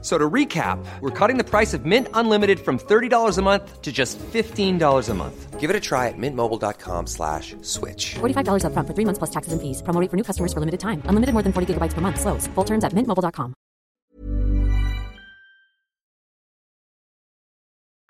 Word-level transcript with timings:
So 0.00 0.16
to 0.16 0.30
recap, 0.30 0.78
we're 1.00 1.10
cutting 1.10 1.38
the 1.38 1.44
price 1.44 1.74
of 1.74 1.84
Mint 1.84 2.06
Unlimited 2.14 2.60
from 2.60 2.78
$30 2.78 3.36
a 3.36 3.42
month 3.42 3.82
to 3.82 3.90
just 3.90 4.16
$15 4.32 5.08
a 5.08 5.14
month. 5.14 5.58
Give 5.58 5.70
it 5.70 5.74
a 5.74 5.80
try 5.80 6.06
at 6.06 6.14
mintmobile.com 6.16 7.08
slash 7.08 7.56
switch. 7.62 8.14
$45 8.20 8.62
upfront 8.62 8.86
for 8.86 8.94
three 8.94 9.04
months 9.04 9.18
plus 9.18 9.30
taxes 9.30 9.52
and 9.52 9.60
fees. 9.60 9.82
Promo 9.82 10.00
rate 10.00 10.08
for 10.08 10.16
new 10.16 10.22
customers 10.22 10.52
for 10.52 10.60
limited 10.60 10.78
time. 10.78 11.02
Unlimited 11.06 11.32
more 11.34 11.42
than 11.42 11.52
40 11.52 11.74
gigabytes 11.74 11.94
per 11.94 12.00
month. 12.00 12.20
Slows. 12.20 12.46
Full 12.54 12.64
terms 12.64 12.84
at 12.84 12.92
mintmobile.com. 12.94 13.54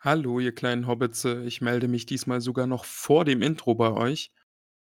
Hallo, 0.01 0.39
ihr 0.41 0.55
kleinen 0.55 0.87
Hobbitze. 0.87 1.43
Ich 1.45 1.61
melde 1.61 1.89
mich 1.89 2.07
diesmal 2.07 2.41
sogar 2.41 2.67
noch 2.67 2.85
vor 2.85 3.25
dem 3.25 3.43
Intro 3.43 3.75
bei 3.75 3.91
euch 3.91 4.31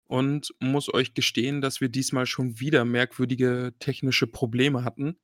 und 0.07 0.55
muss 0.61 0.93
euch 0.93 1.15
gestehen, 1.15 1.61
dass 1.61 1.81
wir 1.81 1.89
diesmal 1.89 2.27
schon 2.27 2.61
wieder 2.61 2.85
merkwürdige 2.85 3.73
technische 3.79 4.27
Probleme 4.27 4.85
hatten. 4.85 5.17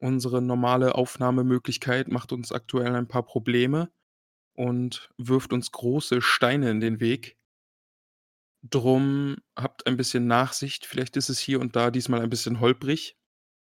Unsere 0.00 0.40
normale 0.40 0.94
Aufnahmemöglichkeit 0.94 2.08
macht 2.08 2.32
uns 2.32 2.52
aktuell 2.52 2.94
ein 2.94 3.06
paar 3.06 3.22
Probleme 3.22 3.92
und 4.54 5.10
wirft 5.18 5.52
uns 5.52 5.72
große 5.72 6.22
Steine 6.22 6.70
in 6.70 6.80
den 6.80 7.00
Weg. 7.00 7.36
Drum 8.62 9.36
habt 9.56 9.86
ein 9.86 9.98
bisschen 9.98 10.26
Nachsicht. 10.26 10.86
Vielleicht 10.86 11.16
ist 11.16 11.28
es 11.28 11.38
hier 11.38 11.60
und 11.60 11.76
da 11.76 11.90
diesmal 11.90 12.22
ein 12.22 12.30
bisschen 12.30 12.60
holprig. 12.60 13.16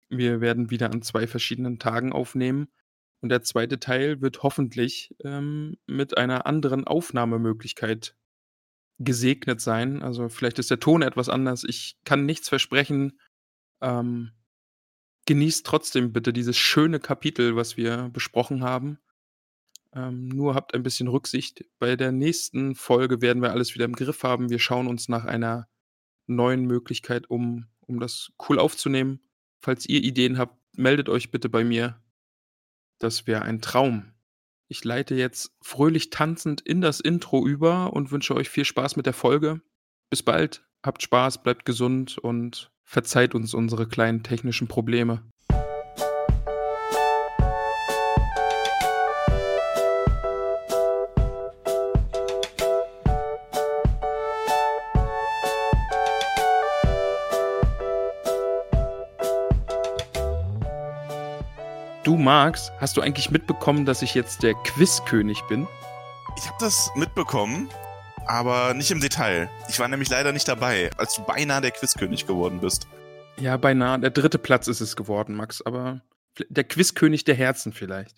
Wir 0.08 0.40
werden 0.40 0.70
wieder 0.70 0.90
an 0.90 1.02
zwei 1.02 1.26
verschiedenen 1.26 1.78
Tagen 1.78 2.12
aufnehmen. 2.12 2.68
Und 3.22 3.28
der 3.28 3.42
zweite 3.42 3.80
Teil 3.80 4.20
wird 4.20 4.42
hoffentlich 4.42 5.14
ähm, 5.24 5.76
mit 5.86 6.16
einer 6.16 6.46
anderen 6.46 6.86
Aufnahmemöglichkeit 6.86 8.16
gesegnet 8.98 9.60
sein. 9.60 10.02
Also 10.02 10.28
vielleicht 10.28 10.58
ist 10.58 10.70
der 10.70 10.80
Ton 10.80 11.02
etwas 11.02 11.28
anders. 11.28 11.64
Ich 11.64 11.96
kann 12.04 12.24
nichts 12.24 12.48
versprechen. 12.48 13.18
Ähm, 13.80 14.32
genießt 15.26 15.66
trotzdem 15.66 16.12
bitte 16.12 16.32
dieses 16.32 16.56
schöne 16.56 17.00
Kapitel, 17.00 17.56
was 17.56 17.76
wir 17.76 18.10
besprochen 18.12 18.62
haben. 18.62 18.98
Ähm, 19.92 20.28
nur 20.28 20.54
habt 20.54 20.74
ein 20.74 20.82
bisschen 20.82 21.08
Rücksicht. 21.08 21.64
Bei 21.78 21.96
der 21.96 22.12
nächsten 22.12 22.74
Folge 22.74 23.20
werden 23.20 23.42
wir 23.42 23.50
alles 23.50 23.74
wieder 23.74 23.84
im 23.84 23.94
Griff 23.94 24.22
haben. 24.22 24.50
Wir 24.50 24.58
schauen 24.58 24.86
uns 24.86 25.08
nach 25.08 25.24
einer 25.24 25.68
neuen 26.26 26.64
Möglichkeit 26.64 27.28
um, 27.28 27.66
um 27.80 27.98
das 27.98 28.32
cool 28.48 28.58
aufzunehmen. 28.58 29.20
Falls 29.60 29.86
ihr 29.86 30.02
Ideen 30.02 30.38
habt, 30.38 30.56
meldet 30.76 31.08
euch 31.08 31.30
bitte 31.30 31.48
bei 31.48 31.64
mir. 31.64 32.00
Das 32.98 33.26
wäre 33.26 33.42
ein 33.42 33.60
Traum. 33.60 34.12
Ich 34.68 34.84
leite 34.84 35.16
jetzt 35.16 35.52
fröhlich 35.60 36.10
tanzend 36.10 36.60
in 36.60 36.80
das 36.80 37.00
Intro 37.00 37.44
über 37.44 37.92
und 37.92 38.12
wünsche 38.12 38.36
euch 38.36 38.48
viel 38.48 38.64
Spaß 38.64 38.96
mit 38.96 39.06
der 39.06 39.12
Folge. 39.12 39.60
Bis 40.10 40.22
bald, 40.22 40.64
habt 40.84 41.02
Spaß, 41.02 41.42
bleibt 41.42 41.64
gesund 41.64 42.18
und 42.18 42.70
verzeiht 42.84 43.34
uns 43.34 43.54
unsere 43.54 43.86
kleinen 43.86 44.22
technischen 44.22 44.68
Probleme. 44.68 45.22
Du 62.02 62.16
Max, 62.16 62.72
hast 62.80 62.96
du 62.96 63.02
eigentlich 63.02 63.30
mitbekommen, 63.30 63.84
dass 63.84 64.02
ich 64.02 64.14
jetzt 64.14 64.42
der 64.42 64.54
Quizkönig 64.54 65.42
bin? 65.42 65.68
Ich 66.36 66.46
habe 66.46 66.56
das 66.58 66.90
mitbekommen, 66.96 67.68
aber 68.30 68.74
nicht 68.74 68.92
im 68.92 69.00
Detail. 69.00 69.50
Ich 69.68 69.80
war 69.80 69.88
nämlich 69.88 70.08
leider 70.08 70.32
nicht 70.32 70.46
dabei, 70.46 70.90
als 70.96 71.16
du 71.16 71.22
beinahe 71.22 71.60
der 71.60 71.72
Quizkönig 71.72 72.26
geworden 72.26 72.60
bist. 72.60 72.86
Ja, 73.38 73.56
beinahe. 73.56 73.98
Der 73.98 74.10
dritte 74.10 74.38
Platz 74.38 74.68
ist 74.68 74.80
es 74.80 74.94
geworden, 74.94 75.34
Max, 75.34 75.62
aber 75.62 76.02
der 76.48 76.64
Quizkönig 76.64 77.24
der 77.24 77.34
Herzen 77.34 77.72
vielleicht. 77.72 78.16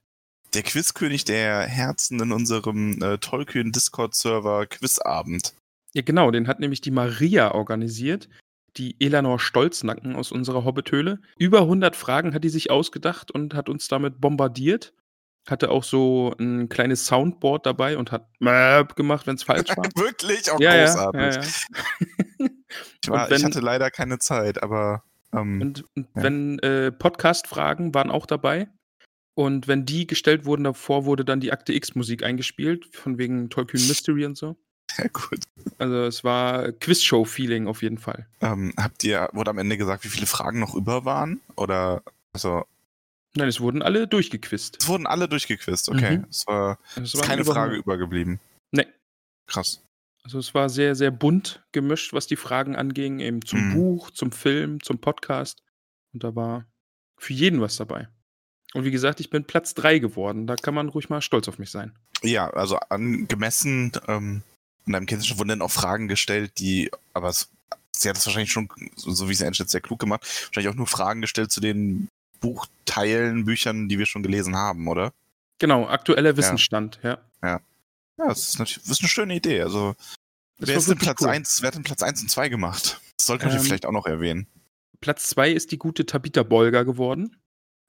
Der 0.53 0.63
Quizkönig 0.63 1.25
der 1.25 1.63
Herzen 1.63 2.21
in 2.21 2.31
unserem 2.31 3.03
äh, 3.03 3.17
tollkühnen 3.19 3.73
Discord-Server 3.73 4.67
Quizabend. 4.67 5.55
Ja, 5.95 6.03
genau, 6.03 6.31
den 6.31 6.47
hat 6.47 6.61
nämlich 6.61 6.83
die 6.83 6.91
Maria 6.91 7.53
organisiert, 7.53 8.29
die 8.77 8.97
Elanor 9.01 9.39
Stolznacken 9.39 10.15
aus 10.15 10.31
unserer 10.31 10.65
Hobbithöhle. 10.65 11.21
Über 11.39 11.61
100 11.61 11.97
Fragen 11.97 12.35
hat 12.35 12.45
die 12.45 12.51
sich 12.51 12.71
ausgedacht 12.71 13.31
und 13.31 13.55
hat 13.55 13.71
uns 13.71 13.89
damit 13.89 14.21
bombardiert. 14.21 14.93
Hatte 15.49 15.71
auch 15.71 15.83
so 15.83 16.35
ein 16.39 16.69
kleines 16.69 17.07
Soundboard 17.07 17.67
dabei 17.67 17.99
und 17.99 18.13
hat 18.13 18.29
Möp 18.39 18.95
gemacht, 18.95 19.27
wenn 19.27 19.35
es 19.35 19.43
falsch 19.43 19.77
war. 19.77 19.85
Wirklich? 19.97 20.51
Auch 20.51 20.61
ja, 20.61 20.85
großartig. 20.85 21.21
Ja, 21.21 21.43
ja, 22.39 22.49
ich, 23.03 23.11
war, 23.11 23.31
wenn, 23.31 23.39
ich, 23.39 23.45
hatte 23.45 23.61
leider 23.61 23.91
keine 23.91 24.19
Zeit, 24.19 24.63
aber. 24.63 25.03
Ähm, 25.35 25.61
und, 25.61 25.85
und 25.97 26.09
wenn 26.15 26.59
äh, 26.61 26.93
Podcast-Fragen 26.93 27.93
waren 27.95 28.11
auch 28.11 28.27
dabei. 28.27 28.69
Und 29.35 29.67
wenn 29.67 29.87
die 29.87 30.07
gestellt 30.07 30.45
wurden, 30.45 30.65
davor 30.65 31.07
wurde 31.07 31.25
dann 31.25 31.41
die 31.41 31.53
Akte 31.53 31.73
X-Musik 31.73 32.23
eingespielt, 32.23 32.95
von 32.95 33.19
wegen 33.19 33.51
Tollkühn 33.51 33.81
Mystery 33.89 34.27
und 34.27 34.37
so. 34.37 34.57
Ja, 34.99 35.07
gut. 35.13 35.41
Also 35.79 36.05
es 36.05 36.23
war 36.23 36.71
Quizshow-Feeling 36.73 37.67
auf 37.67 37.83
jeden 37.83 37.99
Fall. 37.99 38.27
Ähm, 38.41 38.75
habt 38.77 39.03
ihr, 39.05 39.29
wurde 39.33 39.51
am 39.51 39.59
Ende 39.59 39.79
gesagt, 39.79 40.05
wie 40.05 40.09
viele 40.09 40.27
Fragen 40.27 40.61
noch 40.61 40.75
über 40.75 41.05
waren? 41.05 41.41
Oder, 41.57 42.03
also. 42.33 42.65
Nein, 43.37 43.49
es 43.49 43.61
wurden 43.61 43.81
alle 43.83 44.07
durchgequizt. 44.07 44.79
Es 44.81 44.89
wurden 44.89 45.07
alle 45.07 45.29
durchgequizt, 45.29 45.89
okay. 45.89 46.19
Mhm. 46.19 46.27
Es 46.29 46.47
war, 46.47 46.79
Es 46.97 47.15
ist 47.15 47.23
keine 47.23 47.43
über 47.43 47.53
Frage 47.55 47.73
100. 47.73 47.85
übergeblieben. 47.85 48.41
Nee. 48.73 48.87
Krass. 49.47 49.83
Also 50.25 50.39
es 50.39 50.55
war 50.55 50.69
sehr, 50.69 50.95
sehr 50.95 51.11
bunt 51.11 51.63
gemischt, 51.73 52.13
was 52.13 52.27
die 52.27 52.37
Fragen 52.37 52.77
anging, 52.77 53.21
eben 53.21 53.45
zum 53.45 53.71
Mhm. 53.71 53.75
Buch, 53.75 54.11
zum 54.11 54.33
Film, 54.33 54.83
zum 54.83 54.99
Podcast. 54.99 55.63
Und 56.13 56.23
da 56.25 56.35
war 56.37 56.67
für 57.19 57.33
jeden 57.33 57.61
was 57.61 57.77
dabei. 57.77 58.09
Und 58.75 58.85
wie 58.85 58.91
gesagt, 58.91 59.19
ich 59.21 59.31
bin 59.31 59.45
Platz 59.45 59.75
3 59.75 59.99
geworden. 59.99 60.47
Da 60.47 60.57
kann 60.57 60.75
man 60.75 60.89
ruhig 60.89 61.09
mal 61.09 61.21
stolz 61.23 61.49
auf 61.49 61.59
mich 61.59 61.71
sein. 61.71 61.97
Ja, 62.23 62.49
also 62.51 62.77
angemessen, 62.89 63.93
ähm, 64.09 64.43
in 64.87 64.93
deinem 64.93 65.07
Kennzeichen 65.07 65.39
wurden 65.39 65.49
dann 65.49 65.63
auch 65.63 65.71
Fragen 65.71 66.07
gestellt, 66.09 66.59
die, 66.59 66.91
aber 67.15 67.29
es, 67.29 67.51
sie 67.93 68.09
hat 68.09 68.17
es 68.17 68.27
wahrscheinlich 68.27 68.53
schon, 68.53 68.69
so, 68.97 69.11
so 69.13 69.29
wie 69.29 69.35
sie 69.35 69.45
einschätzt, 69.47 69.71
sehr 69.73 69.81
klug 69.81 69.99
gemacht, 69.99 70.23
wahrscheinlich 70.47 70.73
auch 70.73 70.77
nur 70.77 70.87
Fragen 70.87 71.21
gestellt 71.21 71.51
zu 71.51 71.61
den 71.61 72.09
Buchteilen, 72.43 73.47
Büchern, 73.47 73.89
die 73.89 73.99
wir 73.99 74.07
schon 74.07 74.23
gelesen 74.23 74.55
haben, 74.55 74.87
oder? 74.89 75.15
Genau, 75.59 75.87
aktueller 75.87 76.37
Wissensstand, 76.37 77.01
ja. 77.03 77.19
Ja, 78.19 78.29
das 78.29 78.51
ist 78.51 78.59
natürlich, 78.59 78.83
das 78.83 78.93
ist 78.93 79.01
eine 79.01 79.09
schöne 79.09 79.35
Idee. 79.35 79.63
Also, 79.63 79.95
wer 80.59 80.77
ist 80.77 80.89
denn 80.89 80.99
Platz 80.99 81.23
cool. 81.23 81.29
1, 81.29 81.63
wer 81.63 81.69
hat 81.69 81.75
denn 81.75 81.83
Platz 81.83 82.03
1 82.03 82.23
und 82.23 82.31
2 82.31 82.49
gemacht? 82.51 83.01
Das 83.17 83.27
sollte 83.27 83.47
man 83.47 83.57
Ähm, 83.57 83.63
vielleicht 83.63 83.87
auch 83.87 83.93
noch 83.93 84.07
erwähnen. 84.07 84.47
Platz 85.01 85.29
2 85.29 85.51
ist 85.51 85.73
die 85.73 85.79
gute 85.79 86.07
Tabitha 86.07 86.43
Bolger 86.43 86.85
geworden. 86.85 87.37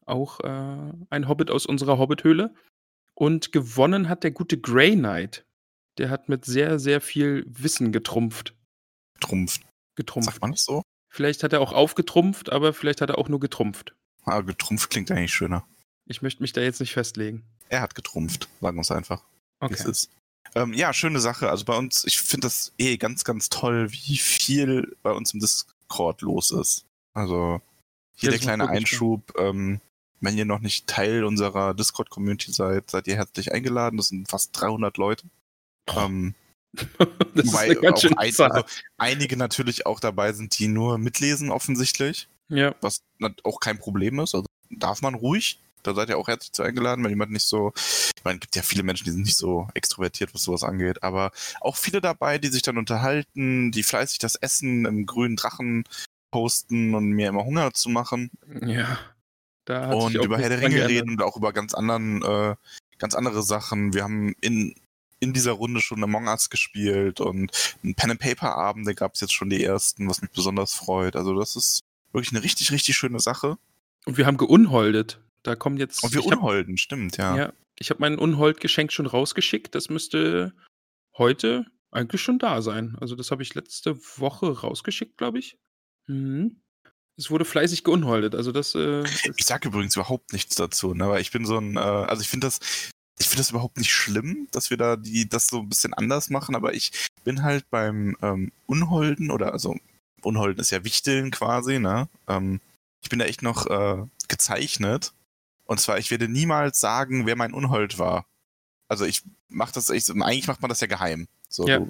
Auch 0.05 0.39
äh, 0.39 0.93
ein 1.09 1.27
Hobbit 1.27 1.51
aus 1.51 1.65
unserer 1.65 1.97
Hobbithöhle. 1.97 2.53
Und 3.15 3.51
gewonnen 3.51 4.09
hat 4.09 4.23
der 4.23 4.31
gute 4.31 4.59
Grey 4.59 4.95
Knight. 4.95 5.45
Der 5.99 6.09
hat 6.09 6.29
mit 6.29 6.45
sehr, 6.45 6.79
sehr 6.79 7.01
viel 7.01 7.45
Wissen 7.47 7.91
getrumpft. 7.91 8.55
Trumpf. 9.19 9.59
Getrumpft. 9.95 10.31
Sagt 10.31 10.41
man 10.41 10.51
das 10.51 10.63
so? 10.63 10.81
Vielleicht 11.09 11.43
hat 11.43 11.53
er 11.53 11.61
auch 11.61 11.73
aufgetrumpft, 11.73 12.51
aber 12.51 12.73
vielleicht 12.73 13.01
hat 13.01 13.11
er 13.11 13.19
auch 13.19 13.29
nur 13.29 13.39
getrumpft. 13.39 13.95
Ah, 14.25 14.41
getrumpft 14.41 14.89
klingt 14.89 15.11
eigentlich 15.11 15.33
schöner. 15.33 15.65
Ich 16.05 16.21
möchte 16.21 16.41
mich 16.41 16.53
da 16.53 16.61
jetzt 16.61 16.79
nicht 16.79 16.93
festlegen. 16.93 17.43
Er 17.69 17.81
hat 17.81 17.95
getrumpft, 17.95 18.49
sagen 18.61 18.77
wir 18.77 18.81
es 18.81 18.91
einfach. 18.91 19.23
es 19.59 19.81
Okay. 19.81 19.89
ist. 19.89 20.09
Ähm, 20.55 20.73
ja, 20.73 20.93
schöne 20.93 21.19
Sache. 21.19 21.49
Also 21.49 21.65
bei 21.65 21.77
uns, 21.77 22.03
ich 22.05 22.19
finde 22.19 22.47
das 22.47 22.73
eh 22.77 22.97
ganz, 22.97 23.23
ganz 23.23 23.49
toll, 23.49 23.91
wie 23.91 24.17
viel 24.17 24.95
bei 25.01 25.11
uns 25.11 25.33
im 25.33 25.39
Discord 25.39 26.21
los 26.21 26.51
ist. 26.51 26.85
Also 27.13 27.61
hier 28.15 28.31
der 28.31 28.39
kleine 28.39 28.67
Einschub. 28.69 29.33
Ähm, 29.37 29.81
wenn 30.19 30.37
ihr 30.37 30.45
noch 30.45 30.59
nicht 30.59 30.87
Teil 30.87 31.25
unserer 31.25 31.73
Discord-Community 31.73 32.53
seid, 32.53 32.89
seid 32.89 33.07
ihr 33.07 33.15
herzlich 33.15 33.51
eingeladen. 33.51 33.97
Das 33.97 34.07
sind 34.07 34.29
fast 34.29 34.59
300 34.59 34.97
Leute. 34.97 35.27
Ähm, 35.95 36.33
das 36.73 37.47
wobei 37.47 37.67
ist 37.67 37.71
eine 37.71 37.75
ganz 37.75 37.97
auch 37.97 38.01
schöne 38.01 38.17
ein, 38.17 38.33
also 38.39 38.63
einige 38.97 39.37
natürlich 39.37 39.85
auch 39.85 39.99
dabei 39.99 40.31
sind, 40.33 40.57
die 40.57 40.67
nur 40.67 40.97
mitlesen 40.97 41.51
offensichtlich, 41.51 42.29
ja, 42.49 42.75
was 42.81 43.01
auch 43.43 43.59
kein 43.59 43.79
Problem 43.79 44.19
ist. 44.19 44.35
Also 44.35 44.47
darf 44.69 45.01
man 45.01 45.15
ruhig. 45.15 45.59
Da 45.83 45.93
seid 45.93 46.07
ihr 46.07 46.17
auch 46.17 46.29
herzlich 46.29 46.53
zu 46.53 46.63
eingeladen, 46.63 47.03
wenn 47.03 47.11
jemand 47.11 47.31
nicht 47.31 47.45
so, 47.45 47.73
ich 47.75 48.23
meine, 48.23 48.37
es 48.37 48.41
gibt 48.41 48.55
ja 48.55 48.61
viele 48.61 48.83
Menschen, 48.83 49.03
die 49.03 49.11
sind 49.11 49.23
nicht 49.23 49.35
so 49.35 49.67
extrovertiert, 49.73 50.33
was 50.33 50.43
sowas 50.43 50.63
angeht, 50.63 51.03
aber 51.03 51.31
auch 51.59 51.75
viele 51.75 51.99
dabei, 51.99 52.37
die 52.37 52.47
sich 52.47 52.61
dann 52.61 52.77
unterhalten, 52.77 53.69
die 53.71 53.83
fleißig 53.83 54.19
das 54.19 54.35
Essen 54.35 54.85
im 54.85 55.05
grünen 55.05 55.35
Drachen 55.35 55.83
posten 56.31 56.95
und 56.95 57.11
mir 57.11 57.27
immer 57.27 57.43
Hunger 57.43 57.73
zu 57.73 57.89
machen 57.89 58.31
ja. 58.65 58.97
Da 59.65 59.87
hat 59.87 59.95
und 59.95 60.15
über 60.15 60.37
Herr 60.37 60.49
der 60.49 60.61
Ringe 60.61 60.87
reden 60.87 61.11
und 61.11 61.21
auch 61.21 61.37
über 61.37 61.53
ganz 61.53 61.73
anderen, 61.73 62.21
äh, 62.23 62.55
ganz 62.97 63.15
andere 63.15 63.43
Sachen. 63.43 63.93
Wir 63.93 64.03
haben 64.03 64.33
in, 64.41 64.75
in 65.19 65.33
dieser 65.33 65.53
Runde 65.53 65.81
schon 65.81 66.03
Among 66.03 66.27
Us 66.27 66.49
gespielt 66.49 67.21
und 67.21 67.51
ein 67.83 67.95
Pen 67.95 68.11
and 68.11 68.19
Paper 68.19 68.55
Abende 68.55 68.93
gab 68.93 69.13
es 69.13 69.21
jetzt 69.21 69.33
schon 69.33 69.49
die 69.49 69.63
ersten, 69.63 70.09
was 70.09 70.21
mich 70.21 70.31
besonders 70.31 70.73
freut. 70.73 71.15
Also 71.15 71.37
das 71.37 71.55
ist 71.55 71.82
wirklich 72.13 72.31
eine 72.33 72.43
richtig, 72.43 72.71
richtig 72.71 72.95
schöne 72.95 73.19
Sache. 73.19 73.57
Und 74.05 74.17
wir 74.17 74.25
haben 74.25 74.37
geunholdet. 74.37 75.19
Da 75.43 75.55
kommen 75.55 75.77
jetzt. 75.77 76.03
Und 76.03 76.13
wir 76.13 76.19
ich 76.21 76.25
hab- 76.27 76.37
unholden, 76.39 76.77
stimmt, 76.77 77.17
ja. 77.17 77.35
Ja, 77.35 77.53
ich 77.77 77.89
habe 77.89 77.99
mein 78.01 78.17
Unhold-Geschenk 78.17 78.91
schon 78.91 79.05
rausgeschickt. 79.05 79.75
Das 79.75 79.89
müsste 79.89 80.53
heute 81.17 81.65
eigentlich 81.91 82.21
schon 82.21 82.39
da 82.39 82.61
sein. 82.61 82.95
Also, 83.01 83.15
das 83.15 83.31
habe 83.31 83.43
ich 83.43 83.53
letzte 83.55 83.97
Woche 84.17 84.61
rausgeschickt, 84.61 85.17
glaube 85.17 85.39
ich. 85.39 85.57
Mhm. 86.07 86.61
Es 87.17 87.29
wurde 87.29 87.45
fleißig 87.45 87.83
geunholdet. 87.83 88.35
Also, 88.35 88.51
das. 88.51 88.73
Äh, 88.75 89.03
Ich 89.37 89.45
sage 89.45 89.67
übrigens 89.67 89.95
überhaupt 89.95 90.33
nichts 90.33 90.55
dazu, 90.55 90.93
ne? 90.93 91.09
Weil 91.09 91.21
ich 91.21 91.31
bin 91.31 91.45
so 91.45 91.57
ein, 91.57 91.75
äh, 91.75 91.79
also 91.79 92.21
ich 92.21 92.29
finde 92.29 92.47
das, 92.47 92.59
ich 93.19 93.27
finde 93.27 93.39
das 93.41 93.51
überhaupt 93.51 93.77
nicht 93.77 93.91
schlimm, 93.93 94.47
dass 94.51 94.69
wir 94.69 94.77
da 94.77 94.95
die 94.95 95.27
das 95.29 95.47
so 95.47 95.59
ein 95.59 95.69
bisschen 95.69 95.93
anders 95.93 96.29
machen, 96.29 96.55
aber 96.55 96.73
ich 96.73 96.91
bin 97.23 97.43
halt 97.43 97.69
beim 97.69 98.17
ähm, 98.21 98.51
Unholden 98.65 99.29
oder 99.29 99.53
also 99.53 99.77
Unholden 100.25 100.59
ist 100.59 100.71
ja 100.71 100.83
Wichteln 100.83 101.31
quasi, 101.31 101.79
ne? 101.79 102.07
Ähm, 102.27 102.61
ich 103.01 103.09
bin 103.09 103.19
da 103.19 103.25
echt 103.25 103.41
noch 103.41 103.67
äh, 103.67 104.03
gezeichnet. 104.27 105.13
Und 105.65 105.79
zwar, 105.79 105.97
ich 105.97 106.11
werde 106.11 106.27
niemals 106.27 106.79
sagen, 106.79 107.25
wer 107.25 107.35
mein 107.35 107.53
Unhold 107.53 107.99
war. 107.99 108.25
Also 108.87 109.05
ich 109.05 109.23
mache 109.49 109.73
das 109.73 109.89
echt, 109.89 110.09
eigentlich 110.09 110.47
macht 110.47 110.61
man 110.61 110.69
das 110.69 110.81
ja 110.81 110.87
geheim. 110.87 111.27
So, 111.49 111.67
Ja. 111.67 111.81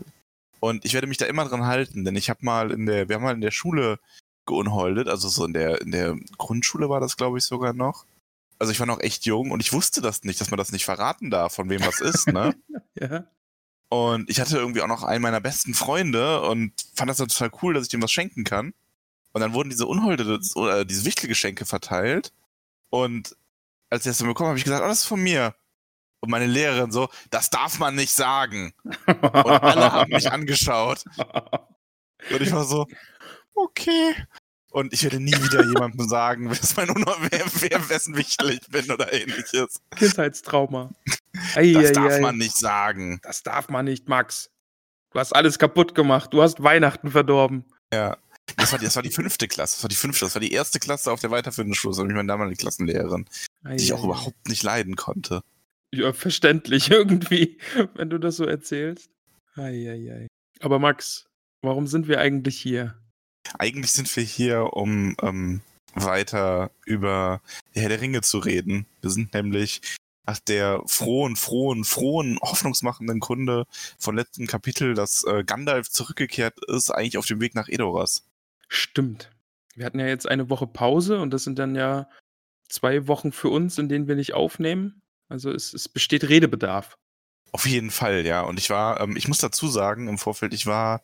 Und 0.60 0.86
ich 0.86 0.94
werde 0.94 1.08
mich 1.08 1.18
da 1.18 1.26
immer 1.26 1.44
dran 1.44 1.66
halten, 1.66 2.06
denn 2.06 2.16
ich 2.16 2.30
habe 2.30 2.40
mal 2.46 2.72
in 2.72 2.86
der, 2.86 3.10
wir 3.10 3.18
haben 3.18 3.24
mal 3.24 3.34
in 3.34 3.42
der 3.42 3.52
Schule 3.52 4.00
geunholdet, 4.46 5.10
also 5.10 5.28
so 5.28 5.44
in 5.44 5.52
der, 5.52 5.82
in 5.82 5.92
der 5.92 6.18
Grundschule 6.38 6.88
war 6.90 7.02
das, 7.02 7.18
glaube 7.18 7.38
ich, 7.38 7.44
sogar 7.44 7.74
noch. 7.74 8.06
Also 8.60 8.72
ich 8.72 8.80
war 8.80 8.88
noch 8.88 9.02
echt 9.02 9.26
jung 9.26 9.52
und 9.52 9.60
ich 9.60 9.74
wusste 9.74 10.00
das 10.00 10.24
nicht, 10.24 10.40
dass 10.40 10.52
man 10.52 10.58
das 10.58 10.72
nicht 10.72 10.86
verraten 10.86 11.30
darf, 11.30 11.54
von 11.54 11.70
wem 11.70 11.82
was 11.82 12.00
ist, 12.00 12.28
ne? 12.28 12.56
ja. 12.96 13.26
Und 13.94 14.28
ich 14.28 14.40
hatte 14.40 14.58
irgendwie 14.58 14.82
auch 14.82 14.88
noch 14.88 15.04
einen 15.04 15.22
meiner 15.22 15.40
besten 15.40 15.76
Freunde 15.76 16.42
und 16.42 16.74
fand 16.96 17.12
das 17.12 17.18
total 17.18 17.52
cool, 17.62 17.76
dass 17.76 17.84
ich 17.84 17.90
dem 17.90 18.02
was 18.02 18.12
schenken 18.12 18.44
kann. 18.44 18.74
Und 19.34 19.42
dann 19.42 19.54
wurden 19.54 19.70
diese 19.70 19.86
Unholde 19.86 20.40
oder 20.56 20.84
diese 20.84 21.06
Wichtelgeschenke 21.06 21.68
verteilt. 21.68 22.34
Und 22.90 23.38
als 23.92 24.04
ich 24.04 24.10
das 24.10 24.18
dann 24.18 24.30
bekommen 24.30 24.48
habe, 24.48 24.54
habe 24.54 24.58
ich 24.58 24.64
gesagt, 24.64 24.82
oh, 24.84 24.88
das 24.88 25.02
ist 25.02 25.06
von 25.06 25.22
mir. 25.22 25.54
Und 26.22 26.32
meine 26.32 26.48
Lehrerin 26.48 26.92
so, 26.92 27.08
das 27.30 27.52
darf 27.52 27.78
man 27.78 27.94
nicht 27.94 28.16
sagen. 28.16 28.74
Und 29.06 29.24
alle 29.24 29.92
haben 29.92 30.12
mich 30.12 30.32
angeschaut. 30.32 31.04
Und 32.32 32.42
ich 32.42 32.52
war 32.52 32.66
so, 32.66 32.88
okay. 33.54 34.16
Und 34.72 34.92
ich 34.92 35.04
werde 35.04 35.20
nie 35.20 35.34
wieder 35.34 35.64
jemandem 35.64 36.10
sagen, 36.10 36.50
wer, 36.50 36.60
wer 36.60 37.90
wessen 37.90 38.18
Wichtel 38.18 38.54
ich 38.54 38.68
bin 38.72 38.90
oder 38.90 39.14
ähnliches. 39.14 39.82
Kindheitstrauma. 39.96 40.90
Das 41.34 41.58
Eieiei. 41.58 41.92
darf 41.92 42.20
man 42.20 42.38
nicht 42.38 42.58
sagen. 42.58 43.20
Das 43.24 43.44
darf 43.44 43.70
man 43.70 43.86
nicht, 43.86 44.08
Max. 44.08 44.52
Du 45.12 45.20
hast 45.20 45.34
alles 45.34 45.60
kaputt 45.60 45.96
gemacht. 45.96 46.34
Du 46.34 46.42
hast 46.42 46.62
Weihnachten 46.64 47.12
verdorben. 47.12 47.66
Ja. 47.94 48.18
Das 48.58 48.72
war, 48.72 48.80
die, 48.80 48.86
das 48.86 48.96
war 48.96 49.04
die 49.04 49.10
fünfte 49.10 49.48
Klasse. 49.48 49.78
Das 49.78 49.84
war 49.84 49.90
die 49.90 49.96
fünfte. 49.96 50.26
Das 50.26 50.36
war 50.36 50.42
die 50.42 50.52
erste 50.52 50.80
Klasse 50.80 51.12
auf 51.12 51.22
der 51.22 51.32
weiterführenden 51.32 51.76
Schule. 51.76 51.92
Das 51.92 51.98
war 52.00 52.06
nämlich 52.06 52.18
meine 52.18 52.28
damalige 52.28 52.58
Klassenlehrerin, 52.58 53.26
die 53.64 53.84
ich 53.84 53.94
auch 53.94 54.04
überhaupt 54.04 54.48
nicht 54.48 54.64
leiden 54.64 54.96
konnte. 54.96 55.42
Ja, 55.94 56.12
verständlich 56.12 56.92
irgendwie, 56.92 57.60
wenn 57.96 58.10
du 58.10 58.18
das 58.18 58.36
so 58.36 58.46
erzählst. 58.46 59.10
Eieiei. 59.56 60.28
Aber 60.60 60.80
Max, 60.80 61.26
warum 61.62 61.88
sind 61.88 62.08
wir 62.08 62.20
eigentlich 62.20 62.60
hier? 62.60 62.96
Eigentlich 63.60 63.92
sind 63.92 64.14
wir 64.16 64.24
hier, 64.24 64.74
um 64.74 65.16
ähm, 65.22 65.62
weiter 65.94 66.72
über 66.86 67.42
die 67.76 67.82
Herr 67.82 67.90
der 67.90 68.02
Ringe 68.02 68.22
zu 68.22 68.40
reden. 68.40 68.88
Wir 69.02 69.10
sind 69.10 69.34
nämlich 69.34 69.82
nach 70.26 70.40
der 70.40 70.82
frohen, 70.86 71.36
frohen, 71.36 71.84
frohen, 71.84 72.40
hoffnungsmachenden 72.42 73.20
Kunde 73.20 73.66
von 74.00 74.16
letzten 74.16 74.48
Kapitel, 74.48 74.94
dass 74.94 75.24
äh, 75.26 75.44
Gandalf 75.44 75.90
zurückgekehrt 75.90 76.64
ist, 76.68 76.92
eigentlich 76.92 77.18
auf 77.18 77.26
dem 77.26 77.42
Weg 77.42 77.56
nach 77.56 77.68
Edoras. 77.68 78.26
Stimmt. 78.68 79.30
Wir 79.76 79.86
hatten 79.86 80.00
ja 80.00 80.08
jetzt 80.08 80.28
eine 80.28 80.50
Woche 80.50 80.68
Pause 80.68 81.20
und 81.20 81.32
das 81.32 81.44
sind 81.44 81.60
dann 81.60 81.76
ja 81.76 82.08
zwei 82.70 83.08
Wochen 83.08 83.32
für 83.32 83.50
uns, 83.50 83.78
in 83.78 83.90
denen 83.90 84.08
wir 84.08 84.16
nicht 84.16 84.34
aufnehmen. 84.34 85.02
Also 85.30 85.52
es, 85.52 85.74
es 85.74 85.90
besteht 85.90 86.30
Redebedarf. 86.30 86.98
Auf 87.52 87.66
jeden 87.66 87.92
Fall, 87.92 88.26
ja. 88.26 88.42
Und 88.42 88.60
ich 88.60 88.70
war, 88.70 89.00
ähm, 89.02 89.16
ich 89.16 89.28
muss 89.28 89.38
dazu 89.40 89.68
sagen, 89.68 90.08
im 90.08 90.18
Vorfeld, 90.18 90.54
ich 90.54 90.66
war 90.66 91.04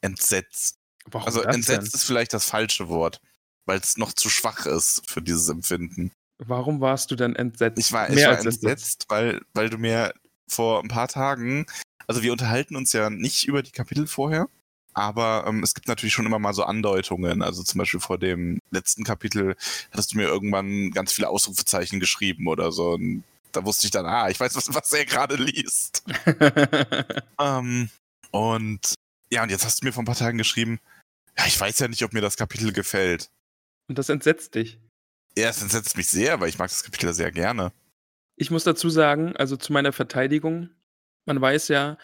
entsetzt. 0.00 0.78
Warum 1.04 1.26
Also 1.26 1.42
entsetzt 1.42 1.92
denn? 1.92 1.94
ist 1.94 2.04
vielleicht 2.04 2.32
das 2.32 2.46
falsche 2.46 2.88
Wort, 2.88 3.20
weil 3.66 3.78
es 3.78 3.96
noch 3.96 4.12
zu 4.12 4.28
schwach 4.28 4.66
ist 4.66 5.08
für 5.08 5.22
dieses 5.22 5.48
Empfinden. 5.48 6.12
Warum 6.38 6.80
warst 6.80 7.10
du 7.10 7.16
denn 7.16 7.34
entsetzt? 7.34 7.78
Ich 7.78 7.92
war, 7.92 8.10
ich 8.10 8.22
war 8.24 8.36
als 8.36 8.44
entsetzt, 8.44 9.06
weil, 9.08 9.40
weil 9.54 9.70
du 9.70 9.78
mir 9.78 10.12
vor 10.48 10.82
ein 10.82 10.88
paar 10.88 11.08
Tagen, 11.08 11.66
also 12.06 12.22
wir 12.22 12.32
unterhalten 12.32 12.76
uns 12.76 12.92
ja 12.92 13.10
nicht 13.10 13.48
über 13.48 13.62
die 13.62 13.72
Kapitel 13.72 14.06
vorher, 14.06 14.48
aber 14.92 15.44
ähm, 15.46 15.62
es 15.62 15.74
gibt 15.74 15.88
natürlich 15.88 16.14
schon 16.14 16.26
immer 16.26 16.38
mal 16.38 16.54
so 16.54 16.64
Andeutungen. 16.64 17.42
Also 17.42 17.62
zum 17.62 17.78
Beispiel 17.78 18.00
vor 18.00 18.18
dem 18.18 18.60
letzten 18.70 19.04
Kapitel 19.04 19.56
hattest 19.90 20.12
du 20.12 20.16
mir 20.16 20.24
irgendwann 20.24 20.90
ganz 20.90 21.12
viele 21.12 21.28
Ausrufezeichen 21.28 22.00
geschrieben 22.00 22.48
oder 22.48 22.72
so. 22.72 22.92
Und 22.92 23.24
da 23.52 23.64
wusste 23.64 23.86
ich 23.86 23.90
dann, 23.90 24.06
ah, 24.06 24.28
ich 24.30 24.40
weiß, 24.40 24.56
was, 24.56 24.72
was 24.74 24.92
er 24.92 25.04
gerade 25.04 25.36
liest. 25.36 26.02
Ähm, 27.38 27.90
und 28.30 28.94
ja, 29.30 29.42
und 29.42 29.50
jetzt 29.50 29.64
hast 29.66 29.82
du 29.82 29.86
mir 29.86 29.92
vor 29.92 30.02
ein 30.02 30.06
paar 30.06 30.14
Tagen 30.16 30.38
geschrieben, 30.38 30.80
ja, 31.36 31.44
ich 31.46 31.60
weiß 31.60 31.78
ja 31.80 31.88
nicht, 31.88 32.02
ob 32.02 32.14
mir 32.14 32.22
das 32.22 32.36
Kapitel 32.36 32.72
gefällt. 32.72 33.28
und 33.88 33.98
das 33.98 34.08
entsetzt 34.08 34.54
dich. 34.54 34.78
Ja, 35.36 35.48
es 35.50 35.60
entsetzt 35.62 35.96
mich 35.96 36.08
sehr, 36.08 36.40
weil 36.40 36.48
ich 36.48 36.58
mag 36.58 36.68
das 36.70 36.82
Kapitel 36.82 37.12
sehr 37.12 37.30
gerne. 37.30 37.72
Ich 38.36 38.50
muss 38.50 38.64
dazu 38.64 38.88
sagen, 38.90 39.36
also 39.36 39.56
zu 39.56 39.72
meiner 39.72 39.92
Verteidigung, 39.92 40.70
man 41.26 41.40
weiß 41.40 41.68
ja, 41.68 41.98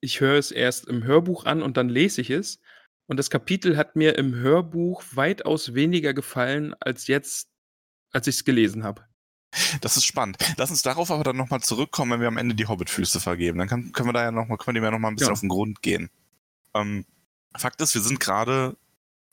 ich 0.00 0.20
höre 0.20 0.38
es 0.38 0.50
erst 0.50 0.86
im 0.86 1.02
Hörbuch 1.04 1.44
an 1.44 1.62
und 1.62 1.76
dann 1.76 1.88
lese 1.88 2.20
ich 2.20 2.30
es. 2.30 2.60
Und 3.06 3.16
das 3.16 3.30
Kapitel 3.30 3.76
hat 3.76 3.96
mir 3.96 4.16
im 4.18 4.34
Hörbuch 4.34 5.02
weitaus 5.12 5.74
weniger 5.74 6.12
gefallen 6.14 6.74
als 6.80 7.06
jetzt, 7.06 7.48
als 8.12 8.26
ich 8.26 8.36
es 8.36 8.44
gelesen 8.44 8.84
habe. 8.84 9.04
Das 9.80 9.96
ist 9.96 10.04
spannend. 10.04 10.36
Lass 10.58 10.70
uns 10.70 10.82
darauf 10.82 11.10
aber 11.10 11.24
dann 11.24 11.36
nochmal 11.36 11.60
zurückkommen, 11.60 12.12
wenn 12.12 12.20
wir 12.20 12.28
am 12.28 12.36
Ende 12.36 12.54
die 12.54 12.66
Hobbit-Füße 12.66 13.18
vergeben. 13.18 13.58
Dann 13.58 13.66
kann, 13.68 13.92
können 13.92 14.08
wir 14.10 14.12
da 14.12 14.22
ja 14.24 14.30
noch 14.30 14.46
mal, 14.46 14.58
können 14.58 14.74
wir 14.74 14.80
dem 14.80 14.84
ja 14.84 14.90
nochmal 14.90 15.10
ein 15.10 15.14
bisschen 15.14 15.28
Ja. 15.28 15.32
auf 15.32 15.40
den 15.40 15.48
Grund 15.48 15.80
gehen. 15.82 16.10
Ähm, 16.74 17.06
Fakt 17.56 17.80
ist, 17.80 17.94
wir 17.94 18.02
sind 18.02 18.20
gerade, 18.20 18.76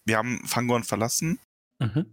wir 0.05 0.17
haben 0.17 0.41
Fangorn 0.47 0.85
verlassen 0.85 1.37
Mhm. 1.79 2.05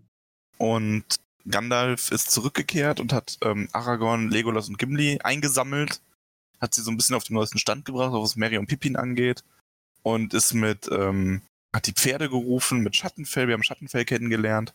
und 0.58 1.04
Gandalf 1.48 2.10
ist 2.10 2.30
zurückgekehrt 2.30 3.00
und 3.00 3.12
hat 3.12 3.38
ähm, 3.42 3.68
Aragorn, 3.72 4.30
Legolas 4.30 4.68
und 4.68 4.78
Gimli 4.78 5.18
eingesammelt, 5.22 6.00
hat 6.60 6.74
sie 6.74 6.82
so 6.82 6.90
ein 6.90 6.96
bisschen 6.96 7.16
auf 7.16 7.24
den 7.24 7.34
neuesten 7.34 7.58
Stand 7.58 7.84
gebracht, 7.84 8.12
was 8.12 8.36
Mary 8.36 8.58
und 8.58 8.66
Pippin 8.66 8.96
angeht 8.96 9.42
und 10.02 10.34
ist 10.34 10.54
mit, 10.54 10.88
ähm, 10.90 11.42
hat 11.74 11.86
die 11.86 11.92
Pferde 11.92 12.28
gerufen 12.28 12.80
mit 12.80 12.96
Schattenfell, 12.96 13.48
wir 13.48 13.54
haben 13.54 13.62
Schattenfell 13.62 14.04
kennengelernt 14.04 14.72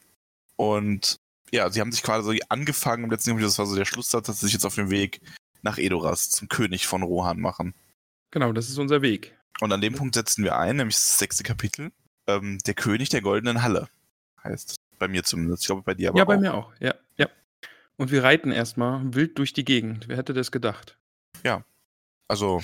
und 0.55 1.19
ja, 1.51 1.69
sie 1.69 1.79
haben 1.79 1.91
sich 1.91 2.03
quasi 2.03 2.41
angefangen 2.49 3.05
im 3.05 3.11
letzten 3.11 3.31
Kapitel, 3.31 3.47
das 3.47 3.59
war 3.59 3.65
so 3.65 3.75
der 3.75 3.85
Schlusssatz, 3.85 4.27
dass 4.27 4.39
sie 4.39 4.47
sich 4.47 4.53
jetzt 4.53 4.65
auf 4.65 4.75
den 4.75 4.89
Weg 4.89 5.21
nach 5.61 5.77
Edoras 5.77 6.29
zum 6.29 6.49
König 6.49 6.87
von 6.87 7.03
Rohan 7.03 7.39
machen. 7.39 7.73
Genau, 8.31 8.51
das 8.51 8.69
ist 8.69 8.77
unser 8.77 9.01
Weg. 9.01 9.37
Und 9.61 9.71
an 9.71 9.81
dem 9.81 9.95
Punkt 9.95 10.15
setzen 10.15 10.43
wir 10.43 10.57
ein, 10.57 10.75
nämlich 10.75 10.95
das 10.95 11.17
sechste 11.17 11.43
Kapitel, 11.43 11.91
ähm, 12.27 12.59
der 12.65 12.73
König 12.73 13.09
der 13.09 13.21
goldenen 13.21 13.63
Halle 13.63 13.89
heißt. 14.43 14.75
Bei 14.99 15.07
mir 15.07 15.23
zumindest. 15.23 15.63
Ich 15.63 15.67
glaube, 15.67 15.83
bei 15.83 15.93
dir 15.93 16.09
aber 16.09 16.17
ja, 16.17 16.23
auch. 16.23 16.27
bei 16.27 16.37
mir 16.37 16.53
auch. 16.53 16.73
Ja, 16.79 16.95
ja. 17.17 17.27
Und 17.97 18.11
wir 18.11 18.23
reiten 18.23 18.51
erstmal 18.51 19.01
wild 19.13 19.37
durch 19.37 19.53
die 19.53 19.65
Gegend. 19.65 20.07
Wer 20.07 20.17
hätte 20.17 20.33
das 20.33 20.51
gedacht? 20.51 20.97
Also, 22.27 22.61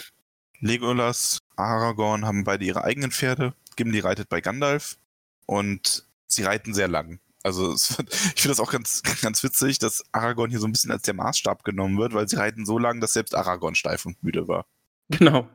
Legolas, 0.60 1.40
Aragorn 1.56 2.26
haben 2.26 2.44
beide 2.44 2.66
ihre 2.66 2.84
eigenen 2.84 3.12
Pferde. 3.12 3.54
Gimli 3.76 4.00
reitet 4.00 4.30
bei 4.30 4.42
Gandalf. 4.42 4.98
Und 5.46 6.06
sie 6.28 6.44
reiten 6.44 6.74
sehr 6.74 6.88
lang. 6.88 7.20
Also, 7.44 7.72
es 7.74 7.92
ich 8.36 8.42
finde 8.42 8.50
das 8.50 8.60
auch 8.60 8.72
ganz, 8.72 9.02
ganz 9.22 9.44
witzig, 9.44 9.80
dass 9.80 10.04
Aragorn 10.12 10.50
hier 10.50 10.60
so 10.60 10.68
ein 10.68 10.72
bisschen 10.72 10.92
als 10.92 11.04
der 11.04 11.14
Maßstab 11.14 11.64
genommen 11.64 11.98
wird, 11.98 12.14
weil 12.14 12.28
sie 12.28 12.38
reiten 12.38 12.66
so 12.66 12.78
lang, 12.78 13.02
dass 13.02 13.14
selbst 13.14 13.36
Aragorn 13.36 13.76
steif 13.76 14.06
und 14.06 14.22
müde 14.24 14.48
war. 14.48 14.66
Genau. 15.10 15.50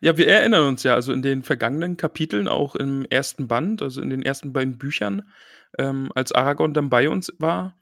Ja, 0.00 0.16
wir 0.16 0.26
erinnern 0.28 0.66
uns 0.66 0.82
ja, 0.82 0.94
also 0.94 1.12
in 1.12 1.22
den 1.22 1.42
vergangenen 1.42 1.96
Kapiteln, 1.96 2.48
auch 2.48 2.74
im 2.76 3.04
ersten 3.04 3.46
Band, 3.46 3.82
also 3.82 4.00
in 4.00 4.10
den 4.10 4.22
ersten 4.22 4.52
beiden 4.52 4.78
Büchern, 4.78 5.30
ähm, 5.78 6.10
als 6.14 6.32
Aragorn 6.32 6.74
dann 6.74 6.90
bei 6.90 7.08
uns 7.08 7.32
war, 7.38 7.76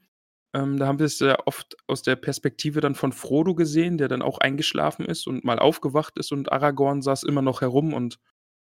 ähm, 0.55 0.79
da 0.79 0.87
haben 0.87 0.99
wir 0.99 1.05
es 1.05 1.19
ja 1.19 1.37
oft 1.45 1.75
aus 1.85 2.01
der 2.01 2.15
Perspektive 2.15 2.79
dann 2.79 2.95
von 2.95 3.11
Frodo 3.11 3.55
gesehen, 3.55 3.97
der 3.97 4.07
dann 4.07 4.21
auch 4.21 4.37
eingeschlafen 4.37 5.05
ist 5.05 5.27
und 5.27 5.43
mal 5.43 5.59
aufgewacht 5.59 6.17
ist 6.17 6.31
und 6.31 6.51
Aragorn 6.51 7.01
saß 7.01 7.23
immer 7.23 7.41
noch 7.41 7.59
herum 7.59 7.93
und 7.93 8.19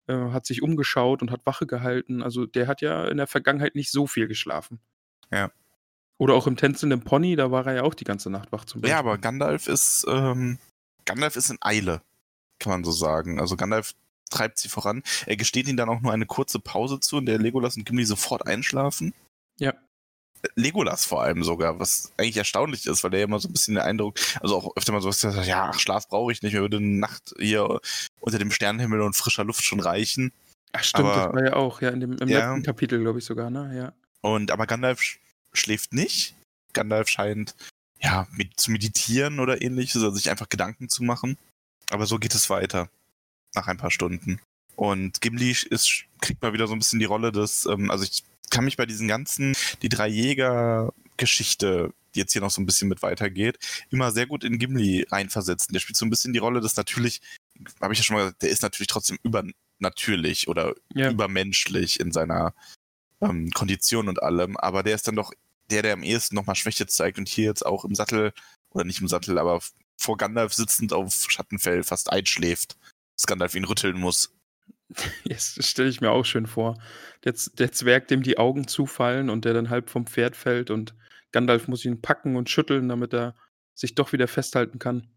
äh, 0.08 0.16
hat 0.16 0.46
sich 0.46 0.62
umgeschaut 0.62 1.22
und 1.22 1.30
hat 1.30 1.46
Wache 1.46 1.68
gehalten. 1.68 2.24
Also 2.24 2.46
der 2.46 2.68
hat 2.68 2.82
ja 2.82 3.06
in 3.08 3.18
der 3.18 3.28
Vergangenheit 3.28 3.76
nicht 3.76 3.92
so 3.92 4.08
viel 4.08 4.28
geschlafen. 4.28 4.80
Ja. 5.30 5.52
Oder 6.18 6.36
auch 6.36 6.48
im 6.48 6.56
tänzelnden 6.56 7.02
Pony, 7.02 7.36
da 7.36 7.52
war 7.52 7.68
er 7.68 7.74
ja 7.74 7.84
auch 7.84 7.96
die 7.96 8.06
ganze 8.06 8.30
Nacht 8.30 8.54
wach 8.54 8.64
zum 8.64 8.80
Beispiel. 8.80 8.92
Ja, 8.92 9.00
aber 9.00 9.18
Gandalf 9.18 9.68
ist, 9.68 10.06
ähm, 10.08 10.60
Gandalf 11.04 11.36
ist 11.36 11.50
in 11.50 11.58
Eile, 11.60 12.02
kann 12.60 12.72
man 12.72 12.84
so 12.86 12.92
sagen. 12.92 13.42
Also 13.42 13.58
Gandalf 13.58 13.94
treibt 14.34 14.58
sie 14.60 14.70
voran. 14.70 15.04
Er 15.26 15.38
gesteht 15.38 15.68
ihnen 15.68 15.78
dann 15.78 15.90
auch 15.90 16.02
nur 16.02 16.12
eine 16.14 16.26
kurze 16.26 16.60
Pause 16.60 17.00
zu, 17.00 17.18
in 17.18 17.26
der 17.26 17.40
Legolas 17.40 17.78
und 17.78 17.86
Gimli 17.86 18.06
sofort 18.06 18.46
einschlafen. 18.48 19.14
Ja. 19.60 19.74
Legolas 20.56 21.06
vor 21.06 21.22
allem 21.22 21.44
sogar, 21.44 21.80
was 21.80 22.12
eigentlich 22.18 22.36
erstaunlich 22.36 22.86
ist, 22.86 23.04
weil 23.04 23.14
er 23.14 23.20
ja 23.20 23.26
immer 23.26 23.40
so 23.40 23.48
ein 23.48 23.54
bisschen 23.54 23.76
den 23.76 23.84
Eindruck, 23.84 24.20
also 24.42 24.58
auch 24.58 24.76
öfter 24.76 24.92
mal 24.92 25.02
so 25.02 25.08
was, 25.08 25.22
sagt, 25.22 25.48
ja, 25.48 25.72
ach, 25.74 25.80
Schlaf 25.80 26.10
brauche 26.10 26.34
ich 26.34 26.42
nicht, 26.42 26.54
mir 26.54 26.60
würde 26.62 26.78
eine 26.78 26.88
Nacht 26.88 27.34
hier 27.40 27.80
unter 28.20 28.40
dem 28.40 28.52
Sternenhimmel 28.52 29.00
und 29.02 29.16
frischer 29.16 29.46
Luft 29.46 29.64
schon 29.64 29.80
reichen. 29.80 30.34
Ach 30.74 30.84
stimmt, 30.84 31.08
das 31.08 31.18
aber- 31.18 31.34
war 31.36 31.46
ja 31.46 31.54
auch, 31.54 31.82
ja, 31.82 31.90
in 31.92 32.02
dem, 32.02 32.18
im 32.18 32.28
Ja. 32.28 32.50
letzten 32.52 32.64
Kapitel, 32.64 33.00
glaube 33.00 33.20
ich 33.20 33.26
sogar, 33.26 33.50
ne? 33.50 33.72
Ja. 33.78 33.94
Und 34.20 34.52
aber 34.52 34.68
Gandalf 34.68 35.02
sch 35.02 35.20
schläft 35.54 35.94
nicht, 35.94 36.36
Gandalf 36.74 37.08
scheint 37.08 37.56
ja 38.02 38.28
mit, 38.32 38.60
zu 38.60 38.72
meditieren 38.72 39.40
oder 39.40 39.62
ähnliches, 39.62 39.96
also 40.04 40.12
sich 40.12 40.30
einfach 40.30 40.50
Gedanken 40.50 40.90
zu 40.90 41.04
machen. 41.04 41.38
Aber 41.90 42.06
so 42.06 42.18
geht 42.18 42.34
es 42.36 42.50
weiter 42.50 42.90
nach 43.56 43.68
ein 43.68 43.78
paar 43.78 43.92
Stunden. 43.92 44.40
Und 44.76 45.22
Gimli 45.22 45.52
ist, 45.52 46.06
kriegt 46.22 46.42
mal 46.42 46.54
wieder 46.54 46.68
so 46.68 46.74
ein 46.74 46.80
bisschen 46.80 47.00
die 47.00 47.06
Rolle 47.06 47.32
des, 47.32 47.66
ähm, 47.66 47.92
also 47.92 48.04
ich 48.04 48.24
kann 48.50 48.66
mich 48.66 48.78
bei 48.78 48.86
diesen 48.86 49.08
ganzen, 49.08 49.56
die 49.82 49.90
drei 49.90 50.08
Jäger-Geschichte, 50.08 51.94
die 52.16 52.20
jetzt 52.20 52.34
hier 52.34 52.42
noch 52.42 52.52
so 52.52 52.62
ein 52.62 52.66
bisschen 52.66 52.90
mit 52.90 53.02
weitergeht, 53.02 53.58
immer 53.90 54.12
sehr 54.12 54.28
gut 54.28 54.44
in 54.44 54.60
Gimli 54.60 55.06
reinversetzen. 55.10 55.74
Der 55.74 55.80
spielt 55.80 55.98
so 55.98 56.06
ein 56.06 56.10
bisschen 56.10 56.34
die 56.34 56.40
Rolle 56.40 56.62
des 56.62 56.76
natürlich, 56.76 57.22
habe 57.82 57.94
ich 57.94 58.00
ja 58.00 58.04
schon 58.04 58.16
mal 58.16 58.24
gesagt, 58.24 58.42
der 58.42 58.50
ist 58.50 58.62
natürlich 58.62 58.88
trotzdem 58.88 59.18
übernatürlich 59.24 60.48
oder 60.48 60.76
Ja. 60.94 61.10
übermenschlich 61.12 62.00
in 62.00 62.12
seiner 62.12 62.54
ähm, 63.22 63.52
Kondition 63.52 64.10
und 64.10 64.22
allem, 64.22 64.58
aber 64.58 64.84
der 64.84 64.96
ist 64.96 65.08
dann 65.08 65.16
doch 65.16 65.32
der, 65.70 65.82
der 65.82 65.94
am 65.94 66.04
ehesten 66.04 66.36
nochmal 66.36 66.56
Schwäche 66.56 66.88
zeigt 66.88 67.18
und 67.18 67.30
hier 67.30 67.46
jetzt 67.46 67.66
auch 67.66 67.86
im 67.86 67.96
Sattel, 67.96 68.34
oder 68.72 68.84
nicht 68.84 69.02
im 69.02 69.08
Sattel, 69.08 69.40
aber 69.40 69.62
vor 69.98 70.18
Gandalf 70.18 70.54
sitzend 70.54 70.94
auf 70.94 71.26
Schattenfell 71.30 71.84
fast 71.84 72.12
einschläft, 72.12 72.76
dass 73.16 73.28
Gandalf 73.28 73.56
ihn 73.56 73.66
rütteln 73.66 74.00
muss. 74.00 74.36
Jetzt 75.24 75.64
stelle 75.64 75.90
ich 75.90 76.02
mir 76.02 76.12
auch 76.12 76.26
schön 76.26 76.48
vor. 76.48 76.78
Der, 77.24 77.34
der 77.58 77.72
Zwerg, 77.72 78.08
dem 78.08 78.24
die 78.24 78.38
Augen 78.38 78.68
zufallen 78.68 79.30
und 79.30 79.46
der 79.46 79.54
dann 79.54 79.70
halb 79.70 79.90
vom 79.90 80.06
Pferd 80.06 80.36
fällt 80.36 80.70
und 80.70 80.94
Gandalf 81.32 81.68
muss 81.68 81.86
ihn 81.86 82.02
packen 82.02 82.36
und 82.36 82.50
schütteln, 82.50 82.90
damit 82.90 83.14
er 83.14 83.36
sich 83.74 83.96
doch 83.96 84.14
wieder 84.14 84.28
festhalten 84.28 84.80
kann. 84.80 85.08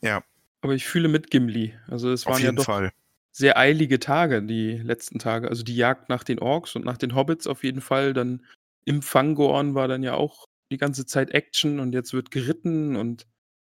Ja, 0.00 0.22
Aber 0.60 0.74
ich 0.74 0.86
fühle 0.86 1.08
mit 1.08 1.30
Gimli. 1.30 1.74
Also 1.88 2.12
es 2.12 2.26
waren 2.26 2.42
ja 2.42 2.52
doch 2.52 2.64
Fall. 2.64 2.92
sehr 3.32 3.58
eilige 3.58 3.98
Tage, 3.98 4.42
die 4.42 4.76
letzten 4.78 5.18
Tage. 5.18 5.48
Also 5.48 5.64
die 5.64 5.76
Jagd 5.76 6.08
nach 6.08 6.22
den 6.22 6.38
Orks 6.38 6.76
und 6.76 6.84
nach 6.84 6.98
den 6.98 7.14
Hobbits 7.14 7.46
auf 7.46 7.64
jeden 7.64 7.80
Fall. 7.80 8.12
Dann 8.12 8.44
im 8.84 9.02
Fangorn 9.02 9.74
war 9.74 9.88
dann 9.88 10.02
ja 10.02 10.14
auch 10.14 10.46
die 10.70 10.76
ganze 10.76 11.06
Zeit 11.06 11.30
Action 11.30 11.80
und 11.80 11.94
jetzt 11.94 12.12
wird 12.12 12.30
geritten 12.30 12.96
und 12.96 13.26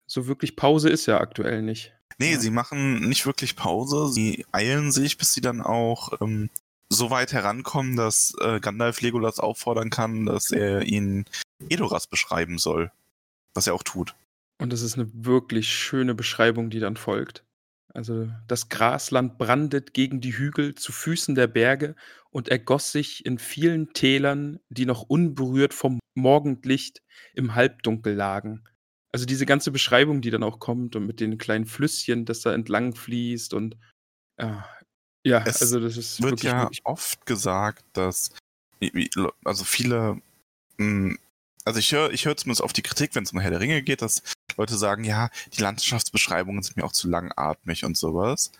so 0.07 0.27
wirklich 0.27 0.57
Pause 0.57 0.89
ist 0.89 1.07
ja 1.07 1.21
aktuell 1.21 1.63
nicht. 1.63 1.93
Nee, 2.19 2.33
Ja. 2.33 2.39
sie 2.41 2.51
machen 2.51 3.01
nicht 3.09 3.27
wirklich 3.27 3.57
Pause. 3.57 4.09
Sie 4.13 4.47
eilen 4.53 4.91
sich, 4.93 5.19
bis 5.19 5.33
sie 5.35 5.41
dann 5.41 5.61
auch 5.61 6.21
ähm, 6.21 6.49
so 6.89 7.11
weit 7.11 7.33
herankommen, 7.33 7.97
dass 7.97 8.35
äh, 8.41 8.61
Gandalf 8.61 9.01
Legolas 9.01 9.39
auffordern 9.41 9.91
kann, 9.91 10.27
dass 10.27 10.51
er 10.51 10.83
ihnen 10.83 11.27
Edoras 11.69 12.07
beschreiben 12.07 12.59
soll. 12.59 12.91
Was 13.55 13.67
er 13.67 13.75
auch 13.75 13.83
tut. 13.83 14.15
Und 14.59 14.73
das 14.73 14.83
ist 14.83 14.95
eine 14.95 15.09
wirklich 15.13 15.69
schöne 15.69 16.15
Beschreibung, 16.15 16.71
die 16.71 16.81
dann 16.81 16.97
folgt. 16.97 17.43
Also 17.93 18.29
das 18.47 18.69
Grasland 18.69 19.39
brandet 19.39 19.95
gegen 19.95 20.21
die 20.21 20.37
Hügel 20.37 20.75
zu 20.75 20.93
Füßen 20.93 21.35
der 21.35 21.47
Berge 21.47 21.95
und 22.31 22.49
ergoss 22.49 22.93
sich 22.93 23.25
in 23.25 23.39
vielen 23.39 23.93
Tälern, 23.95 24.61
die 24.69 24.85
noch 24.87 25.03
unberührt 25.03 25.73
vom 25.75 25.99
Morgendlicht 26.15 27.03
im 27.35 27.55
Halbdunkel 27.55 28.15
lagen. 28.15 28.65
Also 29.17 29.25
diese 29.25 29.47
ganze 29.47 29.71
Beschreibung, 29.71 30.21
die 30.21 30.29
dann 30.29 30.43
auch 30.43 30.59
kommt 30.59 30.95
und 30.95 31.07
mit 31.07 31.21
den 31.21 31.39
kleinen 31.39 31.65
Flüsschen, 31.65 32.27
das 32.27 32.43
da 32.43 32.53
entlang 32.53 32.95
fließt 32.95 33.55
und 33.55 33.79
ja, 34.39 34.69
ja 35.25 35.43
Es 35.47 35.63
also 35.63 35.81
das 35.81 35.97
ist 35.97 36.21
wird 36.21 36.33
wirklich, 36.33 36.53
ja 36.53 36.65
wirklich 36.65 36.85
oft 36.85 37.25
gesagt, 37.25 37.83
dass 37.95 38.33
also 39.43 39.65
viele, 39.65 40.21
mh, 40.77 41.17
also 41.65 41.79
ich 41.79 41.91
höre 41.93 42.11
ich 42.11 42.27
höre 42.27 42.37
zumindest 42.37 42.63
auf 42.63 42.75
die 42.75 42.83
Kritik, 42.83 43.15
wenn 43.15 43.25
es 43.25 43.33
um 43.33 43.41
Herr 43.41 43.51
der 43.51 43.61
Ringe 43.61 43.83
geht, 43.83 44.03
dass 44.03 44.21
Leute 44.59 44.77
sagen, 44.77 45.03
ja, 45.03 45.31
die 45.55 45.63
Landschaftsbeschreibungen 45.63 46.63
sind 46.63 46.77
mir 46.77 46.85
auch 46.85 46.93
zu 46.93 47.09
langatmig 47.09 47.87
und 47.87 47.97
sowas. 47.97 48.53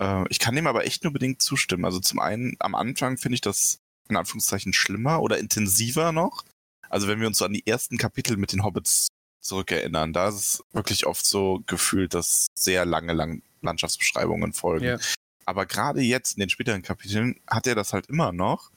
Äh, 0.00 0.24
ich 0.28 0.40
kann 0.40 0.56
dem 0.56 0.66
aber 0.66 0.86
echt 0.86 1.04
nur 1.04 1.12
bedingt 1.12 1.40
zustimmen. 1.40 1.84
Also 1.84 2.00
zum 2.00 2.18
einen, 2.18 2.56
am 2.58 2.74
Anfang 2.74 3.16
finde 3.16 3.36
ich 3.36 3.42
das 3.42 3.78
in 4.08 4.16
Anführungszeichen 4.16 4.72
schlimmer 4.72 5.22
oder 5.22 5.38
intensiver 5.38 6.10
noch. 6.10 6.44
Also 6.88 7.06
wenn 7.06 7.20
wir 7.20 7.28
uns 7.28 7.38
so 7.38 7.44
an 7.44 7.52
die 7.52 7.64
ersten 7.64 7.96
Kapitel 7.96 8.36
mit 8.36 8.52
den 8.52 8.64
Hobbits 8.64 9.06
zurückerinnern, 9.40 10.12
da 10.12 10.28
ist 10.28 10.34
es 10.34 10.64
wirklich 10.72 11.06
oft 11.06 11.24
so 11.24 11.62
gefühlt, 11.66 12.14
dass 12.14 12.46
sehr 12.54 12.84
lange 12.84 13.12
lang 13.12 13.42
Landschaftsbeschreibungen 13.62 14.52
folgen. 14.52 14.84
Ja. 14.84 14.98
Aber 15.46 15.66
gerade 15.66 16.00
jetzt 16.00 16.34
in 16.36 16.40
den 16.40 16.50
späteren 16.50 16.82
Kapiteln 16.82 17.40
hat 17.46 17.66
er 17.66 17.74
das 17.74 17.92
halt 17.92 18.06
immer 18.06 18.32
noch. 18.32 18.70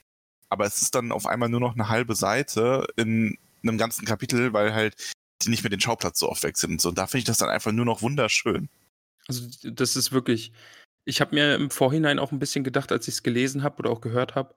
Aber 0.50 0.66
es 0.66 0.82
ist 0.82 0.96
dann 0.96 1.12
auf 1.12 1.26
einmal 1.26 1.50
nur 1.50 1.60
noch 1.60 1.74
eine 1.74 1.90
halbe 1.90 2.16
Seite 2.16 2.88
in 2.96 3.38
einem 3.64 3.78
ganzen 3.78 4.06
Kapitel, 4.06 4.54
weil 4.54 4.74
halt 4.74 4.96
die 5.42 5.50
nicht 5.50 5.64
mehr 5.64 5.70
den 5.70 5.80
Schauplatz 5.80 6.20
so 6.20 6.30
oft 6.30 6.44
wechseln 6.44 6.74
und 6.74 6.82
so. 6.82 6.90
Und 6.90 6.98
da 6.98 7.08
finde 7.08 7.20
ich 7.20 7.26
das 7.26 7.38
dann 7.38 7.50
einfach 7.50 7.72
nur 7.72 7.86
noch 7.86 8.02
wunderschön. 8.02 8.70
Also 9.28 9.48
das 9.64 9.96
ist 9.96 10.12
wirklich, 10.12 10.52
ich 11.06 11.22
habe 11.22 11.36
mir 11.36 11.56
im 11.56 11.70
Vorhinein 11.70 12.20
auch 12.20 12.32
ein 12.32 12.40
bisschen 12.40 12.64
gedacht, 12.64 12.92
als 12.92 13.08
ich 13.08 13.16
es 13.16 13.24
gelesen 13.24 13.64
habe 13.64 13.78
oder 13.80 13.90
auch 13.90 14.02
gehört 14.02 14.36
habe, 14.36 14.56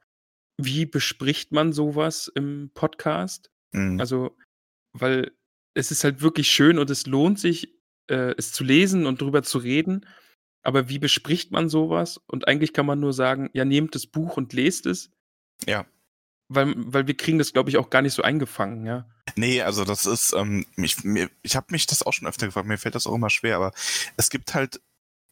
wie 0.59 0.87
bespricht 0.87 1.53
man 1.53 1.73
sowas 1.73 2.31
im 2.35 2.71
Podcast? 2.75 3.51
Mhm. 3.73 4.01
Also, 4.01 4.37
weil 4.93 5.33
es 5.77 5.91
ist 5.91 6.05
halt 6.05 6.23
wirklich 6.23 6.49
schön 6.49 6.79
und 6.79 6.91
es 6.91 7.07
lohnt 7.07 7.39
sich, 7.39 7.69
äh, 8.09 8.35
es 8.39 8.53
zu 8.53 8.65
lesen 8.65 9.07
und 9.07 9.21
drüber 9.21 9.43
zu 9.43 9.59
reden. 9.59 10.07
Aber 10.63 10.89
wie 10.89 10.99
bespricht 10.99 11.53
man 11.53 11.69
sowas? 11.69 12.19
Und 12.27 12.49
eigentlich 12.49 12.73
kann 12.73 12.87
man 12.87 12.99
nur 12.99 13.13
sagen, 13.13 13.51
ja, 13.53 13.65
nehmt 13.65 13.95
das 13.95 14.07
Buch 14.07 14.37
und 14.37 14.53
lest 14.53 14.87
es, 14.87 15.11
ja. 15.67 15.87
weil, 16.49 16.75
weil 16.77 17.07
wir 17.07 17.17
kriegen 17.17 17.39
das, 17.39 17.53
glaube 17.53 17.71
ich, 17.71 17.77
auch 17.77 17.91
gar 17.91 18.03
nicht 18.03 18.15
so 18.15 18.23
eingefangen, 18.23 18.85
ja. 18.85 19.09
Nee, 19.37 19.63
also 19.63 19.85
das 19.85 20.07
ist, 20.07 20.33
ähm, 20.33 20.67
ich, 20.77 21.05
mir, 21.05 21.31
ich 21.43 21.57
habe 21.57 21.67
mich 21.71 21.87
das 21.87 22.03
auch 22.03 22.13
schon 22.13 22.27
öfter 22.27 22.47
gefragt, 22.47 22.67
mir 22.67 22.79
fällt 22.79 22.95
das 22.95 23.07
auch 23.07 23.15
immer 23.15 23.31
schwer, 23.31 23.57
aber 23.57 23.73
es 24.17 24.31
gibt 24.31 24.55
halt, 24.55 24.81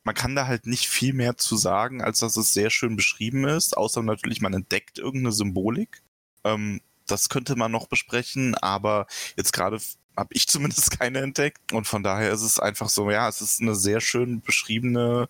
man 0.05 0.15
kann 0.15 0.37
da 0.37 0.47
halt 0.47 0.67
nicht 0.67 0.87
viel 0.87 1.15
mehr 1.15 1.37
zu 1.39 1.57
sagen, 1.57 2.03
als 2.03 2.21
dass 2.21 2.37
es 2.37 2.53
sehr 2.53 2.71
schön 2.71 2.95
beschrieben 2.97 3.45
ist, 3.45 3.77
außer 3.77 4.03
natürlich, 4.03 4.43
man 4.43 4.53
entdeckt 4.53 4.99
irgendeine 4.99 5.33
Symbolik. 5.33 6.03
Ähm, 6.45 6.81
das 7.07 7.29
könnte 7.29 7.57
man 7.57 7.73
noch 7.73 7.87
besprechen, 7.87 8.55
aber 8.55 9.07
jetzt 9.37 9.53
gerade 9.53 9.81
habe 10.17 10.31
ich 10.33 10.47
zumindest 10.49 10.99
keine 10.99 11.21
entdeckt 11.21 11.73
und 11.73 11.87
von 11.87 12.03
daher 12.03 12.33
ist 12.33 12.43
es 12.43 12.59
einfach 12.59 12.89
so, 12.89 13.11
ja, 13.11 13.29
es 13.29 13.41
ist 13.41 13.61
eine 13.61 13.75
sehr 13.75 14.01
schön 14.01 14.41
beschriebene, 14.41 15.29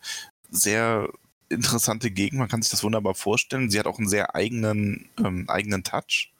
sehr 0.51 1.09
interessante 1.49 2.11
Gegend, 2.11 2.39
man 2.39 2.49
kann 2.49 2.63
sich 2.63 2.71
das 2.71 2.83
wunderbar 2.83 3.15
vorstellen. 3.15 3.71
Sie 3.71 3.79
hat 3.79 3.87
auch 3.87 3.99
einen 3.99 4.09
sehr 4.09 4.35
eigenen, 4.35 5.09
ähm, 5.19 5.49
eigenen 5.49 5.85
Touch 5.85 6.33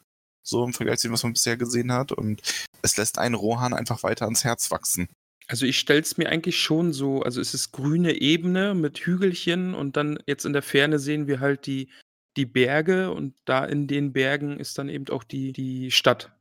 so 0.45 0.65
im 0.65 0.73
Vergleich 0.73 0.99
zu 0.99 1.09
dem, 1.09 1.15
was 1.15 1.23
man 1.23 1.33
bisher 1.33 1.57
gesehen 1.57 1.93
hat. 1.93 2.13
Und 2.13 2.43
es 2.83 2.97
lässt 2.97 3.19
einen 3.19 3.35
Rohan 3.35 3.73
einfach 3.73 4.03
weiter 4.03 4.27
ans 4.27 4.45
Herz 4.45 4.71
wachsen. 4.71 5.09
Also 5.47 5.67
ich 5.67 5.79
stelle 5.79 6.01
es 6.01 6.17
mir 6.17 6.29
eigentlich 6.29 6.59
schon 6.59 6.93
so, 6.93 7.23
also 7.23 7.41
es 7.41 7.53
ist 7.53 7.73
grüne 7.73 8.21
Ebene 8.21 8.75
mit 8.75 8.99
Hügelchen 8.99 9.75
und 9.75 9.97
dann 9.97 10.19
jetzt 10.27 10.47
in 10.47 10.53
der 10.53 10.63
Ferne 10.63 10.99
sehen 10.99 11.27
wir 11.27 11.41
halt 11.41 11.67
die, 11.67 11.89
die 12.37 12.47
Berge 12.47 13.11
und 13.11 13.35
da 13.45 13.65
in 13.65 13.87
den 13.87 14.13
Bergen 14.13 14.59
ist 14.59 14.79
dann 14.79 14.89
eben 14.89 15.09
auch 15.09 15.25
die, 15.25 15.53
die 15.53 15.91
Stadt. 15.91 16.33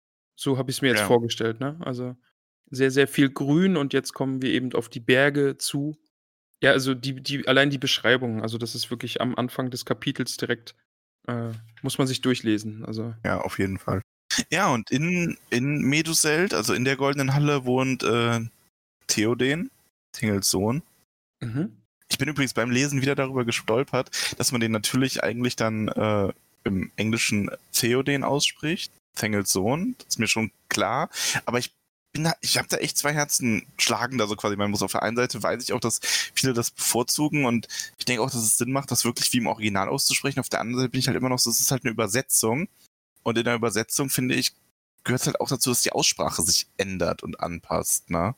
So 0.43 0.57
habe 0.57 0.69
ich 0.69 0.77
es 0.77 0.81
mir 0.81 0.89
jetzt 0.89 0.99
Ja. 0.99 1.07
vorgestellt, 1.07 1.61
ne? 1.61 1.77
Also 1.79 2.17
sehr, 2.69 2.91
sehr 2.91 3.07
viel 3.07 3.29
Grün 3.29 3.77
und 3.77 3.93
jetzt 3.93 4.13
kommen 4.13 4.41
wir 4.41 4.51
eben 4.51 4.73
auf 4.73 4.89
die 4.89 4.99
Berge 4.99 5.57
zu. 5.57 5.95
Ja, 6.61 6.71
also 6.71 6.93
die, 6.93 7.21
die, 7.21 7.47
allein 7.47 7.69
die 7.69 7.77
Beschreibung, 7.77 8.41
also 8.41 8.57
das 8.57 8.75
ist 8.75 8.89
wirklich 8.91 9.21
am 9.21 9.35
Anfang 9.35 9.69
des 9.71 9.85
Kapitels 9.85 10.37
direkt, 10.37 10.75
äh, 11.27 11.51
muss 11.81 11.97
man 11.97 12.07
sich 12.07 12.21
durchlesen. 12.21 12.83
Also 12.83 13.13
Ja, 13.23 13.39
auf 13.41 13.57
jeden 13.57 13.79
Fall. 13.79 14.01
Ja, 14.51 14.69
und 14.73 14.91
in, 14.91 15.37
in 15.49 15.81
Meduselt, 15.81 16.53
also 16.53 16.73
in 16.73 16.83
der 16.83 16.97
Goldenen 16.97 17.33
Halle, 17.33 17.65
wohnt 17.65 18.03
äh, 18.03 18.41
Theoden, 19.07 19.69
Tingels 20.11 20.49
Sohn. 20.49 20.83
mhm. 21.41 21.77
Ich 22.09 22.17
bin 22.17 22.27
übrigens 22.27 22.53
beim 22.53 22.69
Lesen 22.69 23.01
wieder 23.01 23.15
darüber 23.15 23.43
gestolpert, 23.43 24.11
dass 24.37 24.51
man 24.51 24.61
den 24.61 24.71
natürlich 24.71 25.23
eigentlich 25.23 25.55
dann 25.55 25.87
äh, 25.87 26.31
im 26.63 26.91
Englischen 26.95 27.49
Theoden 27.71 28.23
ausspricht. 28.23 28.91
Thengels 29.15 29.51
Sohn, 29.51 29.95
das 29.99 30.09
ist 30.09 30.19
mir 30.19 30.27
schon 30.27 30.51
klar. 30.69 31.09
Aber 31.45 31.59
ich 31.59 31.73
bin 32.13 32.25
da, 32.25 32.33
ich 32.41 32.57
habe 32.57 32.67
da 32.67 32.77
echt 32.77 32.97
zwei 32.97 33.13
Herzen 33.13 33.65
schlagen 33.77 34.17
da 34.17 34.27
so 34.27 34.35
quasi. 34.35 34.55
Man 34.55 34.71
muss 34.71 34.83
auf 34.83 34.91
der 34.91 35.03
einen 35.03 35.17
Seite 35.17 35.41
weiß 35.41 35.63
ich 35.63 35.73
auch, 35.73 35.79
dass 35.79 35.99
viele 36.33 36.53
das 36.53 36.71
bevorzugen 36.71 37.45
und 37.45 37.67
ich 37.97 38.05
denke 38.05 38.21
auch, 38.21 38.29
dass 38.29 38.43
es 38.43 38.57
Sinn 38.57 38.71
macht, 38.71 38.91
das 38.91 39.03
wirklich 39.03 39.33
wie 39.33 39.37
im 39.37 39.47
Original 39.47 39.89
auszusprechen. 39.89 40.39
Auf 40.39 40.49
der 40.49 40.61
anderen 40.61 40.81
Seite 40.81 40.91
bin 40.91 40.99
ich 40.99 41.07
halt 41.07 41.17
immer 41.17 41.29
noch 41.29 41.39
so, 41.39 41.49
es 41.49 41.59
ist 41.59 41.71
halt 41.71 41.83
eine 41.83 41.91
Übersetzung. 41.91 42.67
Und 43.23 43.37
in 43.37 43.45
der 43.45 43.55
Übersetzung, 43.55 44.09
finde 44.09 44.35
ich, 44.35 44.53
gehört 45.03 45.25
halt 45.25 45.39
auch 45.41 45.49
dazu, 45.49 45.69
dass 45.71 45.81
die 45.81 45.91
Aussprache 45.91 46.41
sich 46.43 46.67
ändert 46.77 47.23
und 47.23 47.39
anpasst, 47.39 48.09
ne? 48.09 48.35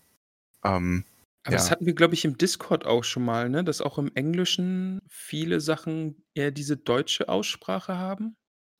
Ähm, 0.63 1.03
Aber 1.43 1.53
Ja. 1.55 1.57
das 1.61 1.69
hatten 1.71 1.85
wir, 1.85 1.93
glaube 1.93 2.13
ich, 2.15 2.25
im 2.25 2.37
Discord 2.37 2.85
auch 2.85 3.03
schon 3.03 3.25
mal, 3.25 3.49
ne? 3.49 3.63
Dass 3.63 3.81
auch 3.81 3.97
im 3.97 4.11
Englischen 4.15 4.99
viele 5.09 5.59
Sachen 5.59 6.23
eher 6.33 6.51
diese 6.51 6.77
deutsche 6.77 7.29
Aussprache 7.29 7.97
haben. 7.97 8.35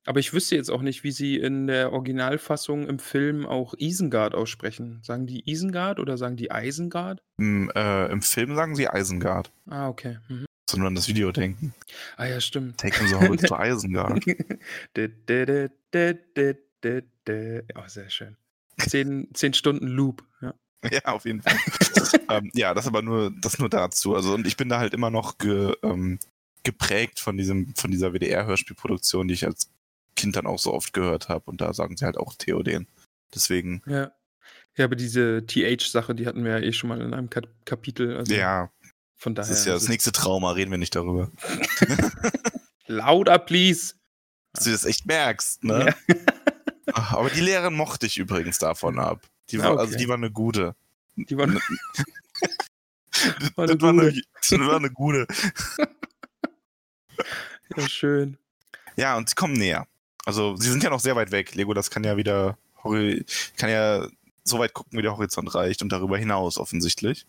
Aber 0.06 0.20
ich 0.20 0.34
wüsste 0.34 0.56
jetzt 0.56 0.70
auch 0.70 0.82
nicht, 0.82 1.04
wie 1.04 1.12
sie 1.12 1.38
in 1.38 1.68
der 1.68 1.92
Originalfassung 1.92 2.88
im 2.88 3.00
Film 3.00 3.46
auch 3.46 3.74
Isengard 3.78 4.36
aussprechen. 4.36 5.00
Sagen 5.04 5.26
die 5.26 5.50
Isengard 5.50 6.00
oder 6.00 6.18
sagen 6.18 6.38
die 6.38 6.52
Eisengard? 6.52 7.22
im, 7.38 7.72
äh, 7.76 8.06
Im 8.12 8.22
Film 8.22 8.56
sagen 8.56 8.76
sie 8.76 8.88
Eisengard. 8.88 9.52
Ah, 9.68 9.90
okay. 9.90 10.20
Mhm. 10.28 10.46
So 10.70 10.78
nur 10.78 10.88
an 10.88 10.96
das 10.96 11.08
Video 11.08 11.32
denken. 11.32 11.74
Ah 12.18 12.26
ja, 12.26 12.40
stimmt. 12.40 12.80
Take 12.80 13.08
the 13.08 13.16
Hobbits 13.16 13.44
to 13.48 13.56
Isengard. 13.56 14.24
Dä, 14.98 15.08
dä, 15.08 15.46
dä, 15.46 15.70
dä, 15.94 16.14
dä, 16.36 16.56
dä, 16.84 17.02
dä. 17.28 17.64
Oh, 17.76 17.88
sehr 17.88 18.10
schön. 18.10 18.38
Zehn, 18.80 19.28
zehn 19.34 19.54
Stunden 19.54 19.88
Loop. 19.88 20.24
Ja. 20.42 20.54
Ja, 20.92 21.02
auf 21.06 21.26
jeden 21.26 21.42
Fall. 21.42 21.58
ähm, 22.30 22.52
ja, 22.54 22.76
das 22.76 22.86
aber 22.86 23.02
nur, 23.02 23.32
das 23.42 23.58
nur 23.58 23.70
dazu. 23.70 24.16
Also, 24.16 24.36
und 24.36 24.46
ich 24.46 24.56
bin 24.56 24.70
da 24.70 24.78
halt 24.78 24.94
immer 24.94 25.10
noch 25.10 25.40
ge, 25.40 25.74
ähm, 25.82 26.20
geprägt 26.64 27.20
von 27.20 27.38
diesem, 27.38 27.74
von 27.76 27.90
dieser 27.90 28.14
WDR-Hörspielproduktion, 28.14 29.28
die 29.28 29.34
ich 29.34 29.48
als 29.48 29.72
Kind 30.16 30.36
dann 30.36 30.48
auch 30.48 30.60
so 30.60 30.74
oft 30.74 30.94
gehört 30.94 31.30
habe. 31.30 31.44
Und 31.50 31.62
da 31.62 31.74
sagen 31.74 31.98
sie 31.98 32.06
halt 32.06 32.18
auch 32.18 32.34
Theoden. 32.36 32.88
Deswegen, 33.34 33.82
ja. 33.88 34.12
Ja, 34.78 34.86
aber 34.86 34.96
diese 34.98 35.46
TH-Sache, 35.46 36.14
die 36.16 36.28
hatten 36.28 36.44
wir 36.44 36.52
ja 36.52 36.60
eh 36.60 36.74
schon 36.74 36.90
mal 36.90 37.00
in 37.02 37.14
einem 37.14 37.30
Kap 37.30 37.48
Kapitel. 37.66 38.18
Also 38.18 38.34
Ja, 38.34 38.72
Von 39.16 39.34
daher. 39.34 39.50
das 39.50 39.60
ist 39.60 39.66
ja 39.66 39.74
das 39.74 39.88
nächste 39.88 40.12
Trauma, 40.12 40.52
reden 40.52 40.70
wir 40.72 40.78
nicht 40.78 40.96
darüber. 40.96 41.32
Lauter, 42.88 43.40
please. 43.40 43.94
Dass 44.54 44.66
du 44.66 44.72
das 44.72 44.84
echt 44.86 45.06
merkst, 45.06 45.64
ne? 45.64 45.96
Ach, 46.94 47.14
Aber 47.14 47.30
die 47.30 47.40
Lehrerin 47.42 47.74
mochte 47.74 48.06
ich 48.06 48.18
übrigens 48.18 48.58
davon 48.60 49.00
ab. 49.00 49.22
Die 49.50 49.60
war, 49.60 49.72
Ah, 49.72 49.80
Also 49.80 49.94
okay. 49.94 49.98
die 50.04 50.08
war 50.10 50.16
eine 50.18 50.32
gute. 50.32 50.76
Die 51.16 51.38
War 51.38 51.48
das, 51.48 51.62
eine 53.58 53.82
war 53.82 53.90
eine, 53.90 54.12
gute. 54.12 54.22
das 54.42 54.52
war 54.60 54.76
eine 54.76 54.92
gute. 54.92 55.28
ja, 57.76 57.88
schön. 57.90 58.38
Ja, 58.98 59.18
und 59.18 59.30
sie 59.30 59.36
kommen 59.36 59.54
näher. 59.54 59.88
Also 60.26 60.56
sie 60.58 60.70
sind 60.70 60.84
ja 60.84 60.90
noch 60.90 61.00
sehr 61.00 61.16
weit 61.16 61.32
weg. 61.32 61.56
Legolas 61.56 61.90
kann 61.90 62.04
ja 62.04 62.18
wieder 62.18 62.58
kann 63.58 63.70
ja 63.70 64.08
so 64.44 64.60
weit 64.60 64.74
gucken, 64.74 64.98
wie 64.98 65.02
der 65.02 65.18
Horizont 65.18 65.54
reicht 65.56 65.82
und 65.82 65.92
darüber 65.92 66.18
hinaus 66.18 66.58
offensichtlich. 66.58 67.26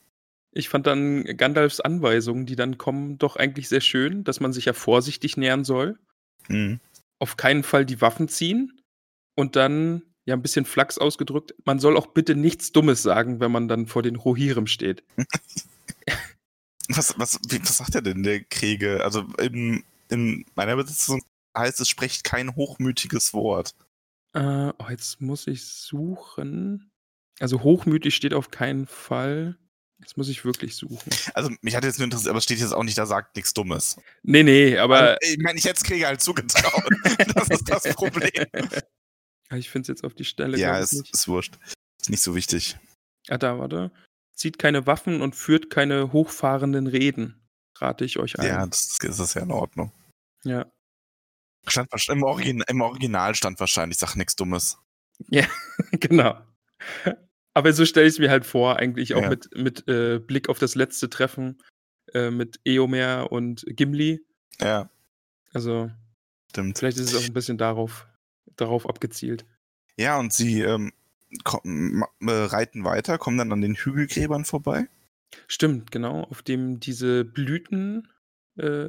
Ich 0.53 0.69
fand 0.69 0.87
dann 0.87 1.25
Gandalfs 1.25 1.81
Anweisungen, 1.81 2.47
die 2.47 2.57
dann 2.57 2.79
kommen, 2.79 3.19
doch 3.19 3.37
eigentlich 3.37 3.69
sehr 3.69 3.81
schön, 3.81 4.25
dass 4.25 4.41
man 4.41 4.53
sich 4.53 4.67
ja 4.67 4.73
vorsichtig 4.73 5.37
nähern 5.37 5.65
soll. 5.65 5.99
Hm. 6.47 6.81
Auf 7.19 7.37
keinen 7.37 7.63
Fall 7.63 7.87
die 7.87 8.01
Waffen 8.01 8.29
ziehen. 8.29 8.81
Und 9.35 9.57
dann, 9.57 10.03
ja, 10.25 10.35
ein 10.35 10.43
bisschen 10.43 10.65
Flachs 10.65 10.99
ausgedrückt, 10.99 11.55
man 11.65 11.79
soll 11.79 11.97
auch 11.97 12.07
bitte 12.07 12.35
nichts 12.35 12.73
Dummes 12.73 13.03
sagen, 13.03 13.41
wenn 13.41 13.53
man 13.53 13.69
dann 13.69 13.87
vor 13.87 14.03
den 14.03 14.17
Rohirrim 14.17 14.67
steht. 14.67 15.03
Was, 16.89 17.19
was, 17.19 17.41
wie, 17.49 17.61
was 17.61 17.79
sagt 17.79 17.97
er 17.97 18.01
denn, 18.01 18.23
der 18.23 18.45
Kriege? 18.45 19.03
Also 19.03 19.25
in, 19.41 19.83
in 20.09 20.45
meiner 20.55 20.77
Besitzung 20.77 21.21
heißt 21.57 21.81
es, 21.81 21.89
sprecht 21.89 22.25
kein 22.25 22.55
hochmütiges 22.55 23.33
Wort. 23.35 23.75
Äh, 24.35 24.73
oh, 24.79 24.89
jetzt 24.91 25.21
muss 25.21 25.47
ich 25.47 25.65
suchen. 25.65 26.91
Also 27.41 27.63
hochmütig 27.63 28.15
steht 28.15 28.35
auf 28.35 28.51
keinen 28.51 28.87
Fall. 28.87 29.57
Jetzt 29.99 30.17
muss 30.19 30.29
ich 30.29 30.45
wirklich 30.45 30.77
suchen. 30.77 31.11
Also 31.35 31.51
mich 31.63 31.75
hat 31.75 31.85
jetzt 31.85 31.99
nur 31.99 32.05
interessiert, 32.05 32.31
aber 32.31 32.39
es 32.39 32.45
steht 32.45 32.59
jetzt 32.59 32.73
auch 32.73 32.83
nicht, 32.83 32.99
da 32.99 33.07
sagt 33.07 33.35
nichts 33.37 33.55
Dummes. 33.55 33.99
Nee, 34.23 34.43
nee, 34.43 34.77
aber 34.77 35.01
Also, 35.01 35.17
ich 35.23 35.39
meine, 35.39 35.59
ich 35.59 35.65
hätte 35.65 35.79
es 35.79 35.85
Krieger 35.85 36.09
halt 36.09 36.21
zugetraut. 36.21 36.85
das 37.35 37.49
ist 37.49 37.69
das 37.69 37.95
Problem. 37.95 38.47
Ich 39.55 39.71
finde 39.71 39.83
es 39.83 39.89
jetzt 39.89 40.05
auf 40.05 40.15
die 40.15 40.25
Stelle. 40.25 40.59
ja, 40.59 40.79
ist, 40.79 40.93
nicht. 40.93 41.15
ist 41.15 41.29
wurscht. 41.29 41.59
Ist 42.01 42.11
nicht 42.11 42.23
so 42.23 42.35
wichtig. 42.35 42.77
Ah, 43.29 43.39
da, 43.39 43.59
warte. 43.59 43.91
Zieht 44.35 44.59
keine 44.59 44.87
Waffen 44.87 45.23
und 45.23 45.35
führt 45.35 45.71
keine 45.71 46.13
hochfahrenden 46.13 46.87
Reden. 46.87 47.49
Rate 47.79 48.05
ich 48.05 48.19
euch 48.19 48.39
ein. 48.39 48.47
Ja, 48.47 48.67
das, 48.67 48.99
das 49.01 49.19
ist 49.19 49.35
ja 49.35 49.43
in 49.43 49.51
Ordnung. 49.51 49.93
ja. 50.45 50.67
Stand, 51.69 51.91
im, 52.09 52.23
Origin, 52.23 52.63
Im 52.69 52.81
Original 52.81 53.35
stand 53.35 53.59
wahrscheinlich, 53.61 53.99
sag 53.99 54.15
nichts 54.17 54.37
Dummes. 54.37 54.79
genau. 55.93 56.39
Aber 57.55 57.73
so 57.73 57.85
stelle 57.87 58.07
ich 58.07 58.15
es 58.15 58.19
mir 58.19 58.31
halt 58.31 58.45
vor, 58.45 58.77
eigentlich 58.77 59.15
auch 59.15 59.23
Ja. 59.23 59.31
mit, 59.31 59.49
mit 59.57 59.89
äh, 59.89 60.19
Blick 60.19 60.49
auf 60.49 60.59
das 60.59 60.75
letzte 60.75 61.09
Treffen 61.09 61.63
äh, 62.13 62.31
mit 62.31 62.61
Eomer 62.65 63.33
und 63.33 63.65
Gimli. 63.69 64.21
Ja, 64.61 64.91
Also, 65.53 65.91
stimmt. 66.51 66.79
vielleicht 66.79 66.99
ist 66.99 67.13
es 67.13 67.17
auch 67.19 67.27
ein 67.27 67.33
bisschen 67.33 67.59
darauf, 67.59 68.07
darauf 68.57 68.89
abgezielt. 68.89 69.47
Ja, 69.97 70.19
und 70.19 70.33
sie 70.35 70.61
ähm, 70.61 70.93
kommen, 71.45 72.05
äh, 72.21 72.31
reiten 72.31 72.85
weiter, 72.85 73.17
kommen 73.19 73.39
dann 73.39 73.53
an 73.53 73.63
den 73.63 73.75
Hügelgräbern 73.75 74.45
vorbei. 74.45 74.87
Stimmt, 75.49 75.91
genau, 75.91 76.23
auf 76.25 76.43
dem 76.43 76.79
diese 76.79 77.25
Blüten 77.25 78.09
äh, 78.59 78.89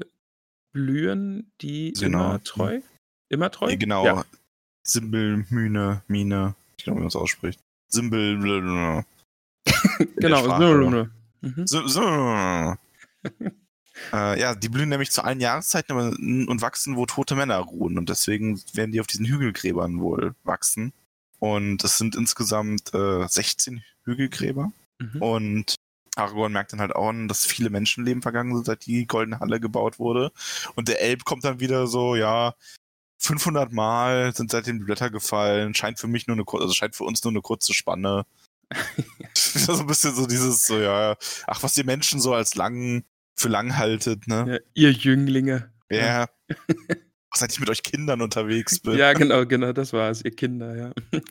blühen, 0.77 1.51
die 1.61 1.93
Genau. 1.93 2.19
immer 2.19 2.43
treu. 2.43 2.81
Immer 3.29 3.49
treu? 3.49 3.75
Genau. 3.77 4.05
Ja. 4.05 4.25
Simbel, 4.83 5.45
Mühne, 5.49 6.03
Mine. 6.07 6.55
Ich 6.77 6.83
glaube, 6.83 6.99
wie 6.99 7.01
man 7.01 7.07
es 7.07 7.15
ausspricht. 7.15 7.59
Simbel, 7.89 8.37
blablabla. 8.37 9.05
genau. 10.17 11.07
Mhm. 11.41 11.67
So, 11.67 11.87
so. 11.87 12.01
äh, 14.13 14.39
ja, 14.39 14.55
die 14.55 14.69
blühen 14.69 14.89
nämlich 14.89 15.11
zu 15.11 15.23
allen 15.23 15.39
Jahreszeiten 15.39 16.47
und 16.47 16.61
wachsen, 16.61 16.95
wo 16.95 17.05
tote 17.05 17.35
Männer 17.35 17.57
ruhen. 17.57 17.97
Und 17.97 18.09
deswegen 18.09 18.61
werden 18.73 18.91
die 18.91 19.01
auf 19.01 19.07
diesen 19.07 19.25
Hügelgräbern 19.25 19.99
wohl 19.99 20.35
wachsen. 20.43 20.93
Und 21.39 21.83
es 21.83 21.97
sind 21.97 22.15
insgesamt 22.15 22.93
äh, 22.93 23.27
16 23.27 23.83
Hügelgräber. 24.03 24.71
Mhm. 24.99 25.21
Und 25.21 25.75
Aragorn 26.17 26.51
merkt 26.51 26.73
dann 26.73 26.81
halt 26.81 26.95
auch 26.95 27.09
an, 27.09 27.27
dass 27.27 27.45
viele 27.45 27.69
Menschenleben 27.69 28.21
vergangen 28.21 28.55
sind, 28.55 28.65
seit 28.65 28.85
die 28.85 29.05
Goldene 29.05 29.39
Halle 29.39 29.59
gebaut 29.59 29.99
wurde. 29.99 30.31
Und 30.75 30.87
der 30.87 31.01
Elb 31.01 31.25
kommt 31.25 31.43
dann 31.43 31.59
wieder 31.59 31.87
so, 31.87 32.15
ja, 32.15 32.55
500 33.19 33.71
Mal 33.71 34.35
sind 34.35 34.51
seitdem 34.51 34.79
die 34.79 34.85
Blätter 34.85 35.09
gefallen. 35.09 35.73
Scheint 35.73 35.99
für 35.99 36.07
mich 36.07 36.27
nur 36.27 36.35
eine 36.35 36.45
kurze, 36.45 36.63
also 36.63 36.73
scheint 36.73 36.95
für 36.95 37.03
uns 37.03 37.23
nur 37.23 37.31
eine 37.31 37.41
kurze 37.41 37.73
Spanne. 37.73 38.25
so 39.33 39.73
ein 39.79 39.87
bisschen 39.87 40.13
so 40.13 40.27
dieses, 40.27 40.65
so, 40.65 40.79
ja, 40.79 41.15
ach, 41.47 41.63
was 41.63 41.73
die 41.73 41.83
Menschen 41.83 42.19
so 42.19 42.33
als 42.33 42.55
lang, 42.55 43.03
für 43.35 43.49
lang 43.49 43.77
haltet, 43.77 44.27
ne? 44.27 44.45
Ja, 44.47 44.59
ihr 44.73 44.91
Jünglinge. 44.91 45.71
Ja. 45.89 46.27
Seit 47.33 47.51
ich 47.51 47.59
mit 47.59 47.69
euch 47.69 47.83
Kindern 47.83 48.21
unterwegs 48.21 48.79
bin. 48.79 48.97
Ja, 48.97 49.13
genau, 49.13 49.45
genau, 49.45 49.71
das 49.71 49.93
war 49.93 50.09
es, 50.09 50.23
ihr 50.23 50.35
Kinder, 50.35 50.75
ja. 50.75 51.21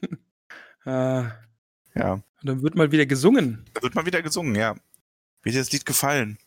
ah, 0.85 1.33
ja. 1.95 2.23
Und 2.47 2.55
dann 2.55 2.63
wird 2.63 2.77
mal 2.77 2.93
wieder 2.93 3.07
gesungen. 3.07 3.65
Da 3.75 3.83
wird 3.83 3.97
mal 3.97 4.07
wieder 4.07 4.23
gesungen, 4.23 4.55
ja. 4.55 4.77
Wie 5.43 5.51
dir 5.51 5.59
das 5.59 5.73
Lied 5.73 5.85
gefallen? 5.85 6.39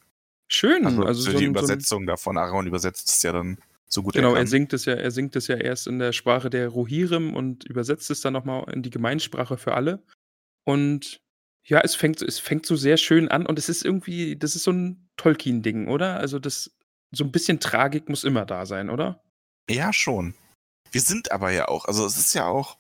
Schön. 0.48 0.86
Also, 0.86 1.04
also 1.04 1.22
so 1.22 1.32
die 1.32 1.36
ein, 1.36 1.40
so 1.40 1.46
ein, 1.46 1.50
Übersetzung 1.50 2.06
davon. 2.08 2.38
Aaron 2.38 2.68
übersetzt 2.68 3.10
es 3.10 3.22
ja 3.22 3.34
dann 3.34 3.58
so 3.86 4.02
gut 4.02 4.14
genau, 4.14 4.34
er 4.34 4.40
er 4.40 4.48
singt 4.48 4.72
es 4.72 4.86
ja, 4.86 4.94
er 4.94 5.12
singt 5.12 5.36
es 5.36 5.48
ja 5.48 5.58
erst 5.58 5.88
in 5.88 6.00
der 6.00 6.14
Sprache 6.14 6.50
der 6.50 6.70
Rohirrim 6.70 7.34
und 7.34 7.66
übersetzt 7.66 8.10
es 8.12 8.22
dann 8.22 8.34
nochmal 8.34 8.72
in 8.72 8.82
die 8.82 8.92
Gemeinsprache 8.92 9.58
für 9.58 9.74
alle. 9.74 10.02
Und 10.64 11.20
ja, 11.66 11.82
es 11.82 11.96
fängt, 11.96 12.22
es 12.22 12.40
fängt 12.40 12.66
so 12.66 12.78
sehr 12.78 12.96
schön 12.96 13.28
an 13.28 13.46
und 13.46 13.60
es 13.60 13.68
ist 13.68 13.84
irgendwie, 13.84 14.38
das 14.38 14.56
ist 14.56 14.64
so 14.64 14.72
ein 14.72 15.10
Tolkien-Ding, 15.18 15.90
oder? 15.90 16.18
Also 16.18 16.40
das, 16.40 16.72
so 17.12 17.26
ein 17.26 17.32
bisschen 17.32 17.60
Tragik 17.60 18.08
muss 18.08 18.24
immer 18.24 18.46
da 18.46 18.66
sein, 18.66 18.90
oder? 18.90 19.22
Ja, 19.70 19.92
schon. 19.92 20.34
Wir 20.92 21.02
sind 21.02 21.34
aber 21.34 21.52
ja 21.52 21.68
auch, 21.68 21.86
also 21.86 22.06
es 22.06 22.18
ist 22.18 22.34
ja 22.34 22.48
auch, 22.48 22.78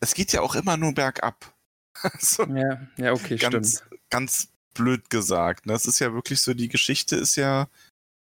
es 0.00 0.14
geht 0.14 0.32
ja 0.32 0.40
auch 0.40 0.56
immer 0.56 0.76
nur 0.76 0.92
bergab. 0.94 1.55
Also, 2.12 2.44
Ja, 2.44 2.80
ja, 2.96 3.12
okay, 3.12 3.36
ganz, 3.36 3.78
stimmt. 3.78 4.00
ganz 4.10 4.48
blöd 4.74 5.10
gesagt. 5.10 5.66
Ne? 5.66 5.72
Es 5.72 5.86
ist 5.86 5.98
ja 5.98 6.12
wirklich 6.12 6.40
so, 6.40 6.54
die 6.54 6.68
Geschichte 6.68 7.16
ist 7.16 7.36
ja 7.36 7.68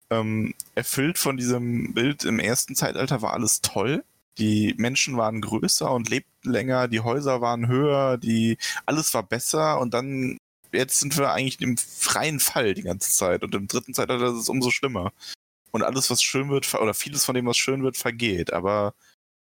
ähm, 0.09 0.53
erfüllt 0.75 1.17
von 1.17 1.37
diesem 1.37 1.93
Bild, 1.93 2.25
im 2.25 2.39
ersten 2.39 2.75
Zeitalter 2.75 3.21
war 3.21 3.33
alles 3.33 3.61
toll. 3.61 4.03
Die 4.37 4.75
Menschen 4.77 5.17
waren 5.17 5.41
größer 5.41 5.91
und 5.91 6.09
lebten 6.09 6.51
länger, 6.51 6.87
die 6.87 7.01
Häuser 7.01 7.41
waren 7.41 7.67
höher, 7.67 8.17
die 8.17 8.57
alles 8.85 9.13
war 9.13 9.23
besser 9.23 9.79
und 9.79 9.93
dann 9.93 10.37
jetzt 10.71 10.99
sind 10.99 11.17
wir 11.17 11.31
eigentlich 11.31 11.61
im 11.61 11.77
freien 11.77 12.39
Fall 12.39 12.73
die 12.73 12.83
ganze 12.83 13.11
Zeit 13.11 13.43
und 13.43 13.53
im 13.55 13.67
dritten 13.67 13.93
Zeitalter 13.93 14.27
ist 14.27 14.41
es 14.41 14.49
umso 14.49 14.71
schlimmer. 14.71 15.11
Und 15.71 15.83
alles, 15.83 16.09
was 16.09 16.21
schön 16.21 16.49
wird, 16.49 16.73
oder 16.73 16.93
vieles 16.93 17.23
von 17.25 17.35
dem, 17.35 17.45
was 17.45 17.57
schön 17.57 17.83
wird, 17.83 17.95
vergeht. 17.97 18.51
Aber 18.51 18.93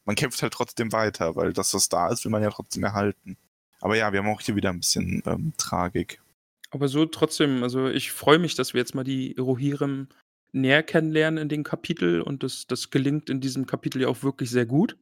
man 0.05 0.15
kämpft 0.15 0.41
halt 0.43 0.53
trotzdem 0.53 0.91
weiter, 0.91 1.35
weil 1.35 1.53
das, 1.53 1.73
was 1.73 1.89
da 1.89 2.09
ist, 2.09 2.23
will 2.25 2.31
man 2.31 2.43
ja 2.43 2.51
trotzdem 2.51 2.83
erhalten. 2.83 3.37
Aber 3.81 3.97
ja, 3.97 4.13
wir 4.13 4.19
haben 4.19 4.29
auch 4.29 4.41
hier 4.41 4.55
wieder 4.55 4.69
ein 4.69 4.79
bisschen 4.79 5.21
ähm, 5.25 5.53
Tragik. 5.57 6.21
Aber 6.69 6.87
so 6.87 7.05
trotzdem, 7.05 7.63
also 7.63 7.89
ich 7.89 8.11
freue 8.11 8.39
mich, 8.39 8.55
dass 8.55 8.73
wir 8.73 8.79
jetzt 8.79 8.95
mal 8.95 9.03
die 9.03 9.35
Rohirrim 9.37 10.07
näher 10.53 10.83
kennenlernen 10.83 11.37
in 11.41 11.49
dem 11.49 11.63
Kapitel 11.63 12.21
und 12.21 12.43
das, 12.43 12.67
das 12.67 12.89
gelingt 12.89 13.29
in 13.29 13.41
diesem 13.41 13.65
Kapitel 13.65 14.01
ja 14.01 14.07
auch 14.07 14.23
wirklich 14.23 14.49
sehr 14.49 14.65
gut. 14.65 14.97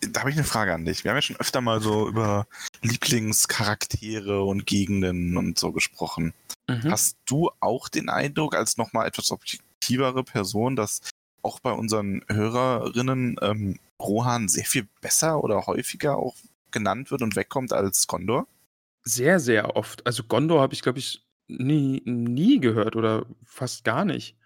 Da 0.00 0.20
habe 0.20 0.30
ich 0.30 0.36
eine 0.36 0.44
Frage 0.44 0.74
an 0.74 0.84
dich. 0.84 1.04
Wir 1.04 1.10
haben 1.10 1.16
ja 1.16 1.22
schon 1.22 1.40
öfter 1.40 1.62
mal 1.62 1.80
so 1.80 2.06
über 2.06 2.46
Lieblingscharaktere 2.82 4.42
und 4.42 4.66
Gegenden 4.66 5.36
und 5.38 5.58
so 5.58 5.72
gesprochen. 5.72 6.34
Mhm. 6.68 6.90
Hast 6.90 7.16
du 7.26 7.50
auch 7.60 7.88
den 7.88 8.10
Eindruck, 8.10 8.54
als 8.54 8.76
nochmal 8.76 9.06
etwas 9.06 9.30
objektivere 9.30 10.22
Person, 10.22 10.76
dass 10.76 11.00
auch 11.42 11.60
bei 11.60 11.72
unseren 11.72 12.22
Hörerinnen 12.28 13.36
ähm, 13.40 13.78
Rohan 14.00 14.48
sehr 14.48 14.64
viel 14.64 14.86
besser 15.00 15.42
oder 15.42 15.66
häufiger 15.66 16.18
auch 16.18 16.34
genannt 16.76 17.10
wird 17.10 17.22
und 17.22 17.36
wegkommt 17.36 17.72
als 17.72 18.06
Gondor? 18.06 18.46
Sehr, 19.02 19.40
sehr 19.40 19.76
oft. 19.76 20.06
Also 20.06 20.24
Gondor 20.24 20.60
habe 20.60 20.74
ich, 20.74 20.82
glaube 20.82 20.98
ich, 20.98 21.26
nie, 21.48 22.02
nie 22.04 22.60
gehört 22.60 22.96
oder 22.96 23.24
fast 23.44 23.84
gar 23.84 24.04
nicht. 24.04 24.36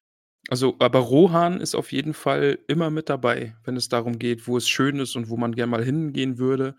Also, 0.48 0.76
aber 0.78 1.00
Rohan 1.00 1.60
ist 1.60 1.74
auf 1.74 1.92
jeden 1.92 2.14
Fall 2.14 2.58
immer 2.68 2.90
mit 2.90 3.08
dabei, 3.08 3.56
wenn 3.64 3.76
es 3.76 3.88
darum 3.88 4.18
geht, 4.18 4.46
wo 4.46 4.56
es 4.56 4.68
schön 4.68 4.98
ist 4.98 5.16
und 5.16 5.28
wo 5.28 5.36
man 5.36 5.54
gerne 5.54 5.70
mal 5.70 5.84
hingehen 5.84 6.38
würde. 6.38 6.76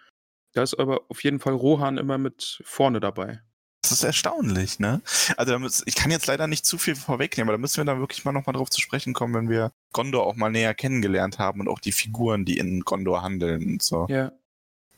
Da 0.54 0.64
ist 0.64 0.76
aber 0.76 1.02
auf 1.10 1.24
jeden 1.24 1.40
Fall 1.40 1.54
Rohan 1.54 1.98
immer 1.98 2.18
mit 2.18 2.62
vorne 2.66 3.00
dabei. 3.00 3.42
Das 3.82 3.92
ist 3.92 4.04
erstaunlich, 4.04 4.80
ne? 4.80 5.02
Also 5.38 5.58
ich 5.86 5.96
kann 5.96 6.12
jetzt 6.12 6.28
leider 6.28 6.48
nicht 6.48 6.66
zu 6.66 6.78
viel 6.78 6.96
vorwegnehmen, 6.96 7.50
aber 7.50 7.58
da 7.58 7.62
müssen 7.62 7.78
wir 7.78 7.86
dann 7.86 8.00
wirklich 8.00 8.24
mal 8.26 8.32
nochmal 8.32 8.54
drauf 8.54 8.70
zu 8.70 8.80
sprechen 8.80 9.14
kommen, 9.14 9.34
wenn 9.34 9.50
wir 9.50 9.72
Gondor 9.92 10.26
auch 10.26 10.36
mal 10.36 10.52
näher 10.52 10.74
kennengelernt 10.74 11.40
haben 11.40 11.62
und 11.62 11.68
auch 11.68 11.80
die 11.80 11.92
Figuren, 11.92 12.46
die 12.46 12.58
in 12.58 12.82
Gondor 12.82 13.24
handeln 13.24 13.66
und 13.66 13.82
so. 13.82 14.06
Ja. 14.08 14.32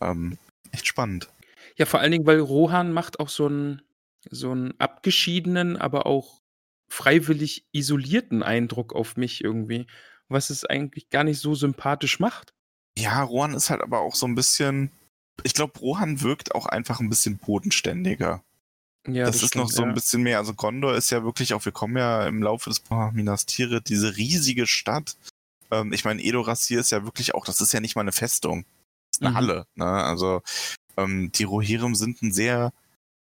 Ähm, 0.01 0.37
echt 0.71 0.87
spannend. 0.87 1.29
Ja, 1.75 1.85
vor 1.85 1.99
allen 1.99 2.11
Dingen, 2.11 2.25
weil 2.25 2.39
Rohan 2.39 2.93
macht 2.93 3.19
auch 3.19 3.29
so 3.29 3.47
einen, 3.47 3.81
so 4.29 4.51
einen 4.51 4.73
abgeschiedenen, 4.79 5.77
aber 5.77 6.05
auch 6.05 6.41
freiwillig 6.89 7.65
isolierten 7.71 8.43
Eindruck 8.43 8.93
auf 8.93 9.17
mich 9.17 9.43
irgendwie, 9.43 9.87
was 10.29 10.49
es 10.49 10.65
eigentlich 10.65 11.09
gar 11.09 11.23
nicht 11.23 11.39
so 11.39 11.55
sympathisch 11.55 12.19
macht. 12.19 12.53
Ja, 12.97 13.23
Rohan 13.23 13.55
ist 13.55 13.69
halt 13.69 13.81
aber 13.81 13.99
auch 13.99 14.13
so 14.13 14.27
ein 14.27 14.35
bisschen, 14.35 14.91
ich 15.43 15.53
glaube, 15.53 15.79
Rohan 15.79 16.21
wirkt 16.21 16.53
auch 16.53 16.67
einfach 16.67 16.99
ein 16.99 17.09
bisschen 17.09 17.37
bodenständiger. 17.37 18.43
Ja, 19.07 19.25
das, 19.25 19.37
ist 19.37 19.49
stimmt, 19.49 19.65
noch 19.65 19.71
so 19.71 19.81
ja. 19.81 19.87
ein 19.87 19.93
bisschen 19.93 20.21
mehr. 20.21 20.37
Also 20.37 20.53
Gondor 20.53 20.95
ist 20.95 21.09
ja 21.09 21.23
wirklich 21.23 21.53
auch, 21.53 21.65
wir 21.65 21.71
kommen 21.71 21.97
ja 21.97 22.25
im 22.27 22.41
Laufe 22.41 22.69
des 22.69 22.83
Minas 23.11 23.45
Tirith, 23.45 23.89
diese 23.89 24.15
riesige 24.15 24.65
Stadt. 24.65 25.17
Ähm, 25.71 25.91
ich 25.91 26.05
meine, 26.05 26.23
Edoras 26.23 26.67
hier 26.67 26.79
ist 26.79 26.91
ja 26.91 27.03
wirklich 27.03 27.35
auch, 27.35 27.45
das 27.45 27.59
ist 27.59 27.73
ja 27.73 27.81
nicht 27.81 27.95
mal 27.95 28.01
eine 28.01 28.13
Festung. 28.13 28.65
Ist 29.13 29.21
eine 29.21 29.31
Mhm. 29.31 29.35
Halle. 29.35 29.67
Ne? 29.75 29.85
Also 29.85 30.41
ähm, 30.97 31.31
die 31.31 31.43
Rohirrim 31.45 31.95
sind 31.95 32.21
ein 32.21 32.33
sehr 32.33 32.73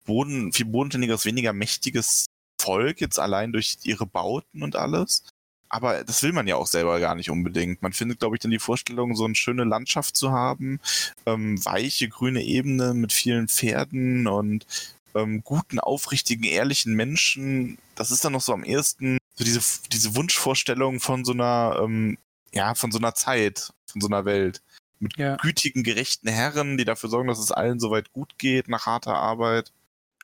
boden, 0.07 0.53
viel 0.53 0.67
bodenständigeres, 0.67 1.25
weniger 1.25 1.53
mächtiges 1.53 2.27
Volk, 2.61 3.01
jetzt 3.01 3.19
allein 3.19 3.53
durch 3.53 3.79
ihre 3.85 4.07
Bauten 4.07 4.63
und 4.63 4.77
alles. 4.77 5.25
Aber 5.71 6.03
das 6.05 6.23
will 6.23 6.33
man 6.33 6.47
ja 6.47 6.57
auch 6.57 6.67
selber 6.67 6.99
gar 6.99 7.15
nicht 7.15 7.31
unbedingt. 7.31 7.83
Man 7.83 7.93
findet, 7.93 8.21
glaube 8.21 8.37
ich, 8.37 8.41
dann 8.41 8.51
die 8.51 8.59
Vorstellung, 8.59 9.15
so 9.15 9.25
eine 9.27 9.35
schöne 9.35 9.65
Landschaft 9.65 10.17
zu 10.17 10.33
haben, 10.33 10.81
ähm, 11.27 11.63
weiche 11.65 12.09
grüne 12.09 12.43
Ebene 12.43 12.95
mit 12.95 13.13
vielen 13.13 13.49
Pferden 13.49 14.27
und 14.27 14.67
ähm, 15.15 15.43
guten, 15.45 15.79
aufrichtigen, 15.79 16.45
ehrlichen 16.45 16.95
Menschen. 16.95 17.79
Das 17.97 18.11
ist 18.11 18.25
dann 18.25 18.33
noch 18.33 18.41
so 18.41 18.55
am 18.55 18.65
ehesten 18.65 19.19
so 19.35 19.45
diese, 19.45 19.61
diese 19.93 20.17
Wunschvorstellung 20.17 21.01
von 21.01 21.25
so 21.25 21.33
einer, 21.33 21.79
ähm, 21.83 22.19
ja, 22.55 22.75
von 22.75 22.91
so 22.91 22.99
einer 22.99 23.15
Zeit, 23.15 23.71
von 23.87 24.01
so 24.01 24.09
einer 24.09 24.25
Welt. 24.25 24.63
Mit 25.01 25.17
Ja. 25.17 25.37
gütigen, 25.37 25.83
gerechten 25.83 26.29
Herren, 26.29 26.77
die 26.77 26.85
dafür 26.85 27.09
sorgen, 27.11 27.29
dass 27.29 27.39
es 27.39 27.53
allen 27.53 27.79
soweit 27.81 28.13
gut 28.13 28.39
geht 28.39 28.69
nach 28.69 28.87
harter 28.87 29.15
Arbeit. 29.15 29.73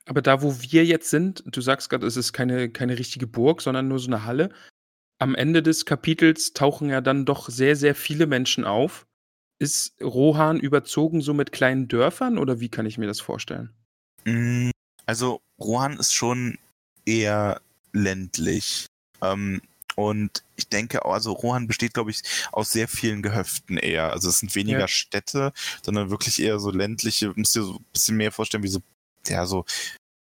Aber 0.06 0.20
da, 0.20 0.42
wo 0.42 0.60
wir 0.60 0.84
jetzt 0.84 1.10
sind, 1.10 1.42
du 1.46 1.60
sagst 1.60 1.88
gerade, 1.88 2.06
es 2.06 2.16
ist 2.16 2.32
keine, 2.32 2.68
keine 2.70 2.98
richtige 2.98 3.26
Burg, 3.26 3.62
sondern 3.62 3.88
nur 3.88 3.98
so 3.98 4.08
eine 4.08 4.24
Halle. 4.24 4.50
Am 5.18 5.34
Ende 5.34 5.62
des 5.62 5.86
Kapitels 5.86 6.52
tauchen 6.52 6.90
ja 6.90 7.00
dann 7.00 7.24
doch 7.24 7.48
sehr, 7.48 7.76
sehr 7.76 7.94
viele 7.94 8.26
Menschen 8.26 8.64
auf. 8.64 9.06
Ist 9.60 9.94
Rohan 10.02 10.58
überzogen 10.58 11.20
so 11.22 11.32
mit 11.32 11.52
kleinen 11.52 11.88
Dörfern 11.88 12.36
oder 12.38 12.60
wie 12.60 12.68
kann 12.68 12.86
ich 12.86 12.98
mir 12.98 13.06
das 13.06 13.20
vorstellen? 13.20 13.70
Mm, 14.24 14.70
Also 15.06 15.40
Rohan 15.60 15.98
ist 15.98 16.12
schon 16.12 16.58
eher 17.06 17.60
ländlich. 17.92 18.86
Ähm, 19.22 19.62
und 19.96 20.42
ich 20.56 20.68
denke, 20.68 21.04
auch, 21.04 21.12
also 21.14 21.32
Rohan 21.32 21.66
besteht, 21.66 21.94
glaube 21.94 22.10
ich, 22.10 22.22
aus 22.52 22.72
sehr 22.72 22.88
vielen 22.88 23.22
Gehöften 23.22 23.76
eher. 23.76 24.12
Also 24.12 24.28
es 24.28 24.38
sind 24.40 24.54
weniger 24.54 24.80
Ja. 24.80 24.88
Städte, 24.88 25.52
sondern 25.82 26.10
wirklich 26.10 26.40
eher 26.42 26.58
so 26.58 26.70
ländliche, 26.70 27.32
musst 27.36 27.54
dir 27.54 27.62
so 27.62 27.74
ein 27.74 27.84
bisschen 27.92 28.16
mehr 28.16 28.32
vorstellen, 28.32 28.62
wie 28.62 28.68
so, 28.68 28.80
ja, 29.28 29.46
so 29.46 29.64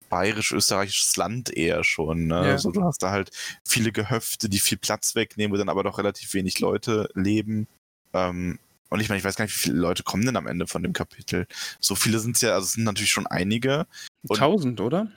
bayerisch-österreichisches 0.08 1.16
Land 1.16 1.50
eher 1.56 1.84
schon. 1.84 2.26
Ne? 2.26 2.34
Ja. 2.34 2.52
Also 2.52 2.70
du 2.70 2.82
hast 2.84 3.02
da 3.02 3.10
halt 3.10 3.30
viele 3.66 3.92
Gehöfte, 3.92 4.48
die 4.48 4.58
viel 4.58 4.78
Platz 4.78 5.14
wegnehmen, 5.14 5.52
wo 5.52 5.56
dann 5.58 5.68
aber 5.70 5.82
doch 5.82 5.98
relativ 5.98 6.34
wenig 6.34 6.60
Leute 6.60 7.08
leben. 7.14 7.66
Ähm, 8.12 8.58
und 8.90 9.00
ich 9.00 9.08
meine, 9.08 9.18
ich 9.18 9.24
weiß 9.24 9.36
gar 9.36 9.46
nicht, 9.46 9.54
wie 9.56 9.60
viele 9.60 9.78
Leute 9.78 10.02
kommen 10.02 10.26
denn 10.26 10.36
am 10.36 10.46
Ende 10.46 10.66
von 10.66 10.82
dem 10.82 10.92
Kapitel. 10.92 11.46
So 11.80 11.94
viele 11.94 12.18
sind 12.18 12.36
es 12.36 12.42
ja, 12.42 12.52
also 12.52 12.66
es 12.66 12.72
sind 12.72 12.84
natürlich 12.84 13.10
schon 13.10 13.26
einige. 13.26 13.86
Und- 14.28 14.36
Tausend, 14.36 14.80
oder? 14.80 15.10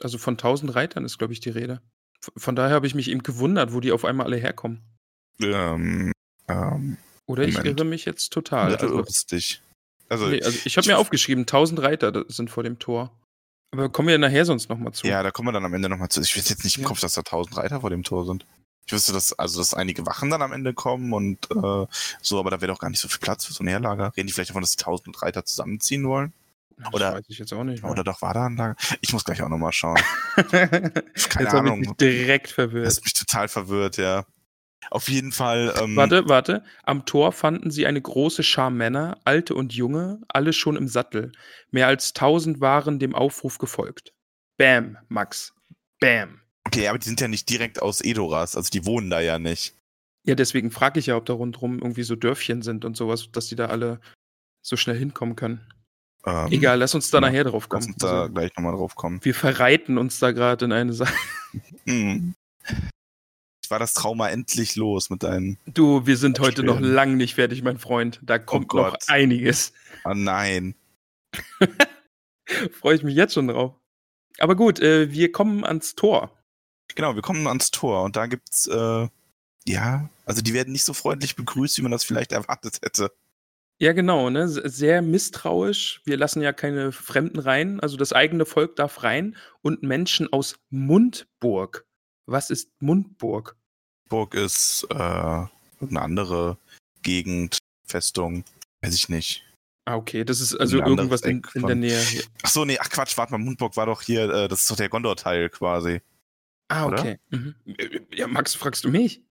Also 0.00 0.18
von 0.18 0.36
tausend 0.36 0.74
Reitern 0.74 1.04
ist, 1.04 1.18
glaube 1.18 1.32
ich, 1.32 1.38
die 1.38 1.50
Rede. 1.50 1.80
Von 2.36 2.56
daher 2.56 2.74
habe 2.74 2.86
ich 2.86 2.94
mich 2.94 3.08
eben 3.10 3.22
gewundert, 3.22 3.72
wo 3.72 3.80
die 3.80 3.92
auf 3.92 4.04
einmal 4.04 4.26
alle 4.26 4.36
herkommen. 4.36 4.80
Ähm, 5.40 6.12
ähm, 6.48 6.96
Oder 7.26 7.44
ich 7.44 7.56
Moment. 7.56 7.80
irre 7.80 7.84
mich 7.88 8.04
jetzt 8.04 8.32
total. 8.32 8.76
du 8.76 8.98
Also, 8.98 9.26
dich. 9.30 9.60
Also, 10.08 10.26
nee, 10.28 10.42
also 10.42 10.58
ich 10.64 10.76
habe 10.76 10.82
ich- 10.82 10.86
mir 10.88 10.98
aufgeschrieben, 10.98 11.46
tausend 11.46 11.80
Reiter 11.82 12.12
da- 12.12 12.24
sind 12.28 12.50
vor 12.50 12.62
dem 12.62 12.78
Tor. 12.78 13.10
Aber 13.74 13.88
kommen 13.88 14.08
wir 14.08 14.18
nachher 14.18 14.44
sonst 14.44 14.68
noch 14.68 14.76
mal 14.78 14.92
zu. 14.92 15.06
ja, 15.06 15.22
da 15.22 15.30
kommen 15.30 15.48
wir 15.48 15.52
dann 15.52 15.64
am 15.64 15.72
Ende 15.72 15.88
nochmal 15.88 16.10
zu. 16.10 16.20
Ich 16.20 16.36
weiß 16.36 16.48
jetzt 16.50 16.62
nicht 16.62 16.76
im 16.76 16.82
Ja. 16.82 16.88
Kopf, 16.88 17.00
dass 17.00 17.14
da 17.14 17.22
tausend 17.22 17.56
Reiter 17.56 17.80
vor 17.80 17.88
dem 17.90 18.02
Tor 18.02 18.26
sind. 18.26 18.46
Ich 18.86 18.92
wüsste, 18.92 19.12
dass, 19.12 19.32
also, 19.32 19.58
dass 19.60 19.72
einige 19.74 20.04
Wachen 20.06 20.28
dann 20.28 20.42
am 20.42 20.52
Ende 20.52 20.74
kommen 20.74 21.12
und 21.14 21.50
äh, 21.50 21.86
so, 22.20 22.38
aber 22.38 22.50
da 22.50 22.60
wäre 22.60 22.72
doch 22.72 22.80
gar 22.80 22.90
nicht 22.90 23.00
so 23.00 23.08
viel 23.08 23.20
Platz 23.20 23.46
für 23.46 23.52
so 23.54 23.64
ein 23.64 23.68
Heerlager. 23.68 24.12
Reden 24.16 24.26
die 24.26 24.32
vielleicht 24.32 24.50
davon, 24.50 24.60
dass 24.62 24.72
die 24.76 24.82
tausend 24.82 25.22
Reiter 25.22 25.44
zusammenziehen 25.44 26.06
wollen? 26.06 26.32
Das 26.78 26.92
oder- 26.94 27.12
weiß 27.14 27.24
ich 27.28 27.38
jetzt 27.38 27.52
auch 27.52 27.64
nicht. 27.64 27.82
Oder 27.84 28.04
doch 28.04 28.22
war 28.22 28.34
da 28.34 28.46
ein 28.46 28.56
Lager? 28.56 28.76
Ich 29.00 29.12
muss 29.12 29.24
gleich 29.24 29.42
auch 29.42 29.48
nochmal 29.48 29.72
schauen. 29.72 29.98
jetzt 30.36 31.30
Keine 31.30 31.48
ich 31.48 31.54
Ahnung. 31.54 31.80
mich 31.80 31.92
direkt 32.00 32.46
Das 32.48 32.52
verwirrt. 32.54 32.86
ist 32.88 33.04
mich 33.04 33.14
total 33.14 33.48
verwirrt, 33.48 33.96
ja. 33.96 34.24
Auf 34.90 35.08
jeden 35.08 35.30
Fall. 35.32 35.72
Ähm, 35.80 35.94
Warte, 35.96 36.28
warte. 36.28 36.64
Am 36.82 37.06
Tor 37.06 37.32
fanden 37.32 37.70
sie 37.70 37.86
eine 37.86 38.00
große 38.02 38.42
Schar 38.42 38.70
Männer, 38.70 39.20
alte 39.24 39.54
und 39.54 39.72
junge, 39.72 40.20
alle 40.28 40.52
schon 40.52 40.76
im 40.76 40.88
Sattel. 40.88 41.32
Mehr 41.70 41.86
als 41.86 42.12
tausend 42.14 42.60
waren 42.60 42.98
dem 42.98 43.14
Aufruf 43.14 43.58
gefolgt. 43.58 44.12
Bam, 44.58 44.98
Max. 45.08 45.54
Bam. 46.00 46.40
Okay, 46.66 46.88
aber 46.88 46.98
die 46.98 47.06
sind 47.08 47.20
ja 47.20 47.28
nicht 47.28 47.48
direkt 47.48 47.80
aus 47.80 48.00
Edoras, 48.00 48.56
also 48.56 48.70
die 48.70 48.84
wohnen 48.84 49.08
da 49.10 49.20
ja 49.20 49.38
nicht. 49.38 49.74
Ja, 50.24 50.34
deswegen 50.36 50.70
frage 50.70 51.00
ich 51.00 51.06
ja, 51.06 51.16
ob 51.16 51.26
da 51.26 51.32
rundherum 51.32 51.78
irgendwie 51.78 52.04
so 52.04 52.14
Dörfchen 52.14 52.62
sind 52.62 52.84
und 52.84 52.96
sowas, 52.96 53.28
dass 53.32 53.46
die 53.48 53.56
da 53.56 53.66
alle 53.66 54.00
so 54.64 54.76
schnell 54.76 54.96
hinkommen 54.96 55.34
können. 55.36 55.66
Ähm, 56.24 56.52
Egal, 56.52 56.78
lass 56.78 56.94
uns 56.94 57.10
da 57.10 57.18
ja, 57.18 57.22
nachher 57.22 57.44
drauf 57.44 57.64
Lass 57.64 57.68
kommen. 57.68 57.86
uns 57.94 57.96
da 57.96 58.20
Also, 58.22 58.32
gleich 58.32 58.54
nochmal 58.56 58.72
drauf 58.76 58.94
kommen. 58.94 59.18
wir 59.24 59.34
verreiten 59.34 59.98
uns 59.98 60.18
da 60.20 60.30
gerade 60.32 60.64
in 60.66 60.72
eine 60.72 60.92
Sache. 60.92 61.14
Mhm. 61.84 62.34
War 63.68 63.78
das 63.78 63.94
Trauma 63.94 64.28
endlich 64.28 64.76
los 64.76 65.08
mit 65.10 65.22
deinen. 65.22 65.58
Du, 65.66 66.06
wir 66.06 66.16
sind 66.18 66.38
heute 66.40 66.62
noch 66.62 66.78
lang 66.80 67.16
nicht 67.16 67.34
fertig, 67.36 67.62
mein 67.62 67.78
Freund. 67.78 68.20
Da 68.22 68.38
kommt 68.38 68.72
noch 68.74 68.88
Oh 68.88 68.90
Gott. 68.90 69.04
einiges. 69.08 69.72
Ah 70.04 70.14
nein. 70.14 70.74
Freue 72.80 72.96
ich 72.96 73.02
mich 73.02 73.14
jetzt 73.14 73.34
schon 73.34 73.48
drauf. 73.48 73.74
Aber 74.38 74.56
gut, 74.56 74.80
äh, 74.80 75.10
wir 75.10 75.32
kommen 75.32 75.64
ans 75.64 75.94
Tor. 75.94 76.36
Genau, 76.94 77.14
wir 77.14 77.22
kommen 77.22 77.46
ans 77.46 77.70
Tor 77.70 78.02
und 78.02 78.16
da 78.16 78.26
gibt's, 78.26 78.66
äh, 78.66 79.08
ja, 79.66 80.08
also 80.26 80.42
die 80.42 80.52
werden 80.52 80.72
nicht 80.72 80.84
so 80.84 80.92
freundlich 80.92 81.36
begrüßt, 81.36 81.78
wie 81.78 81.82
man 81.82 81.92
das 81.92 82.04
vielleicht 82.04 82.32
erwartet 82.32 82.80
hätte. 82.82 83.10
Ja, 83.82 83.92
genau, 83.92 84.30
ne? 84.30 84.42
S- 84.42 84.54
Sehr 84.54 85.02
misstrauisch. 85.02 86.02
Wir 86.04 86.16
lassen 86.16 86.40
ja 86.40 86.52
keine 86.52 86.92
Fremden 86.92 87.40
rein. 87.40 87.80
Also 87.80 87.96
das 87.96 88.12
eigene 88.12 88.46
Volk 88.46 88.76
darf 88.76 89.02
rein 89.02 89.36
und 89.60 89.82
Menschen 89.82 90.32
aus 90.32 90.54
Mundburg. 90.70 91.84
Was 92.26 92.50
ist 92.50 92.70
Mundburg? 92.80 93.56
Burg 94.08 94.34
ist, 94.34 94.86
äh, 94.90 94.94
irgendeine 95.80 96.02
andere 96.02 96.58
Gegend, 97.02 97.58
Festung, 97.84 98.44
weiß 98.82 98.94
ich 98.94 99.08
nicht. 99.08 99.44
Ah, 99.84 99.96
okay, 99.96 100.24
das 100.24 100.40
ist 100.40 100.54
also 100.54 100.76
Ein 100.78 100.84
anderes 100.84 101.22
irgendwas 101.22 101.22
in, 101.22 101.38
Eck 101.38 101.54
in 101.56 101.60
von- 101.62 101.66
der 101.66 101.76
Nähe. 101.76 101.98
Hier. 102.00 102.22
Ach 102.44 102.50
so, 102.50 102.64
nee, 102.64 102.78
ach 102.78 102.88
Quatsch, 102.88 103.16
warte 103.18 103.32
mal, 103.32 103.38
Mundburg 103.38 103.76
war 103.76 103.86
doch 103.86 104.00
hier, 104.02 104.30
äh, 104.32 104.46
das 104.46 104.60
ist 104.60 104.70
doch 104.70 104.76
der 104.76 104.90
Gondor-Teil 104.90 105.50
quasi. 105.50 106.00
Ah, 106.68 106.86
Oder? 106.86 107.00
okay. 107.00 107.18
Mhm. 107.30 107.56
Ja, 108.12 108.28
Max, 108.28 108.54
fragst 108.54 108.84
du 108.84 108.90
mich? 108.90 109.22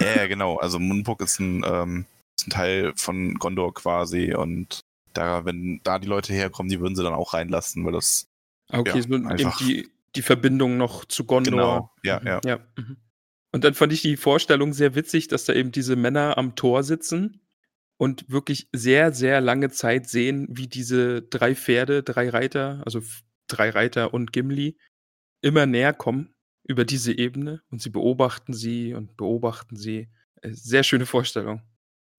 Ja, 0.00 0.16
ja, 0.16 0.26
genau, 0.26 0.56
also 0.56 0.80
Mundburg 0.80 1.20
ist 1.20 1.38
ein, 1.38 1.62
ähm, 1.64 2.06
ein 2.46 2.50
Teil 2.50 2.92
von 2.96 3.34
Gondor 3.34 3.74
quasi 3.74 4.34
und 4.34 4.80
da, 5.12 5.44
wenn 5.44 5.80
da 5.82 5.98
die 5.98 6.06
Leute 6.08 6.32
herkommen, 6.32 6.70
die 6.70 6.80
würden 6.80 6.94
sie 6.94 7.02
dann 7.02 7.14
auch 7.14 7.34
reinlassen, 7.34 7.84
weil 7.84 7.92
das, 7.92 8.28
okay, 8.68 8.90
Ja, 8.96 9.02
so 9.02 9.08
eben 9.08 9.26
einfach. 9.26 9.58
die, 9.58 9.88
die 10.14 10.22
Verbindung 10.22 10.76
noch 10.76 11.04
zu 11.04 11.24
Gondor. 11.24 11.50
genau, 11.50 11.90
ja, 12.04 12.20
Mhm, 12.20 12.26
ja. 12.26 12.40
ja. 12.44 12.58
mhm. 12.76 12.96
Und 13.52 13.64
dann 13.64 13.74
fand 13.74 13.92
ich 13.92 14.02
die 14.02 14.16
Vorstellung 14.16 14.72
sehr 14.72 14.94
witzig, 14.94 15.26
dass 15.26 15.44
da 15.44 15.52
eben 15.52 15.72
diese 15.72 15.96
Männer 15.96 16.38
am 16.38 16.54
Tor 16.54 16.84
sitzen 16.84 17.40
und 17.96 18.30
wirklich 18.30 18.68
sehr, 18.72 19.12
sehr 19.12 19.40
lange 19.40 19.70
Zeit 19.70 20.08
sehen, 20.08 20.46
wie 20.50 20.68
diese 20.68 21.22
drei 21.22 21.56
Pferde, 21.56 22.04
drei 22.04 22.28
Reiter, 22.28 22.80
also 22.84 23.00
drei 23.48 23.70
Reiter 23.70 24.14
und 24.14 24.32
Gimli, 24.32 24.76
immer 25.42 25.66
näher 25.66 25.92
kommen 25.92 26.32
über 26.62 26.84
diese 26.84 27.12
Ebene 27.16 27.62
und 27.70 27.82
sie 27.82 27.90
beobachten 27.90 28.52
sie 28.52 28.94
und 28.94 29.16
beobachten 29.16 29.74
sie. 29.74 30.08
Äh, 30.42 30.50
Sehr 30.52 30.84
schöne 30.84 31.06
Vorstellung. 31.06 31.62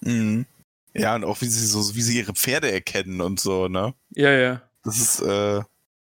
Mhm. 0.01 0.45
Ja, 0.93 1.15
und 1.15 1.23
auch 1.23 1.39
wie 1.41 1.45
sie 1.47 1.65
so, 1.65 1.95
wie 1.95 2.01
sie 2.01 2.17
ihre 2.17 2.33
Pferde 2.33 2.71
erkennen 2.71 3.21
und 3.21 3.39
so, 3.39 3.67
ne? 3.67 3.93
Ja, 4.09 4.31
ja. 4.31 4.61
Das 4.83 4.97
ist 4.97 5.21
äh, 5.21 5.61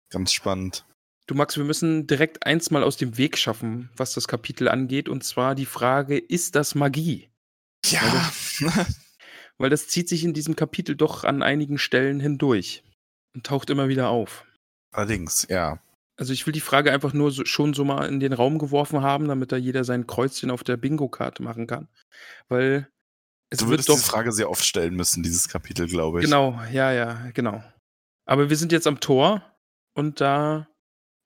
ganz 0.09 0.33
spannend. 0.33 0.85
Du 1.27 1.35
Max, 1.35 1.57
wir 1.57 1.63
müssen 1.63 2.07
direkt 2.07 2.45
eins 2.45 2.71
mal 2.71 2.83
aus 2.83 2.97
dem 2.97 3.17
Weg 3.17 3.37
schaffen, 3.37 3.89
was 3.95 4.13
das 4.13 4.27
Kapitel 4.27 4.67
angeht, 4.67 5.07
und 5.09 5.23
zwar 5.23 5.55
die 5.55 5.65
Frage, 5.65 6.17
ist 6.17 6.55
das 6.55 6.75
Magie? 6.75 7.29
Ja, 7.85 8.31
Weil 9.57 9.69
das 9.69 9.87
zieht 9.89 10.09
sich 10.09 10.23
in 10.23 10.33
diesem 10.33 10.55
Kapitel 10.55 10.95
doch 10.95 11.23
an 11.23 11.43
einigen 11.43 11.77
Stellen 11.77 12.19
hindurch 12.19 12.83
und 13.35 13.45
taucht 13.45 13.69
immer 13.69 13.87
wieder 13.89 14.09
auf. 14.09 14.45
allerdings, 14.91 15.45
ja. 15.49 15.79
Also 16.15 16.31
ich 16.33 16.45
will 16.45 16.53
die 16.53 16.61
Frage 16.61 16.91
einfach 16.91 17.13
nur 17.13 17.31
so, 17.31 17.43
schon 17.45 17.73
so 17.73 17.83
mal 17.83 18.07
in 18.07 18.19
den 18.19 18.33
Raum 18.33 18.59
geworfen 18.59 19.01
haben, 19.01 19.27
damit 19.27 19.51
da 19.51 19.57
jeder 19.57 19.83
sein 19.83 20.05
Kreuzchen 20.07 20.51
auf 20.51 20.63
der 20.63 20.77
Bingo-Karte 20.77 21.41
machen 21.41 21.65
kann. 21.67 21.87
Weil 22.49 22.87
es 23.53 23.59
Du 23.59 23.65
wird 23.65 23.73
würdest 23.73 23.89
doch. 23.89 23.95
diese 23.95 24.07
Frage 24.09 24.31
sehr 24.31 24.49
oft 24.49 24.65
stellen 24.65 24.95
müssen, 24.95 25.23
dieses 25.23 25.47
Kapitel, 25.47 25.87
glaube 25.87 26.19
ich. 26.19 26.25
Genau, 26.25 26.59
ja, 26.71 26.91
ja, 26.91 27.29
genau. 27.33 27.63
Aber 28.25 28.49
wir 28.49 28.57
sind 28.57 28.71
jetzt 28.71 28.87
am 28.87 28.99
Tor 28.99 29.43
und 29.95 30.21
da 30.21 30.67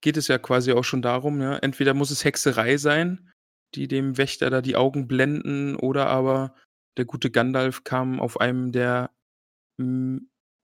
geht 0.02 0.18
es 0.18 0.28
ja 0.28 0.38
quasi 0.38 0.74
auch 0.74 0.84
schon 0.84 1.02
darum, 1.02 1.42
ja, 1.42 1.58
entweder 1.58 1.94
muss 1.94 2.12
es 2.12 2.24
Hexerei 2.24 2.78
sein, 2.78 3.32
die 3.76 3.88
dem 3.88 4.18
Wächter 4.18 4.50
da 4.50 4.62
die 4.62 4.76
Augen 4.76 5.08
blenden, 5.08 5.76
oder 5.76 6.08
aber 6.08 6.54
der 6.98 7.06
gute 7.06 7.32
Gandalf 7.32 7.84
kam 7.84 8.20
auf 8.20 8.40
einem 8.40 8.72
der, 8.72 9.12
mm, 9.78 10.18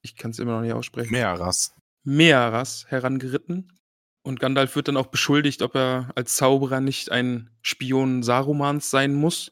ich 0.04 0.15
kann 0.17 0.32
es 0.32 0.39
immer 0.39 0.54
noch 0.54 0.62
nicht 0.62 0.73
aussprechen, 0.73 1.12
Meeras. 1.12 1.76
Mearas 2.04 2.86
herangeritten. 2.89 3.71
Und 4.26 4.39
Gandalf 4.39 4.76
wird 4.76 4.88
dann 4.88 4.97
auch 4.97 5.08
beschuldigt, 5.08 5.62
ob 5.62 5.76
er 5.76 6.12
als 6.15 6.36
Zauberer 6.36 6.80
nicht 6.80 7.12
ein 7.12 7.49
Spion 7.62 8.23
Sarumans 8.23 8.89
sein 8.89 9.13
muss. 9.13 9.52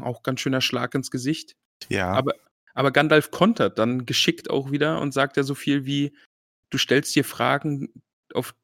Auch 0.00 0.22
ganz 0.22 0.40
schöner 0.40 0.60
Schlag 0.60 0.94
ins 0.94 1.10
Gesicht. 1.10 1.56
Ja. 1.88 2.12
Aber, 2.12 2.34
Aber 2.74 2.90
Gandalf 2.90 3.30
kontert 3.30 3.78
dann 3.78 4.06
geschickt 4.06 4.50
auch 4.50 4.70
wieder 4.70 5.00
und 5.00 5.12
sagt 5.12 5.36
ja 5.36 5.42
so 5.42 5.54
viel 5.54 5.84
wie, 5.86 6.16
du 6.70 6.78
stellst 6.78 7.14
dir 7.14 7.24
Fragen, 7.24 7.92
auf 8.34 8.54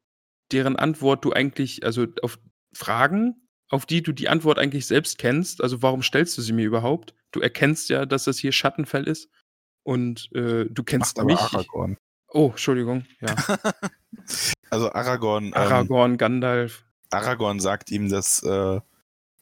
deren 0.51 0.75
Antwort 0.75 1.23
du 1.25 1.31
eigentlich, 1.31 1.83
also 1.85 2.07
auf 2.21 2.39
Fragen, 2.73 3.47
auf 3.69 3.85
die 3.85 4.03
du 4.03 4.11
die 4.11 4.29
Antwort 4.29 4.59
eigentlich 4.59 4.85
selbst 4.85 5.17
kennst. 5.17 5.63
Also 5.63 5.81
warum 5.81 6.03
stellst 6.03 6.37
du 6.37 6.41
sie 6.41 6.53
mir 6.53 6.65
überhaupt? 6.65 7.13
Du 7.31 7.39
erkennst 7.39 7.89
ja, 7.89 8.05
dass 8.05 8.25
das 8.25 8.37
hier 8.37 8.51
Schattenfell 8.51 9.07
ist. 9.07 9.29
Und 9.83 10.29
äh, 10.33 10.65
du 10.69 10.83
kennst 10.83 11.17
Macht 11.17 11.27
mich. 11.27 11.39
Aragorn. 11.39 11.97
Oh, 12.29 12.49
Entschuldigung, 12.49 13.05
ja. 13.21 13.35
Also 14.69 14.91
Aragorn, 14.91 15.47
ähm, 15.47 15.53
Aragorn, 15.53 16.17
Gandalf. 16.17 16.83
Aragorn 17.11 17.59
sagt 17.59 17.91
ihm, 17.91 18.09
dass, 18.09 18.41
äh, 18.41 18.79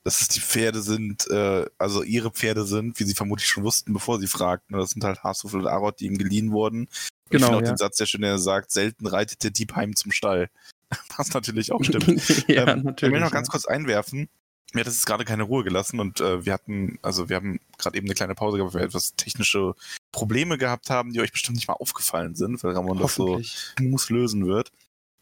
dass 0.04 0.22
es 0.22 0.28
die 0.30 0.40
Pferde 0.40 0.82
sind, 0.82 1.30
äh, 1.30 1.66
also 1.78 2.04
ihre 2.04 2.32
Pferde 2.32 2.66
sind, 2.66 3.00
wie 3.00 3.04
sie 3.04 3.14
vermutlich 3.14 3.48
schon 3.48 3.64
wussten, 3.64 3.94
bevor 3.94 4.20
sie 4.20 4.28
fragten. 4.28 4.78
Das 4.78 4.92
sind 4.92 5.04
halt 5.04 5.24
Haarstuffel 5.24 5.62
und 5.62 5.68
Arod, 5.68 6.00
die 6.00 6.08
ihm 6.08 6.18
geliehen 6.18 6.52
wurden. 6.52 6.82
Und 6.82 6.90
ich 7.26 7.30
Genau, 7.32 7.48
finde 7.48 7.58
auch 7.58 7.62
ja. 7.68 7.74
den 7.74 7.78
Satz 7.78 7.98
sehr 7.98 8.08
schön, 8.08 8.22
der 8.22 8.40
sagt, 8.40 8.72
selten 8.72 9.06
reitet 9.06 9.44
der 9.44 9.52
Dieb 9.52 9.76
heim 9.76 9.96
zum 9.96 10.12
Stall. 10.12 10.50
Was 11.18 11.34
natürlich 11.34 11.72
auch 11.72 11.84
stimmt. 11.84 12.08
ja, 12.48 12.68
ähm, 12.68 12.80
Ich 12.80 12.84
natürlich. 12.84 13.14
will 13.14 13.22
noch 13.22 13.32
ganz 13.32 13.48
ja. 13.48 13.52
kurz 13.52 13.66
einwerfen. 13.66 14.28
Mir 14.74 14.82
hat 14.82 14.88
es 14.88 14.96
jetzt 14.96 15.06
gerade 15.06 15.26
keine 15.26 15.44
Ruhe 15.44 15.66
gelassen 15.66 16.00
und 16.00 16.22
äh, 16.22 16.46
wir 16.46 16.54
hatten, 16.54 16.98
also 17.02 17.28
wir 17.28 17.36
haben 17.36 17.60
gerade 17.78 17.98
eben 17.98 18.08
eine 18.08 18.14
kleine 18.16 18.36
Pause 18.36 18.58
gehabt, 18.58 18.74
weil 18.74 18.82
wir 18.82 18.88
etwas 18.88 19.16
technische 19.16 19.76
Probleme 20.14 20.58
gehabt 20.58 20.90
haben, 20.90 21.12
die 21.12 21.20
euch 21.20 21.34
bestimmt 21.34 21.58
nicht 21.58 21.68
mal 21.68 21.74
aufgefallen 21.74 22.36
sind, 22.36 22.64
weil 22.64 22.72
Ramon 22.72 22.98
das 22.98 23.16
so 23.16 23.42
smooth 23.44 24.10
lösen 24.10 24.48
wird. 24.48 24.72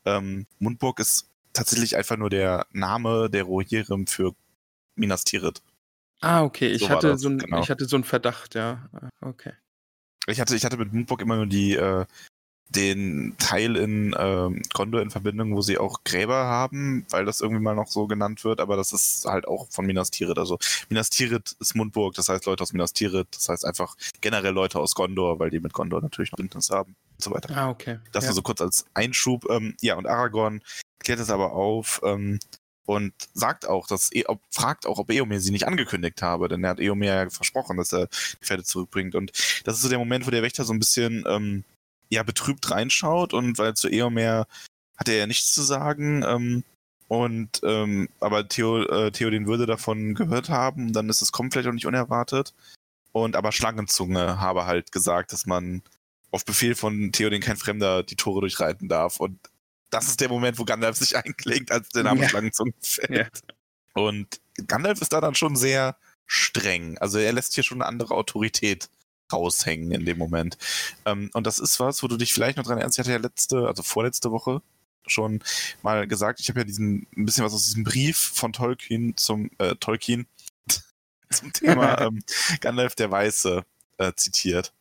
Ähm, 0.05 0.45
Mundburg 0.59 0.99
ist 0.99 1.29
tatsächlich 1.51 1.97
einfach 1.97 2.15
nur 2.15 2.29
der 2.29 2.67
Name 2.71 3.29
der 3.29 3.43
Rohirrim 3.43 4.05
für 4.05 4.35
Minas 4.95 5.23
Tirith. 5.23 5.61
Ah, 6.21 6.43
okay. 6.43 6.67
Ich, 6.67 6.81
So 6.81 6.89
hatte 6.89 7.17
so 7.17 7.29
ein, 7.29 7.39
genau. 7.39 7.61
ich 7.61 7.69
hatte 7.69 7.85
so 7.85 7.95
einen 7.95 8.03
Verdacht, 8.03 8.55
ja. 8.55 8.89
Ah, 8.93 9.09
Okay. 9.21 9.53
Ich 10.27 10.39
hatte, 10.39 10.55
ich 10.55 10.63
hatte 10.63 10.77
mit 10.77 10.93
Mundburg 10.93 11.21
immer 11.21 11.37
nur 11.37 11.47
die, 11.47 11.73
äh, 11.75 12.05
den 12.69 13.35
Teil 13.39 13.75
in 13.75 14.15
ähm, 14.17 14.61
Gondor 14.73 15.01
in 15.01 15.09
Verbindung, 15.09 15.55
wo 15.55 15.61
sie 15.61 15.79
auch 15.79 16.03
Gräber 16.03 16.45
haben, 16.45 17.05
weil 17.09 17.25
das 17.25 17.41
irgendwie 17.41 17.61
mal 17.61 17.75
noch 17.75 17.87
so 17.87 18.05
genannt 18.05 18.43
wird, 18.43 18.59
aber 18.59 18.75
das 18.77 18.93
ist 18.93 19.25
halt 19.25 19.47
auch 19.47 19.67
von 19.71 19.85
Minas 19.85 20.11
Tirith. 20.11 20.37
Also 20.37 20.59
Minas 20.87 21.09
Tirith 21.09 21.55
ist 21.59 21.75
Mundburg, 21.75 22.13
das 22.13 22.29
heißt 22.29 22.45
Leute 22.45 22.61
aus 22.61 22.73
Minas 22.73 22.93
Tirith, 22.93 23.27
das 23.31 23.49
heißt 23.49 23.65
einfach 23.65 23.95
generell 24.21 24.53
Leute 24.53 24.79
aus 24.79 24.93
Gondor, 24.93 25.39
weil 25.39 25.49
die 25.49 25.59
mit 25.59 25.73
Gondor 25.73 26.01
natürlich 26.01 26.31
noch 26.31 26.37
Bündnis 26.37 26.69
haben 26.69 26.95
und 27.13 27.23
so 27.23 27.31
weiter. 27.31 27.55
Ah, 27.57 27.69
okay. 27.69 27.99
Das 28.11 28.25
ja. 28.25 28.29
nur 28.29 28.35
so 28.35 28.41
kurz 28.43 28.61
als 28.61 28.85
Einschub. 28.93 29.49
Ähm, 29.49 29.75
ja, 29.81 29.95
und 29.95 30.05
Aragorn 30.05 30.61
klärt 30.99 31.19
es 31.19 31.31
aber 31.31 31.53
auf 31.53 32.01
ähm, 32.03 32.39
und 32.89 33.13
sagt 33.35 33.67
auch, 33.67 33.85
dass 33.85 34.11
e 34.11 34.23
fragt 34.49 34.87
auch, 34.87 34.97
ob 34.97 35.11
Eomer 35.11 35.39
sie 35.39 35.51
nicht 35.51 35.67
angekündigt 35.67 36.23
habe, 36.23 36.47
denn 36.47 36.63
er 36.63 36.71
hat 36.71 36.79
Eomer 36.79 37.05
ja 37.05 37.29
versprochen, 37.29 37.77
dass 37.77 37.93
er 37.93 38.07
die 38.07 38.45
Pferde 38.45 38.63
zurückbringt. 38.63 39.13
Und 39.13 39.31
das 39.63 39.75
ist 39.75 39.83
so 39.83 39.89
der 39.89 39.99
Moment, 39.99 40.25
wo 40.25 40.31
der 40.31 40.41
Wächter 40.41 40.63
so 40.63 40.73
ein 40.73 40.79
bisschen 40.79 41.23
ähm, 41.27 41.63
ja 42.09 42.23
betrübt 42.23 42.71
reinschaut 42.71 43.35
und 43.35 43.59
weil 43.59 43.75
zu 43.75 43.89
Eomer 43.89 44.47
hat 44.97 45.07
er 45.07 45.17
ja 45.17 45.27
nichts 45.27 45.53
zu 45.53 45.61
sagen. 45.61 46.23
Ähm, 46.23 46.63
und 47.07 47.61
ähm, 47.63 48.09
aber 48.21 48.47
Theo, 48.49 48.81
äh, 48.81 49.11
Theoden 49.11 49.45
würde 49.45 49.67
davon 49.67 50.15
gehört 50.15 50.49
haben, 50.49 50.91
dann 50.91 51.09
ist 51.09 51.21
es 51.21 51.31
kommt 51.31 51.53
vielleicht 51.53 51.69
auch 51.69 51.73
nicht 51.73 51.85
unerwartet. 51.85 52.55
Und 53.11 53.35
aber 53.35 53.51
Schlangenzunge 53.51 54.39
habe 54.39 54.65
halt 54.65 54.91
gesagt, 54.91 55.31
dass 55.31 55.45
man 55.45 55.83
auf 56.31 56.43
Befehl 56.43 56.73
von 56.73 57.11
Theoden 57.11 57.41
kein 57.41 57.57
Fremder 57.57 58.01
die 58.01 58.15
Tore 58.15 58.41
durchreiten 58.41 58.89
darf. 58.89 59.19
Und 59.19 59.39
das 59.89 60.07
ist 60.07 60.19
der 60.21 60.29
Moment, 60.29 60.59
wo 60.59 60.65
Gandalf 60.65 60.97
sich 60.97 61.15
einklingt, 61.23 61.71
als 61.71 61.89
der 61.89 62.03
Name 62.03 62.21
Ja. 62.21 62.29
Schlangenzunge 62.29 62.73
fällt. 62.81 63.09
Ja. 63.11 63.27
Und 63.93 64.39
Gandalf 64.67 65.01
ist 65.01 65.13
da 65.13 65.21
dann 65.21 65.35
schon 65.35 65.55
sehr 65.55 65.97
streng. 66.25 66.97
Also 66.99 67.17
er 67.17 67.33
lässt 67.33 67.55
hier 67.55 67.63
schon 67.63 67.81
eine 67.81 67.87
andere 67.89 68.13
Autorität 68.13 68.89
raushängen 69.31 69.91
in 69.91 70.05
dem 70.05 70.17
Moment. 70.17 70.57
Ähm, 71.05 71.29
und 71.33 71.45
das 71.47 71.59
ist 71.59 71.79
was, 71.79 72.01
wo 72.03 72.07
du 72.07 72.17
dich 72.17 72.33
vielleicht 72.33 72.57
noch 72.57 72.63
dran 72.65 72.77
erinnerst. 72.77 72.97
Ich 72.97 72.99
hatte 72.99 73.11
ja 73.11 73.17
letzte, 73.17 73.67
also 73.67 73.83
vorletzte 73.83 74.31
Woche 74.31 74.61
schon 75.07 75.41
mal 75.81 76.07
gesagt, 76.07 76.39
ich 76.39 76.49
habe 76.49 76.59
ja 76.59 76.63
diesen 76.65 77.07
ein 77.17 77.25
bisschen 77.25 77.43
was 77.43 77.53
aus 77.53 77.65
diesem 77.65 77.83
Brief 77.83 78.17
von 78.17 78.53
Tolkien 78.53 79.17
zum 79.17 79.49
äh, 79.57 79.75
Tolkien 79.75 80.27
zum 81.31 81.51
Thema 81.53 81.99
ähm, 82.01 82.21
Gandalf 82.59 82.95
der 82.95 83.09
Weiße 83.09 83.63
äh, 83.97 84.13
zitiert. 84.15 84.73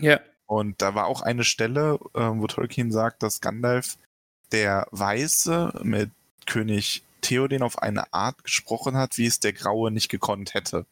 ja. 0.00 0.20
Und 0.46 0.80
da 0.80 0.94
war 0.94 1.06
auch 1.08 1.20
eine 1.20 1.44
Stelle, 1.44 1.98
äh, 2.14 2.20
wo 2.20 2.46
Tolkien 2.46 2.90
sagt, 2.90 3.22
dass 3.22 3.42
Gandalf 3.42 3.98
der 4.52 4.86
Weiße 4.90 5.80
mit 5.82 6.10
König 6.46 7.02
Theoden 7.20 7.62
auf 7.62 7.78
eine 7.78 8.12
Art 8.12 8.44
gesprochen 8.44 8.96
hat, 8.96 9.18
wie 9.18 9.26
es 9.26 9.40
der 9.40 9.52
Graue 9.52 9.90
nicht 9.90 10.08
gekonnt 10.08 10.54
hätte. 10.54 10.86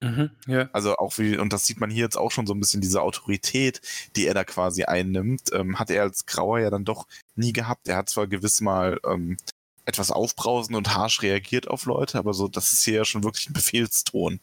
Mhm. 0.00 0.30
ja. 0.46 0.68
Also 0.72 0.96
auch 0.96 1.18
wie, 1.18 1.36
und 1.36 1.52
das 1.52 1.66
sieht 1.66 1.80
man 1.80 1.90
hier 1.90 2.04
jetzt 2.04 2.16
auch 2.16 2.30
schon 2.30 2.46
so 2.46 2.54
ein 2.54 2.60
bisschen, 2.60 2.80
diese 2.80 3.02
Autorität, 3.02 3.80
die 4.14 4.26
er 4.26 4.34
da 4.34 4.44
quasi 4.44 4.84
einnimmt, 4.84 5.52
ähm, 5.52 5.78
hat 5.78 5.90
er 5.90 6.02
als 6.02 6.26
Grauer 6.26 6.60
ja 6.60 6.70
dann 6.70 6.84
doch 6.84 7.06
nie 7.34 7.52
gehabt. 7.52 7.88
Er 7.88 7.96
hat 7.96 8.08
zwar 8.08 8.28
gewiss 8.28 8.60
mal 8.60 9.00
ähm, 9.04 9.36
etwas 9.84 10.10
aufbrausend 10.10 10.76
und 10.76 10.94
harsch 10.94 11.22
reagiert 11.22 11.68
auf 11.68 11.86
Leute, 11.86 12.18
aber 12.18 12.34
so, 12.34 12.46
das 12.46 12.72
ist 12.72 12.84
hier 12.84 12.94
ja 12.94 13.04
schon 13.04 13.24
wirklich 13.24 13.48
ein 13.48 13.54
Befehlston, 13.54 14.38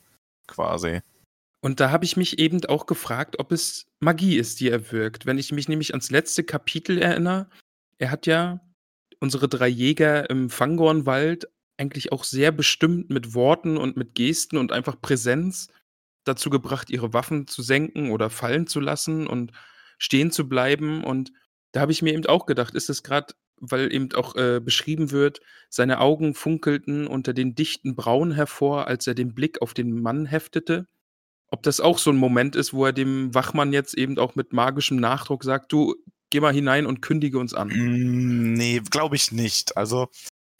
quasi. 0.47 1.01
Und 1.61 1.79
da 1.79 1.89
habe 1.89 2.05
ich 2.05 2.17
mich 2.17 2.37
eben 2.37 2.63
auch 2.65 2.85
gefragt, 2.85 3.39
ob 3.39 3.51
es 3.51 3.85
Magie 3.99 4.37
ist, 4.37 4.59
die 4.59 4.69
er 4.69 4.91
wirkt. 4.91 5.25
Wenn 5.25 5.37
ich 5.37 5.51
mich 5.51 5.67
nämlich 5.67 5.91
ans 5.91 6.11
letzte 6.11 6.43
Kapitel 6.43 6.99
erinnere, 6.99 7.47
er 7.97 8.11
hat 8.11 8.27
ja 8.27 8.59
unsere 9.19 9.47
drei 9.47 9.67
Jäger 9.67 10.29
im 10.29 10.49
Fangornwald 10.49 11.47
eigentlich 11.77 12.11
auch 12.11 12.23
sehr 12.23 12.51
bestimmt 12.51 13.09
mit 13.09 13.33
Worten 13.33 13.77
und 13.77 13.97
mit 13.97 14.15
Gesten 14.15 14.57
und 14.57 14.71
einfach 14.71 15.01
Präsenz 15.01 15.67
dazu 16.23 16.49
gebracht, 16.49 16.89
ihre 16.89 17.13
Waffen 17.13 17.47
zu 17.47 17.61
senken 17.61 18.11
oder 18.11 18.29
fallen 18.29 18.67
zu 18.67 18.79
lassen 18.79 19.27
und 19.27 19.51
stehen 19.97 20.31
zu 20.31 20.47
bleiben. 20.47 21.03
Und 21.03 21.31
da 21.71 21.81
habe 21.81 21.91
ich 21.91 22.01
mir 22.01 22.13
eben 22.13 22.25
auch 22.25 22.45
gedacht, 22.45 22.73
ist 22.75 22.89
es 22.89 23.03
gerade, 23.03 23.33
weil 23.57 23.93
eben 23.93 24.11
auch 24.13 24.35
äh, 24.35 24.59
beschrieben 24.59 25.11
wird, 25.11 25.39
seine 25.69 25.99
Augen 25.99 26.33
funkelten 26.33 27.07
unter 27.07 27.33
den 27.33 27.55
dichten 27.55 27.95
Brauen 27.95 28.31
hervor, 28.31 28.87
als 28.87 29.07
er 29.07 29.15
den 29.15 29.33
Blick 29.33 29.61
auf 29.61 29.73
den 29.73 30.01
Mann 30.01 30.25
heftete. 30.25 30.87
Ob 31.47 31.63
das 31.63 31.79
auch 31.79 31.99
so 31.99 32.09
ein 32.09 32.17
Moment 32.17 32.55
ist, 32.55 32.73
wo 32.73 32.85
er 32.85 32.93
dem 32.93 33.33
Wachmann 33.33 33.71
jetzt 33.71 33.93
eben 33.97 34.17
auch 34.17 34.35
mit 34.35 34.51
magischem 34.51 34.97
Nachdruck 34.97 35.43
sagt, 35.43 35.71
du 35.71 35.95
geh 36.29 36.39
mal 36.39 36.53
hinein 36.53 36.85
und 36.85 37.01
kündige 37.01 37.39
uns 37.39 37.53
an. 37.53 37.69
Mm, 37.69 38.53
Nee, 38.53 38.81
glaube 38.89 39.15
ich 39.15 39.31
nicht. 39.31 39.77
Also 39.77 40.09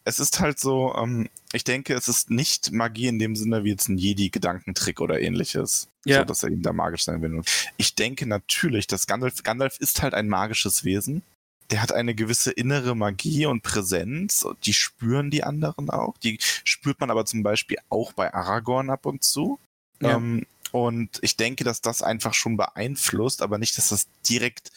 es 0.05 0.19
ist 0.19 0.39
halt 0.39 0.59
so, 0.59 0.93
ähm, 0.95 1.29
ich 1.51 1.63
denke, 1.63 1.93
es 1.93 2.07
ist 2.07 2.29
nicht 2.29 2.71
Magie 2.71 3.07
in 3.07 3.19
dem 3.19 3.35
Sinne 3.35 3.63
wie 3.63 3.71
jetzt 3.71 3.89
ein 3.89 3.97
Jedi-Gedankentrick 3.97 5.01
oder 5.01 5.19
ähnliches. 5.19 5.87
Ja. 6.05 6.19
So, 6.19 6.25
dass 6.25 6.43
er 6.43 6.49
ihm 6.49 6.61
da 6.61 6.73
magisch 6.73 7.03
sein 7.05 7.21
will. 7.21 7.33
Und 7.33 7.49
ich 7.77 7.95
denke 7.95 8.27
natürlich, 8.27 8.85
dass 8.87 9.07
Gandalf, 9.07 9.41
Gandalf 9.43 9.77
ist 9.79 10.03
halt 10.03 10.13
ein 10.13 10.29
magisches 10.29 10.83
Wesen. 10.83 11.23
Der 11.71 11.81
hat 11.81 11.91
eine 11.91 12.13
gewisse 12.13 12.51
innere 12.51 12.95
Magie 12.95 13.47
und 13.47 13.63
Präsenz. 13.63 14.45
Die 14.63 14.75
spüren 14.75 15.31
die 15.31 15.43
anderen 15.43 15.89
auch. 15.89 16.15
Die 16.19 16.37
spürt 16.63 16.99
man 16.99 17.09
aber 17.09 17.25
zum 17.25 17.41
Beispiel 17.41 17.77
auch 17.89 18.13
bei 18.13 18.31
Aragorn 18.31 18.91
ab 18.91 19.07
und 19.07 19.23
zu. 19.23 19.57
Ja. 19.99 20.17
Ähm, 20.17 20.45
und 20.71 21.17
ich 21.21 21.37
denke, 21.37 21.63
dass 21.63 21.81
das 21.81 22.03
einfach 22.03 22.35
schon 22.35 22.57
beeinflusst, 22.57 23.41
aber 23.41 23.57
nicht, 23.57 23.77
dass 23.77 23.89
das 23.89 24.07
direkt 24.29 24.71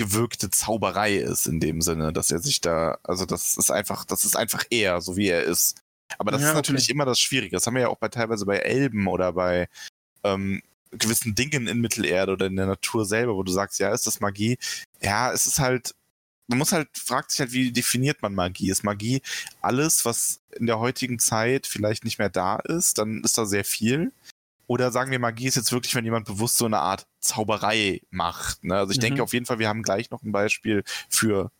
gewirkte 0.00 0.48
Zauberei 0.50 1.16
ist 1.16 1.46
in 1.46 1.60
dem 1.60 1.82
Sinne, 1.82 2.10
dass 2.10 2.30
er 2.30 2.38
sich 2.38 2.62
da, 2.62 2.96
also 3.02 3.26
das 3.26 3.58
ist 3.58 3.70
einfach, 3.70 4.06
das 4.06 4.24
ist 4.24 4.34
einfach 4.34 4.64
er, 4.70 5.02
so 5.02 5.16
wie 5.18 5.28
er 5.28 5.42
ist. 5.42 5.82
Aber 6.18 6.30
das 6.30 6.40
Ja, 6.40 6.46
ist 6.48 6.52
okay. 6.52 6.58
natürlich 6.58 6.88
immer 6.88 7.04
das 7.04 7.20
Schwierige. 7.20 7.54
Das 7.56 7.66
haben 7.66 7.74
wir 7.74 7.82
ja 7.82 7.88
auch 7.88 7.98
bei 7.98 8.08
teilweise 8.08 8.46
bei 8.46 8.56
Elben 8.60 9.06
oder 9.08 9.34
bei 9.34 9.68
ähm, 10.24 10.62
gewissen 10.90 11.34
Dingen 11.34 11.66
in 11.66 11.80
Mittelerde 11.82 12.32
oder 12.32 12.46
in 12.46 12.56
der 12.56 12.64
Natur 12.66 13.04
selber, 13.04 13.34
wo 13.36 13.42
du 13.42 13.52
sagst, 13.52 13.78
ja, 13.78 13.92
ist 13.92 14.06
das 14.06 14.20
Magie? 14.20 14.56
Ja, 15.02 15.32
es 15.32 15.44
ist 15.44 15.58
halt, 15.58 15.94
man 16.48 16.58
muss 16.58 16.72
halt, 16.72 16.88
fragt 16.96 17.30
sich 17.30 17.40
halt, 17.40 17.52
wie 17.52 17.72
definiert 17.72 18.22
man 18.22 18.34
Magie? 18.34 18.70
Ist 18.70 18.82
Magie 18.84 19.20
alles, 19.60 20.06
was 20.06 20.40
in 20.58 20.66
der 20.66 20.78
heutigen 20.78 21.18
Zeit 21.18 21.66
vielleicht 21.66 22.04
nicht 22.04 22.18
mehr 22.18 22.30
da 22.30 22.56
ist? 22.56 22.96
Dann 22.96 23.22
ist 23.22 23.36
da 23.36 23.44
sehr 23.44 23.64
viel. 23.66 24.12
Oder 24.70 24.92
sagen 24.92 25.10
wir, 25.10 25.18
Magie 25.18 25.48
ist 25.48 25.56
jetzt 25.56 25.72
wirklich, 25.72 25.96
wenn 25.96 26.04
jemand 26.04 26.26
bewusst 26.26 26.56
so 26.56 26.64
eine 26.64 26.78
Art 26.78 27.08
Zauberei 27.18 28.02
macht. 28.10 28.62
Ne? 28.62 28.76
Also 28.76 28.92
ich 28.92 28.98
Mhm. 28.98 29.02
denke 29.02 29.22
auf 29.24 29.32
jeden 29.32 29.44
Fall, 29.44 29.58
wir 29.58 29.68
haben 29.68 29.82
gleich 29.82 30.12
noch 30.12 30.22
ein 30.22 30.30
Beispiel 30.30 30.84
für 31.08 31.50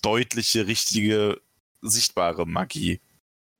deutliche, 0.00 0.66
richtige, 0.66 1.42
sichtbare 1.82 2.46
Magie. 2.46 3.02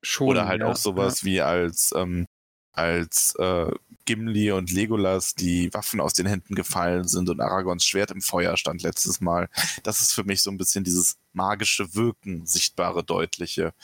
Schon. 0.01 0.29
Oder 0.29 0.47
halt 0.47 0.63
ja, 0.63 0.69
auch 0.69 0.77
sowas 0.79 1.25
wie 1.25 1.43
als, 1.43 1.93
ähm, 1.95 2.27
als 2.73 3.35
äh, 3.35 3.71
Gimli 4.07 4.51
und 4.53 4.73
Legolas 4.73 5.35
die 5.35 5.75
Waffen 5.75 6.01
aus 6.01 6.15
den 6.15 6.25
Händen 6.25 6.55
gefallen 6.55 7.07
sind 7.07 7.29
und 7.29 7.43
Aragons 7.43 7.85
Schwert 7.85 8.13
im 8.13 8.23
Feuer 8.23 8.57
stand 8.57 8.81
letztes 8.81 9.21
Mal. 9.21 9.51
Das 9.83 10.01
ist 10.01 10.15
für 10.15 10.25
mich 10.25 10.41
so 10.41 10.51
ein 10.51 10.57
bisschen 10.57 10.85
dieses 10.85 11.19
magische 11.35 11.95
Wirken, 11.95 12.47
sichtbare, 12.47 13.05
deutliche. 13.05 13.75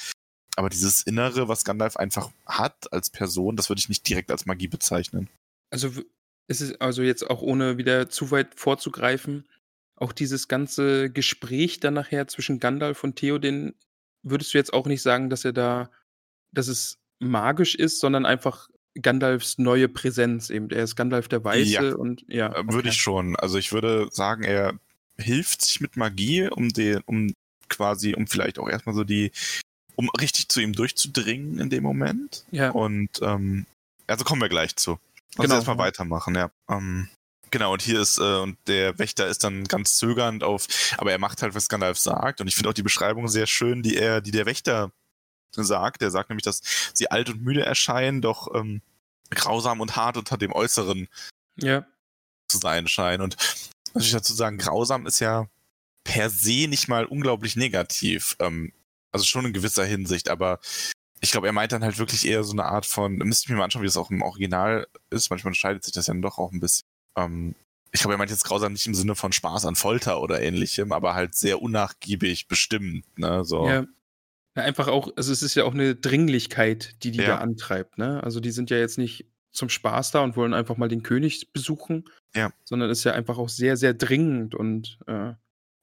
Aber 0.57 0.69
dieses 0.69 1.03
Innere, 1.03 1.49
was 1.49 1.65
Gandalf 1.65 1.97
einfach 1.97 2.31
hat 2.47 2.93
als 2.93 3.11
Person, 3.11 3.57
das 3.57 3.69
würde 3.71 3.81
ich 3.81 3.89
nicht 3.89 4.09
direkt 4.09 4.31
als 4.31 4.47
Magie 4.47 4.69
bezeichnen. 4.69 5.29
Also 5.71 5.91
es 6.47 6.61
ist 6.61 6.81
also 6.81 7.03
jetzt 7.03 7.29
auch 7.29 7.41
ohne 7.41 7.79
wieder 7.79 8.11
zu 8.11 8.31
weit 8.31 8.55
vorzugreifen, 8.55 9.49
auch 9.97 10.13
dieses 10.13 10.49
ganze 10.49 11.11
Gespräch 11.11 11.81
dann 11.81 11.95
nachher 11.95 12.29
zwischen 12.29 12.59
Gandalf 12.59 13.05
und 13.05 13.17
Theoden, 13.17 13.75
würdest 14.23 14.53
du 14.53 14.59
jetzt 14.59 14.73
auch 14.73 14.87
nicht 14.87 15.03
sagen, 15.03 15.31
dass 15.31 15.45
er 15.45 15.53
da, 15.53 15.91
dass 16.53 16.69
es 16.69 16.99
magisch 17.19 17.75
ist, 17.75 18.01
sondern 18.01 18.27
einfach 18.27 18.69
Gandalfs 19.01 19.59
neue 19.59 19.89
Präsenz 19.89 20.51
eben. 20.51 20.71
Er 20.71 20.85
ist 20.85 20.97
Gandalf 20.97 21.29
der 21.29 21.45
Weiße 21.45 21.71
Ja. 21.71 21.95
und 21.95 22.25
ja. 22.29 22.55
Äh, 22.55 22.65
Würde 22.67 22.91
ich 22.91 22.97
schon. 22.97 23.37
Also 23.37 23.59
ich 23.59 23.73
würde 23.73 24.09
sagen, 24.11 24.43
er 24.43 24.75
hilft 25.17 25.63
sich 25.63 25.81
mit 25.81 25.97
Magie, 25.97 26.49
um 26.49 26.69
den, 26.69 27.01
um 27.07 27.33
quasi, 27.69 28.15
um 28.15 28.27
vielleicht 28.27 28.59
auch 28.59 28.69
erstmal 28.69 28.95
so 28.95 29.05
die, 29.05 29.31
um 29.97 30.09
richtig 30.21 30.49
zu 30.49 30.61
ihm 30.61 30.73
durchzudringen 30.73 31.59
in 31.59 31.71
dem 31.71 31.83
Moment. 31.83 32.45
Ja. 32.51 32.71
Und 32.71 33.11
ähm, 33.23 33.67
also 34.07 34.25
kommen 34.25 34.41
wir 34.41 34.49
gleich 34.49 34.77
zu. 34.77 34.93
Lass 35.37 35.45
Genau. 35.45 35.45
uns 35.45 35.53
erstmal 35.55 35.79
weitermachen, 35.79 36.35
ja. 36.35 36.51
Ähm, 36.69 37.09
genau, 37.51 37.73
und 37.73 37.83
hier 37.83 38.01
ist, 38.01 38.19
äh, 38.19 38.39
und 38.41 38.59
der 38.67 38.99
Wächter 38.99 39.27
ist 39.29 39.45
dann 39.45 39.65
ganz 39.65 39.97
zögernd 39.97 40.45
auf, 40.45 40.67
aber 40.99 41.13
er 41.13 41.19
macht 41.19 41.43
halt, 41.43 41.55
was 41.55 41.69
Gandalf 41.69 41.99
sagt. 41.99 42.41
Und 42.41 42.49
ich 42.49 42.55
finde 42.55 42.69
auch 42.71 42.75
die 42.75 42.83
Beschreibung 42.83 43.29
sehr 43.29 43.47
schön, 43.47 43.83
die 43.83 43.97
er, 43.97 44.21
die 44.21 44.31
der 44.31 44.47
Wächter 44.47 44.91
sagt. 45.55 46.01
Der 46.03 46.11
sagt 46.11 46.31
nämlich, 46.31 46.45
dass 46.45 46.61
sie 46.95 47.11
alt 47.11 47.29
und 47.31 47.43
müde 47.43 47.65
erscheinen, 47.65 48.21
doch 48.23 48.55
ähm, 48.55 48.83
grausam 49.31 49.81
und 49.81 49.97
hart 49.97 50.17
unter 50.17 50.37
dem 50.37 50.53
Äußeren 50.53 51.09
Ja. 51.57 51.87
zu 52.49 52.59
sein 52.59 52.89
scheinen. 52.89 53.23
Und 53.23 53.37
was 53.95 54.05
ich 54.05 54.13
dazu 54.13 54.35
sagen, 54.35 54.59
grausam 54.59 55.07
ist 55.07 55.21
ja 55.21 55.47
per 56.05 56.29
se 56.31 56.67
nicht 56.69 56.89
mal 56.89 57.05
unglaublich 57.07 57.57
negativ. 57.57 58.37
Ähm, 58.39 58.73
also 59.13 59.25
schon 59.25 59.45
in 59.47 59.53
gewisser 59.53 59.85
Hinsicht, 59.85 60.29
aber 60.29 60.59
ich 61.21 61.31
glaube, 61.31 61.47
er 61.47 61.53
meint 61.53 61.71
dann 61.73 61.85
halt 61.85 61.99
wirklich 61.99 62.27
eher 62.27 62.43
so 62.43 62.53
eine 62.53 62.65
Art 62.65 62.85
von, 62.85 63.17
müsste 63.19 63.45
ich 63.45 63.51
mir 63.51 63.57
mal 63.57 63.65
anschauen, 63.65 63.83
wie 63.83 63.87
das 63.87 63.97
auch 63.97 64.11
im 64.11 64.23
Original 64.23 64.89
ist. 65.11 65.31
Manchmal 65.31 65.51
unterscheidet 65.51 65.85
sich 65.85 65.95
das 65.95 66.09
ja 66.09 66.15
dann 66.15 66.23
doch 66.23 66.39
auch 66.39 66.51
ein 66.51 66.59
bisschen. 66.59 66.85
Ähm, 67.17 67.55
ich 67.93 68.01
glaube, 68.01 68.15
er 68.15 68.19
meint 68.19 68.31
jetzt 68.31 68.45
grausam 68.45 68.73
nicht 68.73 68.87
im 68.87 68.95
Sinne 68.95 69.15
von 69.15 69.33
Spaß 69.33 69.67
an 69.67 69.77
Folter 69.77 70.21
oder 70.21 70.41
ähnlichem, 70.41 70.91
aber 70.93 71.15
halt 71.15 71.35
sehr 71.35 71.63
unnachgiebig 71.63 72.49
bestimmt, 72.49 73.05
ne? 73.19 73.45
So. 73.45 73.69
Ja. 73.69 73.85
ja. 74.57 74.63
Einfach 74.63 74.89
auch, 74.89 75.11
also 75.17 75.33
es 75.33 75.43
ist 75.43 75.55
ja 75.55 75.65
auch 75.65 75.75
eine 75.75 75.95
Dringlichkeit, 75.95 77.03
die 77.05 77.11
die 77.13 77.21
Ja. 77.21 77.27
da 77.27 77.39
antreibt, 77.39 77.99
ne? 77.99 78.23
Also 78.25 78.41
die 78.41 78.51
sind 78.51 78.71
ja 78.71 78.79
jetzt 78.79 78.99
nicht 78.99 79.27
zum 79.53 79.69
Spaß 79.69 80.11
da 80.11 80.21
und 80.21 80.37
wollen 80.37 80.55
einfach 80.55 80.77
mal 80.79 80.89
den 80.89 81.03
König 81.03 81.53
besuchen, 81.53 82.05
Ja. 82.35 82.51
sondern 82.65 82.91
ist 82.91 83.05
ja 83.05 83.13
einfach 83.13 83.39
auch 83.39 83.51
sehr, 83.51 83.77
sehr 83.77 83.95
dringend 83.95 84.55
und 84.55 84.99
äh, 85.07 85.35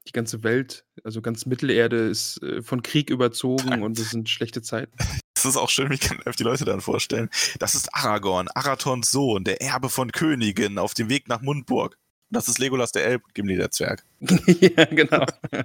die 0.09 0.13
ganze 0.13 0.43
Welt, 0.43 0.85
also 1.03 1.21
ganz 1.21 1.45
Mittelerde 1.45 2.07
ist 2.07 2.41
äh, 2.43 2.61
von 2.61 2.83
Krieg 2.83 3.09
überzogen 3.09 3.83
und 3.83 3.97
es 3.99 4.11
sind 4.11 4.29
schlechte 4.29 4.61
Zeiten. 4.61 4.91
Das 5.35 5.45
ist 5.45 5.55
auch 5.55 5.69
schön, 5.69 5.89
wie 5.89 5.97
kann 5.97 6.19
ich 6.25 6.35
die 6.35 6.43
Leute 6.43 6.65
dann 6.65 6.81
vorstellen. 6.81 7.29
Das 7.59 7.73
ist 7.73 7.87
Aragorn, 7.95 8.49
Arathons 8.55 9.09
Sohn, 9.09 9.45
der 9.45 9.61
Erbe 9.61 9.87
von 9.87 10.11
Königen 10.11 10.77
auf 10.77 10.93
dem 10.93 11.07
Weg 11.07 11.29
nach 11.29 11.39
Mundburg. 11.39 11.93
Und 11.93 12.35
das 12.35 12.49
ist 12.49 12.59
Legolas 12.59 12.91
der 12.91 13.05
Elb, 13.05 13.23
Gimli 13.33 13.55
der 13.55 13.71
Zwerg. 13.71 14.03
ja, 14.19 14.83
genau. 14.83 15.25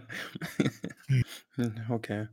okay. 1.88 2.28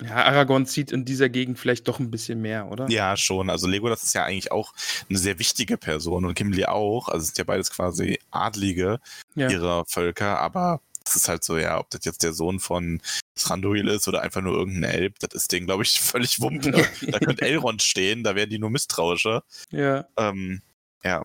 Ja, 0.00 0.24
Aragorn 0.24 0.66
zieht 0.66 0.92
in 0.92 1.04
dieser 1.04 1.28
Gegend 1.28 1.58
vielleicht 1.58 1.88
doch 1.88 2.00
ein 2.00 2.10
bisschen 2.10 2.40
mehr, 2.40 2.70
oder? 2.70 2.88
Ja, 2.90 3.16
schon. 3.16 3.48
Also 3.48 3.66
Legolas 3.66 4.02
ist 4.02 4.14
ja 4.14 4.24
eigentlich 4.24 4.52
auch 4.52 4.74
eine 5.08 5.18
sehr 5.18 5.38
wichtige 5.38 5.78
Person 5.78 6.24
und 6.24 6.34
Gimli 6.34 6.66
auch. 6.66 7.08
Also 7.08 7.20
es 7.20 7.26
sind 7.28 7.38
ja 7.38 7.44
beides 7.44 7.70
quasi 7.70 8.18
Adlige 8.30 9.00
Ja. 9.34 9.50
ihrer 9.50 9.84
Völker, 9.86 10.38
aber 10.38 10.80
es 11.06 11.16
ist 11.16 11.28
halt 11.28 11.44
so, 11.44 11.56
ja, 11.58 11.78
ob 11.78 11.90
das 11.90 12.04
jetzt 12.04 12.22
der 12.22 12.32
Sohn 12.32 12.60
von 12.60 13.00
Thranduil 13.36 13.88
ist 13.88 14.08
oder 14.08 14.22
einfach 14.22 14.42
nur 14.42 14.54
irgendein 14.56 14.90
Elb, 14.90 15.18
das 15.20 15.34
ist 15.34 15.52
denen, 15.52 15.66
glaube 15.66 15.82
ich, 15.84 16.00
völlig 16.00 16.40
Wumpe. 16.40 16.70
da 16.72 17.18
könnte 17.18 17.42
Elrond 17.46 17.82
stehen, 17.82 18.24
da 18.24 18.34
wären 18.34 18.50
die 18.50 18.58
nur 18.58 18.70
misstrauischer. 18.70 19.44
Ja. 19.70 20.06
Ähm, 20.16 20.62
ja. 21.04 21.24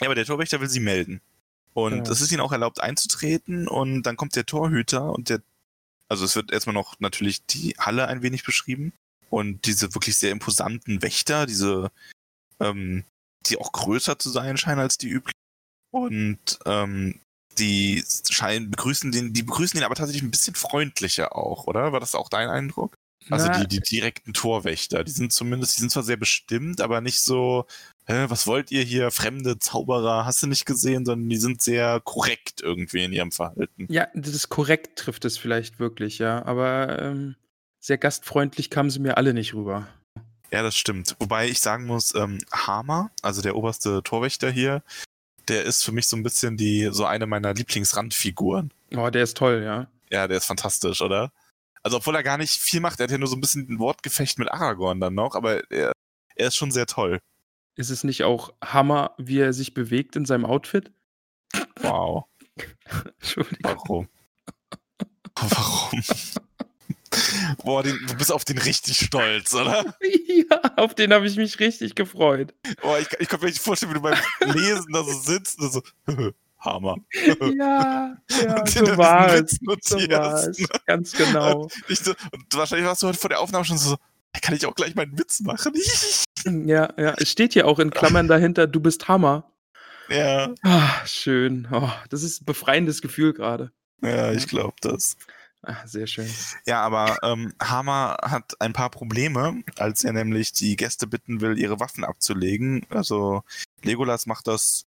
ja. 0.00 0.06
Aber 0.06 0.14
der 0.14 0.24
Torwächter 0.26 0.60
will 0.60 0.68
sie 0.68 0.80
melden. 0.80 1.20
Und 1.74 1.92
Genau. 1.92 2.10
es 2.10 2.20
ist 2.20 2.30
ihnen 2.32 2.40
auch 2.42 2.52
erlaubt 2.52 2.80
einzutreten 2.80 3.66
und 3.66 4.02
dann 4.02 4.16
kommt 4.16 4.36
der 4.36 4.44
Torhüter 4.46 5.10
und 5.12 5.30
der, 5.30 5.40
also 6.08 6.24
es 6.24 6.36
wird 6.36 6.52
erstmal 6.52 6.74
noch 6.74 7.00
natürlich 7.00 7.46
die 7.46 7.74
Halle 7.78 8.08
ein 8.08 8.22
wenig 8.22 8.44
beschrieben 8.44 8.92
und 9.30 9.64
diese 9.66 9.94
wirklich 9.94 10.16
sehr 10.18 10.32
imposanten 10.32 11.00
Wächter, 11.00 11.46
diese, 11.46 11.90
ähm, 12.60 13.04
die 13.46 13.56
auch 13.58 13.72
größer 13.72 14.18
zu 14.18 14.28
sein 14.28 14.58
scheinen 14.58 14.80
als 14.80 14.98
die 14.98 15.08
üblichen. 15.08 15.38
Und 15.90 16.58
ähm, 16.66 17.20
die 17.62 18.04
scheinen 18.30 18.70
begrüßen 18.70 19.12
den, 19.12 19.32
die 19.32 19.42
begrüßen 19.42 19.78
ihn 19.78 19.84
aber 19.84 19.94
tatsächlich 19.94 20.22
ein 20.22 20.30
bisschen 20.30 20.54
freundlicher 20.54 21.36
auch, 21.36 21.66
oder? 21.66 21.92
War 21.92 22.00
das 22.00 22.14
auch 22.14 22.28
dein 22.28 22.48
Eindruck? 22.48 22.96
Also 23.30 23.46
Na, 23.46 23.64
die, 23.64 23.68
die 23.68 23.80
direkten 23.80 24.32
Torwächter, 24.32 25.04
die 25.04 25.12
sind 25.12 25.32
zumindest, 25.32 25.76
die 25.76 25.80
sind 25.80 25.90
zwar 25.90 26.02
sehr 26.02 26.16
bestimmt, 26.16 26.80
aber 26.80 27.00
nicht 27.00 27.20
so, 27.20 27.66
hä, 28.06 28.26
was 28.28 28.48
wollt 28.48 28.72
ihr 28.72 28.82
hier, 28.82 29.12
fremde 29.12 29.60
Zauberer, 29.60 30.24
hast 30.24 30.42
du 30.42 30.48
nicht 30.48 30.66
gesehen, 30.66 31.04
sondern 31.04 31.28
die 31.28 31.36
sind 31.36 31.62
sehr 31.62 32.00
korrekt 32.00 32.60
irgendwie 32.62 33.04
in 33.04 33.12
ihrem 33.12 33.30
Verhalten. 33.30 33.86
Ja, 33.88 34.08
das 34.14 34.34
ist 34.34 34.48
korrekt 34.48 34.98
trifft 34.98 35.24
es 35.24 35.38
vielleicht 35.38 35.78
wirklich, 35.78 36.18
ja. 36.18 36.44
Aber 36.44 37.00
ähm, 37.00 37.36
sehr 37.80 37.98
gastfreundlich 37.98 38.70
kamen 38.70 38.90
sie 38.90 38.98
mir 38.98 39.16
alle 39.16 39.34
nicht 39.34 39.54
rüber. 39.54 39.86
Ja, 40.50 40.62
das 40.62 40.76
stimmt. 40.76 41.16
Wobei 41.18 41.48
ich 41.48 41.60
sagen 41.60 41.86
muss, 41.86 42.14
ähm, 42.14 42.38
Hamer, 42.52 43.10
also 43.22 43.40
der 43.40 43.56
oberste 43.56 44.02
Torwächter 44.02 44.50
hier, 44.50 44.82
der 45.48 45.64
ist 45.64 45.84
für 45.84 45.92
mich 45.92 46.06
so 46.06 46.16
ein 46.16 46.22
bisschen 46.22 46.56
die, 46.56 46.88
so 46.92 47.04
eine 47.04 47.26
meiner 47.26 47.54
Lieblingsrandfiguren. 47.54 48.72
Oh, 48.96 49.10
der 49.10 49.22
ist 49.22 49.36
toll, 49.36 49.62
ja. 49.64 49.88
Ja, 50.10 50.28
der 50.28 50.36
ist 50.36 50.46
fantastisch, 50.46 51.00
oder? 51.00 51.32
Also 51.82 51.96
obwohl 51.96 52.14
er 52.14 52.22
gar 52.22 52.38
nicht 52.38 52.52
viel 52.52 52.80
macht, 52.80 53.00
er 53.00 53.04
hat 53.04 53.10
ja 53.10 53.18
nur 53.18 53.28
so 53.28 53.36
ein 53.36 53.40
bisschen 53.40 53.66
ein 53.68 53.78
Wortgefecht 53.78 54.38
mit 54.38 54.50
Aragorn 54.50 55.00
dann 55.00 55.14
noch, 55.14 55.34
aber 55.34 55.68
er, 55.70 55.92
er 56.36 56.48
ist 56.48 56.56
schon 56.56 56.70
sehr 56.70 56.86
toll. 56.86 57.18
Ist 57.74 57.90
es 57.90 58.04
nicht 58.04 58.22
auch 58.24 58.52
Hammer, 58.62 59.14
wie 59.18 59.38
er 59.38 59.52
sich 59.52 59.74
bewegt 59.74 60.14
in 60.14 60.24
seinem 60.24 60.44
Outfit? 60.44 60.92
Wow. 61.80 62.24
Entschuldigung. 63.20 63.62
Warum? 63.64 64.08
Warum? 65.34 66.02
Boah, 67.64 67.82
den, 67.82 67.98
du 68.08 68.14
bist 68.16 68.32
auf 68.32 68.44
den 68.44 68.58
richtig 68.58 68.98
stolz, 68.98 69.54
oder? 69.54 69.94
Ja, 70.50 70.60
auf 70.76 70.94
den 70.94 71.12
habe 71.12 71.26
ich 71.26 71.36
mich 71.36 71.60
richtig 71.60 71.94
gefreut. 71.94 72.52
Boah, 72.80 72.98
ich, 72.98 73.06
ich 73.20 73.28
kann 73.28 73.40
mir 73.40 73.46
nicht 73.46 73.60
vorstellen, 73.60 73.92
wie 73.92 73.96
du 73.96 74.00
beim 74.02 74.18
Lesen 74.54 74.92
da 74.92 75.04
so 75.04 75.12
sitzt 75.12 75.58
und 75.60 75.72
so, 75.72 75.82
Hammer. 76.58 76.96
Ja, 77.56 78.16
ja, 78.30 78.60
Und 78.60 78.68
so 78.68 78.96
war 78.96 79.34
es. 79.34 79.52
So 79.52 79.58
notierst, 79.62 80.10
war 80.10 80.34
es. 80.48 80.58
ne? 80.58 80.66
Ganz 80.86 81.12
genau. 81.12 81.68
Ich 81.88 82.00
so, 82.00 82.12
und 82.32 82.44
wahrscheinlich 82.54 82.86
warst 82.86 83.02
du 83.02 83.08
heute 83.08 83.18
vor 83.18 83.30
der 83.30 83.40
Aufnahme 83.40 83.64
schon 83.64 83.78
so, 83.78 83.96
da 84.32 84.40
kann 84.40 84.54
ich 84.56 84.66
auch 84.66 84.74
gleich 84.74 84.94
meinen 84.94 85.16
Witz 85.18 85.40
machen. 85.40 85.74
Ja, 86.66 86.92
ja. 86.96 87.14
Es 87.18 87.30
steht 87.30 87.52
hier 87.52 87.66
auch 87.68 87.78
in 87.78 87.90
Klammern 87.90 88.26
dahinter, 88.28 88.66
du 88.66 88.80
bist 88.80 89.06
Hammer. 89.08 89.50
ja, 90.08 90.52
Ah, 90.62 90.90
schön. 91.06 91.68
Oh, 91.70 91.90
das 92.10 92.22
ist 92.22 92.42
ein 92.42 92.46
befreiendes 92.46 93.00
Gefühl 93.02 93.32
gerade. 93.32 93.70
ja, 94.02 94.32
ich 94.32 94.48
glaube 94.48 94.74
das. 94.80 95.16
Ah, 95.64 95.86
sehr 95.86 96.08
schön. 96.08 96.28
Ja, 96.66 96.82
aber 96.82 97.18
ähm, 97.22 97.54
Hammer 97.62 98.16
hat 98.22 98.60
ein 98.60 98.72
paar 98.72 98.90
Probleme, 98.90 99.62
als 99.78 100.02
er 100.02 100.12
nämlich 100.12 100.52
die 100.52 100.74
Gäste 100.74 101.06
bitten 101.06 101.40
will, 101.40 101.56
ihre 101.56 101.78
Waffen 101.78 102.04
abzulegen. 102.04 102.84
Also 102.90 103.42
Legolas 103.82 104.26
macht 104.26 104.48
das 104.48 104.86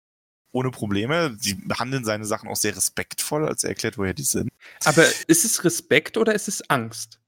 ohne 0.51 0.71
Probleme. 0.71 1.37
Sie 1.39 1.55
behandeln 1.55 2.05
seine 2.05 2.25
Sachen 2.25 2.49
auch 2.49 2.57
sehr 2.57 2.77
respektvoll, 2.77 3.47
als 3.47 3.63
er 3.63 3.71
erklärt, 3.71 3.99
woher 3.99 4.15
die 4.15 4.23
sind. 4.23 4.51
Aber 4.85 5.05
ist 5.29 5.45
es 5.45 5.65
Respekt 5.65 6.17
oder 6.17 6.35
ist 6.35 6.49
es 6.49 6.69
Angst? 6.71 7.21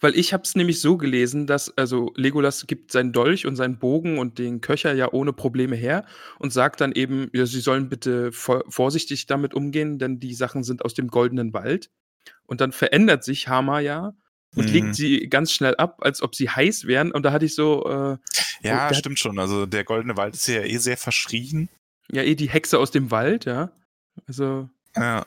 Weil 0.00 0.16
ich 0.16 0.32
habe 0.32 0.42
es 0.44 0.54
nämlich 0.54 0.80
so 0.80 0.96
gelesen, 0.96 1.46
dass 1.46 1.76
also 1.76 2.12
Legolas 2.16 2.66
gibt 2.66 2.90
seinen 2.90 3.12
Dolch 3.12 3.46
und 3.46 3.56
seinen 3.56 3.78
Bogen 3.78 4.18
und 4.18 4.38
den 4.38 4.62
Köcher 4.62 4.94
ja 4.94 5.12
ohne 5.12 5.34
Probleme 5.34 5.76
her 5.76 6.06
und 6.38 6.52
sagt 6.52 6.80
dann 6.80 6.92
eben, 6.92 7.28
ja, 7.34 7.44
sie 7.44 7.60
sollen 7.60 7.90
bitte 7.90 8.32
vor 8.32 8.64
vorsichtig 8.68 9.26
damit 9.26 9.52
umgehen, 9.52 9.98
denn 9.98 10.18
die 10.18 10.34
Sachen 10.34 10.64
sind 10.64 10.84
aus 10.84 10.94
dem 10.94 11.08
goldenen 11.08 11.52
Wald. 11.52 11.90
Und 12.50 12.60
dann 12.60 12.72
verändert 12.72 13.22
sich 13.22 13.46
Hama 13.48 13.78
ja 13.78 14.12
und 14.56 14.66
Mhm. 14.66 14.72
legt 14.72 14.94
sie 14.96 15.28
ganz 15.28 15.52
schnell 15.52 15.76
ab, 15.76 15.98
als 16.02 16.20
ob 16.20 16.34
sie 16.34 16.50
heiß 16.50 16.86
wären. 16.88 17.12
Und 17.12 17.22
da 17.22 17.30
hatte 17.32 17.44
ich 17.44 17.54
so, 17.54 17.86
äh, 17.88 18.16
Ja, 18.66 18.88
der- 18.88 18.94
stimmt 18.96 19.20
schon. 19.20 19.38
Also 19.38 19.66
der 19.66 19.84
Goldene 19.84 20.16
Wald 20.16 20.34
ist 20.34 20.48
ja 20.48 20.62
eh 20.62 20.76
sehr 20.78 20.96
verschrien. 20.96 21.68
ja, 22.10 22.22
eh 22.24 22.34
die 22.34 22.50
Hexe 22.50 22.78
aus 22.80 22.90
dem 22.90 23.12
Wald, 23.12 23.44
ja. 23.44 23.70
Also, 24.26 24.68
Ja, 24.96 25.24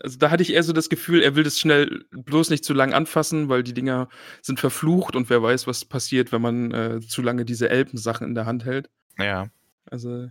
also 0.00 0.18
da 0.18 0.30
hatte 0.32 0.42
ich 0.42 0.52
eher 0.52 0.64
so 0.64 0.72
das 0.72 0.88
Gefühl, 0.88 1.22
er 1.22 1.36
will 1.36 1.44
das 1.44 1.60
schnell 1.60 2.04
bloß 2.10 2.50
nicht 2.50 2.64
zu 2.64 2.74
lang 2.74 2.92
anfassen, 2.92 3.48
weil 3.48 3.62
die 3.62 3.72
Dinger 3.72 4.08
sind 4.42 4.58
verflucht 4.58 5.14
und 5.14 5.30
wer 5.30 5.40
weiß, 5.42 5.68
was 5.68 5.84
passiert, 5.84 6.32
wenn 6.32 6.42
man 6.42 6.72
äh, 6.72 7.00
zu 7.00 7.22
lange 7.22 7.44
diese 7.44 7.70
Elbensachen 7.70 8.26
in 8.26 8.34
der 8.34 8.44
Hand 8.46 8.64
hält. 8.64 8.90
ja, 9.18 9.48
Also 9.88 10.28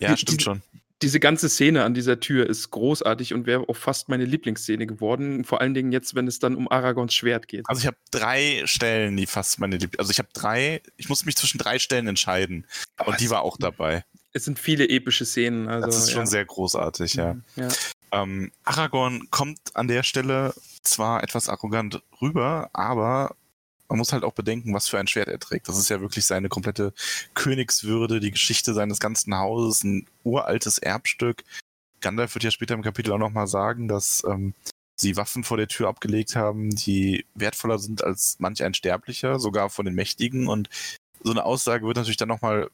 ja, 0.00 0.10
Die- 0.14 0.16
stimmt 0.20 0.40
die- 0.40 0.44
schon. 0.44 0.62
Diese 1.02 1.20
ganze 1.20 1.48
Szene 1.48 1.84
an 1.84 1.92
dieser 1.92 2.20
Tür 2.20 2.48
ist 2.48 2.70
großartig 2.70 3.34
und 3.34 3.46
wäre 3.46 3.68
auch 3.68 3.76
fast 3.76 4.08
meine 4.08 4.24
Lieblingsszene 4.24 4.86
geworden. 4.86 5.44
Vor 5.44 5.60
allen 5.60 5.74
Dingen 5.74 5.92
jetzt, 5.92 6.14
wenn 6.14 6.26
es 6.26 6.38
dann 6.38 6.56
um 6.56 6.70
Aragons 6.70 7.14
Schwert 7.14 7.48
geht. 7.48 7.68
Also 7.68 7.80
ich 7.80 7.86
habe 7.86 7.98
drei 8.10 8.62
Stellen, 8.64 9.16
die 9.16 9.26
fast 9.26 9.58
meine 9.58 9.76
Lieb 9.76 9.96
Also 9.98 10.10
ich 10.10 10.18
habe 10.18 10.28
drei, 10.32 10.80
ich 10.96 11.08
musste 11.08 11.26
mich 11.26 11.36
zwischen 11.36 11.58
drei 11.58 11.78
Stellen 11.78 12.06
entscheiden. 12.08 12.66
Aber 12.96 13.10
Und 13.10 13.20
die 13.20 13.28
war 13.28 13.42
auch 13.42 13.58
dabei. 13.58 14.04
Es 14.32 14.44
sind 14.44 14.58
viele 14.58 14.88
epische 14.88 15.26
Szenen. 15.26 15.68
Also, 15.68 15.86
Das 15.86 15.98
ist 15.98 16.10
schon 16.10 16.22
ja. 16.22 16.26
sehr 16.26 16.44
großartig, 16.44 17.14
ja. 17.14 17.36
ja. 17.56 17.68
Ähm, 18.12 18.52
Aragorn 18.64 19.28
kommt 19.30 19.58
an 19.74 19.88
der 19.88 20.02
Stelle 20.02 20.54
zwar 20.82 21.22
etwas 21.22 21.48
arrogant 21.48 22.02
rüber, 22.22 22.70
aber 22.72 23.36
man 23.88 23.98
muss 23.98 24.12
halt 24.12 24.24
auch 24.24 24.32
bedenken, 24.32 24.74
was 24.74 24.88
für 24.88 24.98
ein 24.98 25.06
Schwert 25.06 25.28
er 25.28 25.38
trägt. 25.38 25.68
Das 25.68 25.78
ist 25.78 25.88
ja 25.88 26.00
wirklich 26.00 26.26
seine 26.26 26.48
komplette 26.48 26.92
Königswürde, 27.34 28.20
die 28.20 28.30
Geschichte 28.30 28.74
seines 28.74 28.98
ganzen 29.00 29.36
Hauses, 29.36 29.84
ein 29.84 30.06
uraltes 30.24 30.78
Erbstück. 30.78 31.44
Gandalf 32.00 32.34
wird 32.34 32.44
ja 32.44 32.50
später 32.50 32.74
im 32.74 32.82
Kapitel 32.82 33.12
auch 33.12 33.18
nochmal 33.18 33.46
sagen, 33.46 33.88
dass 33.88 34.22
ähm, 34.28 34.54
sie 34.96 35.16
Waffen 35.16 35.44
vor 35.44 35.56
der 35.56 35.68
Tür 35.68 35.88
abgelegt 35.88 36.36
haben, 36.36 36.70
die 36.74 37.26
wertvoller 37.34 37.78
sind 37.78 38.02
als 38.04 38.36
manch 38.38 38.62
ein 38.62 38.74
Sterblicher, 38.74 39.38
sogar 39.38 39.70
von 39.70 39.84
den 39.84 39.94
Mächtigen. 39.94 40.48
Und 40.48 40.68
so 41.22 41.30
eine 41.30 41.44
Aussage 41.44 41.86
wird 41.86 41.96
natürlich 41.96 42.16
dann 42.16 42.28
nochmal 42.28 42.70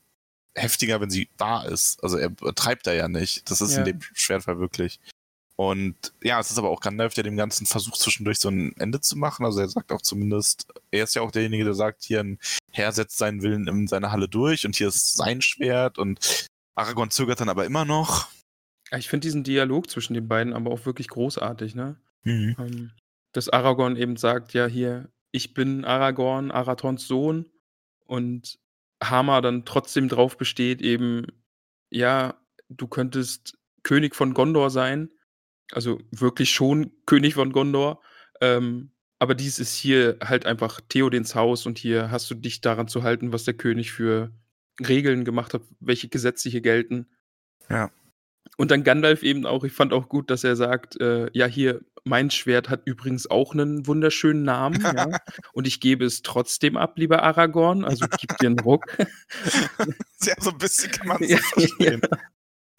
heftiger, 0.54 1.00
wenn 1.00 1.10
sie 1.10 1.28
wahr 1.38 1.66
ist. 1.66 2.02
Also 2.02 2.18
er 2.18 2.34
treibt 2.54 2.86
da 2.86 2.92
ja 2.92 3.08
nicht. 3.08 3.50
Das 3.50 3.60
ist 3.60 3.72
Ja. 3.72 3.78
in 3.78 3.84
dem 3.86 4.00
Schwertfall 4.14 4.58
wirklich. 4.58 5.00
Und 5.70 6.12
ja, 6.22 6.40
es 6.40 6.50
ist 6.50 6.58
aber 6.58 6.70
auch 6.70 6.80
Gandalf, 6.80 7.14
der 7.14 7.24
dem 7.24 7.36
Ganzen 7.36 7.66
versucht, 7.66 7.96
zwischendurch 7.96 8.38
so 8.38 8.48
ein 8.48 8.74
Ende 8.78 9.00
zu 9.00 9.16
machen. 9.16 9.44
Also 9.44 9.60
er 9.60 9.68
sagt 9.68 9.92
auch 9.92 10.02
zumindest, 10.02 10.66
er 10.90 11.04
ist 11.04 11.14
ja 11.14 11.22
auch 11.22 11.30
derjenige, 11.30 11.64
der 11.64 11.74
sagt, 11.74 12.02
hier 12.02 12.20
ein 12.20 12.38
Herr 12.70 12.92
setzt 12.92 13.18
seinen 13.18 13.42
Willen 13.42 13.68
in 13.68 13.86
seiner 13.86 14.10
Halle 14.12 14.28
durch 14.28 14.66
und 14.66 14.76
hier 14.76 14.88
ist 14.88 15.14
sein 15.14 15.40
Schwert 15.40 15.98
und 15.98 16.46
Aragorn 16.74 17.10
zögert 17.10 17.40
dann 17.40 17.48
aber 17.48 17.64
immer 17.64 17.84
noch. 17.84 18.28
Ich 18.96 19.08
finde 19.08 19.26
diesen 19.26 19.44
Dialog 19.44 19.88
zwischen 19.88 20.14
den 20.14 20.28
beiden 20.28 20.52
aber 20.52 20.70
auch 20.70 20.84
wirklich 20.84 21.08
großartig, 21.08 21.74
ne? 21.74 21.96
Mhm. 22.24 22.56
Ähm, 22.58 22.90
dass 23.32 23.48
Aragorn 23.48 23.96
eben 23.96 24.16
sagt, 24.16 24.52
ja, 24.52 24.66
hier, 24.66 25.08
ich 25.32 25.54
bin 25.54 25.84
Aragorn, 25.84 26.50
Arathorns 26.50 27.06
Sohn. 27.06 27.46
Und 28.04 28.58
Hammer 29.02 29.40
dann 29.40 29.64
trotzdem 29.64 30.08
drauf 30.08 30.36
besteht, 30.36 30.82
eben, 30.82 31.26
ja, 31.90 32.34
du 32.68 32.86
könntest 32.86 33.58
König 33.82 34.14
von 34.14 34.34
Gondor 34.34 34.70
sein. 34.70 35.10
Also 35.72 35.98
wirklich 36.10 36.50
schon 36.50 36.92
König 37.06 37.34
von 37.34 37.52
Gondor. 37.52 38.00
Ähm, 38.40 38.92
aber 39.18 39.34
dies 39.34 39.58
ist 39.58 39.74
hier 39.76 40.18
halt 40.22 40.46
einfach 40.46 40.80
Theodens 40.88 41.34
Haus 41.34 41.66
und 41.66 41.78
hier 41.78 42.10
hast 42.10 42.30
du 42.30 42.34
dich 42.34 42.60
daran 42.60 42.88
zu 42.88 43.02
halten, 43.02 43.32
was 43.32 43.44
der 43.44 43.54
König 43.54 43.92
für 43.92 44.32
Regeln 44.80 45.24
gemacht 45.24 45.54
hat, 45.54 45.62
welche 45.80 46.08
Gesetze 46.08 46.48
hier 46.48 46.60
gelten. 46.60 47.06
Ja. 47.68 47.90
Und 48.56 48.70
dann 48.70 48.84
Gandalf 48.84 49.22
eben 49.22 49.46
auch, 49.46 49.64
ich 49.64 49.72
fand 49.72 49.92
auch 49.92 50.08
gut, 50.08 50.30
dass 50.30 50.44
er 50.44 50.56
sagt, 50.56 51.00
äh, 51.00 51.30
ja, 51.32 51.46
hier, 51.46 51.80
mein 52.04 52.30
Schwert 52.30 52.68
hat 52.68 52.82
übrigens 52.84 53.30
auch 53.30 53.52
einen 53.52 53.86
wunderschönen 53.86 54.42
Namen, 54.42 54.80
ja, 54.96 55.06
und 55.52 55.66
ich 55.66 55.80
gebe 55.80 56.04
es 56.04 56.22
trotzdem 56.22 56.76
ab, 56.76 56.98
lieber 56.98 57.22
Aragorn, 57.22 57.84
also 57.84 58.06
gib 58.18 58.36
dir 58.38 58.48
einen 58.48 58.60
Ruck. 58.60 58.84
Ja, 60.24 60.34
so 60.38 60.50
ein 60.50 60.58
bisschen 60.58 60.92
kann 60.92 61.08
man 61.08 61.20
es 61.20 61.30
Ja, 61.30 61.38
verstehen. 61.38 62.00
Ja. 62.08 62.18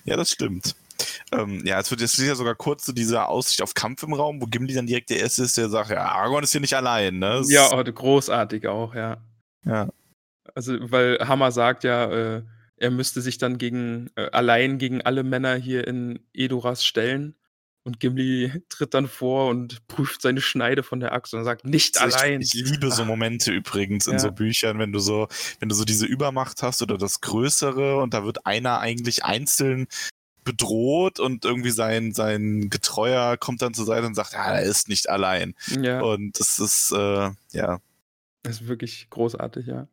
Das 0.06 0.32
stimmt. 0.32 0.76
Ähm, 1.32 1.66
ja, 1.66 1.80
es 1.80 1.90
wird 1.90 2.02
jetzt 2.02 2.18
ja 2.20 2.36
sogar 2.36 2.56
kurz 2.56 2.86
so 2.86 2.94
diese 2.94 3.26
Aussicht 3.26 3.62
auf 3.62 3.74
Kampf 3.74 4.04
im 4.04 4.14
Raum, 4.14 4.42
wo 4.42 4.46
Gimli 4.46 4.74
dann 4.74 4.88
direkt 4.88 5.10
der 5.10 5.20
Erste 5.20 5.44
ist, 5.44 5.58
der 5.58 5.70
sagt, 5.70 5.90
ja, 5.90 6.06
Aragorn 6.06 6.44
ist 6.44 6.52
hier 6.52 6.62
nicht 6.62 6.76
allein, 6.76 7.20
ne? 7.20 7.38
Das 7.40 7.52
Ja, 7.52 7.70
oh, 7.72 7.84
großartig 7.84 8.68
auch, 8.68 8.94
ja. 8.94 9.18
ja. 9.66 9.90
Also, 10.56 10.78
weil 10.92 11.18
Hammer 11.20 11.52
sagt 11.52 11.84
ja, 11.84 12.06
äh, 12.12 12.44
er 12.78 12.92
müsste 12.92 13.22
sich 13.22 13.38
dann 13.38 13.58
gegen, 13.58 14.12
äh, 14.16 14.30
allein 14.32 14.78
gegen 14.78 15.02
alle 15.02 15.24
Männer 15.24 15.56
hier 15.56 15.88
in 15.88 16.20
Edoras 16.34 16.86
stellen. 16.86 17.36
Und 17.86 18.00
Gimli 18.00 18.52
tritt 18.70 18.94
dann 18.94 19.08
vor 19.08 19.50
und 19.50 19.86
prüft 19.88 20.22
seine 20.22 20.42
Schneide 20.42 20.84
von 20.84 21.00
der 21.00 21.12
Axt 21.12 21.34
und 21.34 21.44
sagt, 21.44 21.66
nicht 21.66 22.00
Also 22.00 22.18
allein. 22.18 22.42
Ich, 22.42 22.56
ich 22.56 22.70
liebe 22.70 22.92
so. 22.92 23.04
Momente 23.06 23.52
übrigens 23.52 24.08
in 24.08 24.14
Ja. 24.14 24.20
so 24.20 24.32
Büchern, 24.32 24.80
wenn 24.80 24.92
du 24.94 25.00
so, 25.00 25.28
wenn 25.60 25.70
du 25.70 25.76
so 25.76 25.84
diese 25.84 26.06
Übermacht 26.06 26.64
hast 26.64 26.82
oder 26.82 26.98
das 26.98 27.22
Größere 27.22 28.02
und 28.02 28.14
da 28.14 28.24
wird 28.24 28.46
einer 28.46 28.80
eigentlich 28.80 29.26
einzeln 29.26 29.88
bedroht 30.46 31.20
und 31.20 31.46
irgendwie 31.46 31.72
sein, 31.72 32.12
sein 32.14 32.70
Getreuer 32.70 33.38
kommt 33.38 33.62
dann 33.62 33.74
zur 33.74 33.86
Seite 33.86 34.06
und 34.08 34.16
sagt, 34.16 34.34
ja, 34.34 34.54
er 34.56 34.64
ist 34.64 34.90
nicht 34.90 35.10
allein. 35.10 35.56
Ja, 35.82 36.02
Und 36.02 36.38
das 36.40 36.60
ist, 36.60 36.92
äh, 36.92 37.32
ja, 37.52 37.80
das 38.44 38.60
ist 38.60 38.68
wirklich 38.68 39.08
großartig, 39.10 39.68
ja. 39.68 39.88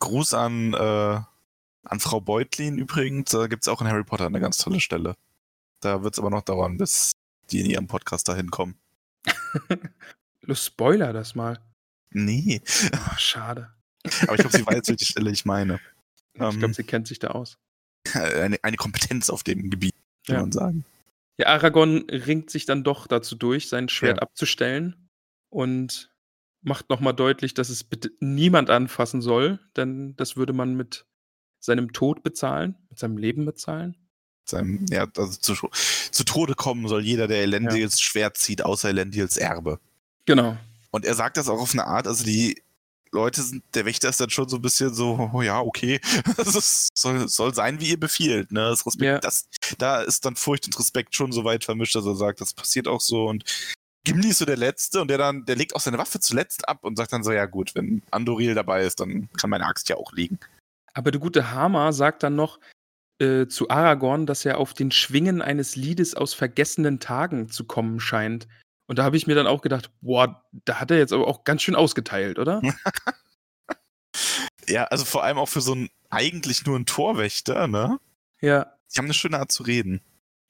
Gruß 0.00 0.34
an, 0.34 0.74
äh, 0.74 0.76
an 0.76 2.00
Frau 2.00 2.20
Beutlin 2.20 2.76
übrigens. 2.76 3.30
Da 3.30 3.46
gibt's 3.46 3.66
auch 3.66 3.80
in 3.80 3.88
Harry 3.88 4.04
Potter 4.04 4.26
eine 4.26 4.40
ganz 4.40 4.58
tolle 4.58 4.80
Stelle. 4.80 5.14
Da 5.80 6.02
wird's 6.02 6.18
aber 6.18 6.28
noch 6.28 6.42
dauern, 6.42 6.76
bis 6.76 7.12
die 7.50 7.60
in 7.60 7.66
ihrem 7.70 7.86
Podcast 7.86 8.28
dahin 8.28 8.50
kommen. 8.50 8.76
Du 10.46 10.54
spoiler 10.54 11.12
das 11.14 11.34
mal. 11.34 11.58
Nee, 12.10 12.60
Oh, 12.92 13.14
schade. 13.16 13.72
aber 14.22 14.34
ich 14.34 14.40
glaube, 14.40 14.56
sie 14.58 14.66
weiß, 14.66 14.82
welche 14.88 15.04
Stelle 15.06 15.30
ich 15.30 15.44
meine. 15.44 15.80
Ich 16.36 16.40
Ähm, 16.42 16.58
glaube, 16.58 16.74
sie 16.74 16.82
kennt 16.82 17.06
sich 17.06 17.18
da 17.20 17.28
aus. 17.28 17.56
eine, 18.12 18.58
eine 18.62 18.76
Kompetenz 18.76 19.30
auf 19.30 19.42
dem 19.44 19.70
Gebiet, 19.70 19.94
kann 20.26 20.34
Ja. 20.34 20.40
man 20.42 20.52
sagen. 20.52 20.84
Ja, 21.38 21.46
Aragorn 21.46 22.04
ringt 22.10 22.50
sich 22.50 22.66
dann 22.66 22.82
doch 22.84 23.06
dazu 23.06 23.36
durch, 23.36 23.68
sein 23.68 23.88
Schwert 23.88 24.16
Ja. 24.18 24.22
abzustellen 24.22 25.08
und 25.48 26.12
macht 26.60 26.88
nochmal 26.90 27.14
deutlich, 27.14 27.54
dass 27.54 27.68
es 27.68 27.84
bitte 27.84 28.10
niemand 28.20 28.68
anfassen 28.68 29.22
soll, 29.22 29.60
denn 29.76 30.16
das 30.16 30.36
würde 30.36 30.52
man 30.52 30.74
mit 30.74 31.06
seinem 31.60 31.92
Tod 31.92 32.22
bezahlen, 32.24 32.74
mit 32.90 32.98
seinem 32.98 33.16
Leben 33.16 33.44
bezahlen. 33.46 33.96
Seinem, 34.48 34.84
ja, 34.90 35.06
also 35.16 35.38
zu, 35.38 35.54
zu 36.10 36.24
Tode 36.24 36.54
kommen 36.54 36.88
soll 36.88 37.02
jeder, 37.04 37.26
der 37.28 37.42
Elendils 37.42 38.00
Schwert 38.00 38.36
zieht, 38.36 38.62
außer 38.62 38.90
Elendils 38.90 39.36
Erbe. 39.36 39.78
Genau. 40.26 40.56
Und 40.90 41.04
er 41.04 41.14
sagt 41.14 41.36
das 41.36 41.48
auch 41.48 41.60
auf 41.60 41.72
eine 41.72 41.86
Art, 41.86 42.06
also 42.06 42.24
die 42.24 42.62
Leute 43.10 43.42
sind, 43.42 43.62
der 43.74 43.84
Wächter 43.84 44.08
ist 44.08 44.20
dann 44.20 44.30
schon 44.30 44.48
so 44.48 44.56
ein 44.56 44.62
bisschen 44.62 44.92
so, 44.92 45.30
oh 45.32 45.42
ja, 45.42 45.60
okay, 45.60 46.00
das 46.36 46.88
soll, 46.94 47.28
soll 47.28 47.54
sein, 47.54 47.80
wie 47.80 47.90
ihr 47.90 48.00
befiehlt, 48.00 48.52
ne? 48.52 48.68
Das 48.70 48.84
Respekt, 48.84 49.04
Ja. 49.04 49.18
das, 49.18 49.48
da 49.78 50.02
ist 50.02 50.24
dann 50.24 50.36
Furcht 50.36 50.66
und 50.66 50.78
Respekt 50.78 51.14
schon 51.14 51.32
so 51.32 51.44
weit 51.44 51.64
vermischt, 51.64 51.94
dass 51.94 52.04
er 52.06 52.16
sagt, 52.16 52.40
das 52.40 52.52
passiert 52.54 52.88
auch 52.88 53.00
so 53.00 53.26
und 53.26 53.44
Gimli 54.04 54.28
ist 54.28 54.38
so 54.38 54.44
der 54.44 54.58
Letzte 54.58 55.00
und 55.00 55.08
der 55.08 55.16
dann, 55.16 55.46
der 55.46 55.56
legt 55.56 55.74
auch 55.74 55.80
seine 55.80 55.96
Waffe 55.96 56.20
zuletzt 56.20 56.68
ab 56.68 56.80
und 56.82 56.96
sagt 56.96 57.12
dann 57.12 57.24
so, 57.24 57.32
ja 57.32 57.46
gut, 57.46 57.74
wenn 57.74 58.02
Andoril 58.10 58.54
dabei 58.54 58.84
ist, 58.84 59.00
dann 59.00 59.30
kann 59.38 59.48
meine 59.48 59.64
Axt 59.64 59.88
ja 59.88 59.96
auch 59.96 60.12
liegen. 60.12 60.38
Aber 60.92 61.10
der 61.10 61.20
gute 61.20 61.52
Hammer 61.52 61.92
sagt 61.94 62.22
dann 62.22 62.36
noch 62.36 62.58
äh, 63.18 63.46
zu 63.46 63.68
Aragorn, 63.70 64.26
dass 64.26 64.44
er 64.44 64.58
auf 64.58 64.74
den 64.74 64.90
Schwingen 64.90 65.42
eines 65.42 65.76
Liedes 65.76 66.14
aus 66.14 66.34
vergessenen 66.34 67.00
Tagen 67.00 67.48
zu 67.48 67.64
kommen 67.64 68.00
scheint. 68.00 68.48
Und 68.86 68.98
da 68.98 69.04
habe 69.04 69.16
ich 69.16 69.26
mir 69.26 69.34
dann 69.34 69.46
auch 69.46 69.62
gedacht, 69.62 69.90
boah, 70.00 70.44
da 70.52 70.80
hat 70.80 70.90
er 70.90 70.98
jetzt 70.98 71.12
aber 71.12 71.26
auch 71.26 71.44
ganz 71.44 71.62
schön 71.62 71.74
ausgeteilt, 71.74 72.38
oder? 72.38 72.60
Ja, 74.68 74.84
also 74.84 75.04
vor 75.04 75.24
allem 75.24 75.38
auch 75.38 75.48
für 75.48 75.60
so 75.60 75.72
einen 75.72 75.88
eigentlich 76.10 76.64
nur 76.66 76.76
einen 76.76 76.86
Torwächter, 76.86 77.66
ne? 77.66 77.98
ja. 78.40 78.72
Die 78.94 78.98
haben 78.98 79.06
eine 79.06 79.14
schöne 79.14 79.38
Art 79.38 79.50
zu 79.50 79.64
reden. 79.64 80.00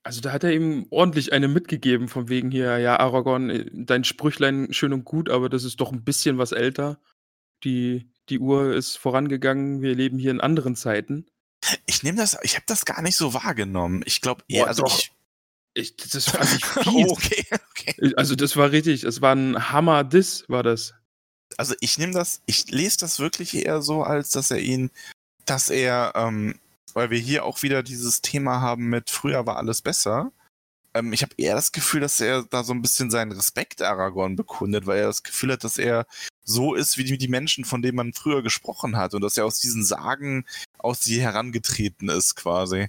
Also 0.02 0.20
da 0.20 0.32
hat 0.32 0.44
er 0.44 0.52
ihm 0.52 0.86
ordentlich 0.90 1.32
eine 1.32 1.48
mitgegeben, 1.48 2.08
von 2.08 2.28
wegen 2.28 2.50
hier, 2.50 2.78
ja, 2.78 3.00
Aragorn, 3.00 3.48
äh, 3.48 3.70
dein 3.72 4.04
Sprüchlein 4.04 4.72
schön 4.72 4.92
und 4.92 5.04
gut, 5.04 5.30
aber 5.30 5.48
das 5.48 5.64
ist 5.64 5.80
doch 5.80 5.92
ein 5.92 6.04
bisschen 6.04 6.36
was 6.36 6.52
älter. 6.52 6.98
Die, 7.64 8.10
die 8.28 8.38
Uhr 8.38 8.74
ist 8.74 8.96
vorangegangen, 8.96 9.80
wir 9.80 9.94
leben 9.94 10.18
hier 10.18 10.30
in 10.30 10.42
anderen 10.42 10.76
Zeiten. 10.76 11.26
Ich 11.86 12.02
nehme 12.02 12.18
das, 12.18 12.36
ich 12.42 12.54
habe 12.54 12.64
das 12.66 12.84
gar 12.84 13.02
nicht 13.02 13.16
so 13.16 13.34
wahrgenommen. 13.34 14.02
Ich 14.06 14.20
glaube 14.20 14.42
eher, 14.48 14.66
also 14.66 14.84
doch. 14.84 14.98
ich. 14.98 15.12
Ich, 15.76 15.96
das 15.96 16.30
fand 16.30 16.48
ich 16.54 16.64
Oh, 16.86 16.92
fies. 16.92 17.10
okay, 17.10 17.46
okay. 17.70 18.14
Also 18.16 18.36
das 18.36 18.56
war 18.56 18.70
richtig, 18.70 19.02
es 19.02 19.20
war 19.20 19.34
ein 19.34 19.72
Hammer-Diss, 19.72 20.44
war 20.46 20.62
das. 20.62 20.94
Also 21.56 21.74
ich 21.80 21.98
nehme 21.98 22.12
das, 22.12 22.42
ich 22.46 22.70
lese 22.70 22.98
das 22.98 23.18
wirklich 23.18 23.54
eher 23.54 23.82
so, 23.82 24.02
als 24.04 24.30
dass 24.30 24.52
er 24.52 24.60
ihn, 24.60 24.90
dass 25.46 25.70
er, 25.70 26.12
ähm, 26.14 26.60
weil 26.94 27.10
wir 27.10 27.18
hier 27.18 27.44
auch 27.44 27.62
wieder 27.62 27.82
dieses 27.82 28.22
Thema 28.22 28.60
haben 28.60 28.88
mit 28.88 29.10
früher 29.10 29.46
war 29.46 29.56
alles 29.56 29.82
besser. 29.82 30.30
Ähm, 30.94 31.12
ich 31.12 31.22
habe 31.22 31.34
eher 31.36 31.56
das 31.56 31.72
Gefühl, 31.72 32.00
dass 32.00 32.20
er 32.20 32.44
da 32.44 32.62
so 32.62 32.72
ein 32.72 32.82
bisschen 32.82 33.10
seinen 33.10 33.32
Respekt 33.32 33.82
Aragorn 33.82 34.36
bekundet, 34.36 34.86
weil 34.86 34.98
er 34.98 35.08
das 35.08 35.24
Gefühl 35.24 35.52
hat, 35.52 35.64
dass 35.64 35.78
er 35.78 36.06
so 36.44 36.74
ist 36.74 36.98
wie 36.98 37.04
die, 37.04 37.18
die 37.18 37.28
Menschen, 37.28 37.64
von 37.64 37.82
denen 37.82 37.96
man 37.96 38.12
früher 38.12 38.42
gesprochen 38.42 38.96
hat 38.96 39.14
und 39.14 39.22
dass 39.22 39.36
er 39.36 39.44
aus 39.44 39.58
diesen 39.58 39.84
Sagen 39.84 40.46
aus 40.84 41.00
sie 41.02 41.20
herangetreten 41.20 42.08
ist 42.08 42.34
quasi. 42.36 42.88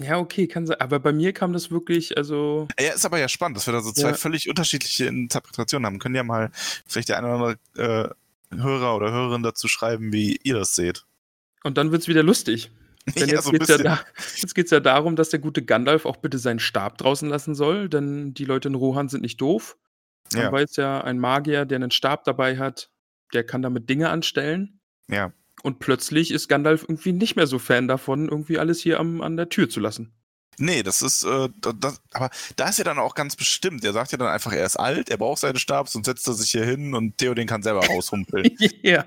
Ja, 0.00 0.18
okay, 0.18 0.46
kann 0.46 0.66
sein. 0.66 0.80
Aber 0.80 1.00
bei 1.00 1.12
mir 1.12 1.32
kam 1.32 1.52
das 1.52 1.70
wirklich, 1.70 2.16
also. 2.16 2.68
Ja, 2.78 2.92
ist 2.92 3.04
aber 3.04 3.18
ja 3.18 3.28
spannend, 3.28 3.56
dass 3.56 3.66
wir 3.66 3.72
da 3.72 3.80
so 3.80 3.90
zwei 3.92 4.10
Ja. 4.10 4.14
völlig 4.14 4.48
unterschiedliche 4.48 5.06
Interpretationen 5.06 5.86
haben. 5.86 5.98
Können 5.98 6.14
ja 6.14 6.22
mal 6.22 6.50
vielleicht 6.86 7.08
der 7.08 7.18
eine 7.18 7.26
oder 7.34 7.58
andere 7.74 8.14
äh, 8.52 8.56
Hörer 8.56 8.94
oder 8.96 9.10
Hörerin 9.12 9.42
dazu 9.42 9.66
schreiben, 9.68 10.12
wie 10.12 10.38
ihr 10.42 10.54
das 10.54 10.74
seht. 10.76 11.04
Und 11.64 11.76
dann 11.76 11.90
wird's 11.90 12.06
wieder 12.08 12.22
lustig. 12.22 12.70
Denn 13.16 13.28
Ja, 13.28 13.34
jetzt 13.36 13.44
so 13.44 13.50
ein 13.50 13.58
geht's 13.58 13.68
ja, 13.68 13.78
da, 13.78 14.00
jetzt 14.36 14.54
geht's 14.54 14.70
ja 14.70 14.80
darum, 14.80 15.16
dass 15.16 15.30
der 15.30 15.40
gute 15.40 15.62
Gandalf 15.64 16.04
auch 16.06 16.16
bitte 16.16 16.38
seinen 16.38 16.58
Stab 16.60 16.98
draußen 16.98 17.28
lassen 17.28 17.54
soll, 17.54 17.88
denn 17.88 18.34
die 18.34 18.44
Leute 18.44 18.68
in 18.68 18.74
Rohan 18.74 19.08
sind 19.08 19.22
nicht 19.22 19.40
doof. 19.40 19.76
Man 20.34 20.42
Ja. 20.42 20.52
weiß 20.52 20.76
ja, 20.76 21.00
ein 21.02 21.18
Magier, 21.18 21.64
der 21.64 21.76
einen 21.76 21.90
Stab 21.90 22.24
dabei 22.24 22.58
hat, 22.58 22.90
der 23.32 23.44
kann 23.44 23.62
damit 23.62 23.88
Dinge 23.90 24.10
anstellen. 24.10 24.78
Ja. 25.10 25.32
Und 25.62 25.78
plötzlich 25.80 26.30
ist 26.30 26.48
Gandalf 26.48 26.82
irgendwie 26.82 27.12
nicht 27.12 27.36
mehr 27.36 27.46
so 27.46 27.58
Fan 27.58 27.88
davon, 27.88 28.28
irgendwie 28.28 28.58
alles 28.58 28.80
hier 28.80 29.00
am, 29.00 29.20
an 29.22 29.36
der 29.36 29.48
Tür 29.48 29.68
zu 29.68 29.80
lassen. 29.80 30.12
Nee, 30.60 30.82
das 30.82 31.02
ist, 31.02 31.22
äh, 31.22 31.48
da- 31.60 31.72
das, 31.72 32.00
aber 32.12 32.30
da 32.56 32.68
ist 32.68 32.80
er 32.80 32.84
dann 32.84 32.98
auch 32.98 33.14
ganz 33.14 33.36
bestimmt. 33.36 33.84
Er 33.84 33.92
sagt 33.92 34.10
ja 34.10 34.18
dann 34.18 34.26
einfach, 34.26 34.52
er 34.52 34.66
ist 34.66 34.76
alt, 34.76 35.08
er 35.08 35.16
braucht 35.16 35.38
seinen 35.38 35.58
Stab, 35.58 35.88
sonst 35.88 36.06
setzt 36.06 36.26
er 36.26 36.34
sich 36.34 36.50
hier 36.50 36.64
hin 36.64 36.94
und 36.96 37.16
Theoden 37.18 37.46
kann 37.46 37.62
selber 37.62 37.86
raushumpeln. 37.86 38.50
ja. 38.82 39.04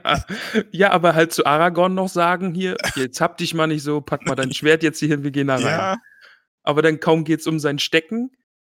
ja, 0.72 0.92
aber 0.92 1.14
halt 1.14 1.34
zu 1.34 1.46
Aragorn 1.46 1.94
noch 1.94 2.08
sagen, 2.08 2.54
hier, 2.54 2.78
jetzt 2.96 3.20
hab 3.20 3.38
dich 3.38 3.54
mal 3.54 3.68
nicht 3.68 3.84
so, 3.84 4.00
pack 4.00 4.26
mal 4.26 4.36
dein 4.36 4.54
Schwert 4.54 4.82
jetzt 4.82 5.00
hier 5.00 5.10
hin, 5.10 5.24
wir 5.24 5.32
gehen 5.32 5.48
da 5.48 5.56
rein. 5.56 5.64
ja, 5.66 5.98
Aber 6.64 6.82
dann 6.82 7.02
kaum 7.02 7.26
geht's 7.26 7.48
um 7.48 7.60
sein 7.60 7.80
Stecken, 7.80 8.32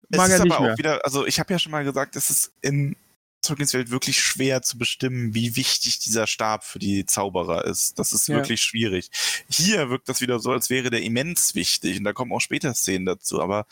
es 0.09 0.17
mag 0.17 0.28
ist 0.30 0.34
er 0.39 0.43
nicht 0.43 0.53
aber 0.53 0.63
mehr. 0.63 0.74
auch 0.74 0.78
wieder, 0.80 1.05
also 1.05 1.28
ich 1.28 1.39
habe 1.39 1.53
ja 1.53 1.59
schon 1.59 1.71
mal 1.71 1.84
gesagt, 1.84 2.15
es 2.15 2.32
ist 2.32 2.53
in 2.61 2.95
Tolkiens 3.43 3.73
Welt 3.73 3.91
wirklich 3.91 4.19
schwer 4.21 4.61
zu 4.61 4.77
bestimmen, 4.77 5.33
wie 5.35 5.55
wichtig 5.55 5.99
dieser 5.99 6.25
Stab 6.27 6.63
für 6.63 6.79
die 6.79 7.05
Zauberer 7.05 7.65
ist. 7.65 7.99
Das 7.99 8.13
ist 8.13 8.27
Ja. 8.27 8.37
wirklich 8.37 8.61
schwierig. 8.61 9.09
Hier 9.49 9.89
wirkt 9.89 10.09
das 10.09 10.21
wieder 10.21 10.39
so, 10.39 10.51
als 10.51 10.69
wäre 10.69 10.89
der 10.89 11.01
immens 11.03 11.53
wichtig 11.55 11.97
und 11.99 12.03
da 12.05 12.13
kommen 12.13 12.31
auch 12.33 12.39
später 12.41 12.73
Szenen 12.73 13.05
dazu, 13.05 13.41
aber 13.41 13.65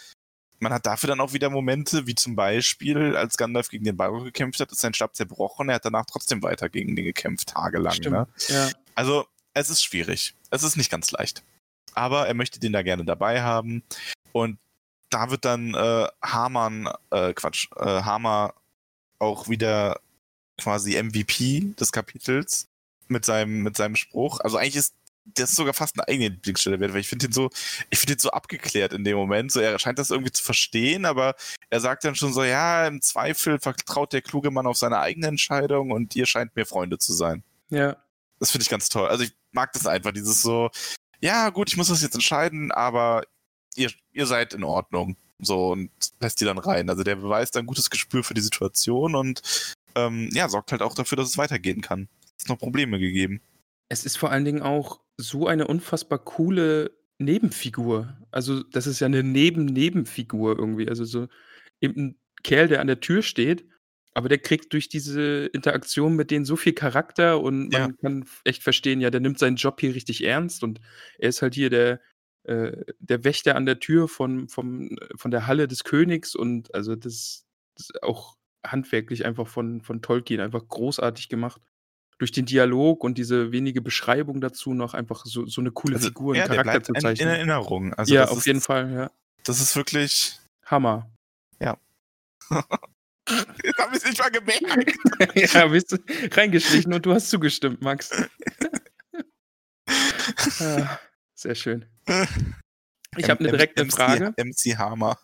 man 0.60 0.72
hat 0.74 0.86
dafür 0.86 1.08
dann 1.08 1.20
auch 1.22 1.34
wieder 1.34 1.50
Momente, 1.50 2.06
wie 2.06 2.14
zum 2.14 2.36
Beispiel, 2.36 3.16
als 3.16 3.36
Gandalf 3.38 3.70
gegen 3.70 3.84
den 3.84 3.98
Balrog 3.98 4.26
gekämpft 4.26 4.60
hat, 4.60 4.72
ist 4.72 4.82
sein 4.82 4.94
Stab 4.94 5.16
zerbrochen, 5.16 5.70
er 5.70 5.76
hat 5.76 5.86
danach 5.86 6.06
trotzdem 6.06 6.44
weiter 6.44 6.70
gegen 6.70 6.96
den 6.96 7.06
gekämpft, 7.06 7.50
tagelang. 7.50 7.94
Stimmt. 7.96 8.16
Ne? 8.16 8.28
Ja. 8.50 8.70
Also, 8.94 9.26
es 9.56 9.72
ist 9.72 9.84
schwierig. 9.84 10.36
Es 10.52 10.62
ist 10.62 10.78
nicht 10.78 10.92
ganz 10.92 11.10
leicht. 11.12 11.44
aber 11.94 12.28
er 12.28 12.34
möchte 12.36 12.60
den 12.60 12.72
da 12.74 12.84
gerne 12.84 13.04
dabei 13.04 13.42
haben. 13.42 13.84
Und 14.32 14.60
da 15.10 15.30
wird 15.30 15.44
dann 15.44 15.74
äh, 15.74 16.08
Hamann, 16.22 16.88
äh, 17.10 17.34
Quatsch, 17.34 17.68
äh, 17.76 18.04
Hammer 18.04 18.54
auch 19.22 19.48
wieder 19.48 20.00
quasi 20.58 21.02
MVP 21.02 21.74
des 21.80 21.92
Kapitels 21.92 22.68
mit 23.08 23.26
seinem, 23.26 23.62
mit 23.62 23.78
seinem 23.78 23.96
Spruch. 23.96 24.40
Also 24.40 24.58
eigentlich 24.58 24.76
ist 24.78 24.96
das 25.26 25.52
ist 25.52 25.56
sogar 25.56 25.74
fast 25.74 25.96
eine 25.98 26.08
eigene 26.08 26.30
Lieblingsstelle 26.30 26.80
wert, 26.80 26.94
weil 26.94 27.02
ich 27.02 27.08
finde 27.08 27.28
ihn 27.28 27.32
so, 27.32 27.50
ich 27.90 28.00
finde 28.00 28.14
ihn 28.14 28.20
so 28.20 28.32
abgeklärt 28.32 28.94
in 28.94 29.04
dem 29.04 29.18
Moment. 29.18 29.52
So, 29.52 29.60
er 29.60 29.78
scheint 29.78 30.00
das 30.00 30.10
irgendwie 30.10 30.32
zu 30.32 30.44
verstehen, 30.44 31.06
aber 31.06 31.36
er 31.70 31.80
sagt 31.80 32.04
dann 32.04 32.16
schon 32.16 32.34
so, 32.34 32.44
ja, 32.44 32.88
im 32.88 33.02
Zweifel 33.02 33.60
vertraut 33.60 34.14
der 34.14 34.22
kluge 34.22 34.52
Mann 34.52 34.68
auf 34.68 34.78
seine 34.78 35.00
eigene 35.00 35.28
Entscheidung 35.28 35.92
und 35.92 36.16
ihr 36.16 36.26
scheint 36.26 36.56
mir 36.56 36.66
Freunde 36.66 36.98
zu 36.98 37.14
sein. 37.14 37.44
Ja. 37.70 37.98
Das 38.40 38.52
finde 38.52 38.64
ich 38.64 38.70
ganz 38.70 38.90
toll. 38.90 39.08
Also 39.08 39.24
ich 39.24 39.34
mag 39.52 39.72
das 39.74 39.86
einfach, 39.86 40.12
dieses 40.12 40.42
so, 40.42 40.72
ja, 41.22 41.50
gut, 41.50 41.70
ich 41.70 41.78
muss 41.78 41.90
das 41.90 42.02
jetzt 42.02 42.16
entscheiden, 42.16 42.72
aber 42.72 43.24
ihr, 43.76 43.92
ihr 44.12 44.26
seid 44.26 44.54
in 44.54 44.64
Ordnung. 44.64 45.16
So, 45.42 45.72
und 45.72 45.90
lässt 46.20 46.42
die 46.42 46.46
dann 46.46 46.58
rein. 46.60 46.90
Also 46.90 47.04
der 47.04 47.16
beweist 47.16 47.58
ein 47.58 47.66
gutes 47.66 47.90
Gespür 47.90 48.24
für 48.24 48.34
die 48.36 48.42
Situation 48.42 49.16
und 49.16 49.42
ähm, 49.96 50.30
ja, 50.34 50.50
sorgt 50.50 50.72
halt 50.72 50.82
auch 50.82 50.96
dafür, 50.96 51.18
dass 51.18 51.30
es 51.30 51.38
weitergehen 51.38 51.82
kann. 51.82 52.08
Es 52.40 52.48
noch 52.48 52.60
Probleme 52.60 53.00
gegeben. 53.00 53.42
Es 53.92 54.06
ist 54.06 54.16
vor 54.18 54.32
allen 54.32 54.46
Dingen 54.46 54.62
auch 54.62 55.02
so 55.18 55.48
eine 55.48 55.68
unfassbar 55.68 56.18
coole 56.20 56.92
Nebenfigur. 57.20 58.18
Also, 58.32 58.64
das 58.64 58.88
ist 58.88 59.02
ja 59.02 59.08
eine 59.08 59.22
Neben-Nebenfigur 59.22 60.58
irgendwie. 60.58 60.88
Also, 60.88 61.04
so 61.04 61.28
eben 61.82 61.96
'n 62.00 62.16
Kerl, 62.44 62.70
der 62.70 62.80
an 62.80 62.88
der 62.88 63.02
Tür 63.02 63.22
steht, 63.22 63.66
aber 64.14 64.30
der 64.30 64.38
kriegt 64.40 64.72
durch 64.74 64.88
diese 64.90 65.48
Interaktion 65.48 66.16
mit 66.16 66.32
denen 66.32 66.46
so 66.46 66.56
viel 66.56 66.72
Charakter 66.74 67.42
und 67.42 67.72
Ja. 67.72 67.80
man 67.80 67.98
kann 67.98 68.22
f 68.24 68.42
echt 68.46 68.64
verstehen, 68.64 69.02
ja, 69.02 69.10
der 69.10 69.20
nimmt 69.22 69.40
seinen 69.40 69.58
Job 69.58 69.80
hier 69.82 69.94
richtig 69.94 70.24
ernst 70.24 70.64
und 70.64 70.80
er 71.20 71.30
ist 71.30 71.42
halt 71.42 71.54
hier 71.56 71.70
der 71.70 72.00
der 72.46 73.24
Wächter 73.24 73.56
an 73.56 73.66
der 73.66 73.80
Tür 73.80 74.08
von 74.08 74.48
vom 74.50 74.90
äh, 74.98 75.08
von 75.18 75.32
der 75.32 75.48
Halle 75.48 75.68
des 75.68 75.84
Königs 75.84 76.36
und 76.36 76.74
also, 76.76 76.96
das 76.96 77.46
das 77.78 77.90
ist 77.92 78.04
auch 78.04 78.38
handwerklich 78.66 79.26
einfach 79.26 79.48
von 79.48 79.82
von 79.82 80.02
Tolkien 80.02 80.42
einfach 80.42 80.68
großartig 80.68 81.30
gemacht. 81.30 81.62
Durch 82.20 82.32
den 82.32 82.46
Dialog 82.46 83.04
und 83.04 83.18
diese 83.18 83.52
wenige 83.52 83.82
Beschreibung 83.82 84.42
dazu 84.42 84.74
noch 84.76 84.94
einfach 84.94 85.26
so 85.26 85.48
so 85.48 85.62
'ne 85.62 85.72
coole 85.72 85.96
Also, 85.96 86.08
Figur, 86.10 86.36
ja, 86.36 86.48
der 86.48 86.58
Charakter 86.64 86.84
zu 86.84 86.92
in, 86.94 86.96
in 86.98 87.02
zeichnen. 87.02 87.30
Erinnerung. 87.30 87.94
Also 87.96 88.14
Ja, 88.16 88.28
auf 88.30 88.40
ist, 88.40 88.46
jeden 88.48 88.62
Fall, 88.62 88.92
ja. 88.94 89.12
Das 89.46 89.60
ist 89.62 89.76
wirklich. 89.76 90.40
Hammer. 90.66 91.10
Ja. 91.60 91.78
Ich 93.64 93.78
habe 93.80 93.96
es 93.96 94.04
nicht 94.06 94.20
mal 94.20 94.30
gemerkt. 94.32 94.98
Ja, 95.54 95.68
bist 95.68 95.92
du 95.94 95.98
reingeschlichen 96.36 96.94
und 96.94 97.06
du 97.06 97.14
hast 97.14 97.30
zugestimmt, 97.30 97.82
Max. 97.82 98.12
Ah, 100.60 101.00
sehr 101.42 101.56
schön. 101.56 101.86
Ich 103.18 103.30
habe 103.30 103.44
'ne 103.44 103.50
M- 103.50 103.56
direkte 103.58 103.84
MC, 103.84 103.92
Frage. 103.94 104.34
MC 104.38 104.78
Hammer. 104.78 105.18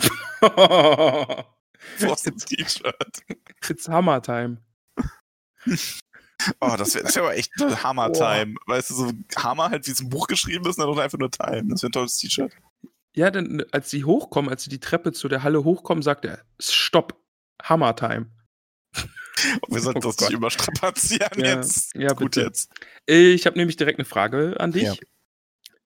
Vor 0.40 2.16
dem 2.26 2.36
T-Shirt. 2.36 3.22
it's 3.68 3.88
Hammer 3.88 4.20
Time. 4.20 4.58
Oh, 6.60 6.74
das 6.76 6.94
wäre 6.96 7.04
wär 7.14 7.22
aber 7.22 7.36
echt 7.36 7.52
eine 7.62 7.80
Hammer-Time. 7.82 8.56
Weißt 8.66 8.90
du, 8.90 8.94
so 8.94 9.12
Hammer 9.36 9.70
halt, 9.70 9.86
wie 9.86 9.92
es 9.92 10.00
im 10.00 10.08
Buch 10.08 10.26
geschrieben 10.26 10.68
ist, 10.68 10.78
und 10.78 10.86
dann 10.88 10.98
einfach 11.04 11.18
nur 11.18 11.30
Time. 11.30 11.64
Das 11.68 11.82
wäre 11.82 11.90
ein 11.90 11.92
tolles 11.92 12.16
T-Shirt. 12.18 12.52
Ja, 13.14 13.30
dann, 13.30 13.62
als 13.72 13.90
sie 13.90 14.04
hochkommen 14.04 14.50
als 14.50 14.64
sie 14.64 14.70
die 14.70 14.80
Treppe 14.80 15.12
zu 15.12 15.28
der 15.28 15.42
Halle 15.44 15.62
hochkommen, 15.64 16.02
sagt 16.02 16.24
er: 16.24 16.44
„Stopp, 16.60 17.20
Hammer 17.62 17.94
Time.“ 17.96 18.26
Und 19.60 19.74
wir 19.74 19.80
sollten 19.80 19.98
Oh 19.98 20.08
das 20.08 20.16
Gott. 20.16 20.28
nicht 20.30 20.36
überstrapazieren 20.38 21.38
Ja, 21.40 21.54
jetzt. 21.56 21.94
ja, 21.94 22.08
Gut 22.08 22.32
bitte. 22.32 22.42
jetzt. 22.42 22.72
Äh, 23.08 23.32
ich 23.32 23.46
habe 23.46 23.56
nämlich 23.58 23.76
direkt 23.76 23.98
'ne 23.98 24.04
Frage 24.04 24.56
an 24.58 24.72
dich. 24.72 24.82
Ja. 24.82 24.94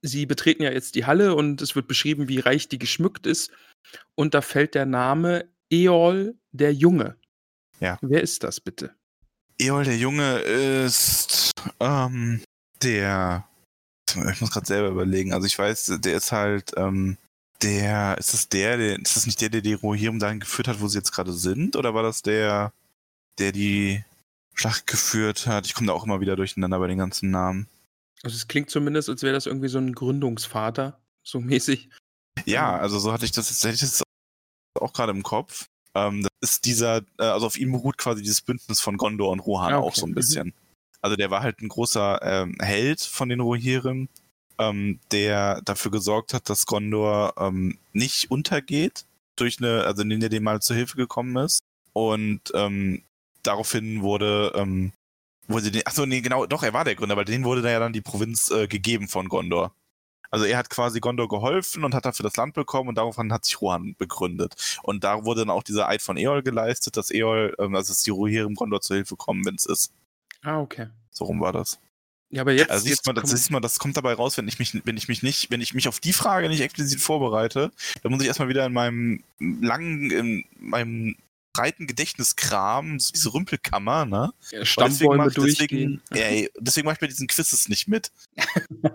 Sie 0.02 0.26
betreten 0.26 0.62
ja 0.64 0.72
jetzt 0.72 0.96
die 0.96 1.06
Halle 1.06 1.34
und 1.34 1.62
es 1.62 1.76
wird 1.76 1.86
beschrieben, 1.86 2.28
wie 2.28 2.40
reich 2.40 2.68
die 2.68 2.78
geschmückt 2.78 3.26
ist. 3.26 3.52
Und 4.16 4.34
da 4.34 4.40
fällt 4.40 4.74
der 4.74 4.86
Name 4.86 5.48
Eol 5.70 6.34
der 6.50 6.74
Junge. 6.74 7.16
Ja. 7.80 7.98
Wer 8.02 8.22
ist 8.22 8.42
das 8.42 8.60
bitte? 8.60 8.94
Eol, 9.60 9.84
der 9.84 9.96
Junge, 9.96 10.38
ist 10.38 11.52
ähm, 11.80 12.42
der. 12.82 13.46
Ich 14.30 14.40
muss 14.40 14.50
gerade 14.50 14.66
selber 14.66 14.88
überlegen. 14.88 15.32
Also 15.32 15.46
ich 15.46 15.58
weiß, 15.58 15.98
der 16.00 16.16
ist 16.16 16.32
halt 16.32 16.72
ähm, 16.76 17.16
der. 17.62 18.18
Ist 18.18 18.34
das 18.34 18.48
der, 18.48 18.76
der, 18.76 18.98
ist 18.98 19.16
das 19.16 19.26
nicht 19.26 19.40
der, 19.40 19.50
der 19.50 19.60
die 19.60 19.74
Rohirrim 19.74 20.18
dahin 20.18 20.40
geführt 20.40 20.68
hat, 20.68 20.80
wo 20.80 20.88
sie 20.88 20.98
jetzt 20.98 21.12
gerade 21.12 21.32
sind? 21.32 21.76
Oder 21.76 21.94
war 21.94 22.02
das 22.02 22.22
der, 22.22 22.72
der 23.38 23.52
die 23.52 24.04
Schlacht 24.54 24.86
geführt 24.86 25.46
hat? 25.46 25.66
Ich 25.66 25.74
komme 25.74 25.86
da 25.86 25.92
auch 25.92 26.04
immer 26.04 26.20
wieder 26.20 26.36
durcheinander 26.36 26.78
bei 26.78 26.88
den 26.88 26.98
ganzen 26.98 27.30
Namen. 27.30 27.68
Also, 28.22 28.36
es 28.36 28.48
klingt 28.48 28.70
zumindest, 28.70 29.08
als 29.08 29.22
wäre 29.22 29.34
das 29.34 29.46
irgendwie 29.46 29.68
so 29.68 29.78
'n 29.78 29.94
Gründungsvater, 29.94 31.00
so 31.22 31.40
mäßig. 31.40 31.88
Ja, 32.46 32.76
Ähm. 32.76 32.80
also 32.82 32.98
so 32.98 33.12
hatte 33.12 33.24
ich 33.24 33.32
das 33.32 33.50
jetzt, 33.50 33.62
hätte 33.64 33.74
ich 33.74 33.80
das 33.80 34.02
auch 34.80 34.92
gerade 34.92 35.12
im 35.12 35.22
Kopf. 35.22 35.66
Ähm, 35.94 36.22
das 36.22 36.50
ist 36.52 36.64
dieser, 36.64 36.98
äh, 37.18 37.24
also 37.24 37.46
auf 37.46 37.58
ihm 37.58 37.72
beruht 37.72 37.98
quasi 37.98 38.22
dieses 38.22 38.40
Bündnis 38.40 38.80
von 38.80 38.96
Gondor 38.96 39.30
und 39.30 39.40
Rohan 39.40 39.74
Ah, 39.74 39.78
auch 39.78 39.88
okay. 39.88 40.00
so 40.00 40.06
ein 40.06 40.10
Mhm. 40.10 40.14
bisschen. 40.14 40.54
Also 41.02 41.16
der 41.16 41.30
war 41.30 41.42
halt 41.42 41.60
ein 41.60 41.68
großer 41.68 42.20
ähm, 42.22 42.56
Held 42.60 43.00
von 43.02 43.28
den 43.28 43.40
Rohirrim, 43.40 44.08
ähm, 44.58 45.00
der 45.10 45.60
dafür 45.62 45.90
gesorgt 45.90 46.32
hat, 46.32 46.48
dass 46.48 46.64
Gondor 46.64 47.34
ähm, 47.36 47.78
nicht 47.92 48.30
untergeht 48.30 49.04
durch 49.36 49.58
eine, 49.58 49.84
also 49.84 50.02
indem 50.02 50.20
der 50.20 50.28
dem 50.30 50.44
mal 50.44 50.60
zur 50.60 50.76
Hilfe 50.76 50.96
gekommen 50.96 51.36
ist. 51.36 51.60
Und 51.92 52.40
ähm, 52.54 53.02
daraufhin 53.42 54.00
wurde, 54.02 54.52
ähm, 54.54 54.92
wurde 55.52 55.70
den, 55.70 55.86
achso, 55.86 56.06
nee, 56.06 56.20
genau, 56.20 56.46
doch, 56.46 56.62
er 56.62 56.72
war 56.72 56.84
der 56.84 56.94
Gründer, 56.94 57.16
weil 57.16 57.24
denen 57.24 57.44
wurde 57.44 57.62
da 57.62 57.70
ja 57.70 57.78
dann 57.78 57.92
die 57.92 58.00
Provinz 58.00 58.50
äh, 58.50 58.66
gegeben 58.66 59.08
von 59.08 59.28
Gondor. 59.28 59.74
Also 60.30 60.46
er 60.46 60.56
hat 60.56 60.70
quasi 60.70 60.98
Gondor 61.00 61.28
geholfen 61.28 61.84
und 61.84 61.94
hat 61.94 62.06
dafür 62.06 62.24
das 62.24 62.36
Land 62.36 62.54
bekommen 62.54 62.88
und 62.88 62.96
daraufhin 62.96 63.32
hat 63.32 63.44
sich 63.44 63.60
Rohan 63.60 63.94
begründet. 63.98 64.78
Und 64.82 65.04
da 65.04 65.24
wurde 65.24 65.42
dann 65.42 65.50
auch 65.50 65.62
dieser 65.62 65.88
Eid 65.88 66.00
von 66.00 66.16
Eol 66.16 66.42
geleistet, 66.42 66.96
dass 66.96 67.10
Eol, 67.10 67.54
ähm, 67.58 67.74
also 67.74 67.92
dass 67.92 68.02
die 68.02 68.10
Rohirrim 68.10 68.54
Gondor 68.54 68.80
zur 68.80 68.96
Hilfe 68.96 69.16
kommen, 69.16 69.44
wenn 69.44 69.56
es 69.56 69.66
ist. 69.66 69.92
Ah, 70.42 70.58
okay. 70.58 70.88
So 71.10 71.26
rum 71.26 71.40
war 71.40 71.52
das. 71.52 71.78
Ja, 72.30 72.40
aber 72.40 72.52
jetzt 72.52 72.70
Also 72.70 72.86
jetzt 72.86 72.96
siehst 72.96 73.06
man, 73.06 73.14
das, 73.14 73.30
siehst 73.30 73.50
man, 73.50 73.60
das 73.60 73.78
kommt 73.78 73.98
dabei 73.98 74.14
raus, 74.14 74.38
wenn 74.38 74.48
ich 74.48 74.58
mich, 74.58 74.80
wenn 74.86 74.96
ich 74.96 75.06
mich 75.06 75.22
nicht, 75.22 75.50
wenn 75.50 75.60
ich 75.60 75.74
mich 75.74 75.86
auf 75.86 76.00
die 76.00 76.14
Frage 76.14 76.48
nicht 76.48 76.62
explizit 76.62 77.00
vorbereite, 77.02 77.70
dann 78.02 78.10
muss 78.10 78.22
ich 78.22 78.28
erstmal 78.28 78.48
wieder 78.48 78.64
in 78.64 78.72
meinem 78.72 79.22
langen, 79.38 80.10
in 80.10 80.44
meinem 80.58 81.16
breiten 81.52 81.86
Gedächtnis 81.86 82.36
kramen, 82.36 82.98
so 82.98 83.12
diese 83.12 83.32
Rümpelkammer, 83.34 84.04
ne? 84.04 84.32
ja, 84.50 84.64
Stammbäume 84.64 85.16
mach 85.16 85.26
ich- 85.28 85.34
durchgehen. 85.34 86.02
Deswegen, 86.10 86.26
ey, 86.34 86.50
deswegen 86.58 86.84
mache 86.86 86.94
ich 86.94 87.00
bei 87.00 87.06
diesen 87.06 87.26
Quizzes 87.28 87.68
nicht 87.68 87.88
mit. 87.88 88.10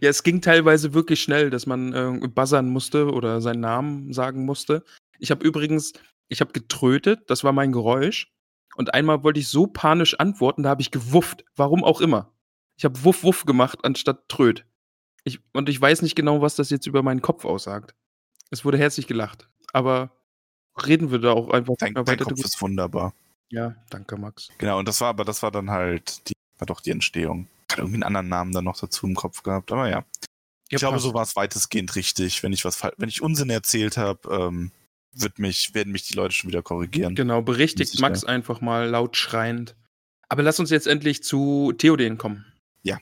Ja, 0.00 0.08
es 0.08 0.22
ging 0.22 0.40
teilweise 0.40 0.94
wirklich 0.94 1.22
schnell, 1.22 1.50
dass 1.50 1.66
man, 1.66 1.92
äh, 1.92 2.28
buzzern 2.28 2.70
musste 2.70 3.12
oder 3.12 3.42
seinen 3.42 3.60
Namen 3.60 4.10
sagen 4.14 4.46
musste. 4.46 4.82
Ich 5.18 5.30
habe 5.30 5.44
übrigens 5.46 5.92
ich 6.28 6.40
habe 6.40 6.52
getrötet, 6.52 7.30
das 7.30 7.44
war 7.44 7.52
mein 7.52 7.72
Geräusch. 7.72 8.32
Und 8.76 8.92
einmal 8.92 9.22
wollte 9.22 9.40
ich 9.40 9.48
so 9.48 9.66
panisch 9.66 10.18
antworten, 10.18 10.62
da 10.62 10.70
habe 10.70 10.82
ich 10.82 10.90
gewufft, 10.90 11.44
warum 11.54 11.82
auch 11.82 12.00
immer. 12.00 12.34
Ich 12.76 12.84
habe 12.84 13.02
Wuff 13.04 13.22
Wuff 13.22 13.44
gemacht 13.44 13.78
anstatt 13.84 14.28
Tröt. 14.28 14.66
Ich 15.24 15.40
und 15.54 15.68
ich 15.68 15.80
weiß 15.80 16.02
nicht 16.02 16.14
genau, 16.14 16.42
was 16.42 16.56
das 16.56 16.70
jetzt 16.70 16.86
über 16.86 17.02
meinen 17.02 17.22
Kopf 17.22 17.44
aussagt. 17.44 17.94
Es 18.50 18.64
wurde 18.64 18.78
herzlich 18.78 19.06
gelacht, 19.06 19.48
aber 19.72 20.15
reden 20.76 21.10
wir 21.10 21.18
da 21.18 21.32
auch 21.32 21.50
einfach 21.50 21.74
Dein, 21.78 21.92
mal 21.92 22.04
dein 22.04 22.14
weiter 22.14 22.24
Kopf 22.24 22.44
ist 22.44 22.60
wunderbar. 22.60 23.14
Ja, 23.50 23.76
danke, 23.90 24.16
Max. 24.16 24.48
Genau, 24.58 24.78
und 24.78 24.88
das 24.88 25.00
war, 25.00 25.08
aber 25.08 25.24
das 25.24 25.42
war 25.42 25.50
dann 25.50 25.70
halt 25.70 26.28
die, 26.28 26.34
war 26.58 26.66
doch 26.66 26.80
die 26.80 26.90
Entstehung. 26.90 27.48
Ich 27.68 27.72
hatte 27.72 27.82
irgendwie 27.82 27.96
einen 27.96 28.02
anderen 28.04 28.28
Namen 28.28 28.52
dann 28.52 28.64
noch 28.64 28.78
dazu 28.78 29.06
im 29.06 29.14
Kopf 29.14 29.42
gehabt, 29.42 29.72
aber 29.72 29.88
ja. 29.88 30.04
Ja, 30.68 30.76
ich 30.76 30.78
glaube, 30.78 30.94
passt. 30.94 31.04
so 31.04 31.14
war 31.14 31.22
es 31.22 31.36
weitestgehend 31.36 31.94
richtig. 31.94 32.42
Wenn 32.42 32.52
ich 32.52 32.64
was, 32.64 32.82
wenn 32.96 33.08
ich 33.08 33.22
Unsinn 33.22 33.50
erzählt 33.50 33.96
habe, 33.96 34.28
ähm, 34.28 34.72
wird 35.12 35.38
mich, 35.38 35.74
werden 35.74 35.92
mich 35.92 36.02
die 36.08 36.14
Leute 36.14 36.34
schon 36.34 36.50
wieder 36.50 36.62
korrigieren. 36.62 37.14
Genau, 37.14 37.40
berichtigt. 37.40 38.00
Max 38.00 38.24
einfach 38.24 38.60
mal 38.60 38.88
laut 38.88 39.16
schreiend. 39.16 39.76
Aber 40.28 40.42
lass 40.42 40.58
uns 40.58 40.70
jetzt 40.70 40.88
endlich 40.88 41.22
zu 41.22 41.72
Theoden 41.78 42.18
kommen. 42.18 42.46
Ja. 42.82 42.98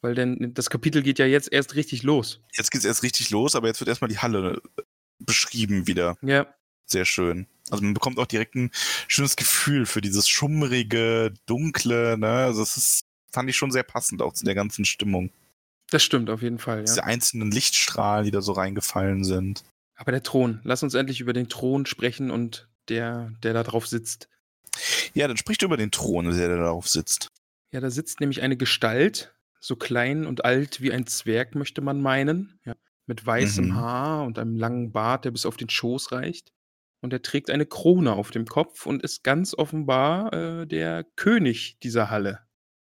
Weil 0.00 0.14
denn 0.14 0.54
das 0.54 0.70
Kapitel 0.70 1.02
geht 1.02 1.18
ja 1.18 1.26
jetzt 1.26 1.52
erst 1.52 1.74
richtig 1.74 2.04
los. 2.04 2.40
Jetzt 2.56 2.70
geht's 2.70 2.84
erst 2.84 3.02
richtig 3.02 3.30
los, 3.30 3.56
aber 3.56 3.66
jetzt 3.66 3.80
wird 3.80 3.88
erstmal 3.88 4.08
die 4.08 4.18
Halle 4.18 4.62
äh, 4.78 4.82
beschrieben 5.18 5.88
wieder. 5.88 6.16
Ja, 6.22 6.46
Sehr 6.92 7.04
schön. 7.04 7.46
Also 7.70 7.82
man 7.82 7.94
bekommt 7.94 8.18
auch 8.18 8.26
direkt 8.26 8.54
ein 8.54 8.70
schönes 9.08 9.36
Gefühl 9.36 9.86
für 9.86 10.00
dieses 10.02 10.28
schummrige, 10.28 11.32
dunkle, 11.46 12.18
ne? 12.18 12.28
Also 12.44 12.60
das 12.60 12.76
ist, 12.76 13.00
fand 13.32 13.48
ich 13.48 13.56
schon 13.56 13.70
sehr 13.70 13.82
passend 13.82 14.20
auch 14.22 14.34
zu 14.34 14.44
der 14.44 14.54
ganzen 14.54 14.84
Stimmung. 14.84 15.30
das 15.90 16.02
stimmt 16.02 16.28
auf 16.30 16.42
jeden 16.42 16.58
Fall, 16.58 16.82
Diese 16.84 16.98
ja. 16.98 17.04
einzelnen 17.04 17.50
Lichtstrahlen, 17.50 18.24
die 18.24 18.30
da 18.30 18.40
so 18.42 18.52
reingefallen 18.52 19.24
sind. 19.24 19.64
Aber 19.94 20.12
der 20.12 20.22
Thron, 20.22 20.60
lass 20.64 20.82
uns 20.82 20.94
endlich 20.94 21.20
über 21.20 21.32
den 21.32 21.48
Thron 21.48 21.86
sprechen 21.86 22.30
und 22.30 22.68
der, 22.88 23.32
der 23.42 23.52
da 23.54 23.62
drauf 23.62 23.86
sitzt. 23.86 24.28
Ja, 25.14 25.28
dann 25.28 25.36
spricht 25.36 25.62
über 25.62 25.76
den 25.76 25.90
Thron, 25.90 26.30
der 26.36 26.48
da 26.48 26.56
darauf 26.56 26.88
sitzt. 26.88 27.28
Ja, 27.72 27.80
da 27.80 27.90
sitzt 27.90 28.20
nämlich 28.20 28.42
eine 28.42 28.56
Gestalt, 28.56 29.34
so 29.60 29.76
klein 29.76 30.26
und 30.26 30.44
alt 30.44 30.80
wie 30.80 30.92
ein 30.92 31.06
Zwerg, 31.06 31.54
möchte 31.54 31.80
man 31.80 32.00
meinen. 32.02 32.58
Ja, 32.64 32.74
mit 33.06 33.24
weißem 33.24 33.66
Mhm. 33.66 33.74
Haar 33.76 34.24
und 34.24 34.38
einem 34.38 34.56
langen 34.56 34.92
Bart, 34.92 35.24
der 35.24 35.30
bis 35.30 35.46
auf 35.46 35.56
den 35.56 35.68
Schoß 35.70 36.12
reicht. 36.12 36.52
Und 37.02 37.12
er 37.12 37.20
trägt 37.22 37.50
eine 37.50 37.66
Krone 37.66 38.12
auf 38.12 38.30
dem 38.30 38.46
Kopf 38.46 38.86
und 38.86 39.02
ist 39.02 39.24
ganz 39.24 39.54
offenbar 39.54 40.32
äh, 40.32 40.66
der 40.66 41.04
König 41.16 41.78
dieser 41.82 42.10
Halle. 42.10 42.40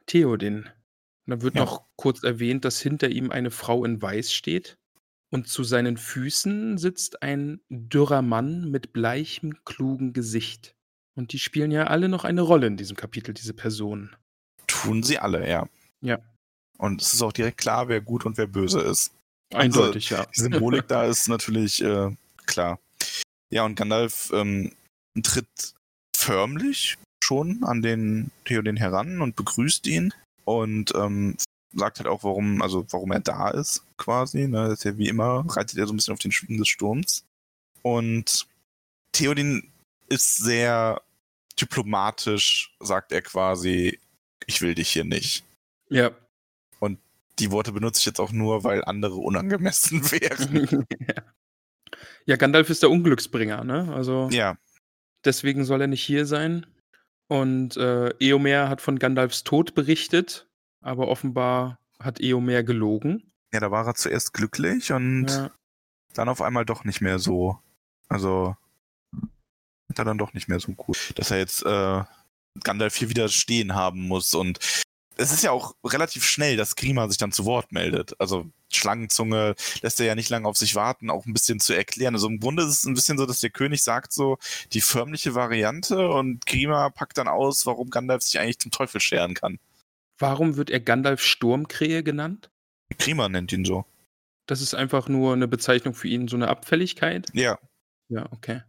Theoden. 0.06 0.64
Und 0.64 1.32
dann 1.32 1.42
wird 1.42 1.56
Ja. 1.56 1.62
noch 1.66 1.86
kurz 1.98 2.24
erwähnt, 2.24 2.64
dass 2.66 2.80
hinter 2.80 3.10
ihm 3.10 3.32
eine 3.32 3.52
Frau 3.52 3.84
in 3.84 4.02
Weiß 4.02 4.34
steht 4.34 4.78
und 5.30 5.48
zu 5.50 5.66
seinen 5.66 5.98
Füßen 5.98 6.78
sitzt 6.78 7.22
ein 7.22 7.60
dürrer 7.70 8.22
Mann 8.22 8.72
mit 8.72 8.94
bleichem, 8.94 9.62
klugen 9.66 10.14
Gesicht. 10.14 10.74
Und 11.16 11.34
die 11.34 11.40
spielen 11.40 11.72
ja 11.72 11.88
alle 11.88 12.08
noch 12.08 12.24
eine 12.24 12.42
Rolle 12.42 12.68
in 12.68 12.78
diesem 12.78 12.96
Kapitel, 12.96 13.34
diese 13.34 13.54
Personen. 13.54 14.16
Tun 14.68 15.04
sie 15.04 15.20
alle, 15.20 15.50
ja. 15.50 15.68
Ja. 16.02 16.20
Und 16.78 17.02
es 17.02 17.14
ist 17.14 17.22
auch 17.24 17.34
direkt 17.34 17.58
klar, 17.58 17.90
wer 17.90 18.00
gut 18.00 18.26
und 18.26 18.38
wer 18.38 18.48
böse 18.48 18.80
ist. 18.82 19.12
Eindeutig, 19.54 20.12
ja. 20.12 20.26
Die 20.28 20.40
Symbolik 20.40 20.88
da 20.88 21.06
ist 21.06 21.28
natürlich 21.28 21.82
äh, 21.84 22.16
klar. 22.46 22.80
Ja, 23.50 23.66
und 23.66 23.76
Gandalf 23.76 24.32
ähm, 24.34 24.74
tritt 25.24 25.74
förmlich 26.16 26.98
schon 27.24 27.64
an 27.64 27.82
den 27.82 28.32
Theoden 28.46 28.78
heran 28.78 29.22
und 29.22 29.36
begrüßt 29.36 29.88
ihn 29.88 30.14
und 30.46 30.94
ähm, 30.96 31.38
sagt 31.74 32.00
halt 32.00 32.08
auch, 32.08 32.24
warum, 32.24 32.62
also 32.62 32.86
warum 32.92 33.12
er 33.12 33.20
da 33.20 33.50
ist, 33.50 33.84
quasi. 33.98 34.48
Ne? 34.48 34.70
Das 34.70 34.80
ist 34.80 34.84
ja 34.84 34.98
wie 34.98 35.08
immer, 35.08 35.46
reitet 35.48 35.78
er 35.78 35.88
so 35.88 35.94
ein 35.94 35.98
bisschen 35.98 36.14
auf 36.14 36.20
den 36.20 36.32
Schwingen 36.32 36.60
des 36.60 36.68
Sturms. 36.68 37.26
Und 37.82 38.48
Theoden 39.12 39.72
ist 40.10 40.38
sehr 40.38 41.02
diplomatisch, 41.60 42.76
sagt 42.80 43.12
er 43.12 43.22
quasi, 43.22 44.00
ich 44.46 44.62
will 44.62 44.76
dich 44.76 44.90
hier 44.90 45.06
nicht. 45.06 45.44
Ja. 45.90 46.12
Die 47.40 47.52
Worte 47.52 47.72
benutze 47.72 48.00
ich 48.00 48.06
jetzt 48.06 48.20
auch 48.20 48.32
nur, 48.32 48.64
weil 48.64 48.84
andere 48.84 49.16
unangemessen 49.16 50.02
wären. 50.12 50.88
ja. 51.08 51.24
Ja, 52.28 52.36
Gandalf 52.36 52.70
ist 52.70 52.84
der 52.84 52.92
Unglücksbringer, 52.92 53.64
ne? 53.64 53.92
Also 53.94 54.30
ja, 54.32 54.58
deswegen 55.26 55.66
soll 55.66 55.82
er 55.82 55.88
nicht 55.88 56.04
hier 56.04 56.26
sein. 56.28 56.66
Und 57.30 57.76
äh, 57.78 58.10
Eomer 58.20 58.70
hat 58.70 58.80
von 58.82 59.00
Gandalfs 59.00 59.44
Tod 59.44 59.74
berichtet, 59.74 60.48
aber 60.82 61.08
offenbar 61.08 61.80
hat 62.00 62.22
Eomer 62.22 62.64
gelogen. 62.64 63.32
ja, 63.52 63.60
da 63.60 63.72
war 63.72 63.86
er 63.88 63.96
zuerst 63.96 64.34
glücklich 64.34 64.92
und 64.92 65.28
Ja. 65.30 65.52
dann 66.14 66.30
auf 66.30 66.42
einmal 66.42 66.64
doch 66.66 66.84
nicht 66.86 67.02
mehr 67.02 67.18
so. 67.20 67.60
Also 68.08 68.56
hat 69.90 70.00
er 70.00 70.06
dann 70.06 70.18
doch 70.18 70.34
nicht 70.34 70.48
mehr 70.48 70.60
so 70.60 70.72
gut, 70.74 71.14
dass 71.16 71.32
er 71.32 71.38
jetzt 71.40 71.64
äh, 71.66 72.04
Gandalf 72.64 72.96
hier 72.96 73.10
wieder 73.10 73.30
stehen 73.30 73.74
haben 73.76 74.08
muss 74.08 74.34
und 74.34 74.60
es 75.18 75.32
ist 75.34 75.44
ja 75.44 75.52
auch 75.52 75.76
relativ 75.84 76.24
schnell, 76.26 76.58
dass 76.58 76.76
Grima 76.76 77.08
sich 77.08 77.18
dann 77.18 77.32
zu 77.32 77.46
Wort 77.46 77.72
meldet. 77.72 78.20
Also 78.22 78.50
Schlangenzunge 78.72 79.56
lässt 79.82 80.00
er 80.00 80.06
ja 80.06 80.16
nicht 80.16 80.30
lange 80.30 80.48
auf 80.48 80.58
sich 80.58 80.76
warten, 80.76 81.10
auch 81.10 81.26
ein 81.26 81.34
bisschen 81.34 81.60
zu 81.60 81.74
erklären. 81.74 82.16
Also 82.16 82.28
im 82.28 82.40
Grunde 82.40 82.64
ist 82.64 82.70
es 82.70 82.86
ein 82.86 82.94
bisschen 82.94 83.18
so, 83.18 83.26
dass 83.26 83.42
der 83.42 83.50
König 83.50 83.84
sagt 83.84 84.12
so 84.12 84.38
die 84.74 84.82
förmliche 84.82 85.36
Variante 85.36 86.10
und 86.10 86.46
Grima 86.46 86.90
packt 86.90 87.18
dann 87.18 87.28
aus, 87.28 87.66
warum 87.66 87.90
Gandalf 87.90 88.24
sich 88.24 88.40
eigentlich 88.40 88.60
zum 88.60 88.72
Teufel 88.72 89.02
scheren 89.02 89.34
kann. 89.34 89.60
Warum 90.18 90.58
wird 90.58 90.70
er 90.70 90.80
Gandalf 90.80 91.22
Sturmkrähe 91.22 92.04
genannt? 92.04 92.50
Grima 92.98 93.30
nennt 93.30 93.52
ihn 93.52 93.66
so. 93.66 93.86
Das 94.48 94.62
ist 94.62 94.74
einfach 94.74 95.10
nur 95.10 95.34
eine 95.34 95.48
Bezeichnung 95.48 95.94
für 95.94 96.08
ihn, 96.08 96.28
so 96.28 96.36
eine 96.38 96.48
Abfälligkeit? 96.48 97.28
Ja, 97.34 97.60
Ja, 98.10 98.26
okay. 98.32 98.62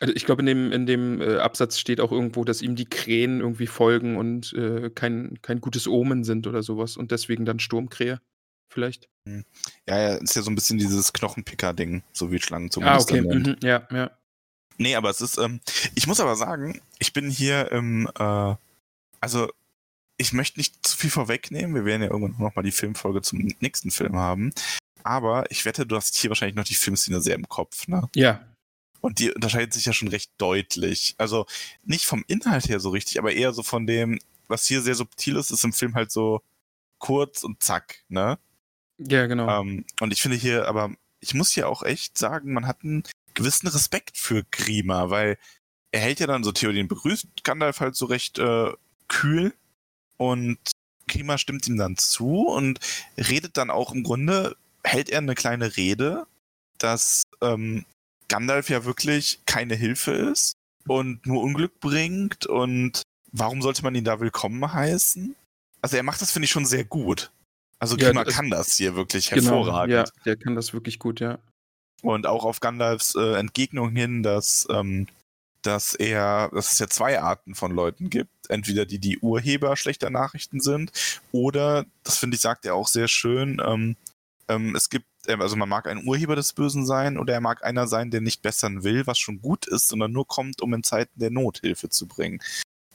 Also 0.00 0.14
ich 0.14 0.24
glaube, 0.24 0.40
in 0.40 0.46
dem, 0.46 0.72
in 0.72 0.86
dem 0.86 1.20
äh, 1.20 1.36
Absatz 1.36 1.78
steht 1.78 2.00
auch 2.00 2.10
irgendwo, 2.10 2.44
dass 2.44 2.62
ihm 2.62 2.74
die 2.74 2.86
Krähen 2.86 3.40
irgendwie 3.40 3.66
folgen 3.66 4.16
und 4.16 4.54
äh, 4.54 4.88
kein, 4.88 5.38
kein 5.42 5.60
gutes 5.60 5.86
Omen 5.86 6.24
sind 6.24 6.46
oder 6.46 6.62
sowas 6.62 6.96
und 6.96 7.10
deswegen 7.10 7.44
dann 7.44 7.58
Sturmkrähe. 7.58 8.18
Vielleicht. 8.70 9.08
ja, 9.26 9.98
ja, 9.98 10.14
ist 10.14 10.36
ja 10.36 10.42
so 10.42 10.50
ein 10.50 10.54
bisschen 10.54 10.78
dieses 10.78 11.12
Knochenpicker-Ding, 11.12 12.02
so 12.12 12.30
wie 12.30 12.40
Schlangenzunge. 12.40 12.86
ah, 12.86 12.98
okay. 12.98 13.20
Mhm, 13.20 13.56
ja, 13.62 13.86
ja. 13.90 14.10
Nee, 14.78 14.94
aber 14.94 15.10
es 15.10 15.20
ist, 15.20 15.36
ähm, 15.36 15.60
ich 15.94 16.06
muss 16.06 16.20
aber 16.20 16.36
sagen, 16.36 16.80
ich 16.98 17.12
bin 17.12 17.28
hier 17.28 17.70
im, 17.72 18.08
äh, 18.18 18.54
also 19.20 19.50
ich 20.16 20.32
möchte 20.32 20.58
nicht 20.58 20.86
zu 20.86 20.96
viel 20.96 21.10
vorwegnehmen, 21.10 21.74
wir 21.74 21.84
werden 21.84 22.02
ja 22.02 22.08
irgendwann 22.10 22.42
nochmal 22.42 22.64
die 22.64 22.70
Filmfolge 22.72 23.20
zum 23.22 23.40
nächsten 23.60 23.90
Film 23.90 24.16
haben, 24.16 24.52
aber 25.02 25.50
ich 25.50 25.64
wette, 25.64 25.84
du 25.84 25.96
hast 25.96 26.16
hier 26.16 26.30
wahrscheinlich 26.30 26.56
noch 26.56 26.64
die 26.64 26.74
Filmszene 26.74 27.20
sehr 27.20 27.34
im 27.34 27.48
Kopf, 27.48 27.88
ne? 27.88 28.08
Ja, 28.14 28.40
Und 29.00 29.18
die 29.18 29.32
unterscheidet 29.32 29.72
sich 29.74 29.84
ja 29.84 29.92
schon 29.92 30.08
recht 30.08 30.30
deutlich. 30.38 31.14
Also 31.18 31.46
nicht 31.84 32.06
vom 32.06 32.24
Inhalt 32.28 32.68
her 32.68 32.80
so 32.80 32.90
richtig, 32.90 33.18
aber 33.18 33.32
eher 33.32 33.52
so 33.52 33.62
von 33.62 33.86
dem, 33.86 34.18
was 34.48 34.66
hier 34.66 34.82
sehr 34.82 34.94
subtil 34.94 35.36
ist, 35.36 35.50
ist 35.50 35.64
im 35.64 35.72
Film 35.72 35.94
halt 35.94 36.10
so 36.10 36.42
kurz 36.98 37.44
und 37.44 37.62
zack, 37.62 38.04
ne? 38.08 38.38
Ja, 39.08 39.26
genau. 39.26 39.60
Ähm, 39.60 39.84
und 40.00 40.12
ich 40.12 40.22
finde 40.22 40.36
hier, 40.36 40.68
aber 40.68 40.92
ich 41.20 41.34
muss 41.34 41.52
hier 41.52 41.68
auch 41.68 41.82
echt 41.82 42.18
sagen, 42.18 42.52
man 42.52 42.66
hat 42.66 42.82
einen 42.82 43.04
gewissen 43.34 43.68
Respekt 43.68 44.16
für 44.16 44.44
Grima, 44.50 45.10
weil 45.10 45.38
er 45.92 46.00
hält 46.00 46.20
ja 46.20 46.26
dann 46.26 46.44
so 46.44 46.52
Theoden 46.52 46.88
begrüßt 46.88 47.26
Gandalf 47.44 47.80
halt 47.80 47.96
so 47.96 48.06
recht 48.06 48.38
äh, 48.38 48.72
kühl 49.08 49.54
und 50.16 50.58
Grima 51.08 51.38
stimmt 51.38 51.66
ihm 51.66 51.76
dann 51.76 51.96
zu 51.96 52.46
und 52.46 52.78
redet 53.16 53.56
dann 53.56 53.70
auch 53.70 53.92
im 53.92 54.04
Grunde, 54.04 54.56
hält 54.84 55.10
er 55.10 55.18
eine 55.18 55.34
kleine 55.34 55.76
Rede, 55.76 56.26
dass 56.78 57.24
ähm, 57.40 57.84
Gandalf 58.28 58.70
ja 58.70 58.84
wirklich 58.84 59.40
keine 59.46 59.74
Hilfe 59.74 60.12
ist 60.12 60.54
und 60.86 61.26
nur 61.26 61.42
Unglück 61.42 61.80
bringt 61.80 62.46
und 62.46 63.02
warum 63.32 63.62
sollte 63.62 63.82
man 63.82 63.94
ihn 63.94 64.04
da 64.04 64.20
willkommen 64.20 64.72
heißen? 64.72 65.34
Also 65.82 65.96
er 65.96 66.02
macht 66.02 66.20
das, 66.20 66.30
finde 66.30 66.44
ich, 66.44 66.50
schon 66.50 66.66
sehr 66.66 66.84
gut. 66.84 67.32
Also 67.80 67.96
Ja, 67.96 68.12
das- 68.12 68.34
kann 68.34 68.50
das 68.50 68.74
hier 68.74 68.94
wirklich 68.94 69.30
genau. 69.30 69.42
hervorragend. 69.64 69.92
Ja, 69.94 70.04
der 70.24 70.36
kann 70.36 70.54
das 70.54 70.72
wirklich 70.72 70.98
gut, 70.98 71.18
ja. 71.20 71.38
Und 72.02 72.26
auch 72.26 72.44
auf 72.44 72.60
Gandalfs 72.60 73.14
äh, 73.14 73.34
Entgegnung 73.38 73.90
hin, 73.90 74.22
dass, 74.22 74.66
ähm, 74.70 75.06
dass 75.62 75.94
er, 75.94 76.50
dass 76.54 76.72
es 76.72 76.78
ja 76.78 76.88
zwei 76.88 77.20
Arten 77.20 77.54
von 77.54 77.72
Leuten 77.72 78.08
gibt. 78.10 78.30
Entweder 78.48 78.86
die, 78.86 78.98
die 78.98 79.18
Urheber 79.18 79.76
schlechter 79.76 80.10
Nachrichten 80.10 80.60
sind, 80.60 80.92
oder, 81.32 81.84
das 82.04 82.16
finde 82.18 82.36
ich, 82.36 82.40
sagt 82.40 82.64
er 82.64 82.74
auch 82.74 82.88
sehr 82.88 83.08
schön, 83.08 83.60
ähm, 83.64 83.96
ähm, 84.48 84.74
es 84.74 84.88
gibt, 84.90 85.06
äh, 85.26 85.34
also 85.36 85.56
man 85.56 85.68
mag 85.68 85.86
ein 85.86 86.06
Urheber 86.06 86.36
des 86.36 86.52
Bösen 86.54 86.84
sein, 86.86 87.18
oder 87.18 87.34
er 87.34 87.40
mag 87.40 87.62
einer 87.64 87.86
sein, 87.86 88.10
der 88.10 88.20
nicht 88.22 88.42
bessern 88.42 88.82
will, 88.82 89.06
was 89.06 89.18
schon 89.18 89.40
gut 89.40 89.66
ist, 89.66 89.88
sondern 89.88 90.12
nur 90.12 90.26
kommt, 90.26 90.62
um 90.62 90.72
in 90.74 90.82
Zeiten 90.82 91.18
der 91.20 91.30
Not 91.30 91.60
Hilfe 91.60 91.88
zu 91.90 92.06
bringen. 92.06 92.40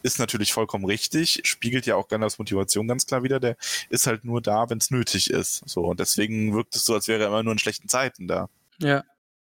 Ist 0.06 0.20
natürlich 0.20 0.54
vollkommen 0.54 0.86
richtig, 0.86 1.42
spiegelt 1.46 1.88
ja 1.88 1.96
auch 1.96 2.08
Gandalfs 2.08 2.38
Motivation 2.38 2.88
ganz 2.88 3.08
klar 3.08 3.24
wieder, 3.24 3.40
der 3.40 3.58
ist 3.90 4.06
halt 4.06 4.24
nur 4.24 4.40
da, 4.40 4.70
wenn 4.70 4.78
es 4.78 4.92
nötig 4.92 5.32
ist. 5.32 5.68
So, 5.68 5.82
und 5.82 6.00
deswegen 6.00 6.54
wirkt 6.54 6.76
es 6.76 6.86
so, 6.86 6.94
als 6.94 7.08
wäre 7.08 7.24
er 7.24 7.30
immer 7.30 7.42
nur 7.42 7.54
in 7.54 7.58
schlechten 7.58 7.90
Zeiten 7.90 8.28
da. 8.28 8.48
Ja, 8.78 9.04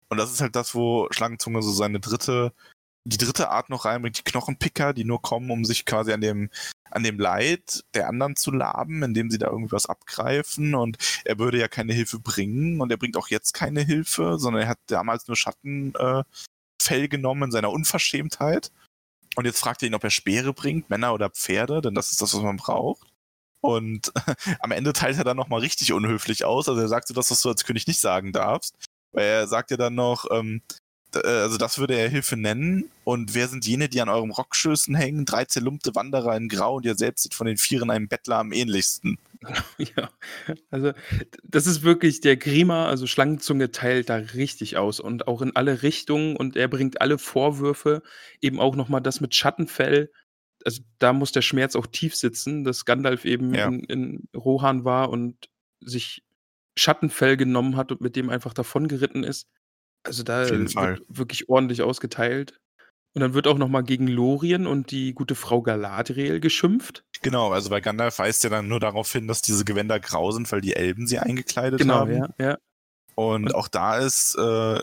Und 0.09 0.17
das 0.19 0.31
ist 0.31 0.39
halt 0.39 0.55
das, 0.55 0.75
wo 0.75 1.07
Schlangenzunge 1.09 1.63
so 1.63 1.71
seine 1.71 1.99
dritte, 1.99 2.53
die 3.05 3.17
dritte 3.17 3.49
Art 3.49 3.71
noch 3.71 3.85
reinbringt, 3.85 4.19
die 4.19 4.23
Knochenpicker, 4.23 4.93
die 4.93 5.03
nur 5.03 5.19
kommen, 5.23 5.49
um 5.49 5.65
sich 5.65 5.83
quasi 5.83 6.13
an 6.13 6.21
dem, 6.21 6.51
an 6.91 7.01
dem 7.01 7.19
Leid 7.19 7.83
der 7.95 8.07
anderen 8.07 8.35
zu 8.35 8.51
laben, 8.51 9.01
indem 9.01 9.31
sie 9.31 9.39
da 9.39 9.47
irgendwie 9.47 9.71
was 9.71 9.87
abgreifen. 9.87 10.75
Und 10.75 10.97
er 11.25 11.39
würde 11.39 11.57
ja 11.57 11.69
keine 11.69 11.93
Hilfe 11.93 12.19
bringen 12.19 12.81
und 12.81 12.91
er 12.91 12.97
bringt 12.97 13.17
auch 13.17 13.29
jetzt 13.29 13.53
keine 13.53 13.81
Hilfe, 13.81 14.37
sondern 14.37 14.61
er 14.61 14.67
hat 14.69 14.79
damals 14.85 15.27
nur 15.27 15.37
Schattenfell 15.37 16.23
äh, 16.87 17.07
genommen 17.07 17.45
in 17.45 17.51
seiner 17.51 17.71
Unverschämtheit. 17.71 18.71
Und 19.35 19.45
jetzt 19.45 19.59
fragt 19.59 19.81
er 19.81 19.87
ihn, 19.87 19.95
ob 19.95 20.03
er 20.03 20.09
Speere 20.09 20.53
bringt, 20.53 20.89
Männer 20.89 21.13
oder 21.13 21.29
Pferde, 21.29 21.81
denn 21.81 21.93
das 21.93 22.11
ist 22.11 22.21
das, 22.21 22.33
was 22.33 22.41
man 22.41 22.57
braucht. 22.57 23.07
Und 23.61 24.11
am 24.59 24.71
Ende 24.71 24.93
teilt 24.93 25.17
er 25.17 25.23
dann 25.23 25.37
nochmal 25.37 25.61
richtig 25.61 25.93
unhöflich 25.93 26.45
aus. 26.45 26.67
Also 26.67 26.81
er 26.81 26.87
sagt 26.87 27.07
so 27.07 27.13
das, 27.13 27.31
was 27.31 27.41
du 27.41 27.49
als 27.49 27.63
König 27.63 27.87
nicht 27.87 27.99
sagen 27.99 28.33
darfst. 28.33 28.75
Weil 29.13 29.25
er 29.25 29.47
sagt 29.47 29.71
ja 29.71 29.77
dann 29.77 29.95
noch, 29.95 30.25
ähm, 30.31 30.61
äh, 30.69 30.75
also 31.15 31.57
das 31.57 31.77
würde 31.77 31.95
er 31.95 32.09
Hilfe 32.09 32.37
nennen. 32.37 32.89
Und 33.03 33.33
wer 33.35 33.47
sind 33.47 33.65
jene, 33.65 33.89
die 33.89 34.01
an 34.01 34.09
eurem 34.09 34.31
Rockschößen 34.31 34.95
hängen? 34.95 35.25
Drei 35.25 35.45
zerlumpte 35.45 35.95
Wanderer 35.95 36.35
in 36.37 36.49
Grau 36.49 36.75
und 36.77 36.85
ihr 36.85 36.95
selbst 36.95 37.23
seht 37.23 37.33
von 37.33 37.47
den 37.47 37.57
Vieren 37.57 37.89
einem 37.89 38.07
Bettler 38.07 38.37
am 38.37 38.51
ähnlichsten. 38.51 39.17
ja. 39.77 40.09
Also, 40.69 40.93
das 41.43 41.67
ist 41.67 41.81
wirklich 41.83 42.21
der 42.21 42.37
Grima, 42.37 42.87
also 42.87 43.07
Schlangenzunge 43.07 43.71
teilt 43.71 44.09
da 44.09 44.15
richtig 44.15 44.77
aus 44.77 44.99
und 44.99 45.27
auch 45.27 45.41
in 45.41 45.55
alle 45.55 45.81
Richtungen 45.81 46.35
und 46.35 46.55
er 46.55 46.67
bringt 46.67 47.01
alle 47.01 47.17
Vorwürfe, 47.17 48.03
eben 48.39 48.59
auch 48.59 48.75
nochmal 48.75 49.01
das 49.01 49.19
mit 49.19 49.33
Schattenfell. 49.35 50.11
Also, 50.63 50.81
da 50.99 51.11
muss 51.13 51.31
der 51.31 51.41
Schmerz 51.41 51.75
auch 51.75 51.87
tief 51.87 52.15
sitzen, 52.15 52.63
dass 52.63 52.85
Gandalf 52.85 53.25
eben 53.25 53.53
Ja. 53.55 53.67
in, 53.67 53.83
in 53.85 54.23
Rohan 54.35 54.85
war 54.85 55.09
und 55.09 55.49
sich 55.81 56.23
Schattenfell 56.77 57.35
genommen 57.35 57.75
hat 57.75 57.91
und 57.91 57.99
mit 58.01 58.15
dem 58.15 58.29
einfach 58.29 58.53
davongeritten 58.53 59.23
ist. 59.23 59.47
Also, 60.03 60.23
da 60.23 60.43
Auf 60.43 60.49
jeden 60.49 60.61
wird 60.63 60.73
Fall. 60.73 61.01
wirklich 61.07 61.49
ordentlich 61.49 61.81
ausgeteilt. 61.81 62.57
Und 63.13 63.19
dann 63.21 63.33
wird 63.33 63.45
auch 63.47 63.57
nochmal 63.57 63.83
gegen 63.83 64.07
Lorien 64.07 64.65
und 64.67 64.91
die 64.91 65.13
gute 65.13 65.35
Frau 65.35 65.61
Galadriel 65.61 66.39
geschimpft. 66.39 67.03
Genau, 67.21 67.51
also 67.51 67.69
bei 67.69 67.81
Gandalf 67.81 68.19
weist 68.19 68.43
er 68.45 68.49
dann 68.49 68.69
nur 68.69 68.79
darauf 68.79 69.11
hin, 69.11 69.27
dass 69.27 69.41
diese 69.41 69.65
Gewänder 69.65 69.99
grau 69.99 70.31
sind, 70.31 70.49
weil 70.51 70.61
die 70.61 70.75
Elben 70.77 71.07
sie 71.07 71.19
eingekleidet 71.19 71.79
Genau, 71.79 71.95
haben. 71.95 72.13
ja, 72.13 72.29
ja. 72.39 72.57
Und 73.15 73.47
Und- 73.47 73.55
auch 73.55 73.67
da 73.67 73.97
ist 73.97 74.35
äh, 74.39 74.81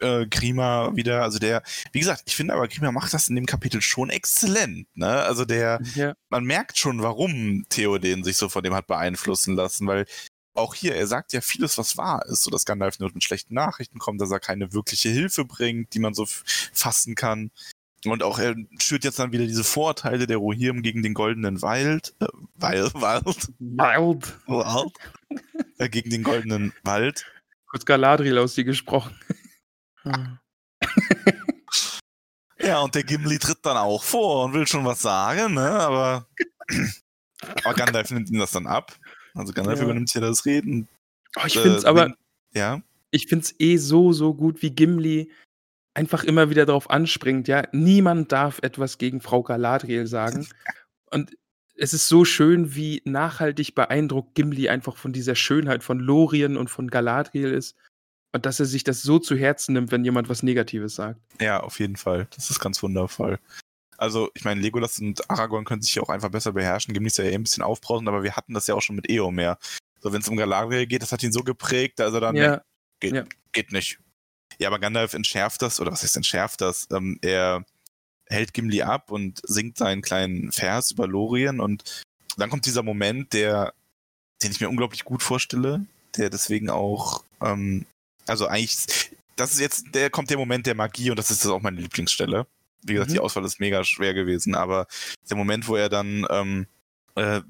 äh, 0.00 0.26
Grima 0.28 0.96
wieder, 0.96 1.22
also 1.22 1.38
der, 1.38 1.62
wie 1.92 2.00
gesagt, 2.00 2.22
ich 2.24 2.34
finde 2.34 2.54
aber 2.54 2.66
Grima 2.66 2.90
macht 2.92 3.12
das 3.12 3.28
in 3.28 3.36
dem 3.36 3.44
Kapitel 3.44 3.82
schon 3.82 4.08
exzellent, 4.08 4.88
ne? 4.96 5.06
Also 5.22 5.44
der, 5.44 5.82
ja. 5.94 6.14
man 6.30 6.44
merkt 6.44 6.78
schon, 6.78 7.02
warum 7.02 7.66
Theoden 7.68 8.24
sich 8.24 8.38
so 8.38 8.48
von 8.48 8.62
dem 8.64 8.72
hat 8.74 8.86
beeinflussen 8.86 9.54
lassen, 9.54 9.86
weil 9.86 10.06
auch 10.54 10.74
hier, 10.74 10.94
er 10.94 11.06
sagt 11.06 11.32
ja 11.32 11.40
vieles, 11.40 11.78
was 11.78 11.96
wahr 11.96 12.24
ist, 12.26 12.42
so 12.42 12.50
dass 12.50 12.64
Gandalf 12.64 12.98
nur 12.98 13.10
mit 13.12 13.24
schlechten 13.24 13.54
Nachrichten 13.54 13.98
kommt, 13.98 14.20
dass 14.20 14.30
er 14.30 14.40
keine 14.40 14.72
wirkliche 14.72 15.08
Hilfe 15.08 15.44
bringt, 15.44 15.94
die 15.94 15.98
man 16.00 16.14
so 16.14 16.26
fassen 16.72 17.14
kann. 17.14 17.50
Und 18.04 18.22
auch 18.22 18.38
er 18.38 18.56
schürt 18.78 19.04
jetzt 19.04 19.18
dann 19.18 19.32
wieder 19.32 19.46
diese 19.46 19.64
Vorurteile 19.64 20.26
der 20.26 20.38
Rohirrim 20.38 20.82
gegen 20.82 21.02
den 21.02 21.12
Goldenen 21.14 21.60
Wald, 21.60 22.14
äh, 22.20 22.26
Wild, 22.54 22.94
Wild, 22.94 23.48
Wild. 23.58 24.48
Wild. 24.48 24.92
Äh, 25.78 25.88
gegen 25.88 26.10
den 26.10 26.22
goldenen 26.22 26.72
Wald. 26.82 27.26
Kurz 27.66 27.84
Galadriel 27.84 28.38
aus 28.38 28.54
dir 28.54 28.64
gesprochen. 28.64 29.14
Ja, 32.62 32.80
und 32.80 32.94
der 32.94 33.04
Gimli 33.04 33.38
tritt 33.38 33.64
dann 33.64 33.78
auch 33.78 34.02
vor 34.02 34.44
und 34.44 34.52
will 34.52 34.66
schon 34.66 34.84
was 34.84 35.00
sagen, 35.00 35.54
ne? 35.54 35.70
Aber, 35.70 36.26
aber 37.64 37.74
Gandalf 37.74 38.10
nimmt 38.10 38.28
ihm 38.30 38.38
das 38.38 38.50
dann 38.50 38.66
ab. 38.66 38.98
Also 39.34 39.52
Gandalf 39.52 39.78
Ja. 39.78 39.84
übernimmt 39.84 40.10
hier 40.10 40.20
das 40.20 40.44
Reden. 40.44 40.88
Oh, 41.36 41.42
ich 41.46 41.56
Äh, 41.56 41.60
finde 41.62 41.76
es 41.78 41.84
aber, 41.84 42.14
Ja, 42.54 42.82
ich 43.10 43.26
finde 43.26 43.44
es 43.44 43.54
eh 43.58 43.76
so, 43.76 44.12
so 44.12 44.34
gut, 44.34 44.62
wie 44.62 44.70
Gimli 44.70 45.30
einfach 45.94 46.24
immer 46.24 46.50
wieder 46.50 46.66
darauf 46.66 46.90
anspringt, 46.90 47.48
ja, 47.48 47.66
niemand 47.72 48.30
darf 48.32 48.60
etwas 48.62 48.98
gegen 48.98 49.20
Frau 49.20 49.42
Galadriel 49.42 50.06
sagen. 50.06 50.46
Und 51.10 51.36
es 51.74 51.92
ist 51.94 52.08
so 52.08 52.24
schön, 52.24 52.74
wie 52.74 53.02
nachhaltig 53.04 53.74
beeindruckt 53.74 54.34
Gimli 54.34 54.68
einfach 54.68 54.96
von 54.96 55.12
dieser 55.12 55.34
Schönheit 55.34 55.82
von 55.82 55.98
Lorien 55.98 56.56
und 56.56 56.68
von 56.68 56.88
Galadriel 56.88 57.50
ist. 57.52 57.74
Und 58.32 58.46
dass 58.46 58.60
er 58.60 58.66
sich 58.66 58.84
das 58.84 59.02
so 59.02 59.18
zu 59.18 59.34
Herzen 59.34 59.72
nimmt, 59.72 59.90
wenn 59.90 60.04
jemand 60.04 60.28
was 60.28 60.42
Negatives 60.44 60.94
sagt. 60.94 61.18
ja, 61.40 61.58
auf 61.60 61.80
jeden 61.80 61.96
Fall. 61.96 62.28
Das 62.36 62.50
ist 62.50 62.60
ganz 62.60 62.82
wundervoll. 62.82 63.38
Also, 64.00 64.30
ich 64.32 64.44
meine, 64.44 64.62
Legolas 64.62 64.98
und 64.98 65.28
Aragorn 65.30 65.66
können 65.66 65.82
sich 65.82 65.94
ja 65.94 66.02
auch 66.02 66.08
einfach 66.08 66.30
besser 66.30 66.52
beherrschen. 66.52 66.94
Gimli 66.94 67.08
ist 67.08 67.18
ja 67.18 67.24
eh 67.24 67.34
ein 67.34 67.42
bisschen 67.42 67.62
aufbrausend, 67.62 68.08
aber 68.08 68.22
wir 68.22 68.34
hatten 68.34 68.54
das 68.54 68.66
ja 68.66 68.74
auch 68.74 68.80
schon 68.80 68.96
mit 68.96 69.10
Eomer. 69.10 69.58
So, 70.00 70.10
wenn 70.10 70.22
es 70.22 70.28
um 70.28 70.38
Galadriel 70.38 70.86
geht, 70.86 71.02
das 71.02 71.12
hat 71.12 71.22
ihn 71.22 71.32
so 71.32 71.42
geprägt, 71.42 72.00
er 72.00 72.10
dann 72.10 72.34
Ja, 72.34 72.62
Geht, 73.00 73.12
Ja. 73.12 73.24
geht 73.52 73.72
nicht. 73.72 73.98
Ja, 74.58 74.68
aber 74.68 74.78
Gandalf 74.78 75.12
entschärft 75.12 75.60
das, 75.60 75.80
oder 75.80 75.92
was 75.92 76.02
heißt 76.02 76.16
entschärft 76.16 76.62
das? 76.62 76.88
Ähm, 76.90 77.18
er 77.20 77.64
hält 78.26 78.54
Gimli 78.54 78.80
ab 78.80 79.10
und 79.10 79.42
singt 79.44 79.76
seinen 79.76 80.00
kleinen 80.00 80.50
Vers 80.50 80.92
über 80.92 81.06
Lorien 81.06 81.60
und 81.60 82.02
dann 82.38 82.48
kommt 82.48 82.64
dieser 82.64 82.82
Moment, 82.82 83.34
der, 83.34 83.74
den 84.42 84.50
ich 84.50 84.60
mir 84.62 84.70
unglaublich 84.70 85.04
gut 85.04 85.22
vorstelle, 85.22 85.84
der 86.16 86.30
deswegen 86.30 86.70
auch, 86.70 87.22
ähm, 87.42 87.84
also 88.26 88.46
eigentlich, 88.46 89.14
das 89.36 89.52
ist 89.52 89.60
jetzt, 89.60 89.94
der 89.94 90.08
kommt 90.08 90.30
der 90.30 90.38
Moment 90.38 90.66
der 90.66 90.74
Magie 90.74 91.10
und 91.10 91.18
das 91.18 91.30
ist 91.30 91.44
auch 91.46 91.60
meine 91.60 91.80
Lieblingsstelle. 91.80 92.46
Wie 92.82 92.94
gesagt, 92.94 93.10
Mhm. 93.10 93.14
die 93.14 93.20
Auswahl 93.20 93.44
ist 93.44 93.60
mega 93.60 93.84
schwer 93.84 94.14
gewesen, 94.14 94.54
aber 94.54 94.86
der 95.28 95.36
Moment, 95.36 95.68
wo 95.68 95.76
er 95.76 95.88
dann, 95.88 96.26
ähm, 96.30 96.66
äh, 97.14 97.40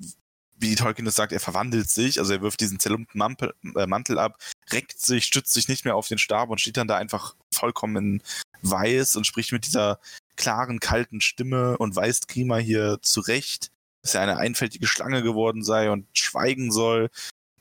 wie 0.59 0.75
Tolkien 0.75 1.07
es 1.07 1.15
sagt, 1.15 1.33
er 1.33 1.41
verwandelt 1.41 1.89
sich, 1.89 2.19
also 2.19 2.33
er 2.33 2.43
wirft 2.43 2.61
diesen 2.61 2.79
zerlumpten 2.79 3.19
Mantel, 3.19 3.55
äh, 3.77 3.87
Mantel 3.87 4.19
ab, 4.19 4.37
reckt 4.71 5.01
sich, 5.01 5.25
stützt 5.25 5.55
sich 5.55 5.69
nicht 5.69 5.85
mehr 5.85 5.97
auf 5.97 6.09
den 6.09 6.19
Stab 6.19 6.51
und 6.51 6.61
steht 6.61 6.77
dann 6.77 6.89
da 6.89 6.97
einfach 6.97 7.35
vollkommen 7.53 7.97
in 7.97 8.23
weiß 8.63 9.17
und 9.17 9.27
spricht 9.27 9.53
mit 9.53 9.65
dieser 9.67 10.01
klaren, 10.37 10.81
kalten 10.81 11.21
Stimme 11.21 11.79
und 11.79 11.97
weist 11.97 12.29
Grima 12.29 12.59
hier 12.59 12.99
zurecht, 13.03 13.71
dass 14.03 14.15
er 14.15 14.23
eine 14.23 14.37
einfältige 14.37 14.87
Schlange 14.87 15.23
geworden 15.23 15.63
sei 15.65 15.91
und 15.91 16.07
schweigen 16.13 16.73
soll, 16.73 17.09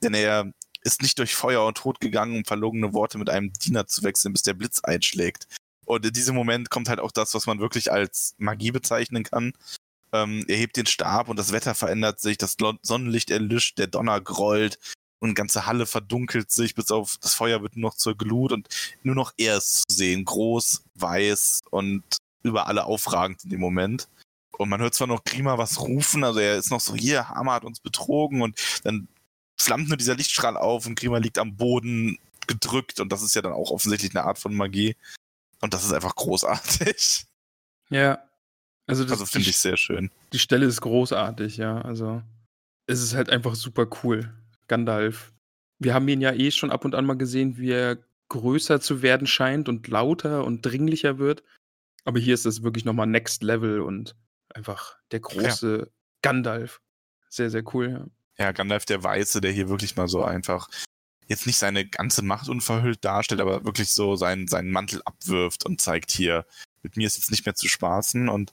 denn 0.04 0.14
er 0.14 0.52
ist 0.82 1.02
nicht 1.02 1.20
durch 1.20 1.36
Feuer 1.36 1.66
und 1.66 1.78
Tod 1.78 2.00
gegangen, 2.00 2.38
um 2.38 2.46
verlogene 2.46 2.94
Worte 2.94 3.18
mit 3.18 3.30
einem 3.30 3.52
Diener 3.54 3.88
zu 3.88 4.04
wechseln, 4.04 4.34
bis 4.34 4.44
der 4.44 4.54
Blitz 4.54 4.80
einschlägt. 4.82 5.48
Und 5.90 6.06
in 6.06 6.14
diesem 6.14 6.36
Moment 6.36 6.70
kommt 6.70 6.88
halt 6.88 7.00
auch 7.00 7.12
das, 7.12 7.34
was 7.34 7.48
man 7.48 7.60
wirklich 7.60 7.92
als 7.92 8.36
Magie 8.38 8.70
bezeichnen 8.70 9.24
kann. 9.24 9.54
Ähm, 10.14 10.46
er 10.48 10.56
hebt 10.56 10.78
den 10.78 10.86
Stab 10.86 11.30
und 11.30 11.40
das 11.40 11.52
Wetter 11.52 11.74
verändert 11.74 12.20
sich, 12.20 12.38
das 12.38 12.58
Sonnenlicht 12.84 13.32
erlischt, 13.32 13.80
der 13.80 13.88
Donner 13.88 14.22
grollt 14.22 14.78
und 15.18 15.34
ganze 15.34 15.66
Halle 15.66 15.88
verdunkelt 15.88 16.52
sich, 16.52 16.76
bis 16.76 16.92
auf 16.92 17.18
das 17.22 17.34
Feuer 17.34 17.64
wird 17.64 17.76
nur 17.76 17.90
noch 17.90 17.98
zur 17.98 18.16
Glut 18.16 18.52
und 18.52 18.68
nur 19.02 19.16
noch 19.16 19.34
er 19.38 19.58
ist 19.58 19.90
zu 19.90 19.96
sehen, 19.96 20.26
groß, 20.26 20.84
weiß 20.94 21.62
und 21.72 22.04
über 22.44 22.68
alle 22.68 22.86
aufragend 22.86 23.44
in 23.44 23.50
dem 23.50 23.60
Moment. 23.60 24.10
Und 24.60 24.70
man 24.70 24.82
hört 24.82 24.94
zwar 24.94 25.08
noch 25.08 25.24
Grima 25.24 25.58
was 25.58 25.82
rufen, 25.82 26.24
also 26.24 26.40
er 26.40 26.58
ist 26.58 26.70
noch 26.70 26.82
so, 26.82 26.96
hier, 26.96 27.30
Hammer 27.30 27.54
hat 27.54 27.66
uns 27.66 27.80
betrogen 27.80 28.44
und 28.44 28.60
dann 28.84 29.08
flammt 29.60 29.88
nur 29.88 29.98
dieser 29.98 30.16
Lichtstrahl 30.16 30.56
auf 30.56 30.86
und 30.86 31.00
Grima 31.00 31.18
liegt 31.18 31.40
am 31.40 31.56
Boden 31.56 32.20
gedrückt 32.46 33.00
und 33.00 33.12
das 33.12 33.24
ist 33.24 33.34
ja 33.34 33.42
dann 33.42 33.54
auch 33.54 33.72
offensichtlich 33.72 34.16
eine 34.16 34.26
Art 34.26 34.38
von 34.38 34.54
Magie. 34.54 34.96
Und 35.62 35.74
das 35.74 35.84
ist 35.84 35.94
einfach 35.94 36.16
großartig. 36.16 37.26
ja. 37.90 38.24
Also, 38.88 39.04
das, 39.04 39.14
Also 39.14 39.26
finde 39.26 39.50
ich 39.50 39.58
sehr 39.58 39.78
schön. 39.78 40.10
die 40.34 40.40
Stelle 40.40 40.66
ist 40.66 40.82
großartig, 40.82 41.58
ja. 41.58 41.82
Also, 41.82 42.24
es 42.88 43.02
ist 43.02 43.14
halt 43.14 43.30
einfach 43.30 43.56
super 43.56 43.88
cool. 44.04 44.34
Gandalf. 44.68 45.32
Wir 45.80 45.94
haben 45.94 46.08
ihn 46.08 46.22
ja 46.22 46.34
eh 46.34 46.52
schon 46.52 46.72
ab 46.72 46.86
und 46.86 46.96
an 46.96 47.06
mal 47.06 47.18
gesehen, 47.18 47.58
wie 47.58 47.72
er 47.72 47.98
größer 48.30 48.82
zu 48.82 49.02
werden 49.02 49.28
scheint 49.28 49.70
und 49.70 49.88
lauter 49.88 50.44
und 50.44 50.66
dringlicher 50.66 51.18
wird. 51.18 51.44
Aber 52.06 52.20
hier 52.20 52.34
ist 52.34 52.46
das 52.46 52.64
wirklich 52.64 52.86
nochmal 52.86 53.08
Next 53.08 53.44
Level 53.44 53.82
und 53.82 54.16
einfach 54.54 54.98
der 55.12 55.20
große 55.20 55.92
Gandalf. 56.22 56.82
Sehr, 57.30 57.50
sehr 57.50 57.64
cool, 57.74 57.92
ja. 57.92 58.06
Ja, 58.46 58.52
Gandalf 58.54 58.86
der 58.86 59.04
Weiße, 59.04 59.42
der 59.42 59.52
hier 59.52 59.70
wirklich 59.70 59.96
mal 59.96 60.08
so 60.08 60.24
einfach 60.24 60.70
jetzt 61.30 61.46
nicht 61.46 61.58
seine 61.58 61.86
ganze 61.86 62.24
Macht 62.24 62.50
unverhüllt 62.50 63.06
darstellt, 63.06 63.40
aber 63.40 63.64
wirklich 63.64 63.90
so 63.90 64.16
seinen, 64.16 64.48
seinen 64.48 64.72
Mantel 64.72 65.02
abwirft 65.06 65.66
und 65.66 65.80
zeigt 65.80 66.12
hier, 66.12 66.46
mit 66.84 66.98
mir 66.98 67.08
ist 67.08 67.18
jetzt 67.18 67.32
nicht 67.32 67.46
mehr 67.46 67.56
zu 67.56 67.70
spaßen. 67.70 68.28
Und 68.28 68.52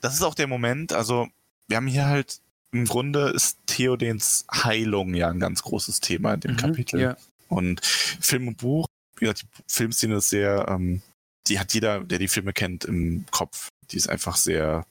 das 0.00 0.14
ist 0.14 0.22
auch 0.22 0.34
der 0.34 0.46
Moment, 0.46 0.92
also 0.92 1.28
wir 1.68 1.76
haben 1.76 1.88
hier 1.88 2.06
halt, 2.06 2.40
im 2.70 2.86
Grunde 2.86 3.30
ist 3.30 3.58
Theodens 3.66 4.46
Heilung 4.50 5.14
ja 5.14 5.28
ein 5.28 5.40
ganz 5.40 5.62
großes 5.62 6.00
Thema 6.00 6.34
in 6.34 6.40
dem 6.40 6.52
Mhm, 6.52 6.56
Kapitel. 6.56 7.00
Ja. 7.00 7.16
Und 7.48 7.84
Film 7.84 8.48
und 8.48 8.58
Buch, 8.58 8.86
wie 9.16 9.26
gesagt, 9.26 9.42
die 9.42 9.62
Filmszene 9.66 10.16
ist 10.16 10.30
sehr, 10.30 10.66
ähm, 10.68 11.02
die 11.48 11.58
hat 11.58 11.74
jeder, 11.74 12.04
der 12.04 12.18
die 12.18 12.28
Filme 12.28 12.52
kennt, 12.52 12.84
im 12.84 13.26
Kopf. 13.30 13.68
Die 13.90 13.96
ist 13.96 14.08
einfach 14.08 14.36
sehr 14.36 14.86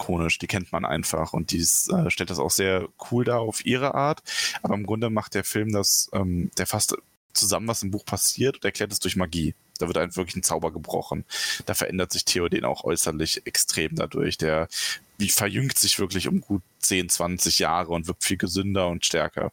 ikonisch, 0.00 0.38
die 0.38 0.46
kennt 0.46 0.72
man 0.72 0.84
einfach 0.84 1.32
und 1.32 1.52
die 1.52 1.60
äh, 1.60 2.10
stellt 2.10 2.30
das 2.30 2.38
auch 2.38 2.50
sehr 2.50 2.88
cool 3.10 3.24
dar 3.24 3.40
auf 3.40 3.64
ihre 3.64 3.94
Art. 3.94 4.22
Aber 4.62 4.74
im 4.74 4.86
Grunde 4.86 5.10
macht 5.10 5.34
der 5.34 5.44
Film 5.44 5.72
das, 5.72 6.10
ähm, 6.12 6.50
der 6.56 6.66
fasst 6.66 6.96
zusammen, 7.32 7.68
was 7.68 7.82
im 7.82 7.90
Buch 7.90 8.04
passiert 8.04 8.56
und 8.56 8.64
erklärt 8.64 8.92
es 8.92 9.00
durch 9.00 9.16
Magie. 9.16 9.54
Da 9.78 9.86
wird 9.86 9.96
halt 9.96 10.16
wirklich 10.16 10.36
ein 10.36 10.42
Zauber 10.42 10.72
gebrochen. 10.72 11.24
Da 11.64 11.74
verändert 11.74 12.12
sich 12.12 12.24
Theoden 12.24 12.64
auch 12.64 12.84
äußerlich 12.84 13.46
extrem 13.46 13.94
dadurch. 13.94 14.36
Der 14.36 14.68
wie 15.16 15.28
verjüngt 15.28 15.78
sich 15.78 15.98
wirklich 15.98 16.28
um 16.28 16.40
gut 16.40 16.62
10, 16.80 17.08
20 17.08 17.58
Jahre 17.58 17.92
und 17.92 18.06
wird 18.06 18.22
viel 18.22 18.36
gesünder 18.36 18.88
und 18.88 19.06
stärker. 19.06 19.52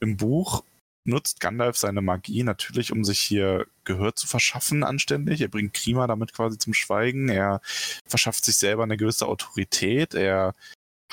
Im 0.00 0.16
Buch 0.16 0.64
nutzt 1.04 1.40
Gandalf 1.40 1.76
seine 1.76 2.02
Magie 2.02 2.42
natürlich, 2.42 2.92
um 2.92 3.04
sich 3.04 3.20
hier 3.20 3.66
Gehör 3.84 4.14
zu 4.14 4.26
verschaffen, 4.26 4.84
anständig. 4.84 5.40
Er 5.40 5.48
bringt 5.48 5.74
Grima 5.74 6.06
damit 6.06 6.32
quasi 6.32 6.58
zum 6.58 6.74
Schweigen. 6.74 7.28
Er 7.28 7.60
verschafft 8.06 8.44
sich 8.44 8.56
selber 8.56 8.84
eine 8.84 8.96
gewisse 8.96 9.26
Autorität. 9.26 10.14
Er 10.14 10.54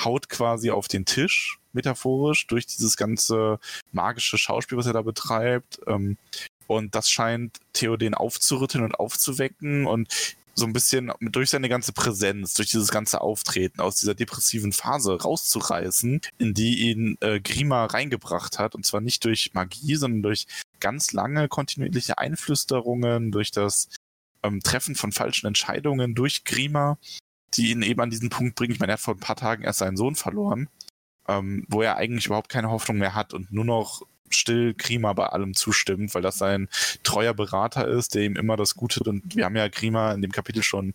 haut 0.03 0.29
quasi 0.29 0.71
auf 0.71 0.87
den 0.87 1.05
Tisch, 1.05 1.59
metaphorisch, 1.73 2.47
durch 2.47 2.65
dieses 2.65 2.97
ganze 2.97 3.59
magische 3.91 4.37
Schauspiel, 4.37 4.77
was 4.77 4.85
er 4.85 4.93
da 4.93 5.01
betreibt. 5.01 5.79
Ähm, 5.87 6.17
und 6.67 6.93
das 6.93 7.09
scheint 7.09 7.59
Theoden 7.73 8.13
aufzurütteln 8.13 8.83
und 8.83 8.99
aufzuwecken 8.99 9.87
und 9.87 10.37
so 10.55 10.65
ein 10.65 10.73
bisschen 10.73 11.11
durch 11.21 11.49
seine 11.49 11.69
ganze 11.69 11.93
Präsenz, 11.93 12.53
durch 12.53 12.69
dieses 12.69 12.89
ganze 12.89 13.21
Auftreten 13.21 13.79
aus 13.79 13.95
dieser 13.95 14.15
depressiven 14.15 14.73
Phase 14.73 15.19
rauszureißen, 15.21 16.21
in 16.37 16.53
die 16.53 16.89
ihn 16.89 17.17
äh, 17.21 17.39
Grima 17.39 17.85
reingebracht 17.85 18.59
hat. 18.59 18.75
Und 18.75 18.85
zwar 18.85 19.01
nicht 19.01 19.23
durch 19.25 19.51
Magie, 19.53 19.95
sondern 19.95 20.23
durch 20.23 20.47
ganz 20.79 21.13
lange 21.13 21.47
kontinuierliche 21.47 22.17
Einflüsterungen, 22.17 23.31
durch 23.31 23.51
das 23.51 23.89
ähm, 24.43 24.61
Treffen 24.61 24.95
von 24.95 25.11
falschen 25.11 25.47
Entscheidungen, 25.47 26.15
durch 26.15 26.43
Grima, 26.43 26.97
die 27.53 27.71
ihn 27.71 27.81
eben 27.81 28.01
an 28.01 28.09
diesen 28.09 28.29
Punkt 28.29 28.55
bringen. 28.55 28.73
Ich 28.73 28.79
meine, 28.79 28.91
er 28.91 28.93
hat 28.93 29.01
vor 29.01 29.15
ein 29.15 29.19
paar 29.19 29.35
Tagen 29.35 29.63
erst 29.63 29.79
seinen 29.79 29.97
Sohn 29.97 30.15
verloren, 30.15 30.69
ähm, 31.27 31.65
wo 31.69 31.81
er 31.81 31.97
eigentlich 31.97 32.27
überhaupt 32.27 32.49
keine 32.49 32.69
Hoffnung 32.69 32.97
mehr 32.97 33.15
hat 33.15 33.33
und 33.33 33.51
nur 33.51 33.65
noch 33.65 34.03
still 34.35 34.73
Grima 34.73 35.13
bei 35.13 35.27
allem 35.27 35.53
zustimmt, 35.53 36.13
weil 36.13 36.21
das 36.21 36.37
sein 36.37 36.69
treuer 37.03 37.33
Berater 37.33 37.87
ist, 37.87 38.15
der 38.15 38.23
ihm 38.23 38.35
immer 38.35 38.57
das 38.57 38.75
Gute 38.75 39.03
und 39.09 39.35
wir 39.35 39.45
haben 39.45 39.55
ja 39.55 39.67
Grima 39.67 40.11
in 40.13 40.21
dem 40.21 40.31
Kapitel 40.31 40.63
schon 40.63 40.93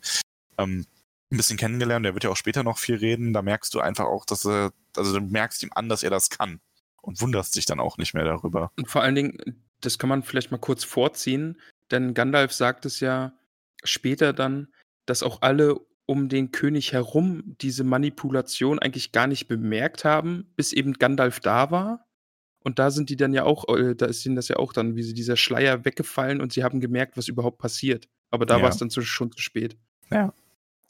ähm, 0.59 0.87
ein 1.30 1.37
bisschen 1.37 1.57
kennengelernt, 1.57 2.05
der 2.05 2.14
wird 2.14 2.24
ja 2.24 2.30
auch 2.30 2.37
später 2.37 2.62
noch 2.62 2.78
viel 2.78 2.97
reden, 2.97 3.32
da 3.32 3.43
merkst 3.43 3.74
du 3.74 3.80
einfach 3.80 4.05
auch, 4.05 4.24
dass 4.24 4.45
er, 4.45 4.72
also 4.97 5.18
du 5.18 5.24
merkst 5.24 5.62
ihm 5.62 5.70
an, 5.74 5.89
dass 5.89 6.03
er 6.03 6.11
das 6.11 6.30
kann 6.30 6.61
und 7.03 7.20
wunderst 7.20 7.57
dich 7.57 7.66
dann 7.66 7.80
auch 7.80 7.99
nicht 7.99 8.14
mehr 8.14 8.24
darüber. 8.24 8.70
Und 8.76 8.91
vor 8.91 9.03
allen 9.03 9.14
Dingen, 9.14 9.62
das 9.80 9.99
kann 9.99 10.09
man 10.09 10.22
vielleicht 10.22 10.51
mal 10.51 10.59
kurz 10.59 10.85
vorziehen, 10.85 11.61
denn 11.91 12.14
Gandalf 12.14 12.53
sagt 12.53 12.87
es 12.87 13.01
ja 13.01 13.32
später 13.82 14.32
dann, 14.32 14.68
dass 15.07 15.22
auch 15.22 15.43
alle 15.43 15.80
um 16.07 16.28
den 16.28 16.53
König 16.53 16.93
herum 16.93 17.57
diese 17.61 17.85
Manipulation 17.85 18.78
eigentlich 18.78 19.12
gar 19.12 19.26
nicht 19.26 19.49
bemerkt 19.49 20.05
haben, 20.05 20.53
bis 20.57 20.72
eben 20.72 20.95
Gandalf 20.95 21.41
da 21.41 21.70
war. 21.70 22.04
Und 22.65 22.79
da 22.79 22.91
sind 22.91 23.11
die 23.11 23.17
dann 23.17 23.33
ja 23.35 23.45
auch, 23.45 23.69
äh, 23.69 23.95
da 23.95 24.07
ist 24.07 24.25
ihnen 24.27 24.37
das 24.37 24.49
ja 24.49 24.57
auch 24.57 24.73
dann, 24.73 24.97
wie 24.97 25.03
sie 25.03 25.15
dieser 25.15 25.37
Schleier 25.37 25.85
weggefallen 25.85 26.41
und 26.41 26.53
sie 26.53 26.65
haben 26.65 26.81
gemerkt, 26.81 27.17
was 27.17 27.29
überhaupt 27.29 27.59
passiert. 27.59 28.09
Aber 28.31 28.47
da 28.47 28.57
Ja. 28.57 28.62
war 28.62 28.71
es 28.71 28.79
dann 28.79 28.91
zu, 28.91 29.03
schon 29.03 29.31
zu 29.31 29.41
spät. 29.41 29.77
Ja. 30.11 30.33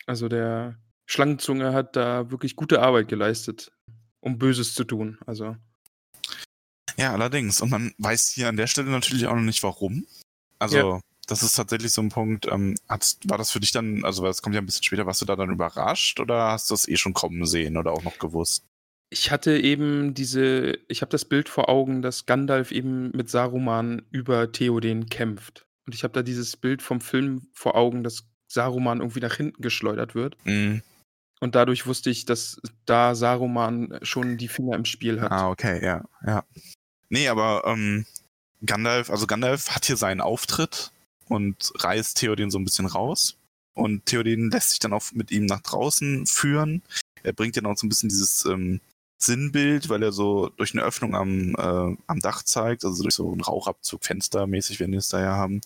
Also 0.06 0.28
der 0.28 0.78
Schlangenzunge 1.06 1.72
hat 1.72 1.96
da 1.96 2.30
wirklich 2.30 2.56
gute 2.56 2.80
Arbeit 2.80 3.08
geleistet, 3.08 3.72
um 4.20 4.38
Böses 4.38 4.74
zu 4.74 4.84
tun. 4.84 5.18
Also 5.26 5.56
Ja, 6.96 7.12
allerdings. 7.12 7.60
Und 7.60 7.70
man 7.70 7.92
weiß 7.98 8.28
hier 8.28 8.48
an 8.48 8.56
der 8.56 8.68
Stelle 8.68 8.90
natürlich 8.90 9.26
auch 9.26 9.34
noch 9.34 9.42
nicht 9.42 9.62
warum. 9.64 10.06
Also, 10.60 10.76
Ja. 10.78 11.00
das 11.26 11.42
ist 11.42 11.56
tatsächlich 11.56 11.92
so 11.92 12.00
ein 12.02 12.08
Punkt. 12.08 12.46
Ähm, 12.46 12.76
war 12.88 13.36
das 13.38 13.50
für 13.50 13.58
dich 13.58 13.72
dann, 13.72 14.04
also 14.04 14.24
das 14.24 14.42
kommt 14.42 14.54
ja 14.54 14.60
ein 14.60 14.66
bisschen 14.66 14.84
später, 14.84 15.04
warst 15.04 15.20
du 15.20 15.26
da 15.26 15.34
dann 15.34 15.50
überrascht 15.50 16.20
oder 16.20 16.52
hast 16.52 16.70
du 16.70 16.74
das 16.74 16.86
eh 16.86 16.96
schon 16.96 17.12
kommen 17.14 17.44
sehen 17.46 17.76
oder 17.76 17.90
auch 17.92 18.04
noch 18.04 18.18
gewusst? 18.18 18.64
Ich 19.14 19.30
hatte 19.30 19.56
eben 19.56 20.12
diese 20.12 20.76
ich 20.88 21.00
habe 21.00 21.10
das 21.10 21.24
Bild 21.24 21.48
vor 21.48 21.68
Augen, 21.68 22.02
dass 22.02 22.26
Gandalf 22.26 22.72
eben 22.72 23.12
mit 23.12 23.30
Saruman 23.30 24.02
über 24.10 24.50
Theoden 24.50 25.08
kämpft. 25.08 25.66
Und 25.86 25.94
ich 25.94 26.02
habe 26.02 26.12
da 26.12 26.22
dieses 26.22 26.56
Bild 26.56 26.82
vom 26.82 27.00
Film 27.00 27.46
vor 27.52 27.76
Augen, 27.76 28.02
dass 28.02 28.26
Saruman 28.48 28.98
irgendwie 28.98 29.20
nach 29.20 29.36
hinten 29.36 29.62
geschleudert 29.62 30.16
wird. 30.16 30.36
Mhm. 30.44 30.82
Und 31.38 31.54
dadurch 31.54 31.86
wusste 31.86 32.10
ich, 32.10 32.24
dass 32.24 32.60
da 32.86 33.14
Saruman 33.14 34.00
schon 34.02 34.36
die 34.36 34.48
Finger 34.48 34.74
im 34.74 34.84
Spiel 34.84 35.20
hat. 35.20 35.30
Ah, 35.30 35.48
okay, 35.48 35.84
ja, 35.84 36.02
ja. 36.26 36.44
Nee, 37.08 37.28
aber 37.28 37.62
ähm, 37.66 38.06
Gandalf, 38.66 39.10
also 39.10 39.28
Gandalf 39.28 39.70
hat 39.70 39.84
hier 39.84 39.96
seinen 39.96 40.22
Auftritt 40.22 40.90
und 41.28 41.72
reißt 41.76 42.16
Theoden 42.16 42.50
so 42.50 42.58
ein 42.58 42.64
bisschen 42.64 42.86
raus. 42.86 43.36
Und 43.74 44.06
Theoden 44.06 44.50
lässt 44.50 44.70
sich 44.70 44.80
dann 44.80 44.92
auch 44.92 45.04
mit 45.12 45.30
ihm 45.30 45.46
nach 45.46 45.60
draußen 45.60 46.26
führen. 46.26 46.82
Er 47.22 47.32
bringt 47.32 47.56
dann 47.56 47.66
auch 47.66 47.76
so 47.76 47.86
ein 47.86 47.90
bisschen 47.90 48.08
dieses 48.08 48.44
ähm, 48.46 48.80
Sinnbild, 49.24 49.88
weil 49.88 50.02
er 50.02 50.12
so 50.12 50.48
durch 50.56 50.72
eine 50.74 50.82
Öffnung 50.82 51.14
am, 51.14 51.54
äh, 51.56 51.96
am 52.06 52.20
Dach 52.20 52.42
zeigt, 52.42 52.84
also 52.84 53.02
durch 53.02 53.14
so 53.14 53.30
einen 53.32 53.40
Rauchabzug, 53.40 54.04
Fenstermäßig, 54.04 54.80
wenn 54.80 54.92
wir 54.92 54.98
es 54.98 55.08
da 55.08 55.20
ja 55.20 55.36
haben. 55.36 55.60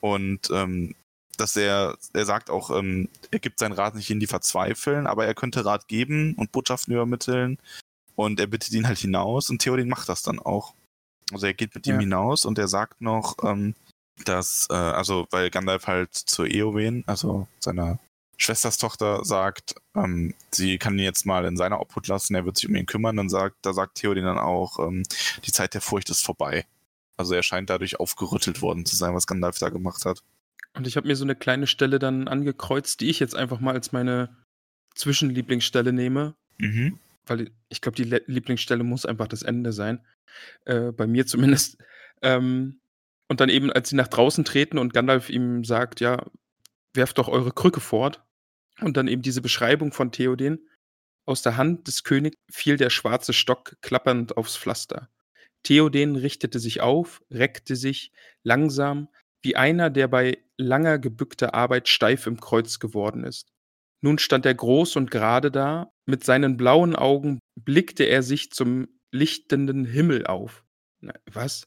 Und 0.00 0.50
ähm, 0.52 0.94
dass 1.36 1.56
er, 1.56 1.96
er 2.12 2.24
sagt 2.24 2.50
auch, 2.50 2.70
ähm, 2.76 3.08
er 3.30 3.38
gibt 3.38 3.58
seinen 3.60 3.72
Rat 3.72 3.94
nicht 3.94 4.10
in 4.10 4.20
die 4.20 4.26
verzweifeln, 4.26 5.06
aber 5.06 5.26
er 5.26 5.34
könnte 5.34 5.64
Rat 5.64 5.88
geben 5.88 6.34
und 6.34 6.52
Botschaften 6.52 6.92
übermitteln. 6.94 7.58
Und 8.16 8.40
er 8.40 8.48
bittet 8.48 8.72
ihn 8.72 8.88
halt 8.88 8.98
hinaus 8.98 9.48
und 9.48 9.60
Theoden 9.60 9.88
macht 9.88 10.08
das 10.08 10.22
dann 10.22 10.40
auch. 10.40 10.74
Also 11.32 11.46
er 11.46 11.54
geht 11.54 11.74
mit 11.74 11.86
Ja. 11.86 11.94
ihm 11.94 12.00
hinaus 12.00 12.44
und 12.44 12.58
er 12.58 12.66
sagt 12.68 13.00
noch, 13.00 13.36
ähm, 13.44 13.74
dass, 14.24 14.66
äh, 14.70 14.74
also 14.74 15.28
weil 15.30 15.50
Gandalf 15.50 15.86
halt 15.86 16.14
zu 16.14 16.44
Eowen, 16.44 17.04
also 17.06 17.46
seiner 17.60 18.00
Schwesterstochter, 18.38 19.24
sagt, 19.24 19.74
ähm, 19.94 20.34
sie 20.52 20.78
kann 20.78 20.98
ihn 20.98 21.04
jetzt 21.04 21.26
mal 21.26 21.44
in 21.44 21.56
seiner 21.56 21.80
Obhut 21.80 22.06
lassen, 22.06 22.34
er 22.34 22.44
wird 22.44 22.56
sich 22.56 22.68
um 22.68 22.76
ihn 22.76 22.86
kümmern, 22.86 23.16
dann 23.16 23.28
sagt, 23.28 23.56
da 23.62 23.72
sagt 23.72 23.96
Theoden 23.96 24.24
dann 24.24 24.38
auch, 24.38 24.78
ähm, 24.78 25.02
die 25.44 25.52
Zeit 25.52 25.74
der 25.74 25.80
Furcht 25.80 26.08
ist 26.08 26.24
vorbei. 26.24 26.64
Also 27.16 27.34
er 27.34 27.42
scheint 27.42 27.68
dadurch 27.68 27.98
aufgerüttelt 27.98 28.62
worden 28.62 28.86
zu 28.86 28.94
sein, 28.94 29.14
was 29.14 29.26
Gandalf 29.26 29.58
da 29.58 29.70
gemacht 29.70 30.04
hat. 30.04 30.22
Und 30.74 30.86
ich 30.86 30.96
habe 30.96 31.08
mir 31.08 31.16
so 31.16 31.24
eine 31.24 31.34
kleine 31.34 31.66
Stelle 31.66 31.98
dann 31.98 32.28
angekreuzt, 32.28 33.00
die 33.00 33.10
ich 33.10 33.18
jetzt 33.18 33.34
einfach 33.34 33.58
mal 33.58 33.74
als 33.74 33.90
meine 33.90 34.36
Zwischenlieblingsstelle 34.94 35.92
nehme. 35.92 36.34
Mhm. 36.60 36.98
weil 37.26 37.52
ich 37.68 37.80
glaube, 37.80 37.94
die 37.94 38.04
Le 38.04 38.22
Lieblingsstelle 38.26 38.82
muss 38.82 39.06
einfach 39.06 39.28
das 39.28 39.42
Ende 39.42 39.72
sein. 39.72 40.04
Äh, 40.64 40.92
bei 40.92 41.06
mir 41.06 41.26
zumindest. 41.26 41.78
Ähm, 42.22 42.80
und 43.28 43.40
dann 43.40 43.48
eben, 43.48 43.70
als 43.70 43.90
sie 43.90 43.96
nach 43.96 44.08
draußen 44.08 44.44
treten 44.44 44.78
und 44.78 44.92
Gandalf 44.92 45.30
ihm 45.30 45.62
sagt, 45.64 46.00
ja, 46.00 46.24
werft 46.94 47.18
doch 47.18 47.28
eure 47.28 47.52
Krücke 47.52 47.80
fort. 47.80 48.24
Und 48.80 48.96
dann 48.96 49.08
eben 49.08 49.22
diese 49.22 49.42
Beschreibung 49.42 49.92
von 49.92 50.12
Theoden. 50.12 50.68
Aus 51.26 51.42
der 51.42 51.56
Hand 51.56 51.86
des 51.88 52.04
Königs 52.04 52.36
fiel 52.50 52.76
der 52.76 52.90
schwarze 52.90 53.32
Stock 53.32 53.76
klappernd 53.82 54.36
aufs 54.36 54.56
Pflaster. 54.56 55.08
Theoden 55.62 56.16
richtete 56.16 56.58
sich 56.58 56.80
auf, 56.80 57.20
reckte 57.30 57.76
sich 57.76 58.12
langsam, 58.44 59.08
wie 59.42 59.56
einer, 59.56 59.90
der 59.90 60.08
bei 60.08 60.38
langer 60.56 60.98
gebückter 60.98 61.54
Arbeit 61.54 61.88
steif 61.88 62.26
im 62.26 62.40
Kreuz 62.40 62.78
geworden 62.78 63.24
ist. 63.24 63.48
Nun 64.00 64.18
stand 64.18 64.46
er 64.46 64.54
groß 64.54 64.96
und 64.96 65.10
gerade 65.10 65.50
da, 65.50 65.90
mit 66.06 66.24
seinen 66.24 66.56
blauen 66.56 66.94
Augen 66.96 67.40
blickte 67.56 68.04
er 68.04 68.22
sich 68.22 68.52
zum 68.52 68.88
lichtenden 69.10 69.84
Himmel 69.84 70.26
auf. 70.26 70.64
Na, 71.00 71.14
was? 71.32 71.64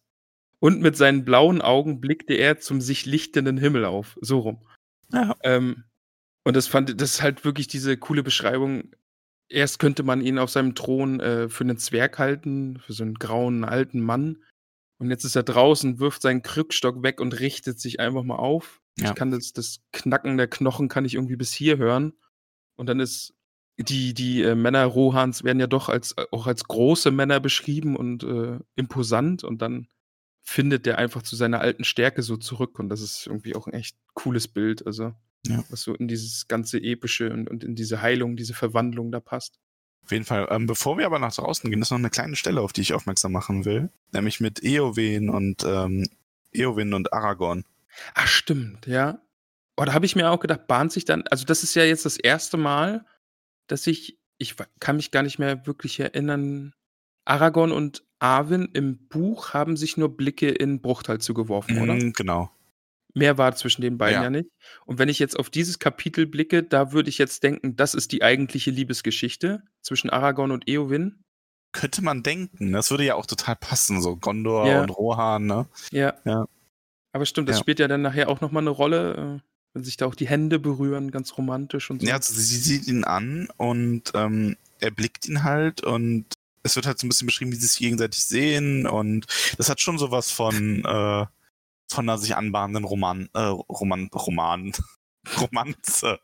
Und 0.60 0.82
mit 0.82 0.96
seinen 0.96 1.26
blauen 1.26 1.62
Augen 1.62 2.00
blickte 2.02 2.34
er 2.34 2.60
zum 2.60 2.82
sich 2.82 3.06
lichtenden 3.06 3.58
Himmel 3.58 3.86
auf. 3.86 4.18
So 4.22 4.40
rum. 4.40 4.68
Ja. 5.12 5.36
Ähm, 5.44 5.84
und 6.44 6.56
das 6.56 6.68
fand, 6.68 7.00
das 7.02 7.16
ist 7.16 7.22
halt 7.22 7.46
wirklich 7.46 7.68
diese 7.68 7.98
coole 7.98 8.24
Beschreibung. 8.24 8.92
Erst 9.50 9.80
könnte 9.80 10.04
man 10.04 10.22
ihn 10.22 10.40
auf 10.40 10.50
seinem 10.50 10.76
Thron 10.76 11.20
äh, 11.20 11.50
für 11.50 11.64
einen 11.64 11.78
Zwerg 11.78 12.18
halten, 12.20 12.80
für 12.80 12.94
so 12.94 13.04
einen 13.04 13.16
grauen 13.16 13.64
alten 13.64 14.00
Mann. 14.00 14.44
Und 14.98 15.10
jetzt 15.10 15.24
ist 15.24 15.36
er 15.36 15.44
draußen, 15.44 16.00
wirft 16.00 16.22
seinen 16.22 16.42
Krückstock 16.42 17.04
weg 17.04 17.20
und 17.20 17.40
richtet 17.40 17.80
sich 17.80 18.00
einfach 18.00 18.24
mal 18.24 18.36
auf. 18.36 18.82
Ja. 18.98 19.10
Ich 19.10 19.16
kann 19.16 19.32
das, 19.32 19.54
das 19.54 19.82
Knacken 19.92 20.38
der 20.38 20.48
Knochen 20.48 20.90
kann 20.90 21.06
ich 21.06 21.16
irgendwie 21.16 21.36
bis 21.36 21.52
hier 21.52 21.78
hören. 21.78 22.14
Und 22.76 22.88
dann 22.88 23.00
ist 23.00 23.34
die, 23.78 24.14
die 24.14 24.42
äh, 24.44 24.56
Männer 24.56 24.86
Rohans 24.86 25.44
werden 25.44 25.60
ja 25.60 25.68
doch 25.68 25.90
als, 25.90 26.14
äh, 26.14 26.26
auch 26.32 26.48
als 26.48 26.64
große 26.66 27.12
Männer 27.12 27.40
beschrieben 27.40 27.96
und 27.96 28.24
äh, 28.24 28.60
imposant. 28.76 29.44
Und 29.44 29.62
dann 29.62 29.88
findet 30.42 30.86
der 30.86 30.98
einfach 30.98 31.22
zu 31.22 31.36
seiner 31.36 31.62
alten 31.62 31.84
Stärke 31.84 32.22
so 32.22 32.38
zurück. 32.38 32.80
Und 32.80 32.90
das 32.90 33.02
ist 33.02 33.28
irgendwie 33.28 33.56
auch 33.56 33.68
ein 33.68 33.74
echt 33.74 33.98
cooles 34.14 34.48
Bild. 34.48 34.86
Also, 34.86 35.14
Ja. 35.48 35.64
was 35.70 35.82
so 35.82 35.96
in 35.96 36.08
dieses 36.08 36.48
ganze 36.48 36.78
Epische 36.78 37.32
und, 37.32 37.50
und 37.50 37.64
in 37.64 37.76
diese 37.76 38.02
Heilung, 38.02 38.36
diese 38.36 38.54
Verwandlung 38.54 39.12
da 39.12 39.20
passt. 39.20 39.60
Auf 40.04 40.12
jeden 40.12 40.26
Fall. 40.26 40.48
Ähm, 40.50 40.68
bevor 40.68 40.98
wir 40.98 41.06
aber 41.06 41.20
nach 41.20 41.34
draußen 41.34 41.70
gehen, 41.70 41.82
ist 41.82 41.92
noch 41.92 41.98
eine 41.98 42.10
kleine 42.10 42.36
Stelle, 42.36 42.62
auf 42.62 42.74
die 42.74 42.82
ich 42.82 42.94
aufmerksam 42.94 43.32
machen 43.32 43.66
will. 43.66 43.90
Nämlich 44.12 44.40
mit 44.40 44.64
Eowen 44.64 45.30
und 45.30 45.64
ähm, 45.64 46.08
Eowyn 46.52 46.94
und 46.94 47.14
Aragorn. 47.14 47.66
Ach, 48.14 48.28
stimmt, 48.28 48.88
ja. 48.88 49.22
Oh, 49.78 49.86
da 49.86 49.94
habe 49.94 50.06
ich 50.06 50.16
mir 50.16 50.30
auch 50.30 50.40
gedacht, 50.40 50.68
bahnt 50.68 50.92
sich 50.92 51.06
dann, 51.06 51.24
also 51.30 51.46
das 51.46 51.64
ist 51.64 51.76
ja 51.76 51.84
jetzt 51.84 52.06
das 52.06 52.18
erste 52.18 52.58
Mal, 52.58 53.06
dass 53.68 53.88
ich, 53.88 54.20
ich 54.38 54.56
kann 54.80 54.98
mich 54.98 55.12
gar 55.12 55.24
nicht 55.24 55.40
mehr 55.40 55.66
wirklich 55.66 56.00
erinnern, 56.00 56.74
Aragorn 57.26 57.72
und 57.72 58.04
Arwen 58.20 58.70
im 58.74 59.08
Buch 59.08 59.54
haben 59.54 59.78
sich 59.78 59.98
nur 59.98 60.16
Blicke 60.16 60.50
in 60.50 60.82
Bruchtal 60.82 61.20
zugeworfen, 61.20 61.80
oder? 61.80 61.94
Mhm, 61.94 62.14
genau. 62.14 62.52
Mehr 63.14 63.38
war 63.38 63.56
zwischen 63.56 63.82
den 63.82 63.98
beiden 63.98 64.16
ja. 64.16 64.24
Ja. 64.24 64.30
nicht. 64.30 64.50
Und 64.86 64.98
wenn 65.00 65.10
ich 65.10 65.20
jetzt 65.20 65.38
auf 65.38 65.50
dieses 65.50 65.80
Kapitel 65.80 66.26
blicke, 66.28 66.64
da 66.64 66.92
würde 66.94 67.10
ich 67.10 67.18
jetzt 67.18 67.44
denken, 67.44 67.76
das 67.76 67.94
ist 67.94 68.12
die 68.12 68.24
eigentliche 68.24 68.72
Liebesgeschichte 68.72 69.64
zwischen 69.82 70.10
Aragorn 70.10 70.52
und 70.52 70.68
Eowyn. 70.68 71.24
Könnte 71.74 72.02
man 72.04 72.24
denken. 72.24 72.72
Das 72.72 72.92
würde 72.92 73.06
ja 73.06 73.16
auch 73.16 73.26
total 73.26 73.56
passen, 73.56 74.02
so 74.02 74.16
Gondor 74.18 74.68
Ja. 74.68 74.82
und 74.82 74.90
Rohan, 74.90 75.46
ne? 75.46 75.68
Ja. 75.92 76.14
Ja. 76.26 76.46
Aber 77.14 77.26
stimmt, 77.26 77.50
das 77.50 77.60
spielt 77.60 77.80
ja 77.80 77.88
dann 77.88 78.02
nachher 78.02 78.30
auch 78.30 78.40
nochmal 78.42 78.64
eine 78.64 78.70
Rolle, 78.70 79.42
äh, 79.42 79.48
wenn 79.74 79.84
sich 79.84 79.98
da 79.98 80.06
auch 80.06 80.16
die 80.16 80.28
Hände 80.28 80.60
berühren, 80.60 81.12
ganz 81.12 81.38
romantisch 81.38 81.90
und 81.90 82.02
so. 82.02 82.08
Ja, 82.08 82.16
also 82.16 82.34
sie 82.34 82.58
sieht 82.58 82.88
ihn 82.88 83.04
an 83.04 83.50
und 83.58 84.12
ähm, 84.14 84.56
er 84.80 84.92
blickt 84.92 85.28
ihn 85.28 85.44
halt 85.44 85.84
und 85.84 86.26
es 86.64 86.76
wird 86.76 86.86
halt 86.86 87.00
so 87.00 87.06
ein 87.06 87.10
bisschen 87.10 87.26
beschrieben, 87.26 87.52
wie 87.52 87.56
sie 87.56 87.68
sich 87.68 87.80
gegenseitig 87.80 88.24
sehen 88.24 88.86
und 88.88 89.26
das 89.58 89.70
hat 89.70 89.82
schon 89.82 89.98
sowas 89.98 90.32
von 90.32 90.86
äh, 90.86 91.26
von 91.92 92.08
einer 92.08 92.18
sich 92.18 92.36
anbahnenden 92.36 92.86
Roman, 92.86 93.30
äh, 93.34 93.40
Roman, 93.40 94.10
Roman, 94.14 94.72
Romanze. 95.40 96.20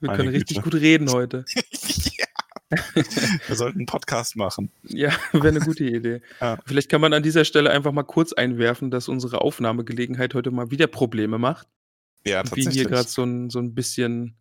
Wir 0.00 0.12
können 0.12 0.28
richtig 0.28 0.62
gut 0.62 0.74
reden 0.74 1.10
heute. 1.10 1.44
ja. 1.54 2.26
Wir 3.46 3.56
sollten 3.56 3.80
einen 3.80 3.86
Podcast 3.86 4.36
machen. 4.36 4.70
Ja, 4.82 5.12
wäre 5.32 5.48
eine 5.48 5.60
gute 5.60 5.84
Idee. 5.84 6.22
Ja. 6.40 6.58
Vielleicht 6.66 6.88
kann 6.88 7.00
man 7.00 7.12
an 7.12 7.22
dieser 7.22 7.44
Stelle 7.44 7.70
einfach 7.70 7.92
mal 7.92 8.04
kurz 8.04 8.32
einwerfen, 8.32 8.90
dass 8.90 9.08
unsere 9.08 9.40
Aufnahmegelegenheit 9.40 10.34
heute 10.34 10.50
mal 10.50 10.70
wieder 10.70 10.86
Probleme 10.86 11.38
macht. 11.38 11.68
Ja, 12.24 12.38
wir 12.38 12.44
tatsächlich. 12.44 12.74
hier 12.74 12.84
gerade 12.86 13.08
so 13.08 13.24
ein, 13.24 13.50
so 13.50 13.58
ein 13.58 13.74
bisschen 13.74 14.36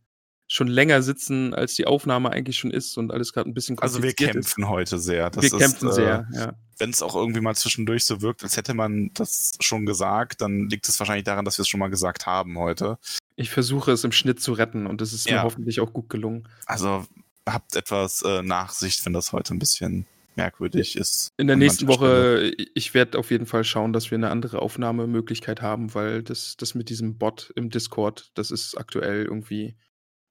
schon 0.51 0.67
länger 0.67 1.03
sitzen, 1.03 1.53
als 1.53 1.75
die 1.75 1.85
Aufnahme 1.85 2.31
eigentlich 2.31 2.57
schon 2.57 2.71
ist 2.71 2.97
und 2.97 3.11
alles 3.11 3.33
gerade 3.33 3.49
ein 3.49 3.53
bisschen 3.53 3.77
also 3.77 4.01
wir 4.01 4.09
kompliziert 4.09 4.33
kämpfen 4.33 4.67
heute 4.67 4.97
sehr. 4.97 5.27
ist. 5.27 5.35
Das 5.37 5.43
Wir 5.43 5.53
ist, 5.53 5.59
kämpfen 5.59 5.89
äh, 5.89 5.93
sehr, 5.93 6.27
ja. 6.33 6.53
Wenn 6.79 6.89
es 6.89 7.03
auch 7.03 7.15
irgendwie 7.15 7.39
mal 7.39 7.55
zwischendurch 7.55 8.03
so 8.05 8.21
wirkt, 8.21 8.41
als 8.43 8.57
hätte 8.57 8.73
man 8.73 9.11
das 9.13 9.51
schon 9.59 9.85
gesagt, 9.85 10.41
dann 10.41 10.67
liegt 10.67 10.89
es 10.89 10.99
wahrscheinlich 10.99 11.25
daran, 11.25 11.45
dass 11.45 11.59
wir 11.59 11.61
es 11.61 11.67
schon 11.69 11.79
mal 11.79 11.89
gesagt 11.89 12.25
haben 12.25 12.57
heute. 12.57 12.97
Ich 13.35 13.51
versuche 13.51 13.91
es 13.91 14.03
im 14.03 14.11
Schnitt 14.11 14.41
zu 14.41 14.53
retten 14.53 14.87
und 14.87 15.01
es 15.01 15.13
ist 15.13 15.27
mir 15.29 15.35
Ja. 15.35 15.43
hoffentlich 15.43 15.81
auch 15.81 15.93
gut 15.93 16.09
gelungen. 16.09 16.47
Also 16.65 17.05
habt 17.47 17.75
etwas 17.75 18.23
äh, 18.23 18.41
Nachsicht, 18.41 19.05
wenn 19.05 19.13
das 19.13 19.31
heute 19.31 19.53
ein 19.53 19.59
bisschen 19.59 20.07
merkwürdig 20.35 20.95
ist. 20.95 21.29
In 21.37 21.45
der 21.47 21.57
nächsten 21.57 21.85
mancher 21.85 21.99
Stelle. 21.99 22.51
Woche, 22.51 22.65
ich 22.73 22.93
werde 22.95 23.19
auf 23.19 23.29
jeden 23.29 23.45
Fall 23.45 23.63
schauen, 23.63 23.93
dass 23.93 24.09
wir 24.09 24.17
eine 24.17 24.31
andere 24.31 24.59
Aufnahmemöglichkeit 24.63 25.61
haben, 25.61 25.93
weil 25.93 26.23
das, 26.23 26.55
das 26.57 26.73
mit 26.73 26.89
diesem 26.89 27.17
Bot 27.19 27.51
im 27.55 27.69
Discord, 27.69 28.31
das 28.33 28.49
ist 28.49 28.75
aktuell 28.77 29.25
irgendwie 29.25 29.75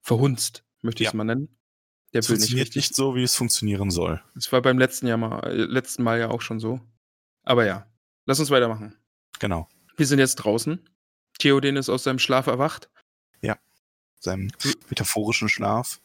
verhunzt, 0.08 0.64
möchte 0.82 1.02
ich 1.02 1.08
es 1.08 1.12
Ja. 1.12 1.16
mal 1.16 1.24
nennen. 1.24 1.48
Der 2.14 2.20
Es 2.20 2.28
nicht 2.28 2.38
funktioniert 2.38 2.66
richtig. 2.68 2.76
nicht 2.90 2.94
so, 2.96 3.14
wie 3.14 3.22
es 3.22 3.36
funktionieren 3.36 3.90
soll. 3.90 4.20
Es 4.34 4.50
war 4.50 4.62
beim 4.62 4.78
letzten 4.78 5.06
Jahr 5.06 5.18
mal, 5.18 5.40
äh, 5.44 5.54
letzten 5.54 6.02
Mal 6.02 6.18
ja 6.18 6.30
auch 6.30 6.40
schon 6.40 6.58
so. 6.58 6.80
Aber 7.44 7.66
ja, 7.66 7.86
lass 8.26 8.40
uns 8.40 8.50
weitermachen. 8.50 8.96
Genau. 9.38 9.68
Wir 9.96 10.06
sind 10.06 10.18
jetzt 10.18 10.36
draußen. 10.36 10.80
Theoden 11.38 11.76
ist 11.76 11.88
aus 11.90 12.02
seinem 12.04 12.18
Schlaf 12.18 12.46
erwacht. 12.46 12.90
Seinem 14.20 14.50
metaphorischen 14.88 15.48
Schlaf. 15.48 16.00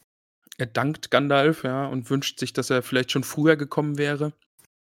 Er 0.56 0.66
dankt 0.66 1.10
Gandalf, 1.10 1.64
ja, 1.64 1.86
und 1.88 2.08
wünscht 2.10 2.38
sich, 2.38 2.52
dass 2.52 2.70
er 2.70 2.84
vielleicht 2.84 3.10
schon 3.10 3.24
früher 3.24 3.56
gekommen 3.56 3.98
wäre. 3.98 4.32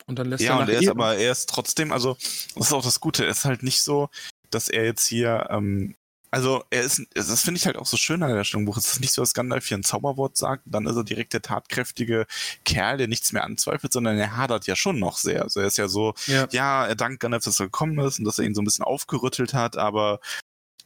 Und 0.08 0.20
dann 0.20 0.28
lässt 0.28 0.44
Ja, 0.44 0.56
er 0.56 0.60
und 0.60 0.62
nach 0.66 0.74
er 0.74 0.80
ist 0.80 0.84
Ehren- 0.88 1.00
aber, 1.00 1.16
er 1.16 1.32
ist 1.32 1.48
trotzdem, 1.50 1.94
also, 1.94 2.16
das 2.16 2.66
ist 2.68 2.74
auch 2.74 2.84
das 2.84 3.00
Gute, 3.00 3.24
er 3.24 3.32
ist 3.32 3.46
halt 3.46 3.64
nicht 3.64 3.82
so, 3.82 4.10
dass 4.50 4.68
er 4.68 4.84
jetzt 4.84 5.08
hier, 5.08 5.48
ähm, 5.52 5.96
also 6.34 6.64
er 6.72 6.82
ist, 6.82 7.00
das 7.14 7.44
finde 7.44 7.60
ich 7.60 7.68
halt 7.68 7.78
auch 7.78 7.86
so 7.86 7.96
schön 7.96 8.24
an 8.24 8.34
der 8.34 8.44
Stellung 8.44 8.66
Buch. 8.66 8.78
Es 8.78 8.92
ist 8.94 9.00
nicht 9.02 9.14
so, 9.14 9.22
dass 9.22 9.36
Gandalf 9.36 9.68
hier 9.68 9.78
ein 9.78 9.84
Zauberwort 9.84 10.36
sagt, 10.36 10.64
dann 10.66 10.88
ist 10.88 10.96
er 10.96 11.04
direkt 11.04 11.34
der 11.34 11.44
tatkräftige 11.44 12.26
Kerl, 12.66 12.98
der 12.98 13.08
nichts 13.08 13.34
mehr 13.34 13.44
anzweifelt, 13.44 13.94
sondern 13.94 14.18
er 14.18 14.36
hadert 14.36 14.66
ja 14.66 14.76
schon 14.76 14.98
noch 14.98 15.18
sehr. 15.18 15.44
Also 15.44 15.60
er 15.60 15.68
ist 15.68 15.78
ja 15.78 15.88
so, 15.88 16.16
Ja. 16.26 16.48
ja, 16.50 16.88
er 16.88 16.96
dankt 16.96 17.20
Gandalf, 17.20 17.44
dass 17.44 17.60
er 17.60 17.68
gekommen 17.68 18.00
ist 18.00 18.18
und 18.18 18.26
dass 18.26 18.40
er 18.40 18.46
ihn 18.46 18.56
so 18.56 18.64
ein 18.64 18.66
bisschen 18.66 18.84
aufgerüttelt 18.84 19.54
hat, 19.54 19.78
aber 19.78 20.20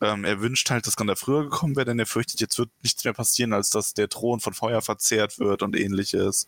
ähm, 0.02 0.26
er 0.26 0.42
wünscht 0.42 0.70
halt, 0.70 0.86
dass 0.86 0.98
Gandalf 0.98 1.20
früher 1.20 1.44
gekommen 1.44 1.78
wäre, 1.78 1.86
denn 1.86 2.00
er 2.00 2.06
fürchtet, 2.08 2.42
jetzt 2.42 2.58
wird 2.60 2.70
nichts 2.84 3.06
mehr 3.06 3.14
passieren, 3.14 3.54
als 3.54 3.70
dass 3.70 3.94
der 3.94 4.10
Thron 4.10 4.42
von 4.42 4.54
Feuer 4.54 4.82
verzehrt 4.82 5.40
wird 5.40 5.64
und 5.64 5.78
ähnliches. 5.78 6.48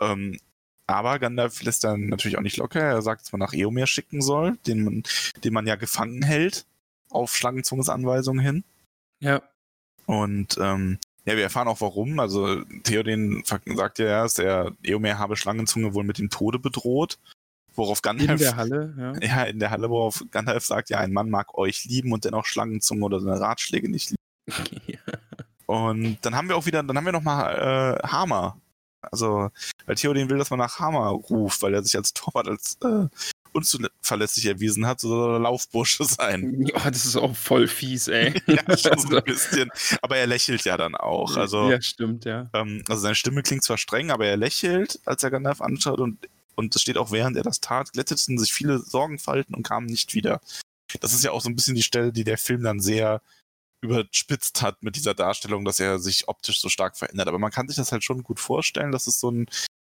Ähm, 0.00 0.38
aber 0.86 1.18
Gandalf 1.18 1.64
lässt 1.64 1.82
dann 1.82 2.06
natürlich 2.06 2.38
auch 2.38 2.42
nicht 2.42 2.58
locker. 2.58 2.80
Er 2.80 3.02
sagt, 3.02 3.22
dass 3.22 3.32
man 3.32 3.40
nach 3.40 3.54
Eomer 3.54 3.88
schicken 3.88 4.22
soll, 4.22 4.56
den 4.68 4.84
man, 4.84 5.02
den 5.42 5.52
man 5.52 5.66
ja 5.66 5.74
gefangen 5.74 6.22
hält, 6.22 6.64
auf 7.10 7.36
Schlangenzunges 7.36 7.88
Anweisung 7.88 8.38
hin. 8.38 8.64
Ja. 9.20 9.42
Und 10.06 10.56
ähm, 10.60 10.98
ja, 11.24 11.36
wir 11.36 11.42
erfahren 11.42 11.68
auch 11.68 11.80
warum. 11.80 12.20
Also 12.20 12.62
Theoden 12.84 13.42
sagt 13.44 13.98
ja 13.98 14.06
erst, 14.06 14.38
der 14.38 14.72
Eomer 14.82 15.18
habe 15.18 15.36
Schlangenzunge 15.36 15.92
wohl 15.94 16.04
mit 16.04 16.18
dem 16.18 16.30
Tode 16.30 16.58
bedroht. 16.58 17.18
Worauf 17.74 18.00
Gandalf. 18.00 18.30
In 18.30 18.38
der 18.38 18.56
Halle, 18.56 18.94
ja. 18.96 19.12
Ja, 19.20 19.42
in 19.44 19.58
der 19.58 19.70
Halle, 19.70 19.90
worauf 19.90 20.24
Gandalf 20.30 20.64
sagt, 20.64 20.88
ja, 20.88 20.98
ein 20.98 21.12
Mann 21.12 21.28
mag 21.28 21.58
euch 21.58 21.84
lieben 21.84 22.12
und 22.12 22.24
dennoch 22.24 22.46
Schlangenzunge 22.46 23.04
oder 23.04 23.20
seine 23.20 23.40
Ratschläge 23.40 23.90
nicht 23.90 24.10
lieben. 24.10 24.80
ja. 24.86 24.98
Und 25.66 26.18
dann 26.24 26.36
haben 26.36 26.48
wir 26.48 26.56
auch 26.56 26.66
wieder, 26.66 26.82
dann 26.82 26.96
haben 26.96 27.04
wir 27.04 27.12
nochmal 27.12 27.98
äh, 28.02 28.06
Hammer. 28.06 28.58
Also, 29.02 29.50
weil 29.84 29.96
Theoden 29.96 30.30
will, 30.30 30.38
dass 30.38 30.50
man 30.50 30.60
nach 30.60 30.78
Hammer 30.78 31.08
ruft, 31.08 31.60
weil 31.62 31.74
er 31.74 31.82
sich 31.82 31.96
als 31.96 32.14
Torwart 32.14 32.48
als 32.48 32.78
äh, 32.82 33.08
unzuverlässig 33.56 34.46
erwiesen 34.46 34.86
hat, 34.86 35.00
so 35.00 35.08
soll 35.08 35.36
er 35.36 35.40
Laufbursche 35.40 36.04
sein. 36.04 36.66
Ja, 36.76 36.90
das 36.90 37.06
ist 37.06 37.16
auch 37.16 37.34
voll 37.36 37.68
fies, 37.68 38.08
ey. 38.08 38.34
ja, 38.46 38.76
schon 38.76 38.98
so 38.98 39.16
ein 39.16 39.24
bisschen. 39.24 39.70
Aber 40.02 40.16
er 40.16 40.26
lächelt 40.26 40.64
ja 40.64 40.76
dann 40.76 40.94
auch. 40.94 41.36
Also, 41.36 41.70
ja, 41.70 41.80
stimmt, 41.80 42.24
ja. 42.24 42.50
ähm, 42.54 42.82
also 42.88 43.02
seine 43.02 43.14
Stimme 43.14 43.42
klingt 43.42 43.62
zwar 43.62 43.78
streng, 43.78 44.10
aber 44.10 44.26
er 44.26 44.36
lächelt, 44.36 45.00
als 45.04 45.22
er 45.22 45.30
Gandalf 45.30 45.60
anschaut 45.60 46.00
und 46.00 46.28
und 46.56 46.74
es 46.74 46.82
steht 46.82 46.96
auch, 46.96 47.12
während 47.12 47.36
er 47.36 47.42
das 47.42 47.60
tat, 47.60 47.92
glätteten 47.92 48.38
sich 48.38 48.52
viele 48.52 48.78
Sorgenfalten 48.78 49.54
und 49.54 49.62
kamen 49.62 49.86
nicht 49.86 50.14
wieder. 50.14 50.40
Das 51.00 51.12
ist 51.12 51.22
ja 51.22 51.30
auch 51.30 51.42
so 51.42 51.50
ein 51.50 51.54
bisschen 51.54 51.74
die 51.74 51.82
Stelle, 51.82 52.12
die 52.12 52.24
der 52.24 52.38
Film 52.38 52.62
dann 52.62 52.80
sehr 52.80 53.20
überspitzt 53.82 54.62
hat 54.62 54.82
mit 54.82 54.96
dieser 54.96 55.14
Darstellung, 55.14 55.64
dass 55.64 55.80
er 55.80 55.98
sich 55.98 56.28
optisch 56.28 56.60
so 56.60 56.68
stark 56.68 56.96
verändert. 56.96 57.28
Aber 57.28 57.38
man 57.38 57.50
kann 57.50 57.68
sich 57.68 57.76
das 57.76 57.92
halt 57.92 58.04
schon 58.04 58.22
gut 58.22 58.40
vorstellen, 58.40 58.90
dass 58.90 59.06
es 59.06 59.20
so 59.20 59.30
ein 59.30 59.46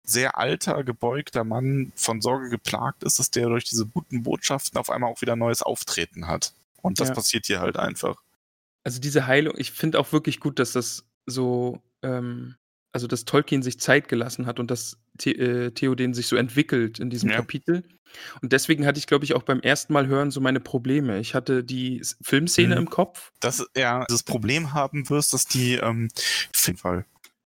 sehr 0.09 0.37
alter, 0.37 0.83
gebeugter 0.83 1.43
Mann 1.43 1.91
von 1.95 2.21
Sorge 2.21 2.49
geplagt 2.49 3.03
ist, 3.03 3.19
dass 3.19 3.29
der 3.29 3.47
durch 3.49 3.65
diese 3.65 3.85
guten 3.85 4.23
Botschaften 4.23 4.79
auf 4.79 4.89
einmal 4.89 5.11
auch 5.11 5.21
wieder 5.21 5.35
neues 5.35 5.61
Auftreten 5.61 6.27
hat. 6.27 6.53
Und 6.81 6.99
das 6.99 7.09
Ja. 7.09 7.13
passiert 7.13 7.45
hier 7.45 7.59
halt 7.59 7.77
einfach. 7.77 8.15
Also 8.83 8.99
diese 9.01 9.27
Heilung, 9.27 9.55
ich 9.57 9.71
finde 9.73 9.99
auch 9.99 10.11
wirklich 10.13 10.39
gut, 10.39 10.59
dass 10.59 10.71
das 10.71 11.03
so, 11.25 11.81
ähm, 12.03 12.55
also 12.93 13.05
dass 13.05 13.25
Tolkien 13.25 13.61
sich 13.61 13.79
Zeit 13.81 14.07
gelassen 14.07 14.45
hat 14.45 14.59
und 14.61 14.71
dass 14.71 14.97
The 15.21 15.31
äh, 15.35 15.71
Theoden 15.71 16.13
sich 16.13 16.27
so 16.27 16.35
entwickelt 16.37 16.99
in 16.99 17.09
diesem 17.09 17.29
Ja. 17.29 17.35
Kapitel. 17.37 17.83
Und 18.41 18.53
deswegen 18.53 18.85
hatte 18.85 18.99
ich, 18.99 19.07
glaube 19.07 19.25
ich, 19.25 19.33
auch 19.33 19.43
beim 19.43 19.59
ersten 19.59 19.91
Mal 19.91 20.07
hören 20.07 20.31
so 20.31 20.39
meine 20.39 20.61
Probleme. 20.61 21.19
Ich 21.19 21.35
hatte 21.35 21.63
die 21.65 22.01
Filmszene 22.21 22.75
Mhm. 22.75 22.81
im 22.83 22.89
Kopf. 22.89 23.31
Dass 23.41 23.65
ja 23.75 24.05
das 24.07 24.23
Problem 24.23 24.71
haben 24.73 25.09
wirst, 25.09 25.33
dass 25.33 25.45
die 25.45 25.73
ähm, 25.73 26.07
auf 26.55 26.65
jeden 26.67 26.77
Fall. 26.79 27.05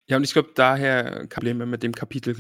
Ja, 0.09 0.17
und 0.17 0.25
ich 0.25 0.33
glaube, 0.33 0.51
daher 0.55 1.27
Probleme 1.29 1.67
mit 1.67 1.83
dem 1.83 1.95
Kapitel, 1.95 2.37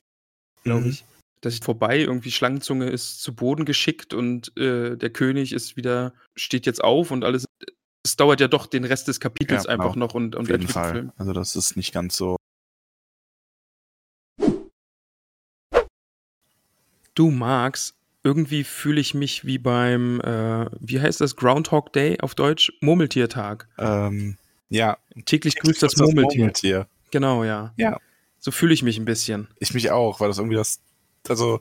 glaube 0.64 0.84
Mhm. 0.84 0.90
ich. 0.90 1.04
Dass 1.40 1.54
ich 1.54 1.60
vorbei, 1.60 1.98
irgendwie 2.00 2.32
Schlangenzunge 2.32 2.88
ist 2.90 3.22
zu 3.22 3.32
Boden 3.34 3.64
geschickt 3.64 4.12
und 4.12 4.56
äh, 4.56 4.96
der 4.96 5.10
König 5.10 5.52
ist 5.52 5.76
wieder, 5.76 6.12
steht 6.34 6.66
jetzt 6.66 6.82
auf 6.82 7.10
und 7.12 7.24
alles. 7.24 7.44
Es 8.04 8.16
dauert 8.16 8.40
ja 8.40 8.48
doch 8.48 8.66
den 8.66 8.84
Rest 8.84 9.06
des 9.06 9.20
Kapitels 9.20 9.64
Ja, 9.64 9.72
genau. 9.72 9.84
einfach 9.84 9.96
noch 9.96 10.14
und, 10.14 10.34
und 10.34 10.46
Auf 10.46 10.50
jeden 10.50 10.66
Fall. 10.66 10.92
Film. 10.92 11.12
Also 11.16 11.32
das 11.32 11.54
ist 11.54 11.76
nicht 11.76 11.92
ganz 11.92 12.16
so. 12.16 12.36
Du 17.14 17.30
magst, 17.30 17.94
irgendwie 18.22 18.64
fühle 18.64 19.00
ich 19.00 19.14
mich 19.14 19.44
wie 19.44 19.58
beim, 19.58 20.20
äh, 20.20 20.66
wie 20.80 21.00
heißt 21.00 21.20
das, 21.20 21.36
Groundhog 21.36 21.92
Day 21.92 22.20
auf 22.20 22.34
Deutsch? 22.34 22.72
Murmeltiertag. 22.80 23.68
Ähm, 23.78 24.36
ja, 24.70 24.98
Täglich 25.24 25.56
grüßt 25.56 25.82
das 25.82 25.96
Murmeltier. 25.96 26.38
Murmeltier. 26.40 26.88
Genau, 27.10 27.44
ja. 27.44 27.72
Ja. 27.76 27.98
So 28.38 28.50
fühle 28.50 28.74
ich 28.74 28.82
mich 28.82 28.98
ein 28.98 29.04
bisschen. 29.04 29.48
Ich 29.58 29.74
mich 29.74 29.90
auch, 29.90 30.20
weil 30.20 30.28
das 30.28 30.38
irgendwie 30.38 30.56
das. 30.56 30.80
Also, 31.28 31.60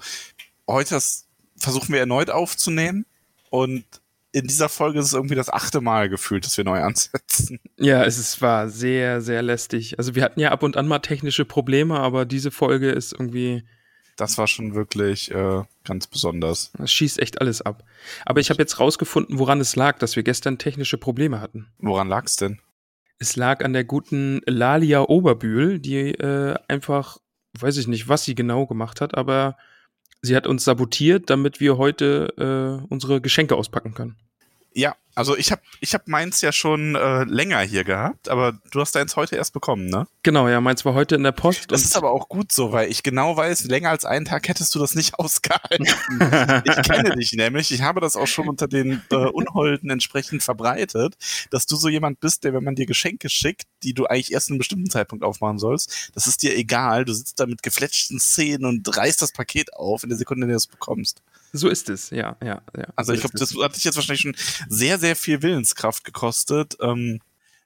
heute 0.67 0.91
das 0.95 1.27
versuchen 1.57 1.91
wir 1.93 1.99
erneut 1.99 2.29
aufzunehmen 2.29 3.05
und 3.49 3.83
in 4.31 4.45
dieser 4.45 4.69
Folge 4.69 4.99
ist 4.99 5.07
es 5.07 5.13
irgendwie 5.13 5.35
das 5.35 5.49
achte 5.49 5.81
Mal 5.81 6.09
gefühlt, 6.09 6.45
dass 6.45 6.57
wir 6.57 6.63
neu 6.63 6.81
ansetzen. 6.81 7.59
Ja, 7.79 8.03
es 8.03 8.17
ist, 8.17 8.41
war 8.41 8.69
sehr, 8.69 9.21
sehr 9.21 9.41
lästig. 9.41 9.97
Also 9.99 10.15
wir 10.15 10.23
hatten 10.23 10.39
ja 10.39 10.51
ab 10.51 10.63
und 10.63 10.77
an 10.77 10.87
mal 10.87 10.99
technische 10.99 11.45
Probleme, 11.45 11.99
aber 11.99 12.25
diese 12.25 12.51
Folge 12.51 12.89
ist 12.89 13.13
irgendwie, 13.13 13.63
Das 14.17 14.37
war 14.37 14.47
schon 14.47 14.73
wirklich 14.75 15.31
äh, 15.31 15.63
ganz 15.83 16.07
besonders. 16.07 16.71
das 16.77 16.91
schießt 16.91 17.19
echt 17.19 17.39
alles 17.41 17.61
ab. 17.61 17.83
Aber 18.25 18.39
ich 18.39 18.49
habe 18.49 18.61
jetzt 18.61 18.79
rausgefunden, 18.79 19.39
woran 19.39 19.59
es 19.61 19.75
lag, 19.75 19.97
dass 19.99 20.15
wir 20.15 20.23
gestern 20.23 20.57
technische 20.57 20.97
Probleme 20.97 21.39
hatten. 21.39 21.67
Woran 21.79 22.07
lag's 22.07 22.35
denn? 22.35 22.59
Es 23.19 23.35
lag 23.35 23.63
an 23.63 23.73
der 23.73 23.83
guten 23.83 24.41
Lalia 24.45 25.01
Oberbühl, 25.01 25.79
die 25.79 26.11
äh, 26.11 26.55
einfach, 26.67 27.17
weiß 27.59 27.77
ich 27.77 27.87
nicht, 27.87 28.07
was 28.07 28.25
sie 28.25 28.35
genau 28.35 28.67
gemacht 28.67 29.01
hat, 29.01 29.15
aber 29.15 29.57
sie 30.21 30.35
hat 30.35 30.47
uns 30.47 30.63
sabotiert, 30.63 31.29
damit 31.29 31.59
wir 31.59 31.77
heute 31.77 32.33
äh, 32.37 32.85
unsere 32.89 33.21
Geschenke 33.21 33.55
auspacken 33.55 33.93
können. 33.93 34.17
Ja, 34.77 34.95
also 35.15 35.35
ich 35.35 35.51
habe 35.51 35.63
ich 35.81 35.95
hab 35.95 36.07
meins 36.07 36.41
ja 36.41 36.51
schon 36.51 36.93
äh, 36.93 37.23
länger 37.23 37.59
hier 37.61 37.83
gehabt, 37.83 38.29
aber 38.29 38.59
du 38.69 38.79
hast 38.79 38.93
deins 38.93 39.15
heute 39.15 39.35
erst 39.35 39.51
bekommen, 39.51 39.87
ne? 39.87 40.05
Genau, 40.21 40.47
ja, 40.47 40.61
meins 40.61 40.85
war 40.85 40.93
heute 40.93 41.15
in 41.15 41.23
der 41.23 41.31
Post. 41.31 41.71
Das 41.71 41.83
ist 41.83 41.97
aber 41.97 42.11
auch 42.11 42.29
gut 42.29 42.51
so, 42.51 42.71
weil 42.71 42.91
ich 42.91 43.01
genau 43.01 43.35
weiß, 43.35 43.63
länger 43.63 43.89
als 43.89 44.05
einen 44.05 44.25
Tag 44.25 44.47
hättest 44.47 44.75
du 44.75 44.79
das 44.79 44.93
nicht 44.93 45.15
ausgehalten. 45.19 45.87
ich 46.65 46.83
kenne 46.83 47.15
dich 47.15 47.33
nämlich, 47.33 47.71
ich 47.71 47.81
habe 47.81 47.99
das 47.99 48.15
auch 48.15 48.27
schon 48.27 48.47
unter 48.47 48.67
den 48.67 49.01
äh, 49.09 49.15
Unholden 49.15 49.89
entsprechend 49.89 50.43
verbreitet, 50.43 51.15
dass 51.49 51.65
du 51.65 51.75
so 51.75 51.89
jemand 51.89 52.19
bist, 52.19 52.43
der, 52.43 52.53
wenn 52.53 52.63
man 52.63 52.75
dir 52.75 52.85
Geschenke 52.85 53.29
schickt, 53.29 53.63
die 53.81 53.95
du 53.95 54.05
eigentlich 54.05 54.31
erst 54.31 54.49
in 54.49 54.53
einem 54.53 54.59
bestimmten 54.59 54.91
Zeitpunkt 54.91 55.25
aufmachen 55.25 55.57
sollst, 55.57 56.11
das 56.13 56.27
ist 56.27 56.43
dir 56.43 56.55
egal, 56.55 57.05
du 57.05 57.13
sitzt 57.13 57.39
da 57.39 57.47
mit 57.47 57.63
gefletschten 57.63 58.19
Szenen 58.19 58.65
und 58.65 58.95
reißt 58.95 59.23
das 59.23 59.31
Paket 59.31 59.73
auf 59.73 60.03
in 60.03 60.09
der 60.09 60.19
Sekunde, 60.19 60.43
in 60.43 60.49
der 60.49 60.57
du 60.57 60.59
es 60.59 60.67
bekommst. 60.67 61.23
So 61.53 61.69
ist 61.69 61.89
es, 61.89 62.09
ja, 62.09 62.37
ja, 62.43 62.61
ja. 62.75 62.87
Also 62.95 63.09
so 63.09 63.13
ich 63.13 63.21
glaube, 63.21 63.37
das 63.37 63.55
hat 63.55 63.75
dich 63.75 63.83
jetzt 63.83 63.95
wahrscheinlich 63.95 64.21
schon 64.21 64.35
sehr, 64.69 64.99
sehr 64.99 65.15
viel 65.15 65.41
Willenskraft 65.41 66.03
gekostet, 66.03 66.77
ähm, 66.81 67.19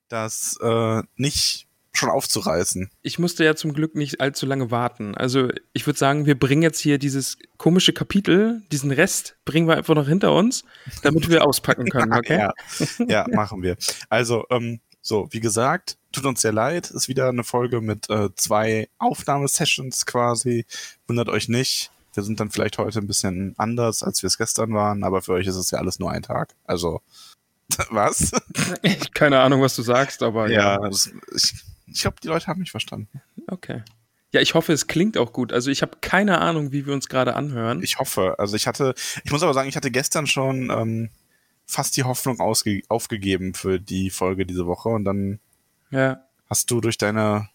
das 0.08 0.58
äh, 0.62 1.02
nicht 1.16 1.68
schon 1.94 2.10
aufzureißen. 2.10 2.90
ich 3.02 3.20
musste 3.20 3.44
ja 3.44 3.56
zum 3.56 3.74
Glück 3.74 3.96
nicht 3.96 4.22
allzu 4.22 4.46
lange 4.46 4.72
warten. 4.72 5.14
Also 5.16 5.50
ich 5.74 5.86
würde 5.86 6.00
sagen, 6.00 6.26
wir 6.26 6.40
bringen 6.40 6.62
jetzt 6.62 6.80
hier 6.80 6.98
dieses 6.98 7.38
komische 7.58 7.92
Kapitel, 7.92 8.62
diesen 8.72 8.92
Rest 8.92 9.36
bringen 9.44 9.68
wir 9.68 9.76
einfach 9.76 9.96
noch 9.96 10.08
hinter 10.08 10.34
uns, 10.34 10.64
damit 11.04 11.30
wir 11.30 11.46
auspacken 11.46 11.86
können, 11.90 12.14
okay? 12.14 12.38
Ja, 12.38 12.54
ja 13.08 13.26
machen 13.30 13.62
wir. 13.62 13.76
Also, 14.10 14.46
ähm, 14.50 14.80
so, 15.02 15.28
wie 15.32 15.40
gesagt, 15.40 15.98
tut 16.12 16.26
uns 16.26 16.42
sehr 16.42 16.54
leid. 16.54 16.92
Ist 16.92 17.08
wieder 17.08 17.28
eine 17.28 17.44
Folge 17.44 17.82
mit 17.82 18.10
äh, 18.10 18.30
zwei 18.36 18.88
Aufnahmesessions 19.00 20.06
quasi. 20.06 20.66
Wundert 21.08 21.28
euch 21.30 21.50
nicht. 21.50 21.92
Wir 22.14 22.24
sind 22.24 22.40
dann 22.40 22.52
vielleicht 22.52 22.78
heute 22.78 23.00
ein 23.00 23.08
bisschen 23.08 23.54
anders, 23.58 24.04
als 24.04 24.22
wir 24.22 24.28
es 24.28 24.38
gestern 24.38 24.74
waren, 24.74 25.04
aber 25.04 25.22
für 25.22 25.34
euch 25.34 25.48
ist 25.48 25.56
es 25.56 25.72
ja 25.72 25.80
alles 25.80 26.00
nur 26.00 26.12
ein 26.12 26.24
Tag. 26.24 26.56
Also, 26.66 27.02
was? 27.90 28.32
Keine 29.14 29.40
Ahnung, 29.40 29.62
was 29.62 29.76
du 29.76 29.82
sagst, 29.82 30.24
aber 30.24 30.50
ja. 30.50 30.82
ja, 30.82 30.90
das, 30.90 31.12
ich, 31.36 31.54
ich 31.88 32.02
glaube, 32.02 32.18
die 32.22 32.28
Leute 32.28 32.48
haben 32.48 32.60
mich 32.60 32.72
verstanden. 32.72 33.22
Okay. 33.48 33.84
Ja, 34.34 34.40
ich 34.40 34.54
hoffe, 34.54 34.72
es 34.72 34.88
klingt 34.88 35.18
auch 35.18 35.34
gut. 35.34 35.52
Also 35.52 35.72
ich 35.72 35.82
habe 35.82 35.98
keine 36.00 36.40
Ahnung, 36.40 36.72
wie 36.72 36.86
wir 36.86 36.94
uns 36.94 37.10
gerade 37.10 37.36
anhören. 37.36 37.84
Ich 37.84 38.00
hoffe. 38.00 38.36
Also 38.40 38.56
ich 38.56 38.66
hatte, 38.66 38.94
ich 39.26 39.32
muss 39.32 39.44
aber 39.44 39.54
sagen, 39.54 39.68
ich 39.68 39.76
hatte 39.76 39.92
gestern 39.92 40.26
schon 40.26 40.70
ähm, 40.70 41.10
fast 41.66 41.98
die 41.98 42.04
Hoffnung 42.04 42.40
aufgegeben 42.40 43.54
für 43.54 43.80
die 43.80 44.10
Folge 44.10 44.46
diese 44.46 44.68
Woche 44.68 44.90
und 44.90 45.04
dann 45.04 45.40
ja. 45.90 46.22
hast 46.50 46.72
du 46.72 46.80
durch 46.80 46.98
deine, 46.98 47.50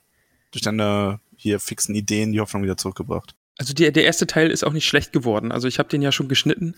durch 0.50 0.62
deine 0.62 1.20
hier 1.36 1.60
fixen 1.60 1.94
Ideen 1.94 2.32
die 2.32 2.40
Hoffnung 2.40 2.62
wieder 2.62 2.76
zurückgebracht. 2.76 3.34
Also 3.58 3.72
die, 3.74 3.90
der 3.90 4.04
erste 4.04 4.26
Teil 4.26 4.50
ist 4.50 4.64
auch 4.64 4.72
nicht 4.72 4.86
schlecht 4.86 5.12
geworden. 5.12 5.52
Also 5.52 5.68
ich 5.68 5.78
habe 5.78 5.88
den 5.88 6.02
ja 6.02 6.12
schon 6.12 6.28
geschnitten 6.28 6.74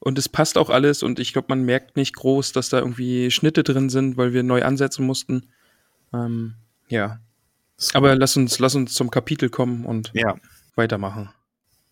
und 0.00 0.18
es 0.18 0.28
passt 0.28 0.58
auch 0.58 0.70
alles 0.70 1.02
und 1.02 1.18
ich 1.20 1.32
glaube, 1.32 1.46
man 1.50 1.62
merkt 1.62 1.96
nicht 1.96 2.16
groß, 2.16 2.52
dass 2.52 2.68
da 2.68 2.78
irgendwie 2.78 3.30
Schnitte 3.30 3.62
drin 3.62 3.88
sind, 3.90 4.16
weil 4.16 4.32
wir 4.32 4.42
neu 4.42 4.62
ansetzen 4.62 5.06
mussten. 5.06 5.48
Ähm, 6.12 6.54
ja. 6.88 7.20
Aber 7.92 8.14
lass 8.16 8.36
uns, 8.36 8.58
lass 8.58 8.74
uns 8.74 8.94
zum 8.94 9.10
Kapitel 9.10 9.50
kommen 9.50 9.84
und 9.84 10.10
Ja, 10.14 10.36
weitermachen. 10.74 11.30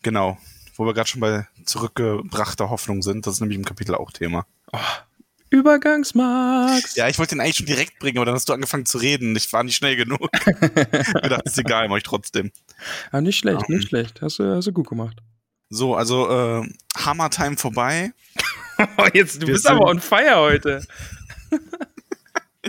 genau. 0.03 0.39
Wo 0.77 0.85
wir 0.85 0.95
gerade 0.95 1.09
schon 1.09 1.21
bei 1.21 1.47
zurückgebrachter 1.65 2.69
Hoffnung 2.69 3.03
sind, 3.03 3.27
das 3.27 3.35
ist 3.35 3.41
nämlich 3.41 3.59
im 3.59 3.65
Kapitel 3.65 3.95
auch 3.95 4.11
Thema. 4.11 4.45
Übergangsmax. 5.55 6.97
Ja, 6.97 7.09
ich 7.09 7.19
wollte 7.19 7.35
den 7.35 7.41
eigentlich 7.41 7.57
schon 7.57 7.67
direkt 7.67 7.99
bringen, 7.99 8.19
aber 8.19 8.27
dann 8.27 8.35
hast 8.35 8.49
du 8.49 8.53
angefangen 8.53 8.87
zu 8.87 8.99
reden. 8.99 9.35
Ich 9.37 9.53
war 9.53 9.63
nicht 9.65 9.77
schnell 9.77 9.97
genug. 9.97 10.29
ich 10.47 11.23
gedacht, 11.23 11.43
ist 11.45 11.59
egal, 11.59 11.89
mach 11.89 11.97
ich 11.97 12.03
trotzdem. 12.03 12.51
Ah, 13.11 13.21
nicht 13.21 13.39
schlecht, 13.39 13.69
nicht 13.69 13.89
schlecht. 13.89 14.21
Hast 14.21 14.39
du, 14.39 14.57
hast 14.57 14.67
du 14.67 14.73
gut 14.73 14.89
gemacht. 14.89 15.19
So, 15.71 15.95
also 15.95 16.31
äh, 16.31 16.69
Hammer 16.97 17.31
Time 17.31 17.57
vorbei. 17.57 18.13
Oh, 18.99 19.07
jetzt, 19.15 19.41
du 19.41 19.47
Wir 19.47 19.55
bist 19.55 19.69
aber 19.69 19.87
on 19.87 20.01
fire 20.01 20.35
heute. 20.35 20.85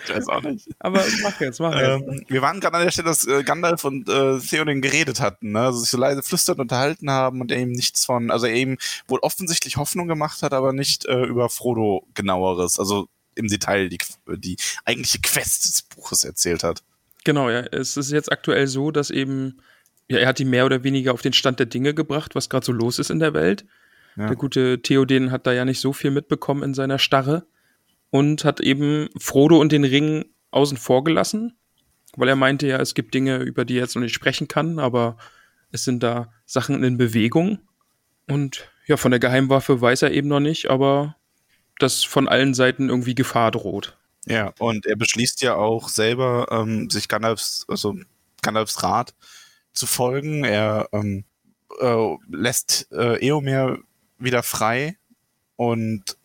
Ich 0.08 0.16
weiß 0.16 0.28
auch 0.30 0.42
nicht. 0.42 0.68
Aber 0.80 1.04
mach 1.22 1.40
jetzt, 1.40 1.60
mach 1.60 1.76
jetzt. 1.76 2.08
Ähm, 2.08 2.26
wir 2.28 2.42
waren 2.42 2.60
gerade 2.60 2.78
an 2.78 2.84
der 2.84 2.92
Stelle, 2.92 3.08
dass 3.08 3.26
äh, 3.28 3.44
Gandalf 3.44 3.84
und 3.84 4.10
äh, 4.10 4.40
Theoden 4.40 4.82
geredet 4.82 5.20
hatten, 5.20 5.52
ne? 5.52 5.62
also 5.62 5.80
sich 5.80 5.90
so 5.90 5.98
leise 5.98 6.24
flüsternd 6.24 6.60
unterhalten 6.60 7.10
haben 7.10 7.42
und 7.42 7.52
er 7.52 7.60
ihm 7.60 7.72
nichts 7.72 8.06
von, 8.06 8.32
also 8.32 8.46
er 8.46 8.56
ihm 8.56 8.78
wohl 9.08 9.20
offensichtlich 9.20 9.78
Hoffnung 9.78 10.08
gemacht 10.08 10.42
hat, 10.42 10.54
aber 10.54 10.74
nicht 10.74 11.06
äh, 11.06 11.24
über 11.24 11.50
Frodo 11.50 12.08
genaueres, 12.14 12.80
also 12.80 13.08
im 13.36 13.48
Detail 13.48 13.90
die, 13.90 13.98
die 14.38 14.58
eigentliche 14.86 15.20
Quest 15.20 15.66
des 15.66 15.82
Buches 15.82 16.24
erzählt 16.24 16.64
hat. 16.64 16.84
Genau, 17.24 17.50
ja. 17.50 17.62
Es 17.62 17.98
ist 17.98 18.12
jetzt 18.12 18.32
aktuell 18.32 18.68
so, 18.68 18.92
dass 18.92 19.10
eben 19.10 19.60
ja, 20.08 20.20
er 20.20 20.28
hat 20.28 20.40
die 20.40 20.46
mehr 20.46 20.66
oder 20.66 20.84
weniger 20.84 21.14
auf 21.14 21.22
den 21.22 21.34
Stand 21.34 21.60
der 21.60 21.66
Dinge 21.66 21.94
gebracht, 21.94 22.36
was 22.36 22.50
gerade 22.50 22.66
so 22.66 22.72
los 22.72 23.00
ist 23.00 23.10
in 23.10 23.20
der 23.20 23.34
Welt. 23.34 23.66
Ja. 24.16 24.28
Der 24.28 24.36
gute 24.36 24.82
Theoden 24.82 25.32
hat 25.32 25.48
da 25.48 25.52
ja 25.52 25.66
nicht 25.66 25.82
so 25.82 25.94
viel 25.94 26.12
mitbekommen 26.12 26.64
in 26.64 26.74
seiner 26.74 27.00
Starre 27.00 27.46
und 28.16 28.46
hat 28.46 28.62
eben 28.62 29.10
Frodo 29.18 29.60
und 29.60 29.74
den 29.74 29.84
Ring 29.84 30.24
außen 30.52 30.78
vor 30.78 31.04
gelassen, 31.04 31.58
weil 32.16 32.30
er 32.30 32.38
meinte 32.38 32.66
ja, 32.66 32.80
es 32.80 32.94
gibt 32.94 33.14
Dinge, 33.14 33.40
über 33.40 33.66
die 33.66 33.76
er 33.76 33.82
jetzt 33.82 33.96
noch 33.96 34.02
nicht 34.02 34.14
sprechen 34.14 34.48
kann, 34.48 34.80
aber 34.80 35.18
es 35.72 35.84
sind 35.84 36.02
da 36.02 36.32
Sachen 36.46 36.82
in 36.82 36.98
Bewegung. 36.98 37.60
Und 38.30 38.70
ja, 38.86 38.96
von 38.96 39.12
der 39.12 39.20
Geheimwaffe 39.20 39.82
weiß 39.82 40.04
er 40.04 40.12
eben 40.12 40.30
noch 40.30 40.40
nicht, 40.40 40.70
aber 40.70 41.18
dass 41.78 42.06
von 42.06 42.30
allen 42.30 42.54
Seiten 42.54 42.88
irgendwie 42.88 43.16
Gefahr 43.16 43.52
droht. 43.52 43.98
Ja, 44.28 44.54
und 44.60 44.86
er 44.86 44.96
beschließt 44.96 45.42
ja 45.42 45.56
auch 45.56 45.90
selber, 45.90 46.48
ähm, 46.52 46.90
sich 46.90 47.10
Gandalfs, 47.10 47.66
also 47.68 47.98
Gandalfs 48.42 48.82
Rat 48.82 49.14
zu 49.74 49.88
folgen. 49.88 50.46
Er 50.46 50.88
ähm, 50.94 51.26
äh, 51.82 52.16
lässt 52.30 52.88
äh, 52.94 53.18
Eomer 53.28 53.78
wieder 54.20 54.42
frei 54.42 54.96
und 55.58 56.16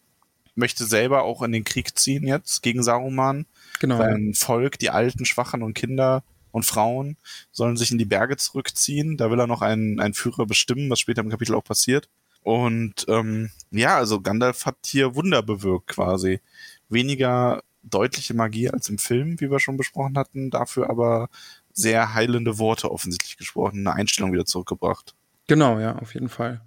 möchte 0.60 0.84
selber 0.84 1.24
auch 1.24 1.42
in 1.42 1.50
den 1.50 1.64
Krieg 1.64 1.98
ziehen 1.98 2.26
jetzt 2.26 2.62
gegen 2.62 2.84
Saruman. 2.84 3.46
Genau. 3.80 3.98
Sein 3.98 4.34
Volk, 4.34 4.78
die 4.78 4.90
Alten, 4.90 5.24
Schwachen 5.24 5.62
und 5.62 5.74
Kinder 5.74 6.22
und 6.52 6.64
Frauen 6.64 7.16
sollen 7.50 7.76
sich 7.76 7.90
in 7.90 7.98
die 7.98 8.04
Berge 8.04 8.36
zurückziehen. 8.36 9.16
Da 9.16 9.30
will 9.30 9.40
er 9.40 9.46
noch 9.46 9.62
einen, 9.62 9.98
einen 10.00 10.14
Führer 10.14 10.46
bestimmen, 10.46 10.88
was 10.90 11.00
später 11.00 11.22
im 11.22 11.30
Kapitel 11.30 11.54
auch 11.54 11.64
passiert. 11.64 12.08
Und 12.42 13.06
ähm, 13.08 13.50
ja, 13.70 13.96
also 13.96 14.20
Gandalf 14.20 14.66
hat 14.66 14.76
hier 14.86 15.14
Wunder 15.14 15.42
bewirkt 15.42 15.88
quasi. 15.88 16.40
Weniger 16.88 17.62
deutliche 17.82 18.34
Magie 18.34 18.70
als 18.70 18.88
im 18.88 18.98
Film, 18.98 19.40
wie 19.40 19.50
wir 19.50 19.58
schon 19.58 19.76
besprochen 19.76 20.16
hatten, 20.16 20.50
dafür 20.50 20.90
aber 20.90 21.28
sehr 21.72 22.14
heilende 22.14 22.58
Worte 22.58 22.90
offensichtlich 22.90 23.36
gesprochen, 23.36 23.80
eine 23.80 23.94
Einstellung 23.94 24.32
wieder 24.32 24.44
zurückgebracht. 24.44 25.14
Genau, 25.46 25.78
ja, 25.78 25.96
auf 25.96 26.14
jeden 26.14 26.28
Fall. 26.28 26.60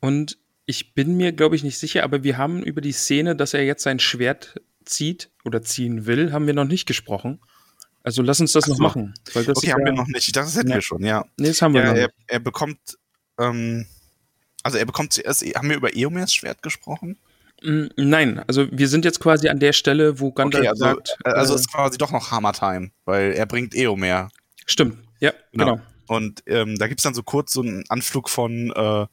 Und 0.00 0.38
ich 0.68 0.92
bin 0.92 1.16
mir, 1.16 1.32
glaube 1.32 1.56
ich, 1.56 1.64
nicht 1.64 1.78
sicher, 1.78 2.04
aber 2.04 2.22
wir 2.24 2.36
haben 2.36 2.62
über 2.62 2.82
die 2.82 2.92
Szene, 2.92 3.34
dass 3.34 3.54
er 3.54 3.64
jetzt 3.64 3.82
sein 3.82 3.98
Schwert 3.98 4.60
zieht 4.84 5.30
oder 5.46 5.62
ziehen 5.62 6.04
will, 6.04 6.30
haben 6.30 6.46
wir 6.46 6.52
noch 6.52 6.66
nicht 6.66 6.84
gesprochen. 6.86 7.40
Also 8.02 8.20
lass 8.20 8.38
uns 8.38 8.52
das 8.52 8.64
Ach 8.64 8.68
noch 8.68 8.76
so. 8.76 8.82
machen. 8.82 9.14
Weil 9.32 9.46
das 9.46 9.56
Okay, 9.56 9.72
haben 9.72 9.80
ja, 9.80 9.86
wir 9.86 9.92
noch 9.92 10.06
nicht. 10.08 10.26
Ich 10.26 10.32
dachte, 10.32 10.46
das 10.48 10.56
hätten 10.56 10.68
Ja. 10.68 10.74
wir 10.74 10.82
schon, 10.82 11.02
ja. 11.02 11.24
Nee, 11.38 11.48
das 11.48 11.62
haben 11.62 11.72
wir 11.72 11.80
ja 11.84 11.94
er, 11.94 12.10
er 12.26 12.38
bekommt, 12.40 12.78
ähm, 13.38 13.86
also 14.62 14.76
er 14.76 14.84
bekommt 14.84 15.14
zuerst, 15.14 15.42
haben 15.56 15.70
wir 15.70 15.76
über 15.76 15.96
Eomers 15.96 16.34
Schwert 16.34 16.62
gesprochen? 16.62 17.16
Mm, 17.62 17.86
Nein, 17.96 18.38
also 18.46 18.68
wir 18.70 18.88
sind 18.88 19.06
jetzt 19.06 19.20
quasi 19.20 19.48
an 19.48 19.60
der 19.60 19.72
Stelle, 19.72 20.20
wo 20.20 20.32
Gandalf 20.32 20.60
Okay, 20.60 20.68
also, 20.68 20.84
sagt. 20.84 21.16
äh, 21.24 21.30
also 21.30 21.54
äh, 21.54 21.56
ist 21.56 21.72
quasi 21.72 21.96
doch 21.96 22.12
noch 22.12 22.30
Hammer 22.30 22.52
Time, 22.52 22.90
weil 23.06 23.32
er 23.32 23.46
bringt 23.46 23.74
Eomer. 23.74 24.28
stimmt, 24.66 24.98
ja, 25.18 25.32
Genau. 25.52 25.76
genau. 25.76 25.80
Und 26.08 26.42
ähm, 26.46 26.76
da 26.78 26.88
gibt's 26.88 27.04
dann 27.04 27.14
so 27.14 27.22
kurz 27.22 27.52
so 27.54 27.62
einen 27.62 27.84
Anflug 27.88 28.28
von, 28.28 28.70
äh, 28.76 29.06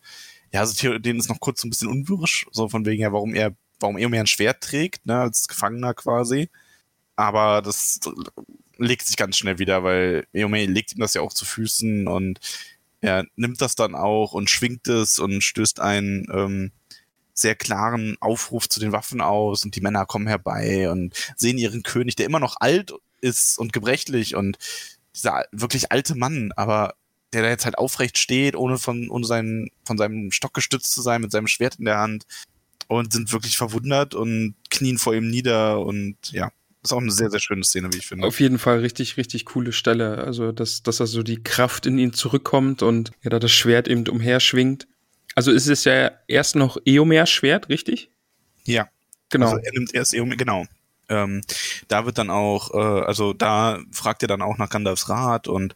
ja, 0.51 0.61
also 0.61 0.97
denen 0.99 1.19
ist 1.19 1.29
noch 1.29 1.39
kurz 1.39 1.61
so 1.61 1.67
ein 1.67 1.69
bisschen 1.69 1.89
unwirsch, 1.89 2.45
so 2.51 2.69
von 2.69 2.85
wegen 2.85 3.01
ja, 3.01 3.11
warum 3.11 3.33
er, 3.33 3.55
warum 3.79 3.97
Eomer 3.97 4.19
ein 4.19 4.27
Schwert 4.27 4.61
trägt, 4.61 5.05
ne, 5.05 5.19
als 5.19 5.47
Gefangener 5.47 5.93
quasi. 5.93 6.49
Aber 7.15 7.61
das 7.61 7.99
legt 8.77 9.07
sich 9.07 9.17
ganz 9.17 9.37
schnell 9.37 9.59
wieder, 9.59 9.83
weil 9.83 10.27
Eomer 10.33 10.65
legt 10.65 10.93
ihm 10.93 10.99
das 10.99 11.13
ja 11.13 11.21
auch 11.21 11.33
zu 11.33 11.45
Füßen 11.45 12.07
und 12.07 12.39
er 13.01 13.25
nimmt 13.35 13.61
das 13.61 13.75
dann 13.75 13.95
auch 13.95 14.33
und 14.33 14.49
schwingt 14.49 14.87
es 14.87 15.19
und 15.19 15.43
stößt 15.43 15.79
einen 15.79 16.27
ähm, 16.31 16.71
sehr 17.33 17.55
klaren 17.55 18.17
Aufruf 18.19 18.67
zu 18.69 18.79
den 18.79 18.91
Waffen 18.93 19.21
aus 19.21 19.65
und 19.65 19.75
die 19.75 19.81
Männer 19.81 20.05
kommen 20.05 20.27
herbei 20.27 20.89
und 20.89 21.13
sehen 21.35 21.57
ihren 21.57 21.83
König, 21.83 22.15
der 22.15 22.25
immer 22.25 22.39
noch 22.39 22.55
alt 22.59 22.93
ist 23.21 23.59
und 23.59 23.73
gebrechlich 23.73 24.35
und 24.35 24.57
dieser 25.13 25.45
wirklich 25.51 25.91
alte 25.91 26.15
Mann, 26.15 26.51
aber 26.55 26.95
der 27.35 27.43
da 27.43 27.49
jetzt 27.49 27.65
halt 27.65 27.77
aufrecht 27.77 28.17
steht, 28.17 28.55
ohne 28.55 28.77
von, 28.77 29.09
ohne 29.09 29.25
seinen, 29.25 29.69
von 29.83 29.97
seinem 29.97 30.31
Stock 30.31 30.53
gestützt 30.53 30.91
zu 30.91 31.01
sein, 31.01 31.21
mit 31.21 31.31
seinem 31.31 31.47
Schwert 31.47 31.75
in 31.75 31.85
der 31.85 31.97
Hand 31.97 32.25
und 32.87 33.13
sind 33.13 33.31
wirklich 33.31 33.57
verwundert 33.57 34.15
und 34.15 34.55
knien 34.69 34.97
vor 34.97 35.13
ihm 35.13 35.29
nieder 35.29 35.79
und 35.79 36.17
ja, 36.31 36.51
ist 36.83 36.93
auch 36.93 37.01
eine 37.01 37.11
sehr, 37.11 37.31
sehr 37.31 37.39
schöne 37.39 37.63
Szene, 37.63 37.91
wie 37.93 37.97
ich 37.97 38.07
finde. 38.07 38.27
Auf 38.27 38.39
jeden 38.39 38.59
Fall 38.59 38.79
richtig, 38.79 39.17
richtig 39.17 39.45
coole 39.45 39.71
Stelle. 39.71 40.19
Also, 40.19 40.51
dass, 40.51 40.83
dass 40.83 40.99
er 40.99 41.07
so 41.07 41.23
die 41.23 41.41
Kraft 41.41 41.85
in 41.85 41.97
ihn 41.97 42.13
zurückkommt 42.13 42.83
und 42.83 43.11
ja, 43.23 43.29
da 43.29 43.39
das 43.39 43.51
Schwert 43.51 43.87
eben 43.87 44.07
umherschwingt. 44.07 44.87
Also 45.33 45.51
ist 45.51 45.67
es 45.67 45.83
ja 45.83 46.11
erst 46.27 46.55
noch 46.55 46.77
Eomer 46.85 47.25
Schwert, 47.25 47.69
richtig? 47.69 48.09
Ja, 48.65 48.89
Genau. 49.29 49.47
Also 49.47 49.57
er 49.57 49.71
nimmt 49.73 49.93
erst 49.93 50.13
Eomer, 50.13 50.35
genau. 50.35 50.65
Ähm, 51.09 51.41
da 51.87 52.05
wird 52.05 52.17
dann 52.17 52.29
auch, 52.29 52.73
äh, 52.73 53.05
also 53.05 53.33
da 53.33 53.79
fragt 53.91 54.21
er 54.23 54.27
dann 54.27 54.41
auch 54.41 54.57
nach 54.57 54.69
Gandalfs 54.69 55.09
Rat 55.09 55.47
und 55.47 55.73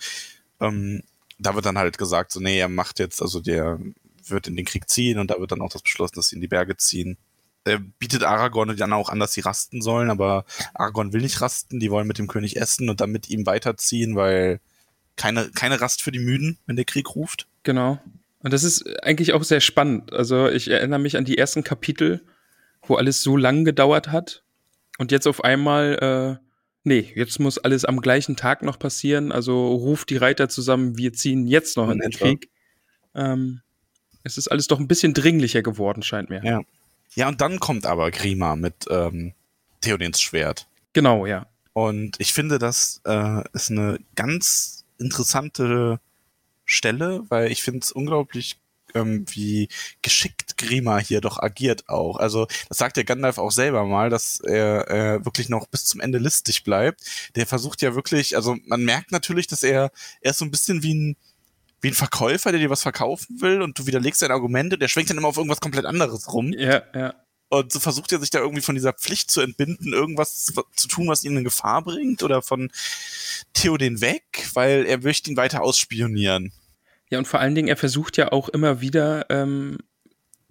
ähm, 0.60 1.03
da 1.40 1.56
wird 1.56 1.66
dann 1.66 1.78
halt 1.78 1.98
gesagt, 1.98 2.32
so, 2.32 2.40
nee, 2.40 2.60
er 2.60 2.70
macht 2.70 3.00
jetzt, 3.00 3.22
also 3.22 3.40
der 3.40 3.80
wird 4.28 4.48
in 4.48 4.56
den 4.56 4.66
Krieg 4.66 4.90
ziehen 4.90 5.18
und 5.18 5.32
da 5.32 5.40
wird 5.40 5.52
dann 5.52 5.62
auch 5.62 5.72
das 5.72 5.82
beschlossen, 5.82 6.16
dass 6.16 6.28
sie 6.28 6.36
in 6.36 6.42
die 6.42 6.48
Berge 6.48 6.78
ziehen. 6.78 7.18
Er 7.64 7.80
bietet 7.80 8.24
Aragorn 8.24 8.76
dann 8.78 8.94
auch 8.94 9.10
an, 9.10 9.20
dass 9.20 9.34
sie 9.34 9.42
rasten 9.42 9.82
sollen, 9.82 10.10
aber 10.10 10.46
Aragorn 10.74 11.14
will 11.14 11.22
nicht 11.22 11.42
rasten, 11.42 11.80
die 11.80 11.92
wollen 11.92 12.08
mit 12.08 12.18
dem 12.18 12.28
König 12.28 12.58
essen 12.58 12.90
und 12.90 13.02
dann 13.02 13.12
mit 13.12 13.30
ihm 13.30 13.46
weiterziehen, 13.46 14.16
weil 14.16 14.60
keine, 15.16 15.50
keine 15.50 15.82
Rast 15.82 16.02
für 16.02 16.12
die 16.12 16.20
Müden, 16.20 16.58
wenn 16.66 16.76
der 16.76 16.86
Krieg 16.86 17.16
ruft. 17.16 17.48
Genau. 17.64 18.00
Und 18.42 18.54
das 18.54 18.64
ist 18.64 19.04
eigentlich 19.04 19.34
auch 19.34 19.44
sehr 19.44 19.60
spannend. 19.60 20.14
Also 20.14 20.48
ich 20.48 20.70
erinnere 20.70 21.00
mich 21.00 21.18
an 21.18 21.26
die 21.26 21.38
ersten 21.38 21.64
Kapitel, 21.64 22.24
wo 22.84 22.96
alles 22.96 23.22
so 23.22 23.36
lang 23.36 23.66
gedauert 23.66 24.12
hat. 24.12 24.44
Und 24.98 25.12
jetzt 25.12 25.28
auf 25.28 25.44
einmal, 25.44 26.40
äh, 26.40 26.49
nee, 26.84 27.12
jetzt 27.16 27.40
muss 27.40 27.58
alles 27.58 27.86
am 27.86 28.02
gleichen 28.02 28.36
Tag 28.36 28.64
noch 28.64 28.80
passieren. 28.80 29.32
Also 29.32 29.68
ruft 29.74 30.10
die 30.10 30.18
Reiter 30.18 30.50
zusammen, 30.50 30.98
wir 30.98 31.14
ziehen 31.14 31.48
jetzt 31.48 31.78
noch 31.78 31.86
in 31.86 31.94
In 31.94 32.00
den 32.00 32.12
etwa. 32.12 32.26
Krieg. 32.26 32.50
Ähm, 33.16 33.62
es 34.24 34.38
ist 34.38 34.48
alles 34.50 34.68
doch 34.68 34.80
ein 34.80 34.88
bisschen 34.88 35.14
dringlicher 35.14 35.62
geworden, 35.62 36.04
scheint 36.04 36.30
mir. 36.30 36.44
Ja. 36.44 36.62
Ja, 37.16 37.28
und 37.28 37.42
dann 37.42 37.60
kommt 37.60 37.86
aber 37.86 38.12
Grima 38.12 38.56
mit 38.56 38.86
ähm, 38.90 39.34
Theodens 39.82 40.22
Schwert. 40.22 40.68
Genau, 40.94 41.26
ja. 41.26 41.48
Und 41.74 42.20
ich 42.20 42.34
finde, 42.34 42.60
das 42.60 43.02
äh, 43.06 43.42
ist 43.54 43.72
eine 43.72 44.00
ganz 44.16 44.86
interessante 45.00 46.00
Stelle, 46.66 47.24
weil 47.30 47.52
ich 47.52 47.64
finde 47.64 47.80
es 47.80 47.92
unglaublich, 47.92 48.60
ähm, 48.96 49.26
wie 49.32 49.70
geschickt 50.02 50.58
Grima 50.58 50.98
hier 51.00 51.22
doch 51.22 51.40
agiert 51.40 51.90
auch. 51.90 52.18
Also 52.18 52.48
das 52.68 52.78
sagt 52.78 52.98
der 52.98 53.04
Gandalf 53.04 53.38
auch 53.38 53.52
selber 53.52 53.86
mal, 53.86 54.10
dass 54.10 54.40
er 54.40 54.90
äh, 54.90 55.26
wirklich 55.26 55.50
noch 55.50 55.68
bis 55.68 55.86
zum 55.86 56.02
Ende 56.02 56.18
listig 56.18 56.64
bleibt. 56.64 57.02
Der 57.36 57.46
versucht 57.48 57.82
ja 57.82 57.96
wirklich, 57.96 58.36
also 58.36 58.58
man 58.66 58.84
merkt 58.84 59.12
natürlich, 59.12 59.48
dass 59.48 59.64
er, 59.64 59.92
er 60.22 60.32
ist 60.32 60.38
so 60.40 60.46
ein 60.46 60.52
bisschen 60.52 60.84
wie 60.84 60.94
ein 60.94 61.18
wie 61.82 61.88
ein 61.88 61.94
Verkäufer, 61.94 62.52
der 62.52 62.60
dir 62.60 62.70
was 62.70 62.82
verkaufen 62.84 63.40
will 63.40 63.62
und 63.62 63.80
du 63.80 63.88
widerlegst 63.88 64.22
deine 64.22 64.34
Argumente, 64.34 64.78
der 64.78 64.89
schwenkt 64.89 65.12
dann 65.12 65.18
immer 65.18 65.30
auf 65.30 65.38
irgendwas 65.38 65.62
komplett 65.62 65.86
anderes 65.86 66.34
rum. 66.34 66.51
Ja, 66.51 66.84
ja. 66.93 67.13
Und 67.47 67.72
so 67.72 67.80
versucht 67.80 68.12
er 68.12 68.20
sich 68.20 68.30
da 68.30 68.39
irgendwie 68.39 68.62
von 68.62 68.76
dieser 68.76 68.92
Pflicht 68.92 69.32
zu 69.32 69.39
entbinden, 69.42 69.93
irgendwas 69.93 70.43
zu- 70.43 70.62
zu 70.76 70.88
tun, 70.89 71.08
was 71.08 71.24
ihn 71.24 71.38
in 71.38 71.43
Gefahr 71.46 71.82
bringt 71.82 72.22
oder 72.22 72.42
von 72.42 72.70
Theoden 73.54 74.01
weg, 74.01 74.50
weil 74.54 74.86
er 74.86 75.00
möchte 75.00 75.32
ihn 75.32 75.38
weiter 75.38 75.62
ausspionieren. 75.62 76.51
Ja, 77.10 77.18
und 77.18 77.28
vor 77.28 77.40
allen 77.40 77.56
Dingen, 77.56 77.68
er 77.68 77.78
versucht 77.78 78.18
ja 78.18 78.32
auch 78.32 78.50
immer 78.50 78.82
wieder 78.82 79.26
ähm, 79.30 79.78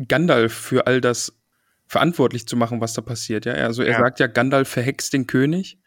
Gandalf 0.06 0.52
für 0.52 0.86
all 0.86 1.00
das 1.00 1.38
verantwortlich 1.86 2.46
zu 2.46 2.56
machen, 2.56 2.80
was 2.80 2.94
da 2.94 3.02
passiert. 3.02 3.46
Ja, 3.46 3.54
also 3.54 3.82
er 3.82 3.92
Ja. 3.92 3.98
sagt 4.00 4.20
ja, 4.20 4.26
Gandalf 4.26 4.68
verhext 4.68 5.12
den 5.12 5.26
König. 5.26 5.78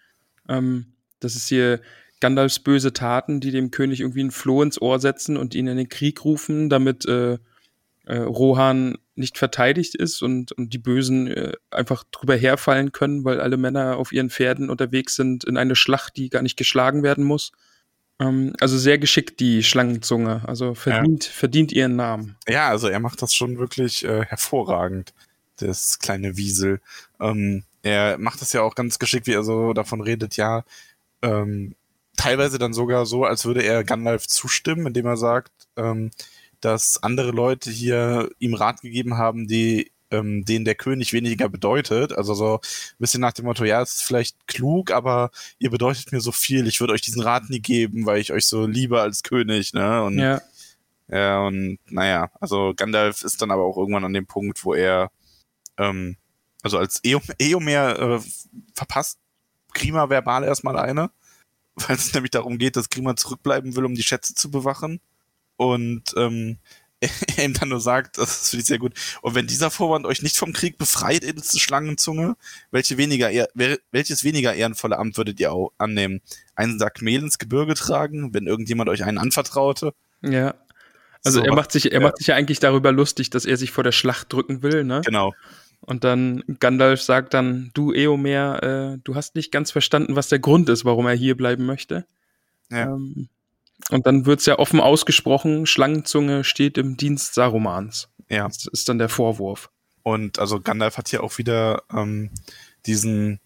Ähm, 0.50 0.94
das 1.20 1.36
ist 1.36 1.48
hier 1.48 1.82
Gandalfs 2.20 2.60
böse 2.60 2.94
Taten, 2.94 3.40
die 3.40 3.52
dem 3.52 3.72
König 3.72 4.00
irgendwie 4.00 4.24
ein 4.24 4.32
Floh 4.32 4.64
ins 4.64 4.82
Ohr 4.82 5.00
setzen 5.00 5.38
und 5.38 5.56
ihn 5.56 5.68
in 5.68 5.78
den 5.78 5.90
Krieg 5.90 6.24
rufen, 6.24 6.70
damit 6.70 7.06
äh, 7.06 7.38
äh, 8.06 8.18
Rohan 8.18 8.98
nicht 9.16 9.38
verteidigt 9.38 9.96
ist 9.96 10.22
und, 10.24 10.52
und 10.54 10.74
die 10.74 10.78
Bösen 10.80 11.28
äh, 11.28 11.54
einfach 11.70 12.04
drüber 12.12 12.36
herfallen 12.36 12.92
können, 12.92 13.24
weil 13.24 13.40
alle 13.40 13.58
Männer 13.58 13.98
auf 13.98 14.12
ihren 14.12 14.30
Pferden 14.30 14.70
unterwegs 14.70 15.16
sind 15.16 15.44
in 15.44 15.58
eine 15.58 15.76
Schlacht, 15.76 16.16
die 16.18 16.30
gar 16.30 16.42
nicht 16.42 16.58
geschlagen 16.58 17.04
werden 17.04 17.24
muss. 17.24 17.52
Ähm, 18.22 18.54
also 18.60 18.78
sehr 18.78 18.98
geschickt 18.98 19.40
die 19.40 19.64
Schlangenzunge. 19.64 20.42
Also 20.46 20.76
verdient, 20.76 21.24
verdient 21.24 21.72
ihren 21.72 21.96
Namen. 21.96 22.38
Ja, 22.48 22.70
also 22.70 22.88
er 22.88 23.00
macht 23.00 23.22
das 23.22 23.34
schon 23.34 23.58
wirklich 23.58 24.06
äh, 24.06 24.26
hervorragend, 24.26 25.14
das 25.58 26.00
kleine 26.00 26.38
Wiesel. 26.38 26.80
Ähm, 27.20 27.64
er 27.82 28.18
macht 28.20 28.42
das 28.42 28.54
ja 28.54 28.62
auch 28.62 28.76
ganz 28.76 29.00
geschickt, 29.00 29.28
wie 29.28 29.34
er 29.34 29.44
so 29.44 29.74
davon 29.74 30.02
redet, 30.02 30.38
ja, 30.38 30.64
ähm, 31.24 31.76
teilweise 32.16 32.60
dann 32.60 32.74
sogar 32.74 33.06
so, 33.06 33.26
als 33.26 33.46
würde 33.46 33.64
er 33.64 33.84
Gandalf 33.84 34.28
zustimmen, 34.28 34.86
indem 34.88 35.08
er 35.08 35.18
sagt, 35.18 35.52
ähm, 35.76 36.12
dass 36.60 37.02
andere 37.02 37.32
Leute 37.32 37.72
hier 37.72 38.30
ihm 38.38 38.54
Rat 38.54 38.82
gegeben 38.82 39.18
haben, 39.18 39.48
die 39.48 39.92
ähm, 40.12 40.46
denen 40.46 40.66
der 40.66 40.76
König 40.76 41.14
weniger 41.14 41.50
bedeutet. 41.50 42.14
Also 42.14 42.34
so 42.34 42.56
ein 42.56 42.96
bisschen 43.00 43.22
nach 43.22 43.34
dem 43.34 43.46
Motto, 43.46 43.64
ja, 43.66 43.82
es 43.82 43.96
ist 43.96 44.04
vielleicht 44.04 44.48
klug, 44.48 44.92
aber 44.92 45.32
ihr 45.60 45.70
bedeutet 45.72 46.12
mir 46.12 46.22
so 46.22 46.32
viel, 46.32 46.68
ich 46.68 46.80
würde 46.80 46.94
euch 46.94 47.02
diesen 47.02 47.22
Rat 47.22 47.50
nie 47.50 47.62
geben, 47.62 48.06
weil 48.06 48.20
ich 48.20 48.32
euch 48.34 48.46
so 48.46 48.66
liebe 48.68 49.02
als 49.02 49.24
König, 49.24 49.74
ne? 49.74 50.04
Und 50.04 50.20
Ja, 50.20 50.42
ja, 51.08 51.42
und 51.46 51.78
naja, 51.90 52.32
also 52.40 52.74
Gandalf 52.76 53.24
ist 53.24 53.42
dann 53.42 53.52
aber 53.52 53.64
auch 53.64 53.78
irgendwann 53.78 54.06
an 54.06 54.14
dem 54.14 54.28
Punkt, 54.28 54.64
wo 54.64 54.74
er, 54.74 55.12
ähm, 55.78 56.16
also 56.64 56.78
als 56.78 57.02
Eom 57.04 57.22
Eomer 57.40 58.00
äh, 58.00 58.20
verpasst 58.74 59.20
Grima 59.74 60.10
verbal 60.10 60.44
erstmal 60.44 60.78
eine, 60.78 61.12
weil 61.76 61.96
es 61.98 62.14
nämlich 62.14 62.32
darum 62.32 62.58
geht, 62.58 62.76
dass 62.78 62.90
Grima 62.90 63.16
zurückbleiben 63.16 63.76
will, 63.76 63.86
um 63.86 63.96
die 63.96 64.04
Schätze 64.04 64.36
zu 64.36 64.52
bewachen. 64.52 65.02
und 65.58 66.14
ähm, 66.18 66.58
ihm 67.38 67.54
dann 67.54 67.70
nur 67.70 67.82
sagt, 67.82 68.18
das 68.18 68.50
finde 68.50 68.62
ich 68.62 68.68
sehr 68.68 68.80
gut, 68.80 68.94
und 69.22 69.36
wenn 69.36 69.48
dieser 69.48 69.72
Vorwand 69.72 70.06
euch 70.06 70.22
nicht 70.22 70.38
vom 70.38 70.54
Krieg 70.54 70.78
befreit, 70.78 71.24
edelste 71.24 71.60
Schlangenzunge, 71.60 72.36
welche 72.72 72.98
weniger 72.98 73.30
welches 73.92 74.24
weniger 74.24 74.54
ehrenvolle 74.54 74.98
Amt 74.98 75.18
würdet 75.18 75.40
ihr 75.40 75.52
auch 75.52 75.72
annehmen? 75.78 76.22
Einen 76.56 76.80
Sack 76.80 77.02
Mehl 77.02 77.22
ins 77.22 77.40
Gebirge 77.40 77.74
tragen, 77.74 78.34
wenn 78.34 78.48
irgendjemand 78.48 78.90
euch 78.90 79.04
einen 79.04 79.18
anvertraute? 79.18 79.94
Ja. 80.22 80.56
Also 81.24 81.40
So, 81.40 81.46
er 81.46 81.56
macht 81.56 81.72
sich, 81.72 81.92
er 81.92 82.00
ja. 82.00 82.08
macht 82.08 82.18
sich 82.18 82.28
ja 82.28 82.36
eigentlich 82.36 82.60
darüber 82.60 82.92
lustig, 82.92 83.30
dass 83.30 83.46
er 83.46 83.58
sich 83.58 83.72
vor 83.72 83.84
der 83.84 83.92
Schlacht 83.92 84.34
drücken 84.34 84.64
will, 84.64 84.84
ne? 84.84 85.02
Genau. 85.06 85.34
Und 85.82 86.04
dann 86.04 86.44
Gandalf 86.60 87.02
sagt 87.02 87.34
dann, 87.34 87.72
du 87.74 87.92
Eomer, 87.92 88.64
äh, 88.64 88.98
du 89.04 89.16
hast 89.16 89.36
nicht 89.36 89.52
ganz 89.52 89.72
verstanden, 89.72 90.16
was 90.16 90.30
der 90.30 90.40
Grund 90.40 90.70
ist, 90.70 90.86
warum 90.86 91.08
er 91.08 91.16
hier 91.16 91.36
bleiben 91.36 91.66
möchte. 91.66 92.06
Ja. 92.70 92.84
Ähm, 92.84 93.30
und 93.90 94.06
dann 94.06 94.26
wird's 94.26 94.46
ja 94.46 94.60
offen 94.60 94.80
ausgesprochen, 94.80 95.66
Schlangenzunge 95.66 96.44
steht 96.44 96.78
im 96.78 96.98
Dienst 96.98 97.34
Sarumans. 97.34 98.10
Ja. 98.30 98.48
Das 98.48 98.68
ist 98.68 98.88
dann 98.88 98.98
der 98.98 99.10
Vorwurf. 99.10 99.70
Und 100.04 100.40
also 100.40 100.60
Gandalf 100.62 100.98
hat 100.98 101.10
hier 101.10 101.24
auch 101.24 101.38
wieder 101.38 101.84
ähm, 101.94 102.30
diesen, 102.86 103.40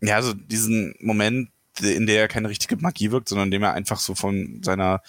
ja, 0.00 0.16
also 0.16 0.34
diesen 0.34 0.94
Moment, 1.00 1.50
in 1.80 2.06
der 2.06 2.20
er 2.20 2.28
keine 2.28 2.48
richtige 2.48 2.76
Magie 2.76 3.10
wirkt, 3.10 3.28
sondern 3.28 3.48
in 3.48 3.52
dem 3.52 3.62
er 3.62 3.72
einfach 3.72 3.98
so 3.98 4.14
von 4.14 4.60
seiner, 4.62 5.00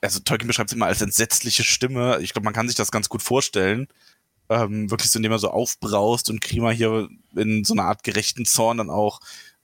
also 0.00 0.20
Tolkien 0.20 0.48
beschreibt 0.48 0.70
es 0.70 0.76
immer 0.76 0.86
als 0.86 1.02
entsetzliche 1.02 1.64
Stimme. 1.64 2.18
Ich 2.22 2.32
glaube, 2.32 2.44
man 2.44 2.54
kann 2.54 2.68
sich 2.68 2.76
das 2.76 2.90
ganz 2.90 3.08
gut 3.08 3.22
vorstellen. 3.22 3.88
Ähm, 4.48 4.90
wirklich 4.90 5.10
so, 5.10 5.18
indem 5.18 5.32
er 5.32 5.38
so 5.38 5.50
aufbraust 5.50 6.30
und 6.30 6.40
Krima 6.40 6.70
hier 6.70 7.08
in 7.36 7.64
so 7.64 7.74
einer 7.74 7.84
Art 7.84 8.02
gerechten 8.02 8.46
Zorn 8.46 8.78
dann 8.78 8.90
auch 8.90 9.20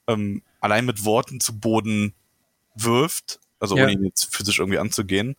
ähm, 0.07 0.43
allein 0.61 0.85
mit 0.85 1.05
Worten 1.05 1.41
zu 1.41 1.59
Boden 1.59 2.13
wirft, 2.75 3.41
also 3.65 3.77
Ja. 3.77 3.85
ohne 3.85 3.93
ihn 3.93 4.05
jetzt 4.05 4.35
physisch 4.35 4.59
irgendwie 4.61 4.79
anzugehen. 4.79 5.37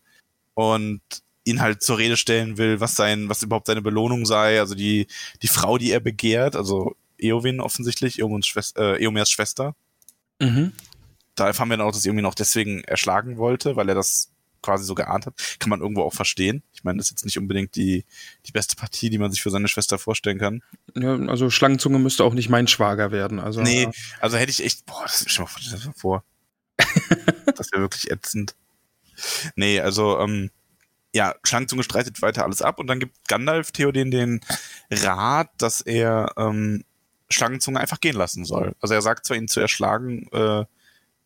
Und 0.54 1.02
ihn 1.46 1.62
halt 1.62 1.84
zur 1.84 1.98
Rede 1.98 2.18
stellen 2.18 2.58
will, 2.58 2.80
was 2.80 2.96
sein, 2.96 3.30
was 3.30 3.44
überhaupt 3.44 3.68
seine 3.68 3.82
Belohnung 3.82 4.26
sei, 4.26 4.60
also 4.60 4.74
die, 4.74 5.08
die 5.42 5.48
Frau, 5.48 5.78
die 5.78 5.92
er 5.92 6.00
begehrt, 6.00 6.56
also 6.56 6.96
Eowyn 7.20 7.60
offensichtlich, 7.62 8.20
Eomers 8.20 8.48
Schwester, 8.48 8.96
äh, 8.98 9.04
Eomers 9.04 9.30
Schwester. 9.30 9.76
Mhm. 10.42 10.72
Da 11.36 11.48
erfahren 11.48 11.70
wir 11.70 11.78
dann 11.78 11.86
auch, 11.86 11.92
dass 11.92 12.06
Eowyn 12.06 12.20
ihn 12.20 12.26
auch 12.26 12.36
deswegen 12.36 12.84
erschlagen 12.86 13.38
wollte, 13.38 13.76
weil 13.76 13.88
er 13.90 13.96
das 13.96 14.32
quasi 14.64 14.86
so 14.86 14.96
geahnt 14.96 15.28
hat. 15.28 15.36
Kann 15.60 15.70
man 15.70 15.82
irgendwo 15.82 16.02
auch 16.02 16.14
verstehen. 16.14 16.64
Ich 16.74 16.84
meine, 16.84 16.98
das 16.98 17.08
ist 17.08 17.12
jetzt 17.12 17.26
nicht 17.26 17.38
unbedingt 17.38 17.76
die, 17.76 18.04
die 18.48 18.52
beste 18.52 18.76
Partie, 18.76 19.12
die 19.12 19.20
man 19.20 19.32
sich 19.32 19.44
für 19.44 19.52
seine 19.52 19.68
Schwester 19.68 20.00
vorstellen 20.00 20.40
kann. 20.40 20.64
Ja, 20.96 21.16
also 21.28 21.52
Schlangenzunge 21.52 22.00
müsste 22.00 22.24
auch 22.24 22.34
nicht 22.34 22.50
mein 22.50 22.68
Schwager 22.68 23.12
werden. 23.12 23.40
Also, 23.40 23.62
Nee, 23.62 23.88
also 24.20 24.38
hätte 24.38 24.50
ich 24.52 24.64
echt, 24.64 24.88
boah, 24.88 25.04
das 25.04 25.26
stell 25.28 25.46
dir 25.46 25.86
mal 25.86 25.94
vor, 25.96 26.24
das 27.56 27.72
wäre 27.72 27.82
wirklich 27.82 28.12
ätzend. 28.12 28.56
Nee, 29.56 29.80
also, 29.80 30.20
ähm, 30.20 30.52
ja, 31.14 31.34
Schlangenzunge 31.44 31.84
streitet 31.84 32.22
weiter 32.22 32.44
alles 32.44 32.62
ab 32.62 32.80
und 32.80 32.88
dann 32.88 33.00
gibt 33.00 33.30
Gandalf 33.30 33.72
Theoden 33.72 34.12
den 34.12 34.42
Rat, 34.92 35.50
dass 35.58 35.80
er 35.80 36.34
ähm, 36.38 36.84
Schlangenzunge 37.30 37.80
einfach 37.80 38.02
gehen 38.02 38.18
lassen 38.18 38.44
soll. 38.44 38.76
Also 38.82 38.94
er 38.94 39.02
sagt 39.02 39.26
zwar, 39.26 39.38
ihn 39.38 39.48
zu 39.48 39.62
erschlagen 39.62 40.28
äh, 40.34 40.66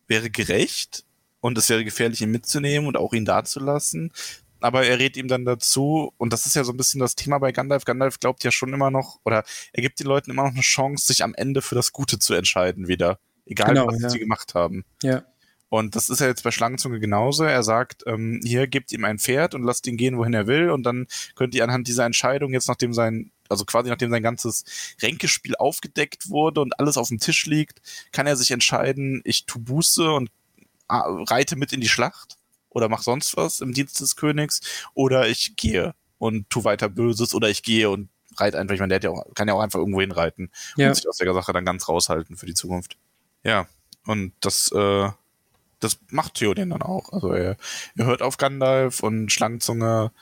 wäre 0.06 0.30
gerecht 0.30 1.04
und 1.40 1.58
es 1.58 1.68
wäre 1.68 1.84
gefährlich, 1.84 2.22
ihn 2.22 2.30
mitzunehmen 2.30 2.86
und 2.86 2.96
auch 2.96 3.12
ihn 3.12 3.24
dazulassen, 3.24 4.12
aber 4.60 4.84
er 4.84 4.98
rät 4.98 5.16
ihm 5.16 5.28
dann 5.28 5.44
dazu, 5.44 6.12
und 6.18 6.32
das 6.32 6.46
ist 6.46 6.54
ja 6.54 6.64
so 6.64 6.72
ein 6.72 6.76
bisschen 6.76 7.00
das 7.00 7.16
Thema 7.16 7.38
bei 7.38 7.50
Gandalf. 7.50 7.84
Gandalf 7.84 8.20
glaubt 8.20 8.44
ja 8.44 8.50
schon 8.50 8.72
immer 8.72 8.90
noch, 8.90 9.18
oder 9.24 9.42
er 9.72 9.82
gibt 9.82 9.98
den 10.00 10.06
Leuten 10.06 10.30
immer 10.30 10.44
noch 10.44 10.52
eine 10.52 10.60
Chance, 10.60 11.06
sich 11.06 11.24
am 11.24 11.34
Ende 11.34 11.62
für 11.62 11.74
das 11.74 11.92
Gute 11.92 12.18
zu 12.18 12.34
entscheiden 12.34 12.86
wieder. 12.86 13.18
Egal, 13.46 13.68
Genau, 13.68 13.86
was 13.86 14.02
ja. 14.02 14.10
sie 14.10 14.18
gemacht 14.18 14.54
haben. 14.54 14.84
ja. 15.02 15.24
Und 15.70 15.94
das 15.94 16.10
ist 16.10 16.20
ja 16.20 16.26
jetzt 16.26 16.42
bei 16.42 16.50
Schlangenzunge 16.50 16.98
genauso. 17.00 17.44
Er 17.44 17.62
sagt, 17.62 18.02
ähm, 18.06 18.40
hier 18.44 18.66
gebt 18.66 18.90
ihm 18.92 19.04
ein 19.04 19.18
Pferd 19.20 19.54
und 19.54 19.62
lasst 19.62 19.86
ihn 19.86 19.96
gehen, 19.96 20.18
wohin 20.18 20.34
er 20.34 20.46
will. 20.48 20.70
Und 20.70 20.82
dann 20.82 21.06
könnt 21.36 21.54
ihr 21.54 21.62
anhand 21.64 21.86
dieser 21.86 22.04
Entscheidung 22.04 22.52
jetzt, 22.52 22.66
nachdem 22.68 22.92
sein, 22.92 23.30
also 23.48 23.64
quasi 23.64 23.88
nachdem 23.88 24.10
sein 24.10 24.22
ganzes 24.22 24.64
Ränkespiel 25.00 25.54
aufgedeckt 25.56 26.28
wurde 26.28 26.60
und 26.60 26.78
alles 26.80 26.96
auf 26.96 27.08
dem 27.08 27.20
Tisch 27.20 27.46
liegt, 27.46 27.80
kann 28.10 28.26
er 28.26 28.36
sich 28.36 28.50
entscheiden, 28.50 29.22
ich 29.24 29.46
tu 29.46 29.60
Buße 29.60 30.10
und 30.10 30.30
ah, 30.88 31.04
reite 31.28 31.54
mit 31.54 31.72
in 31.72 31.80
die 31.80 31.88
Schlacht 31.88 32.36
oder 32.68 32.88
mach 32.88 33.02
sonst 33.02 33.36
was 33.36 33.60
im 33.60 33.72
Dienst 33.72 34.00
des 34.00 34.16
Königs 34.16 34.60
oder 34.94 35.28
ich 35.28 35.54
gehe 35.56 35.94
und 36.18 36.50
tu 36.50 36.64
weiter 36.64 36.88
Böses 36.88 37.32
oder 37.32 37.48
ich 37.48 37.62
gehe 37.62 37.90
und 37.90 38.08
reite 38.36 38.58
einfach. 38.58 38.74
Ich 38.74 38.80
meine, 38.80 38.88
der 38.90 38.96
hat 38.96 39.04
ja 39.04 39.10
auch, 39.10 39.34
kann 39.34 39.46
ja 39.46 39.54
auch 39.54 39.60
einfach 39.60 39.78
irgendwo 39.78 40.00
hinreiten 40.00 40.50
Ja. 40.76 40.88
und 40.88 40.94
sich 40.96 41.08
aus 41.08 41.18
der 41.18 41.32
Sache 41.32 41.52
dann 41.52 41.64
ganz 41.64 41.88
raushalten 41.88 42.36
für 42.36 42.46
die 42.46 42.54
Zukunft. 42.54 42.96
Ja, 43.44 43.68
und 44.06 44.32
das, 44.40 44.72
äh, 44.72 45.10
das 45.80 45.98
macht 46.10 46.34
Theoden 46.34 46.70
dann 46.70 46.82
auch. 46.82 47.12
Also 47.12 47.32
er, 47.32 47.56
er 47.96 48.04
hört 48.06 48.22
auf 48.22 48.36
Gandalf 48.36 49.02
und 49.02 49.32
Schlangenzunge, 49.32 50.12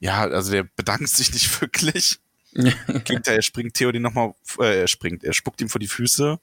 ja, 0.00 0.22
also 0.22 0.50
der 0.50 0.64
bedankt 0.64 1.08
sich 1.08 1.32
nicht 1.32 1.60
wirklich. 1.60 2.18
Er, 2.54 3.26
er 3.26 3.42
springt 3.42 3.74
Theoden 3.74 4.02
nochmal, 4.02 4.34
äh, 4.58 4.80
er 4.80 4.88
springt, 4.88 5.24
er 5.24 5.32
spuckt 5.32 5.60
ihm 5.60 5.68
vor 5.68 5.80
die 5.80 5.88
Füße 5.88 6.38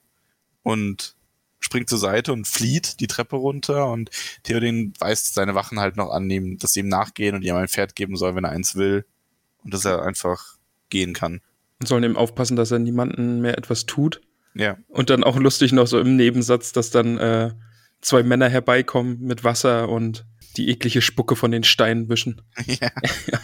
und 0.62 1.16
springt 1.60 1.88
zur 1.88 1.98
Seite 1.98 2.32
und 2.32 2.46
flieht 2.46 3.00
die 3.00 3.06
Treppe 3.06 3.36
runter 3.36 3.88
und 3.90 4.10
Theoden 4.42 4.92
weist 4.98 5.34
seine 5.34 5.54
Wachen 5.54 5.80
halt 5.80 5.96
noch 5.96 6.10
an, 6.10 6.28
ihm, 6.28 6.58
dass 6.58 6.72
sie 6.72 6.80
ihm 6.80 6.88
nachgehen 6.88 7.34
und 7.34 7.42
ihm 7.42 7.54
ein 7.54 7.68
Pferd 7.68 7.94
geben 7.94 8.16
soll, 8.16 8.34
wenn 8.34 8.44
er 8.44 8.50
eins 8.50 8.74
will 8.74 9.06
und 9.64 9.72
dass 9.72 9.84
er 9.84 10.02
einfach 10.02 10.56
gehen 10.90 11.14
kann. 11.14 11.40
Und 11.80 11.86
sollen 11.86 12.04
eben 12.04 12.16
aufpassen, 12.16 12.56
dass 12.56 12.70
er 12.70 12.78
niemanden 12.78 13.40
mehr 13.40 13.56
etwas 13.56 13.86
tut. 13.86 14.20
Ja, 14.54 14.76
Und 14.88 15.08
dann 15.08 15.24
auch 15.24 15.36
lustig 15.36 15.72
noch 15.72 15.86
so 15.86 15.98
im 15.98 16.16
Nebensatz, 16.16 16.72
dass 16.72 16.90
dann 16.90 17.16
äh, 17.18 17.52
zwei 18.02 18.22
Männer 18.22 18.48
herbeikommen 18.48 19.20
mit 19.20 19.42
Wasser 19.44 19.88
und 19.88 20.26
die 20.58 20.68
eklige 20.68 21.00
Spucke 21.00 21.34
von 21.36 21.50
den 21.50 21.64
Steinen 21.64 22.08
wischen. 22.10 22.42
ja, 22.66 22.90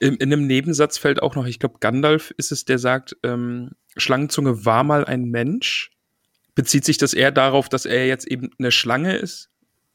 In, 0.00 0.16
in 0.16 0.32
einem 0.32 0.48
Nebensatz 0.48 0.98
fällt 0.98 1.22
auch 1.22 1.36
noch, 1.36 1.46
ich 1.46 1.60
glaube, 1.60 1.76
Gandalf 1.78 2.34
ist 2.36 2.50
es, 2.50 2.64
der 2.64 2.80
sagt, 2.80 3.16
ähm, 3.22 3.70
Schlangenzunge 3.96 4.64
war 4.64 4.82
mal 4.82 5.04
ein 5.04 5.26
Mensch. 5.26 5.92
Bezieht 6.56 6.84
sich 6.84 6.98
das 6.98 7.14
eher 7.14 7.30
darauf, 7.30 7.68
dass 7.68 7.84
er 7.86 8.08
jetzt 8.08 8.26
eben 8.26 8.50
eine 8.58 8.72
Schlange 8.72 9.14
ist 9.14 9.48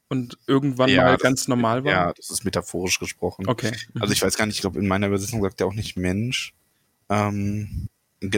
und 0.08 0.38
irgendwann 0.46 0.88
Ja, 0.88 1.02
mal 1.02 1.12
das- 1.12 1.20
ganz 1.22 1.46
normal 1.46 1.84
war? 1.84 1.92
ja, 1.92 2.12
das 2.14 2.30
ist 2.30 2.42
metaphorisch 2.46 2.98
gesprochen. 2.98 3.46
Okay. 3.48 3.72
Also 4.00 4.14
ich 4.14 4.22
weiß 4.22 4.38
gar 4.38 4.46
nicht, 4.46 4.54
ich 4.54 4.62
glaube, 4.62 4.78
in 4.78 4.88
meiner 4.88 5.08
Übersetzung 5.08 5.42
sagt 5.42 5.60
er 5.60 5.66
auch 5.66 5.74
nicht 5.74 5.98
Mensch. 5.98 6.54
Ähm, 7.10 7.90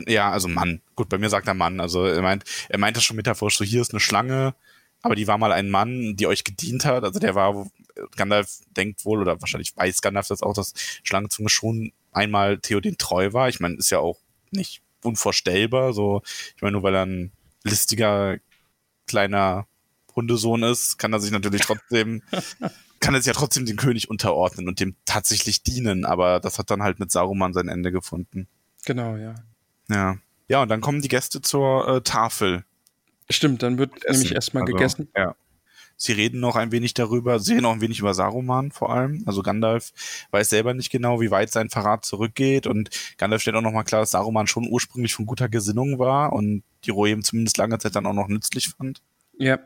ja, 0.08 0.28
also 0.32 0.48
Mann. 0.48 0.80
Gut, 0.96 1.08
bei 1.08 1.18
mir 1.18 1.30
sagt 1.30 1.46
er 1.46 1.54
Mann. 1.54 1.78
Also 1.80 2.04
er 2.04 2.20
meint, 2.20 2.42
er 2.68 2.78
meint 2.78 2.96
das 2.96 3.04
schon 3.04 3.16
metaphorisch, 3.16 3.56
so 3.58 3.64
hier 3.64 3.80
ist 3.80 3.92
eine 3.92 4.00
Schlange, 4.00 4.56
aber 5.02 5.14
die 5.14 5.26
war 5.26 5.38
mal 5.38 5.52
ein 5.52 5.70
Mann, 5.70 6.16
die 6.16 6.26
euch 6.26 6.44
gedient 6.44 6.84
hat. 6.84 7.04
Also 7.04 7.18
der 7.20 7.34
war, 7.34 7.66
Gandalf 8.16 8.60
denkt 8.76 9.04
wohl, 9.04 9.20
oder 9.20 9.40
wahrscheinlich 9.40 9.76
weiß 9.76 10.00
Gandalf 10.02 10.28
das 10.28 10.42
auch, 10.42 10.54
dass 10.54 10.74
Schlangenzunge 11.02 11.48
schon 11.48 11.92
einmal 12.12 12.58
Theoden 12.58 12.98
treu 12.98 13.32
war. 13.32 13.48
Ich 13.48 13.60
meine, 13.60 13.76
ist 13.76 13.90
ja 13.90 13.98
auch 13.98 14.18
nicht 14.50 14.82
unvorstellbar. 15.02 15.92
So, 15.92 16.22
ich 16.56 16.62
meine, 16.62 16.72
nur 16.72 16.82
weil 16.82 16.94
er 16.94 17.06
ein 17.06 17.32
listiger 17.64 18.38
kleiner 19.06 19.66
Hundesohn 20.14 20.62
ist, 20.62 20.98
kann 20.98 21.12
er 21.12 21.20
sich 21.20 21.30
natürlich 21.30 21.62
trotzdem, 21.62 22.22
kann 23.00 23.14
er 23.14 23.20
sich 23.20 23.28
ja 23.28 23.32
trotzdem 23.32 23.66
dem 23.66 23.76
König 23.76 24.10
unterordnen 24.10 24.68
und 24.68 24.80
dem 24.80 24.96
tatsächlich 25.04 25.62
dienen, 25.62 26.04
aber 26.04 26.40
das 26.40 26.58
hat 26.58 26.70
dann 26.70 26.82
halt 26.82 27.00
mit 27.00 27.10
Saruman 27.10 27.52
sein 27.52 27.68
Ende 27.68 27.92
gefunden. 27.92 28.48
Genau, 28.84 29.16
ja. 29.16 29.34
Ja. 29.88 30.18
Ja, 30.48 30.62
und 30.62 30.68
dann 30.68 30.80
kommen 30.80 31.00
die 31.00 31.08
Gäste 31.08 31.40
zur 31.42 31.86
äh, 31.86 32.00
Tafel. 32.00 32.64
Stimmt, 33.30 33.62
dann 33.62 33.78
wird 33.78 34.04
Essen. 34.04 34.12
nämlich 34.20 34.34
erstmal 34.34 34.62
Also, 34.64 34.72
gegessen. 34.74 35.08
Ja. 35.16 35.34
Sie 35.96 36.12
reden 36.12 36.40
noch 36.40 36.56
ein 36.56 36.72
wenig 36.72 36.94
darüber, 36.94 37.38
sie 37.40 37.52
reden 37.52 37.66
auch 37.66 37.74
ein 37.74 37.82
wenig 37.82 37.98
über 37.98 38.14
Saruman 38.14 38.70
vor 38.72 38.90
allem. 38.90 39.22
Also 39.26 39.42
Gandalf 39.42 39.92
weiß 40.30 40.48
selber 40.48 40.72
nicht 40.72 40.90
genau, 40.90 41.20
wie 41.20 41.30
weit 41.30 41.50
sein 41.50 41.68
Verrat 41.68 42.06
zurückgeht 42.06 42.66
und 42.66 42.88
Gandalf 43.18 43.42
stellt 43.42 43.56
auch 43.56 43.60
nochmal 43.60 43.84
klar, 43.84 44.00
dass 44.00 44.12
Saruman 44.12 44.46
schon 44.46 44.66
ursprünglich 44.66 45.14
von 45.14 45.26
guter 45.26 45.50
Gesinnung 45.50 45.98
war 45.98 46.32
und 46.32 46.62
die 46.84 46.90
Rohirrim 46.90 47.22
zumindest 47.22 47.58
lange 47.58 47.78
Zeit 47.78 47.96
dann 47.96 48.06
auch 48.06 48.14
noch 48.14 48.28
nützlich 48.28 48.70
fand. 48.70 49.02
Ja, 49.36 49.58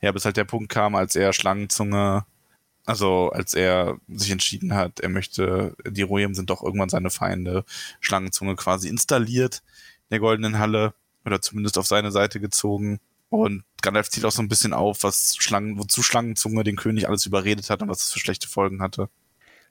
Ja, 0.00 0.10
bis 0.10 0.24
halt 0.24 0.36
der 0.36 0.44
Punkt 0.44 0.70
kam, 0.70 0.96
als 0.96 1.14
er 1.14 1.32
Schlangenzunge, 1.32 2.26
also 2.84 3.30
als 3.30 3.54
er 3.54 3.96
sich 4.08 4.32
entschieden 4.32 4.74
hat, 4.74 4.98
er 4.98 5.08
möchte, 5.08 5.76
die 5.88 6.02
Rohirrim 6.02 6.34
sind 6.34 6.50
doch 6.50 6.64
irgendwann 6.64 6.88
seine 6.88 7.10
Feinde, 7.10 7.64
Schlangenzunge 8.00 8.56
quasi 8.56 8.88
installiert 8.88 9.62
in 10.08 10.14
der 10.14 10.18
Goldenen 10.20 10.58
Halle 10.58 10.94
oder 11.26 11.40
zumindest 11.40 11.78
auf 11.78 11.86
seine 11.86 12.12
Seite 12.12 12.40
gezogen. 12.40 13.00
Und 13.28 13.64
Gandalf 13.82 14.08
zieht 14.08 14.24
auch 14.24 14.32
so 14.32 14.40
ein 14.40 14.48
bisschen 14.48 14.72
auf, 14.72 15.02
was 15.02 15.36
Schlangen, 15.36 15.78
wozu 15.78 16.02
Schlangenzunge 16.02 16.64
den 16.64 16.76
König 16.76 17.08
alles 17.08 17.26
überredet 17.26 17.68
hat 17.68 17.82
und 17.82 17.88
was 17.88 18.04
es 18.04 18.12
für 18.12 18.20
schlechte 18.20 18.48
Folgen 18.48 18.80
hatte. 18.80 19.08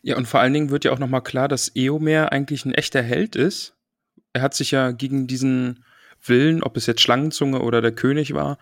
Ja, 0.01 0.17
und 0.17 0.27
vor 0.27 0.41
allen 0.41 0.53
Dingen 0.53 0.69
wird 0.69 0.83
ja 0.85 0.91
auch 0.91 0.99
nochmal 0.99 1.23
klar, 1.23 1.47
dass 1.47 1.75
Eomer 1.75 2.31
eigentlich 2.31 2.65
ein 2.65 2.73
echter 2.73 3.01
Held 3.01 3.35
ist. 3.35 3.73
Er 4.33 4.41
hat 4.41 4.53
sich 4.53 4.71
ja 4.71 4.91
gegen 4.91 5.25
diesen 5.25 5.83
Willen, 6.23 6.61
ob 6.61 6.77
es 6.77 6.85
jetzt 6.85 7.01
Schlangenzunge 7.01 7.61
oder 7.61 7.81
der 7.81 7.93
König 7.93 8.33
war, 8.33 8.57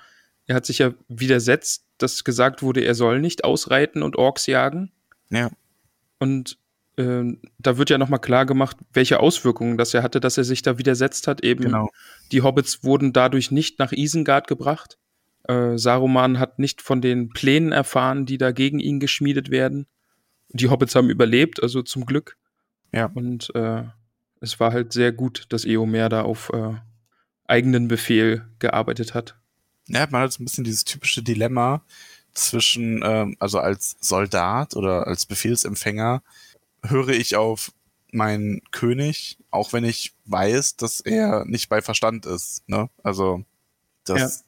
er 0.45 0.55
hat 0.55 0.65
sich 0.65 0.79
ja 0.79 0.93
widersetzt, 1.07 1.85
dass 1.97 2.23
gesagt 2.23 2.61
wurde, 2.61 2.81
er 2.81 2.95
soll 2.95 3.19
nicht 3.19 3.43
ausreiten 3.43 4.03
und 4.03 4.17
Orks 4.17 4.47
jagen. 4.47 4.91
Ja, 5.29 5.49
Und 6.19 6.57
ähm, 6.97 7.39
da 7.57 7.77
wird 7.77 7.89
ja 7.89 7.97
nochmal 7.97 8.19
klar 8.19 8.45
gemacht, 8.45 8.77
welche 8.93 9.19
Auswirkungen 9.19 9.77
das 9.77 9.93
er 9.93 10.03
hatte, 10.03 10.19
dass 10.19 10.37
er 10.37 10.43
sich 10.43 10.61
da 10.61 10.77
widersetzt 10.77 11.27
hat. 11.27 11.43
Eben 11.43 11.65
genau. 11.65 11.89
die 12.31 12.41
Hobbits 12.41 12.83
wurden 12.83 13.13
dadurch 13.13 13.51
nicht 13.51 13.79
nach 13.79 13.91
Isengard 13.91 14.47
gebracht. 14.47 14.97
Äh, 15.47 15.77
Saruman 15.77 16.39
hat 16.39 16.59
nicht 16.59 16.81
von 16.81 17.01
den 17.01 17.29
Plänen 17.29 17.71
erfahren, 17.71 18.25
die 18.25 18.37
da 18.37 18.51
gegen 18.51 18.79
ihn 18.79 18.99
geschmiedet 18.99 19.49
werden. 19.49 19.87
die 20.49 20.69
Hobbits 20.69 20.93
haben 20.93 21.09
überlebt, 21.09 21.63
also 21.63 21.81
zum 21.81 22.05
Glück. 22.05 22.37
Ja. 22.91 23.07
Und 23.07 23.53
äh, 23.55 23.83
es 24.39 24.59
war 24.59 24.71
halt 24.71 24.93
sehr 24.93 25.11
gut, 25.11 25.45
dass 25.49 25.65
Eomer 25.65 26.09
da 26.09 26.21
auf 26.21 26.51
äh, 26.53 26.75
eigenen 27.47 27.87
Befehl 27.87 28.45
gearbeitet 28.59 29.15
hat. 29.15 29.35
Ja, 29.87 30.07
man 30.11 30.21
hat 30.21 30.33
so 30.33 30.43
ein 30.43 30.45
bisschen 30.45 30.63
dieses 30.63 30.85
typische 30.85 31.23
Dilemma 31.23 31.83
zwischen, 32.33 33.01
ähm, 33.03 33.35
also 33.39 33.59
als 33.59 33.97
Soldat 33.99 34.75
oder 34.75 35.07
als 35.07 35.25
Befehlsempfänger 35.25 36.21
höre 36.83 37.09
ich 37.09 37.35
auf 37.35 37.71
meinen 38.11 38.61
König, 38.71 39.37
auch 39.49 39.73
wenn 39.73 39.83
ich 39.83 40.13
weiß, 40.25 40.77
dass 40.77 40.99
er 40.99 41.45
nicht 41.45 41.69
bei 41.69 41.81
Verstand 41.81 42.25
ist. 42.25 42.67
Ne? 42.67 42.89
Also 43.01 43.43
das 44.05 44.45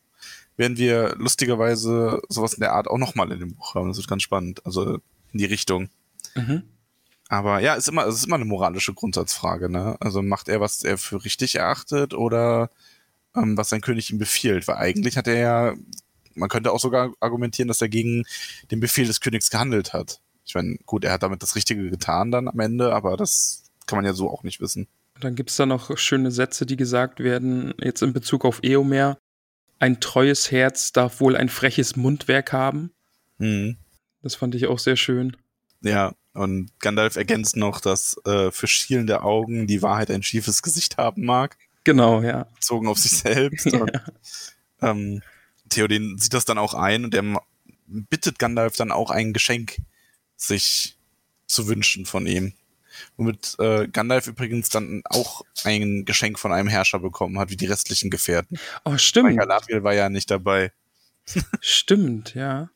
werden 0.58 0.78
wir 0.78 1.16
lustigerweise 1.18 2.22
sowas 2.30 2.54
in 2.54 2.62
der 2.62 2.74
Art 2.74 2.88
auch 2.88 2.98
nochmal 2.98 3.32
in 3.32 3.40
dem 3.40 3.56
Buch 3.56 3.76
haben. 3.76 3.88
Das 3.88 3.98
wird 3.98 4.08
ganz 4.08 4.24
spannend. 4.24 4.66
Also 4.66 4.96
in 5.34 5.40
die 5.40 5.46
Richtung. 5.46 5.90
Mhm. 6.36 6.64
Aber 7.28 7.60
ja, 7.60 7.74
ist 7.74 7.88
immer, 7.88 8.06
es 8.06 8.16
ist 8.16 8.26
immer 8.26 8.36
eine 8.36 8.46
moralische 8.46 8.94
Grundsatzfrage, 8.94 9.70
ne? 9.70 9.98
Also 10.00 10.22
macht 10.22 10.48
er, 10.48 10.62
was 10.62 10.84
er 10.84 10.98
für 10.98 11.26
richtig 11.26 11.56
erachtet 11.56 12.14
oder 12.14 12.70
ähm, 13.36 13.58
was 13.58 13.70
sein 13.70 13.82
König 13.82 14.12
ihm 14.12 14.20
befiehlt? 14.20 14.68
Weil 14.68 14.78
eigentlich 14.78 15.18
hat 15.18 15.28
er 15.28 15.38
ja, 15.38 15.74
man 16.36 16.50
könnte 16.50 16.72
auch 16.72 16.80
sogar 16.80 17.14
argumentieren, 17.20 17.68
dass 17.68 17.82
er 17.82 17.90
gegen 17.90 18.26
den 18.70 18.80
Befehl 18.80 19.08
des 19.08 19.22
Königs 19.22 19.50
gehandelt 19.50 19.94
hat. 19.94 20.22
Ich 20.46 20.56
meine, 20.56 20.78
gut, 20.86 21.04
er 21.04 21.14
hat 21.14 21.24
damit 21.24 21.42
das 21.42 21.56
Richtige 21.56 21.90
getan 21.90 22.32
dann 22.32 22.48
am 22.48 22.60
Ende, 22.60 22.94
aber 22.94 23.18
das 23.18 23.64
kann 23.88 23.98
man 23.98 24.06
ja 24.06 24.14
so 24.14 24.30
auch 24.30 24.44
nicht 24.44 24.62
wissen. 24.62 24.88
Dann 25.20 25.36
gibt 25.36 25.50
es 25.50 25.56
da 25.56 25.66
noch 25.66 25.98
schöne 25.98 26.32
Sätze, 26.32 26.66
die 26.66 26.76
gesagt 26.76 27.20
werden, 27.20 27.74
jetzt 27.82 28.02
in 28.02 28.14
Bezug 28.14 28.46
auf 28.46 28.64
Eomer. 28.64 29.18
Ein 29.80 30.00
treues 30.00 30.52
Herz 30.52 30.92
darf 30.92 31.20
wohl 31.20 31.36
ein 31.36 31.50
freches 31.50 31.96
Mundwerk 31.96 32.54
haben. 32.54 32.92
Mhm. 33.38 33.78
Das 34.22 34.36
fand 34.36 34.56
ich 34.56 34.68
auch 34.68 34.80
sehr 34.80 34.96
schön. 34.96 35.38
Ja, 35.82 36.14
und 36.34 36.72
Gandalf 36.80 37.16
ergänzt 37.16 37.56
noch, 37.56 37.80
dass 37.80 38.18
äh, 38.26 38.52
für 38.52 38.68
schielende 38.68 39.24
Augen 39.24 39.68
die 39.68 39.82
Wahrheit 39.82 40.12
ein 40.12 40.24
schiefes 40.24 40.62
Gesicht 40.62 40.98
haben 40.98 41.26
mag, 41.26 41.58
Genau, 41.86 42.22
ja. 42.22 42.46
bezogen 42.56 42.88
auf 42.88 42.98
sich 42.98 43.12
selbst. 43.12 43.68
Und, 43.74 43.92
ähm, 44.82 45.22
Theoden 45.70 46.18
sieht 46.18 46.34
das 46.34 46.46
dann 46.46 46.58
auch 46.58 46.74
ein 46.74 47.06
und 47.06 47.16
er 47.16 47.42
bittet 47.88 48.38
Gandalf 48.38 48.76
dann 48.76 48.92
auch 48.92 49.10
ein 49.10 49.34
Geschenk 49.34 49.78
sich 50.36 50.98
zu 51.48 51.68
wünschen 51.68 52.06
von 52.06 52.28
ihm. 52.28 52.54
Womit 53.18 53.56
äh, 53.60 53.88
Gandalf 53.88 54.28
übrigens 54.28 54.70
dann 54.70 55.02
auch 55.06 55.44
ein 55.64 56.06
Geschenk 56.06 56.40
von 56.40 56.52
einem 56.52 56.70
Herrscher 56.70 57.00
bekommen 57.00 57.40
hat, 57.40 57.50
wie 57.50 57.58
die 57.58 57.66
restlichen 57.66 58.10
Gefährten. 58.10 58.58
Oh, 58.86 58.92
Weil 58.92 59.00
stimmt. 59.00 59.38
Galadriel 59.38 59.84
war 59.84 59.94
ja 59.94 60.10
nicht 60.10 60.32
dabei. 60.32 60.72
Stimmt, 61.60 62.36
ja. 62.36 62.70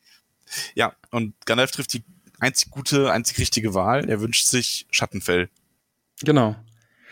Ja, 0.73 0.95
und 1.11 1.36
Gandalf 1.45 1.72
trifft 1.72 1.94
die 1.94 2.03
einzig 2.40 2.72
gute, 2.72 3.11
einzig 3.11 3.38
richtige 3.38 3.73
Wahl. 3.73 4.10
Er 4.10 4.22
wünscht 4.22 4.48
sich 4.48 4.88
Schattenfell. 4.90 5.49
Genau. 6.22 6.56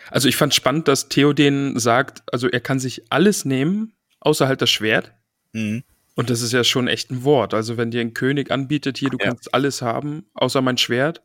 Also 0.09 0.27
ich 0.29 0.35
fand 0.35 0.55
spannend, 0.55 0.87
dass 0.87 1.09
Theoden 1.09 1.77
sagt, 1.79 2.23
also 2.31 2.49
er 2.49 2.59
kann 2.59 2.79
sich 2.79 3.11
alles 3.11 3.45
nehmen, 3.45 3.93
außer 4.19 4.47
halt 4.47 4.61
das 4.61 4.69
Schwert. 4.69 5.13
Mhm. 5.53 5.83
Und 6.17 6.29
das 6.29 6.41
ist 6.41 6.51
ja 6.51 6.63
schon 6.65 6.87
echt 6.89 7.11
ein 7.11 7.23
Wort. 7.23 7.53
Also 7.53 7.77
wenn 7.77 7.91
dir 7.91 8.01
ein 8.01 8.13
König 8.13 8.51
anbietet, 8.51 8.97
hier, 8.97 9.09
du 9.09 9.17
Ja. 9.19 9.27
kannst 9.27 9.53
alles 9.53 9.81
haben, 9.81 10.25
außer 10.33 10.61
mein 10.61 10.77
Schwert. 10.77 11.21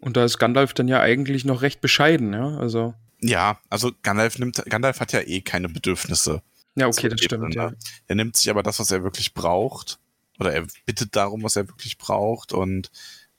Und 0.00 0.16
da 0.16 0.24
ist 0.24 0.38
Gandalf 0.38 0.72
dann 0.74 0.88
ja 0.88 1.00
eigentlich 1.00 1.44
noch 1.44 1.62
recht 1.62 1.80
bescheiden, 1.80 2.32
ja. 2.32 2.56
Also, 2.58 2.94
Ja, 3.20 3.60
also 3.70 3.92
Gandalf 4.02 4.38
nimmt, 4.40 4.60
Gandalf 4.68 4.98
hat 4.98 5.12
ja 5.12 5.20
eh 5.20 5.42
keine 5.42 5.68
Bedürfnisse. 5.68 6.42
ja, 6.74 6.86
okay, 6.88 7.08
das 7.08 7.20
eben, 7.20 7.28
stimmt, 7.28 7.54
ja. 7.54 7.72
Er 8.08 8.14
nimmt 8.16 8.34
sich 8.36 8.50
aber 8.50 8.62
das, 8.64 8.80
was 8.80 8.90
er 8.90 9.04
wirklich 9.04 9.34
braucht, 9.34 9.98
oder 10.40 10.52
er 10.52 10.66
bittet 10.86 11.14
darum, 11.14 11.42
was 11.44 11.54
er 11.54 11.68
wirklich 11.68 11.98
braucht. 11.98 12.52
Und 12.52 12.90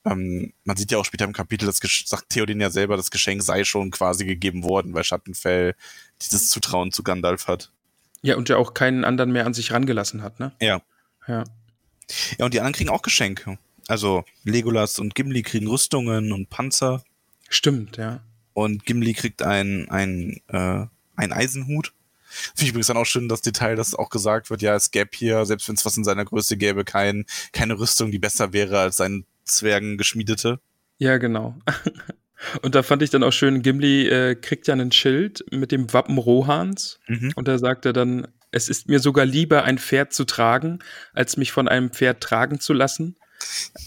ähm, 0.06 0.54
man 0.64 0.78
sieht 0.78 0.92
ja 0.92 1.00
auch 1.00 1.06
später 1.06 1.26
im 1.26 1.34
Kapitel, 1.34 1.66
das 1.66 1.82
Gesch- 1.82 2.08
sagt 2.08 2.30
Theoden 2.30 2.62
ja 2.62 2.70
selber, 2.70 2.96
das 2.98 3.10
Geschenk 3.12 3.42
sei 3.42 3.64
schon 3.64 3.90
quasi 3.92 4.26
gegeben 4.26 4.64
worden, 4.64 4.94
weil 4.94 5.04
Schattenfell 5.04 5.76
dieses 6.22 6.50
Zutrauen 6.50 6.92
zu 6.92 7.02
Gandalf 7.04 7.48
hat. 7.48 7.72
Ja, 8.24 8.38
und 8.38 8.50
ja 8.50 8.58
auch 8.58 8.74
keinen 8.74 9.04
anderen 9.04 9.32
mehr 9.32 9.46
an 9.46 9.54
sich 9.54 9.72
rangelassen 9.72 10.24
hat, 10.24 10.40
ne? 10.40 10.54
Ja. 10.60 10.82
Ja. 11.28 11.44
Ja, 12.38 12.46
und 12.46 12.54
die 12.54 12.60
anderen 12.60 12.74
kriegen 12.74 12.90
auch 12.90 13.02
Geschenke. 13.02 13.60
Also 13.88 14.24
Legolas 14.44 14.98
und 14.98 15.14
Gimli 15.14 15.44
kriegen 15.44 15.68
Rüstungen 15.68 16.32
und 16.32 16.50
Panzer. 16.50 17.04
Stimmt, 17.50 17.98
ja. 17.98 18.22
Und 18.54 18.86
Gimli 18.86 19.14
kriegt 19.14 19.42
ein, 19.42 19.90
ein, 19.90 20.42
äh, 20.48 20.86
ein 21.16 21.34
Eisenhut. 21.34 21.94
Finde 22.30 22.64
ich 22.64 22.70
übrigens 22.70 22.88
dann 22.88 22.98
auch 22.98 23.06
schön 23.06 23.30
das 23.30 23.42
Detail, 23.42 23.76
dass 23.76 23.94
auch 23.94 24.10
gesagt 24.10 24.50
wird, 24.50 24.62
ja, 24.62 24.74
es 24.74 24.92
gäbe 24.92 25.12
hier, 25.14 25.46
selbst 25.46 25.68
wenn 25.68 25.76
es 25.76 25.86
was 25.86 25.98
in 25.98 26.04
seiner 26.04 26.26
Größe 26.26 26.58
gäbe, 26.58 26.84
kein, 26.84 27.26
keine 27.52 27.78
Rüstung, 27.78 28.10
die 28.10 28.20
besser 28.20 28.54
wäre 28.54 28.80
als 28.80 28.98
sein 28.98 29.26
Zwergen 29.44 29.98
geschmiedete. 29.98 30.60
Ja, 30.98 31.18
genau. 31.18 31.56
Und 32.62 32.76
da 32.76 32.84
fand 32.84 33.02
ich 33.04 33.10
dann 33.10 33.24
auch 33.24 33.32
schön, 33.32 33.62
Gimli 33.62 34.08
äh, 34.08 34.36
kriegt 34.36 34.68
ja 34.68 34.74
ein 34.74 34.92
Schild 34.92 35.44
mit 35.52 35.72
dem 35.72 35.94
Wappen 35.94 36.18
Rohans. 36.18 37.00
Mhm. 37.08 37.32
Und 37.36 37.48
da 37.48 37.58
sagt 37.58 37.86
er 37.86 37.94
dann, 37.94 38.28
es 38.52 38.70
ist 38.70 38.88
mir 38.88 39.00
sogar 39.00 39.26
lieber, 39.26 39.64
ein 39.64 39.78
Pferd 39.78 40.14
zu 40.14 40.26
tragen, 40.26 40.80
als 41.14 41.38
mich 41.38 41.52
von 41.52 41.68
einem 41.68 41.92
Pferd 41.92 42.22
tragen 42.22 42.60
zu 42.60 42.74
lassen. 42.74 43.18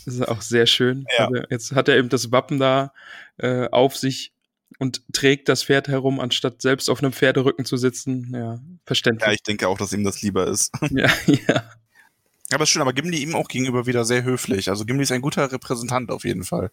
Das 0.04 0.14
ist 0.14 0.28
auch 0.28 0.42
sehr 0.42 0.66
schön. 0.66 1.06
Ja. 1.16 1.26
Also 1.26 1.42
jetzt 1.50 1.72
hat 1.72 1.88
er 1.88 1.96
eben 1.96 2.08
das 2.08 2.32
Wappen 2.32 2.58
da 2.58 2.92
äh, 3.38 3.68
auf 3.68 3.96
sich 3.96 4.32
und 4.78 5.02
trägt 5.12 5.48
das 5.48 5.62
Pferd 5.64 5.88
herum, 5.88 6.20
anstatt 6.20 6.60
selbst 6.60 6.90
auf 6.90 7.02
einem 7.02 7.12
Pferderücken 7.12 7.64
zu 7.64 7.76
sitzen. 7.76 8.30
Ja, 8.32 8.38
Ja, 8.38 8.60
verständlich. 8.84 9.34
ich 9.34 9.42
denke 9.42 9.68
auch, 9.68 9.78
dass 9.78 9.92
ihm 9.92 10.04
das 10.04 10.22
lieber 10.22 10.46
ist. 10.46 10.72
Ja, 10.90 11.10
ja. 11.26 11.70
Aber 12.52 12.62
ist 12.64 12.70
schön, 12.70 12.82
aber 12.82 12.92
Gimli 12.92 13.18
ihm 13.18 13.34
auch 13.34 13.48
gegenüber 13.48 13.86
wieder 13.86 14.04
sehr 14.04 14.22
höflich. 14.22 14.68
Also 14.68 14.84
Gimli 14.84 15.02
ist 15.02 15.12
ein 15.12 15.20
guter 15.20 15.50
Repräsentant 15.50 16.10
auf 16.10 16.24
jeden 16.24 16.44
Fall. 16.44 16.70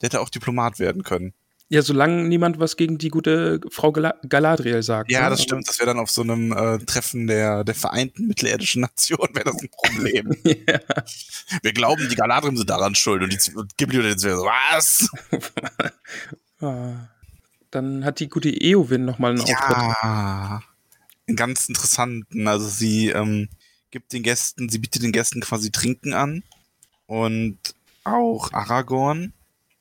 Der 0.00 0.08
hätte 0.08 0.20
auch 0.20 0.28
Diplomat 0.28 0.78
werden 0.78 1.02
können. 1.02 1.32
Ja, 1.70 1.80
solange 1.80 2.24
niemand 2.24 2.60
was 2.60 2.76
gegen 2.76 2.98
die 2.98 3.08
gute 3.08 3.60
Frau 3.70 3.90
Gala 3.90 4.14
Galadriel 4.28 4.82
sagt. 4.82 5.10
Ja, 5.10 5.24
ne? 5.24 5.30
das 5.30 5.42
stimmt. 5.42 5.66
Das 5.66 5.78
wäre 5.78 5.86
dann 5.86 5.98
auf 5.98 6.10
so 6.10 6.20
einem 6.20 6.52
äh, 6.52 6.78
Treffen 6.78 7.26
der, 7.26 7.64
der 7.64 7.74
vereinten 7.74 8.26
mittelerdischen 8.26 8.82
Nation, 8.82 9.28
wäre 9.32 9.46
das 9.46 9.62
ein 9.62 9.70
Problem. 9.70 10.36
ja. 10.44 10.80
Wir 11.62 11.72
glauben, 11.72 12.06
die 12.10 12.16
Galadrim 12.16 12.56
sind 12.58 12.68
daran 12.68 12.94
schuld. 12.94 13.22
Und, 13.22 13.32
die, 13.32 13.54
und 13.54 13.78
Gimli 13.78 13.98
und 13.98 14.04
jetzt 14.04 14.22
so, 14.22 14.28
was? 14.28 15.08
Ah. 16.60 17.08
Dann 17.70 18.04
hat 18.04 18.20
die 18.20 18.28
gute 18.28 18.48
Eowyn 18.48 19.04
nochmal 19.04 19.32
einen 19.32 19.40
Auftritt. 19.40 19.76
Ja. 19.76 20.62
Einen 21.26 21.36
ganz 21.36 21.68
interessanten. 21.68 22.46
Also 22.46 22.68
sie 22.68 23.08
ähm, 23.10 23.48
gibt 23.94 24.12
den 24.12 24.24
Gästen, 24.24 24.68
sie 24.68 24.78
bietet 24.78 25.04
den 25.04 25.12
Gästen 25.12 25.40
quasi 25.40 25.70
Trinken 25.70 26.14
an. 26.14 26.42
Und 27.06 27.58
auch 28.02 28.52
Aragorn. 28.52 29.32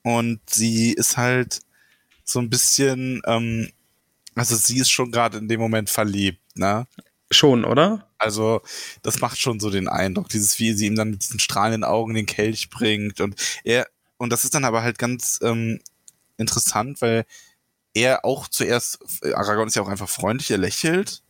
Und 0.04 0.40
sie 0.48 0.94
ist 0.94 1.18
halt 1.18 1.62
so 2.24 2.40
ein 2.40 2.52
bisschen, 2.52 3.24
ähm, 3.26 3.72
also 4.36 4.56
sie 4.56 4.78
ist 4.78 4.92
schon 4.92 5.12
gerade 5.12 5.40
in 5.40 5.48
dem 5.48 5.60
Moment 5.60 5.90
verliebt, 5.90 6.42
ne? 6.56 6.88
Schon, 7.32 7.66
oder? 7.66 8.08
Also, 8.20 8.62
das 9.02 9.20
macht 9.20 9.40
schon 9.40 9.60
so 9.60 9.72
den 9.72 9.88
Eindruck, 9.88 10.30
dieses, 10.30 10.60
wie 10.60 10.74
sie 10.74 10.86
ihm 10.86 10.96
dann 10.96 11.10
mit 11.10 11.24
diesen 11.24 11.40
strahlenden 11.40 11.84
Augen 11.84 12.14
den 12.14 12.28
Kelch 12.28 12.70
bringt 12.70 13.20
und 13.20 13.42
er, 13.64 13.88
und 14.18 14.32
das 14.32 14.44
ist 14.44 14.54
dann 14.54 14.66
aber 14.66 14.84
halt 14.84 15.00
ganz 15.00 15.40
ähm, 15.42 15.80
interessant, 16.38 17.02
weil 17.02 17.26
er 17.96 18.26
auch 18.26 18.48
zuerst, 18.48 19.00
Aragorn 19.34 19.68
ist 19.68 19.76
ja 19.76 19.82
auch 19.82 19.88
einfach 19.88 20.10
freundlich, 20.10 20.52
er 20.52 20.60
lächelt 20.60 21.23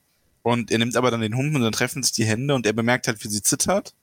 und 0.44 0.70
er 0.70 0.78
nimmt 0.78 0.96
aber 0.96 1.10
dann 1.10 1.22
den 1.22 1.36
Humpen 1.36 1.56
und 1.56 1.64
dann 1.64 1.72
treffen 1.72 2.04
sich 2.04 2.12
die 2.12 2.26
Hände 2.26 2.54
und 2.54 2.68
er 2.68 2.74
bemerkt 2.74 3.08
halt, 3.08 3.24
wie 3.24 3.30
sie 3.30 3.42
zittert 3.42 3.96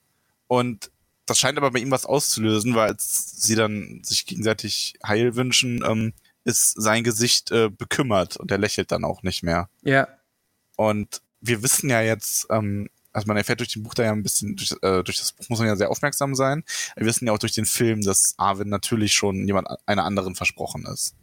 und 0.48 0.90
das 1.26 1.38
scheint 1.38 1.58
aber 1.58 1.70
bei 1.70 1.78
ihm 1.78 1.92
was 1.92 2.06
auszulösen, 2.06 2.74
weil 2.74 2.88
als 2.88 3.40
sie 3.40 3.54
dann 3.54 4.00
sich 4.02 4.26
gegenseitig 4.26 4.94
Heil 5.06 5.36
wünschen, 5.36 5.84
ähm, 5.86 6.12
ist 6.44 6.72
sein 6.80 7.04
Gesicht 7.04 7.52
äh, 7.52 7.68
bekümmert 7.70 8.36
und 8.36 8.50
er 8.50 8.58
lächelt 8.58 8.90
dann 8.90 9.04
auch 9.04 9.22
nicht 9.22 9.44
mehr. 9.44 9.68
Ja. 9.82 10.08
Und 10.76 11.22
wir 11.40 11.62
wissen 11.62 11.88
ja 11.88 12.00
jetzt, 12.00 12.48
ähm, 12.50 12.88
also 13.12 13.28
man 13.28 13.36
erfährt 13.36 13.60
durch 13.60 13.72
den 13.72 13.84
Buch 13.84 13.94
da 13.94 14.02
ja 14.04 14.12
ein 14.12 14.24
bisschen, 14.24 14.56
durch, 14.56 14.72
äh, 14.82 15.04
durch 15.04 15.18
das 15.18 15.32
Buch 15.32 15.48
muss 15.48 15.60
man 15.60 15.68
ja 15.68 15.76
sehr 15.76 15.90
aufmerksam 15.90 16.34
sein. 16.34 16.64
Wir 16.96 17.06
wissen 17.06 17.26
ja 17.26 17.32
auch 17.32 17.38
durch 17.38 17.52
den 17.52 17.66
Film, 17.66 18.02
dass 18.02 18.34
Arwen 18.36 18.68
natürlich 18.68 19.12
schon 19.12 19.46
jemand 19.46 19.68
einer 19.86 20.04
anderen 20.04 20.34
versprochen 20.34 20.84
ist. 20.86 21.14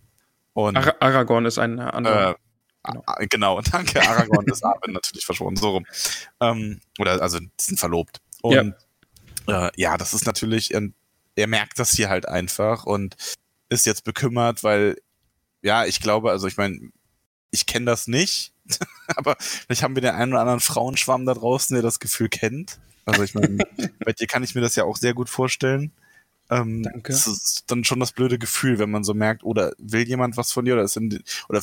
Und 0.53 0.77
Ar 0.77 0.95
Aragorn 1.01 1.45
ist 1.45 1.57
ein 1.57 1.79
anderer. 1.79 2.31
äh, 2.31 2.35
a- 3.05 3.25
genau, 3.29 3.61
danke, 3.71 4.01
Aragorn 4.01 4.45
ist 4.47 4.63
Arwen 4.63 4.93
natürlich 4.93 5.25
versprochen, 5.25 5.55
so 5.55 5.71
rum. 5.71 5.85
Ähm, 6.39 6.79
oder 6.99 7.21
also 7.21 7.39
die 7.39 7.49
sind 7.59 7.79
verlobt. 7.79 8.21
Und 8.41 8.75
ja, 9.47 9.67
äh, 9.67 9.71
ja 9.75 9.97
das 9.97 10.13
ist 10.13 10.25
natürlich, 10.25 10.73
er, 10.73 10.89
er 11.35 11.47
merkt 11.47 11.79
das 11.79 11.91
hier 11.91 12.09
halt 12.09 12.27
einfach 12.27 12.85
und 12.85 13.15
ist 13.69 13.85
jetzt 13.85 14.03
bekümmert, 14.03 14.63
weil 14.63 14.97
ja, 15.61 15.85
ich 15.85 15.99
glaube, 15.99 16.31
also 16.31 16.47
ich 16.47 16.57
meine, 16.57 16.79
ich 17.51 17.65
kenne 17.65 17.85
das 17.85 18.07
nicht, 18.07 18.53
aber 19.07 19.35
vielleicht 19.39 19.83
haben 19.83 19.95
wir 19.95 20.01
den 20.01 20.15
einen 20.15 20.33
oder 20.33 20.41
anderen 20.41 20.59
Frauenschwamm 20.59 21.25
da 21.25 21.33
draußen, 21.33 21.73
der 21.73 21.83
das 21.83 21.99
Gefühl 21.99 22.29
kennt. 22.29 22.79
Also 23.05 23.23
ich 23.23 23.33
meine, 23.33 23.57
bei 24.05 24.13
dir 24.13 24.27
kann 24.27 24.43
ich 24.43 24.55
mir 24.55 24.61
das 24.61 24.75
ja 24.75 24.83
auch 24.83 24.97
sehr 24.97 25.13
gut 25.13 25.29
vorstellen. 25.29 25.91
Ähm, 26.49 26.83
Danke. 26.83 27.11
Das 27.11 27.27
ist 27.27 27.63
dann 27.67 27.83
schon 27.83 27.99
das 27.99 28.11
blöde 28.11 28.39
Gefühl, 28.39 28.79
wenn 28.79 28.91
man 28.91 29.03
so 29.03 29.13
merkt, 29.13 29.43
oder 29.43 29.73
will 29.77 30.07
jemand 30.07 30.37
was 30.37 30.51
von 30.51 30.65
dir 30.65 30.75
oder 30.75 30.83
ist 30.83 30.97
in, 30.97 31.21
oder 31.49 31.61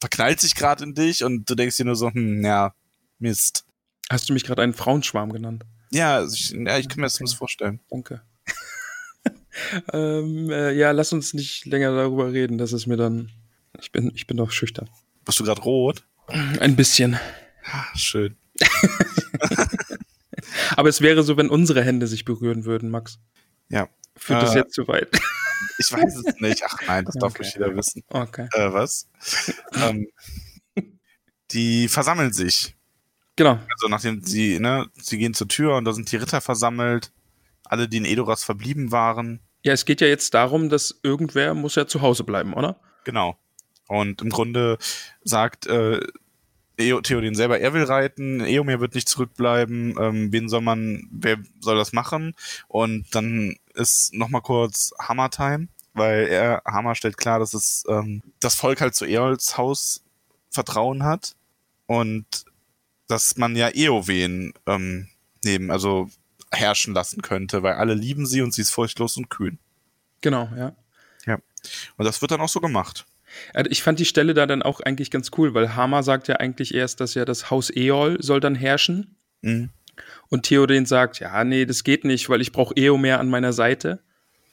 verknallt 0.00 0.40
sich 0.40 0.54
gerade 0.54 0.84
in 0.84 0.94
dich 0.94 1.24
und 1.24 1.48
du 1.50 1.54
denkst 1.54 1.76
dir 1.76 1.84
nur 1.84 1.96
so, 1.96 2.10
hm, 2.10 2.44
ja, 2.44 2.74
Mist. 3.18 3.64
Hast 4.10 4.28
du 4.28 4.32
mich 4.32 4.44
gerade 4.44 4.62
einen 4.62 4.74
Frauenschwarm 4.74 5.32
genannt? 5.32 5.64
Ja, 5.90 6.16
also 6.16 6.34
ich, 6.34 6.50
ja, 6.50 6.78
ich 6.78 6.88
kann 6.88 6.98
mir 7.00 7.06
das 7.06 7.20
Okay. 7.20 7.34
vorstellen. 7.36 7.80
Danke. 7.90 8.22
ähm, 9.92 10.50
äh, 10.50 10.72
ja, 10.72 10.92
lass 10.92 11.12
uns 11.12 11.34
nicht 11.34 11.66
länger 11.66 11.94
darüber 11.94 12.32
reden. 12.32 12.58
Das 12.58 12.72
ist 12.72 12.86
mir 12.86 12.96
dann. 12.96 13.30
Ich 13.80 13.92
bin, 13.92 14.10
ich 14.14 14.26
bin 14.26 14.36
doch 14.36 14.50
schüchtern. 14.50 14.88
Bist 15.24 15.40
du 15.40 15.44
gerade 15.44 15.60
rot? 15.62 16.04
Ein 16.60 16.76
bisschen. 16.76 17.18
Ah, 17.64 17.84
schön. 17.96 18.36
Aber 20.76 20.88
es 20.88 21.00
wäre 21.00 21.22
so, 21.22 21.36
wenn 21.36 21.50
unsere 21.50 21.82
Hände 21.82 22.06
sich 22.06 22.24
berühren 22.24 22.64
würden, 22.64 22.90
Max. 22.90 23.18
Ja. 23.68 23.88
Führt 24.16 24.42
das 24.42 24.54
Äh, 24.54 24.58
jetzt 24.58 24.74
zu 24.74 24.86
weit? 24.88 25.08
Ich 25.78 25.92
weiß 25.92 26.16
es 26.16 26.40
nicht. 26.40 26.62
Ach 26.66 26.78
nein, 26.86 27.04
das 27.04 27.14
darf 27.20 27.32
Okay. 27.32 27.42
nicht 27.42 27.54
jeder 27.54 27.74
wissen. 27.76 28.02
Okay. 28.08 28.48
Äh, 28.52 28.72
was? 28.72 29.08
ähm, 29.74 30.08
die 31.52 31.88
versammeln 31.88 32.32
sich. 32.32 32.74
Genau. 33.36 33.52
Also 33.72 33.88
nachdem 33.88 34.22
sie, 34.22 34.58
ne, 34.58 34.86
sie 34.94 35.18
gehen 35.18 35.34
zur 35.34 35.48
Tür 35.48 35.76
und 35.76 35.84
da 35.84 35.92
sind 35.92 36.10
die 36.10 36.16
Ritter 36.16 36.40
versammelt. 36.40 37.12
Alle, 37.64 37.88
die 37.88 37.98
in 37.98 38.04
Edoras 38.04 38.44
verblieben 38.44 38.92
waren. 38.92 39.40
Ja, 39.62 39.72
es 39.74 39.84
geht 39.84 40.00
ja 40.00 40.06
jetzt 40.06 40.32
darum, 40.34 40.68
dass 40.70 40.98
irgendwer 41.02 41.54
muss 41.54 41.74
ja 41.74 41.86
zu 41.86 42.00
Hause 42.00 42.24
bleiben, 42.24 42.54
oder? 42.54 42.80
Genau. 43.04 43.38
Und 43.86 44.22
im 44.22 44.30
Grunde 44.30 44.78
sagt 45.22 45.66
äh, 45.66 46.00
Eo- 46.78 47.00
Theoden 47.02 47.34
selber, 47.34 47.58
er 47.60 47.74
will 47.74 47.82
reiten, 47.84 48.40
Eomer 48.40 48.80
wird 48.80 48.94
nicht 48.94 49.08
zurückbleiben, 49.08 49.96
ähm, 50.00 50.32
wen 50.32 50.48
soll 50.48 50.60
man, 50.60 51.08
wer 51.10 51.38
soll 51.60 51.76
das 51.76 51.92
machen? 51.92 52.34
Und 52.68 53.14
dann 53.14 53.56
ist 53.78 54.14
nochmal 54.14 54.42
kurz 54.42 54.92
Hammer 54.98 55.30
Time, 55.30 55.68
weil 55.94 56.26
er, 56.26 56.62
Hammer 56.64 56.94
stellt 56.94 57.16
klar, 57.16 57.38
dass 57.38 57.54
es 57.54 57.84
ähm, 57.88 58.22
das 58.40 58.54
Volk 58.54 58.80
halt 58.80 58.94
zu 58.94 59.04
Eols 59.04 59.56
Haus 59.56 60.02
Vertrauen 60.50 61.04
hat 61.04 61.34
und 61.86 62.26
dass 63.06 63.36
man 63.36 63.56
ja 63.56 63.68
Eowen 63.74 64.52
ähm, 64.66 65.08
neben, 65.44 65.70
also 65.70 66.10
herrschen 66.50 66.94
lassen 66.94 67.22
könnte, 67.22 67.62
weil 67.62 67.74
alle 67.74 67.94
lieben 67.94 68.26
sie 68.26 68.42
und 68.42 68.52
sie 68.52 68.62
ist 68.62 68.70
furchtlos 68.70 69.16
und 69.16 69.30
kühn. 69.30 69.58
Genau, 70.20 70.48
ja. 70.56 70.74
Und 71.96 72.04
das 72.04 72.20
wird 72.20 72.30
dann 72.30 72.40
auch 72.40 72.48
so 72.48 72.60
gemacht. 72.60 73.06
Also 73.52 73.70
Ich 73.70 73.82
fand 73.82 73.98
die 73.98 74.04
Stelle 74.04 74.34
da 74.34 74.46
dann 74.46 74.62
auch 74.62 74.80
eigentlich 74.80 75.10
ganz 75.10 75.30
cool, 75.36 75.54
weil 75.54 75.74
Hama 75.74 76.02
sagt 76.02 76.28
ja 76.28 76.36
eigentlich 76.36 76.74
erst, 76.74 77.00
dass 77.00 77.14
ja 77.14 77.24
das 77.24 77.50
Haus 77.50 77.70
Eol 77.74 78.16
soll 78.20 78.40
dann 78.40 78.54
herrschen. 78.54 79.16
Mhm. 79.42 79.70
Und 80.30 80.42
Theoden 80.44 80.86
sagt, 80.86 81.20
ja, 81.20 81.42
nee, 81.44 81.64
das 81.64 81.84
geht 81.84 82.04
nicht, 82.04 82.28
weil 82.28 82.40
ich 82.40 82.52
brauche 82.52 82.74
Eomer 82.76 83.18
an 83.18 83.30
meiner 83.30 83.52
Seite. 83.52 84.00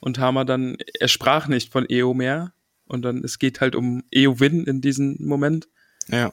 Und 0.00 0.18
Hama 0.18 0.44
dann, 0.44 0.76
er 0.98 1.08
sprach 1.08 1.48
nicht 1.48 1.72
von 1.72 1.86
Eomer. 1.88 2.52
Und 2.86 3.02
dann, 3.02 3.22
es 3.24 3.38
geht 3.38 3.60
halt 3.60 3.74
um 3.74 4.04
Eowyn 4.10 4.64
in 4.64 4.80
diesem 4.80 5.16
Moment. 5.20 5.68
Ja. 6.08 6.32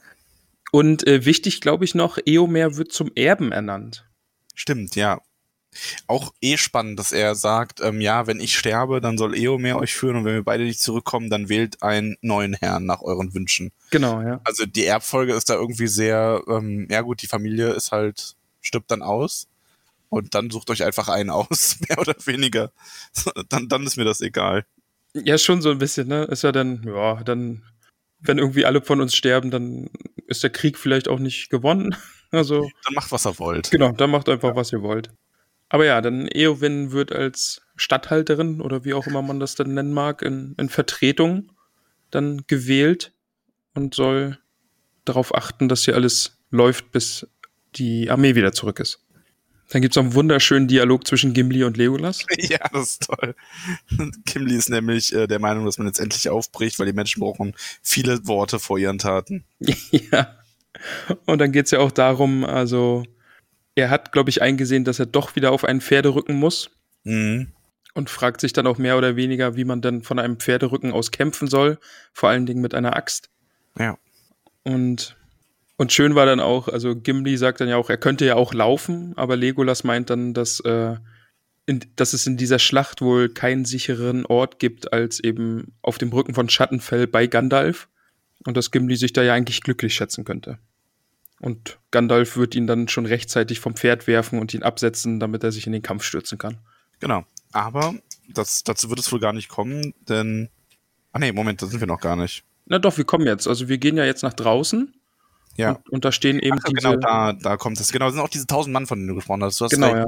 Und 0.71 1.05
äh, 1.07 1.25
wichtig, 1.25 1.61
glaube 1.61 1.85
ich 1.85 1.95
noch, 1.95 2.17
Eomer 2.25 2.77
wird 2.77 2.91
zum 2.91 3.11
Erben 3.15 3.51
ernannt. 3.51 4.05
Stimmt, 4.55 4.95
ja. 4.95 5.21
Auch 6.07 6.33
eh 6.41 6.57
spannend, 6.57 6.99
dass 6.99 7.11
er 7.11 7.35
sagt, 7.35 7.81
ähm, 7.81 7.99
ja, 7.99 8.27
wenn 8.27 8.39
ich 8.39 8.57
sterbe, 8.57 9.01
dann 9.01 9.17
soll 9.17 9.35
Eomer 9.35 9.77
euch 9.77 9.95
führen 9.95 10.17
und 10.17 10.25
wenn 10.25 10.35
wir 10.35 10.43
beide 10.43 10.63
nicht 10.63 10.81
zurückkommen, 10.81 11.31
dann 11.31 11.49
wählt 11.49 11.81
einen 11.81 12.15
neuen 12.21 12.53
Herrn 12.53 12.85
nach 12.85 13.01
euren 13.01 13.33
Wünschen. 13.33 13.71
Genau, 13.89 14.21
ja. 14.21 14.39
Also 14.43 14.65
die 14.65 14.85
Erbfolge 14.85 15.33
ist 15.33 15.49
da 15.49 15.55
irgendwie 15.55 15.87
sehr, 15.87 16.43
ähm, 16.47 16.87
ja 16.89 17.01
gut, 17.01 17.21
die 17.23 17.27
Familie 17.27 17.71
ist 17.71 17.91
halt, 17.91 18.35
stirbt 18.63 18.89
dann 18.89 19.03
aus 19.03 19.47
und 20.09 20.33
dann 20.33 20.49
sucht 20.49 20.69
euch 20.71 20.83
einfach 20.83 21.09
einen 21.09 21.29
aus, 21.29 21.77
mehr 21.87 21.99
oder 21.99 22.15
weniger. 22.25 22.71
Dann, 23.49 23.67
dann 23.69 23.83
ist 23.85 23.97
mir 23.97 24.05
das 24.05 24.21
egal. 24.21 24.65
Ja, 25.13 25.37
schon 25.37 25.61
so 25.61 25.69
ein 25.69 25.77
bisschen, 25.77 26.07
ne? 26.07 26.23
Ist 26.23 26.41
ja 26.43 26.51
dann, 26.51 26.81
ja, 26.83 27.23
dann, 27.23 27.61
wenn 28.19 28.39
irgendwie 28.39 28.65
alle 28.65 28.81
von 28.81 28.99
uns 28.99 29.13
sterben, 29.13 29.51
dann 29.51 29.89
ist 30.25 30.41
der 30.41 30.49
Krieg 30.49 30.77
vielleicht 30.77 31.07
auch 31.07 31.19
nicht 31.19 31.49
gewonnen. 31.49 31.95
Also, 32.31 32.67
Dann 32.85 32.95
macht, 32.95 33.11
was 33.11 33.25
er 33.25 33.37
wollt. 33.37 33.69
genau, 33.69 33.91
dann 33.91 34.09
macht 34.09 34.27
einfach, 34.27 34.55
was 34.55 34.73
ihr 34.73 34.81
wollt. 34.81 35.11
Aber 35.69 35.85
ja, 35.85 36.01
dann 36.01 36.27
Eowyn 36.27 36.91
wird 36.91 37.11
als 37.11 37.61
Statthalterin 37.75 38.59
oder 38.59 38.85
wie 38.85 38.95
auch 38.95 39.05
immer 39.05 39.21
man 39.21 39.39
das 39.39 39.53
dann 39.53 39.75
nennen 39.75 39.93
mag, 39.93 40.23
in, 40.23 40.55
in 40.57 40.67
Vertretung 40.69 41.51
dann 42.09 42.41
gewählt 42.47 43.13
und 43.75 43.93
soll 43.93 44.39
darauf 45.05 45.35
achten, 45.35 45.69
dass 45.69 45.85
hier 45.85 45.93
alles 45.93 46.39
läuft, 46.49 46.91
bis 46.91 47.27
die 47.75 48.09
Armee 48.09 48.35
wieder 48.35 48.53
zurück 48.53 48.79
ist. 48.79 48.99
Dann 49.69 49.81
gibt's 49.81 49.95
noch 49.95 50.03
einen 50.03 50.13
wunderschönen 50.13 50.67
Dialog 50.67 51.07
zwischen 51.07 51.33
Gimli 51.33 51.63
und 51.63 51.77
Legolas. 51.77 52.25
Ja, 52.37 52.59
das 52.71 52.91
ist 52.91 53.07
toll. 53.07 53.35
Gimli 54.25 54.55
ist 54.55 54.69
nämlich 54.69 55.13
äh, 55.13 55.25
der 55.25 55.39
Meinung, 55.39 55.65
dass 55.65 55.77
man 55.77 55.87
jetzt 55.87 55.99
endlich 55.99 56.29
aufbricht, 56.29 56.77
weil 56.77 56.85
die 56.85 56.93
Menschen 56.93 57.21
brauchen 57.21 57.55
viele 57.81 58.27
Worte 58.27 58.59
vor 58.59 58.77
ihren 58.77 58.99
Taten. 58.99 59.45
ja. 59.91 60.37
Und 61.25 61.39
dann 61.39 61.51
geht's 61.51 61.71
ja 61.71 61.79
auch 61.79 61.91
darum, 61.91 62.43
also 62.43 63.03
er 63.75 63.89
hat, 63.89 64.11
glaube 64.11 64.29
ich, 64.29 64.41
eingesehen, 64.41 64.83
dass 64.83 64.99
er 64.99 65.05
doch 65.05 65.35
wieder 65.35 65.51
auf 65.51 65.63
einen 65.63 65.81
Pferderücken 65.81 66.35
muss 66.35 66.69
Mhm. 67.05 67.47
und 67.95 68.09
fragt 68.09 68.41
sich 68.41 68.53
dann 68.53 68.67
auch 68.67 68.77
mehr 68.77 68.97
oder 68.97 69.15
weniger, 69.15 69.55
wie 69.55 69.65
man 69.65 69.81
dann 69.81 70.03
von 70.03 70.19
einem 70.19 70.39
Pferderücken 70.39 70.91
aus 70.93 71.11
kämpfen 71.11 71.47
soll, 71.47 71.79
vor 72.13 72.29
allen 72.29 72.45
Dingen 72.45 72.61
mit 72.61 72.73
einer 72.73 72.95
Axt. 72.95 73.29
Ja. 73.77 73.97
Und, 74.63 75.17
und 75.77 75.91
schön 75.91 76.15
war 76.15 76.25
dann 76.25 76.39
auch, 76.39 76.67
also 76.67 76.95
Gimli 76.95 77.37
sagt 77.37 77.61
dann 77.61 77.67
ja 77.67 77.77
auch, 77.77 77.89
er 77.89 77.97
könnte 77.97 78.25
ja 78.25 78.35
auch 78.35 78.53
laufen, 78.53 79.13
aber 79.17 79.35
Legolas 79.35 79.83
meint 79.83 80.09
dann, 80.09 80.33
dass, 80.33 80.59
äh, 80.61 80.95
in, 81.65 81.83
dass 81.95 82.13
es 82.13 82.27
in 82.27 82.37
dieser 82.37 82.59
Schlacht 82.59 83.01
wohl 83.01 83.29
keinen 83.29 83.65
sicheren 83.65 84.25
Ort 84.25 84.59
gibt, 84.59 84.93
als 84.93 85.19
eben 85.19 85.73
auf 85.81 85.97
dem 85.97 86.11
Rücken 86.11 86.35
von 86.35 86.49
Schattenfell 86.49 87.07
bei 87.07 87.27
Gandalf. 87.27 87.89
Und 88.45 88.57
dass 88.57 88.71
Gimli 88.71 88.97
sich 88.97 89.13
da 89.13 89.23
ja 89.23 89.33
eigentlich 89.33 89.61
glücklich 89.61 89.93
schätzen 89.93 90.25
könnte. 90.25 90.59
Und 91.39 91.79
Gandalf 91.91 92.35
wird 92.35 92.55
ihn 92.55 92.67
dann 92.67 92.89
schon 92.89 93.05
rechtzeitig 93.05 93.61
vom 93.61 93.75
Pferd 93.75 94.05
werfen 94.05 94.39
und 94.39 94.53
ihn 94.53 94.63
absetzen, 94.63 95.19
damit 95.19 95.43
er 95.43 95.53
sich 95.53 95.65
in 95.65 95.71
den 95.71 95.81
Kampf 95.81 96.03
stürzen 96.03 96.37
kann. 96.37 96.59
Genau. 96.99 97.25
Aber 97.53 97.95
das, 98.33 98.63
dazu 98.63 98.89
wird 98.89 98.99
es 98.99 99.11
wohl 99.11 99.19
gar 99.19 99.33
nicht 99.33 99.49
kommen, 99.49 99.93
denn. 100.07 100.49
Ah 101.13 101.19
nee, 101.19 101.31
Moment, 101.31 101.61
da 101.61 101.67
sind 101.67 101.79
wir 101.79 101.87
noch 101.87 102.01
gar 102.01 102.15
nicht. 102.15 102.43
Na 102.65 102.79
doch, 102.79 102.97
wir 102.97 103.05
kommen 103.05 103.27
jetzt. 103.27 103.47
Also 103.47 103.69
wir 103.69 103.77
gehen 103.77 103.97
ja 103.97 104.05
jetzt 104.05 104.23
nach 104.23 104.33
draußen 104.33 104.93
Ja. 105.55 105.71
und, 105.73 105.89
und 105.89 106.05
da 106.05 106.11
stehen 106.11 106.39
eben 106.39 106.57
Ach, 106.59 106.63
diese. 106.63 106.73
genau, 106.75 106.95
da, 106.95 107.33
da 107.33 107.57
kommt 107.57 107.79
es. 107.79 107.91
Genau, 107.91 108.05
das 108.05 108.15
sind 108.15 108.23
auch 108.23 108.29
diese 108.29 108.47
tausend 108.47 108.73
Mann, 108.73 108.87
von 108.87 108.97
denen 108.97 109.07
du 109.09 109.15
gesprochen 109.15 109.43
hast. 109.43 109.59
Du 109.61 109.65
hast 109.65 109.71
Genau, 109.71 109.95
ja. 109.95 110.05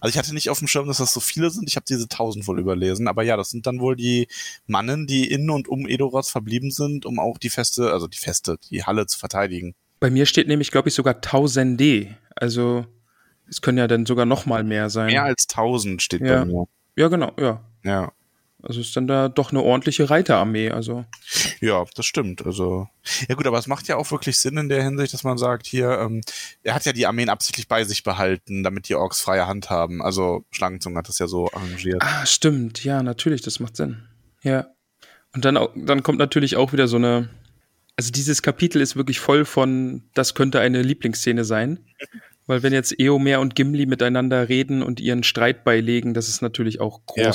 Also 0.00 0.10
ich 0.12 0.18
hatte 0.18 0.34
nicht 0.34 0.50
auf 0.50 0.58
dem 0.58 0.66
Schirm, 0.68 0.88
dass 0.88 0.96
das 0.98 1.12
so 1.12 1.20
viele 1.20 1.50
sind. 1.50 1.68
Ich 1.68 1.76
habe 1.76 1.84
diese 1.88 2.08
tausend 2.08 2.46
wohl 2.48 2.58
überlesen. 2.58 3.06
Aber 3.06 3.22
ja, 3.22 3.36
das 3.36 3.50
sind 3.50 3.66
dann 3.66 3.78
wohl 3.80 3.94
die 3.96 4.26
Mannen, 4.66 5.06
die 5.06 5.30
in 5.30 5.48
und 5.50 5.68
um 5.68 5.86
Edoras 5.86 6.30
verblieben 6.30 6.70
sind, 6.72 7.06
um 7.06 7.20
auch 7.20 7.38
die 7.38 7.50
Feste, 7.50 7.92
also 7.92 8.08
die 8.08 8.18
Feste, 8.18 8.58
die 8.70 8.84
Halle 8.84 9.06
zu 9.06 9.18
verteidigen. 9.18 9.74
Bei 10.00 10.10
mir 10.10 10.26
steht 10.26 10.48
nämlich, 10.48 10.70
glaube 10.70 10.88
ich, 10.88 10.94
sogar 10.94 11.20
Tausende. 11.20 12.16
Also 12.34 12.84
es 13.48 13.62
können 13.62 13.78
ja 13.78 13.86
dann 13.86 14.04
sogar 14.04 14.26
noch 14.26 14.46
mal 14.46 14.64
mehr 14.64 14.90
sein. 14.90 15.06
Mehr 15.06 15.24
als 15.24 15.46
tausend 15.46 16.02
steht 16.02 16.20
Ja. 16.22 16.40
bei 16.40 16.44
mir. 16.46 16.64
ja, 16.96 17.08
genau, 17.08 17.32
ja. 17.38 17.64
Ja. 17.84 18.12
Also 18.62 18.80
ist 18.80 18.96
dann 18.96 19.06
da 19.06 19.28
doch 19.28 19.50
eine 19.50 19.62
ordentliche 19.62 20.10
Reiterarmee. 20.10 20.70
Also 20.70 21.04
Ja, 21.60 21.84
das 21.94 22.06
stimmt. 22.06 22.44
Also 22.44 22.88
ja 23.28 23.34
gut, 23.36 23.46
aber 23.46 23.58
es 23.58 23.68
macht 23.68 23.86
ja 23.86 23.96
auch 23.96 24.10
wirklich 24.10 24.38
Sinn 24.38 24.56
in 24.56 24.68
der 24.68 24.82
Hinsicht, 24.82 25.14
dass 25.14 25.22
man 25.22 25.38
sagt, 25.38 25.66
hier, 25.66 25.98
ähm, 26.00 26.22
er 26.64 26.74
hat 26.74 26.84
ja 26.84 26.92
die 26.92 27.06
Armeen 27.06 27.28
absichtlich 27.28 27.68
bei 27.68 27.84
sich 27.84 28.02
behalten, 28.02 28.64
damit 28.64 28.88
die 28.88 28.96
Orks 28.96 29.20
freie 29.20 29.46
Hand 29.46 29.70
haben. 29.70 30.02
Also 30.02 30.44
Schlangenzunge 30.50 30.98
hat 30.98 31.08
das 31.08 31.20
ja 31.20 31.28
so 31.28 31.50
arrangiert. 31.52 32.02
Ah, 32.02 32.26
stimmt. 32.26 32.82
Ja, 32.82 33.02
natürlich, 33.02 33.42
das 33.42 33.60
macht 33.60 33.76
Sinn. 33.76 34.02
Ja. 34.42 34.66
Und 35.34 35.44
dann, 35.44 35.58
dann 35.76 36.02
kommt 36.02 36.18
natürlich 36.18 36.56
auch 36.56 36.72
wieder 36.72 36.88
so 36.88 36.96
eine. 36.96 37.28
Also 37.96 38.12
dieses 38.12 38.42
Kapitel 38.42 38.80
ist 38.80 38.94
wirklich 38.94 39.18
voll 39.18 39.44
von, 39.44 40.04
das 40.14 40.34
könnte 40.34 40.60
eine 40.60 40.82
Lieblingsszene 40.82 41.44
sein. 41.44 41.84
Weil 42.46 42.62
wenn 42.62 42.72
jetzt 42.72 42.98
Eomer 42.98 43.40
und 43.40 43.56
Gimli 43.56 43.86
miteinander 43.86 44.48
reden 44.48 44.82
und 44.82 45.00
ihren 45.00 45.22
Streit 45.22 45.64
beilegen, 45.64 46.14
das 46.14 46.28
ist 46.28 46.40
natürlich 46.40 46.80
auch 46.80 47.02
Ja. 47.16 47.32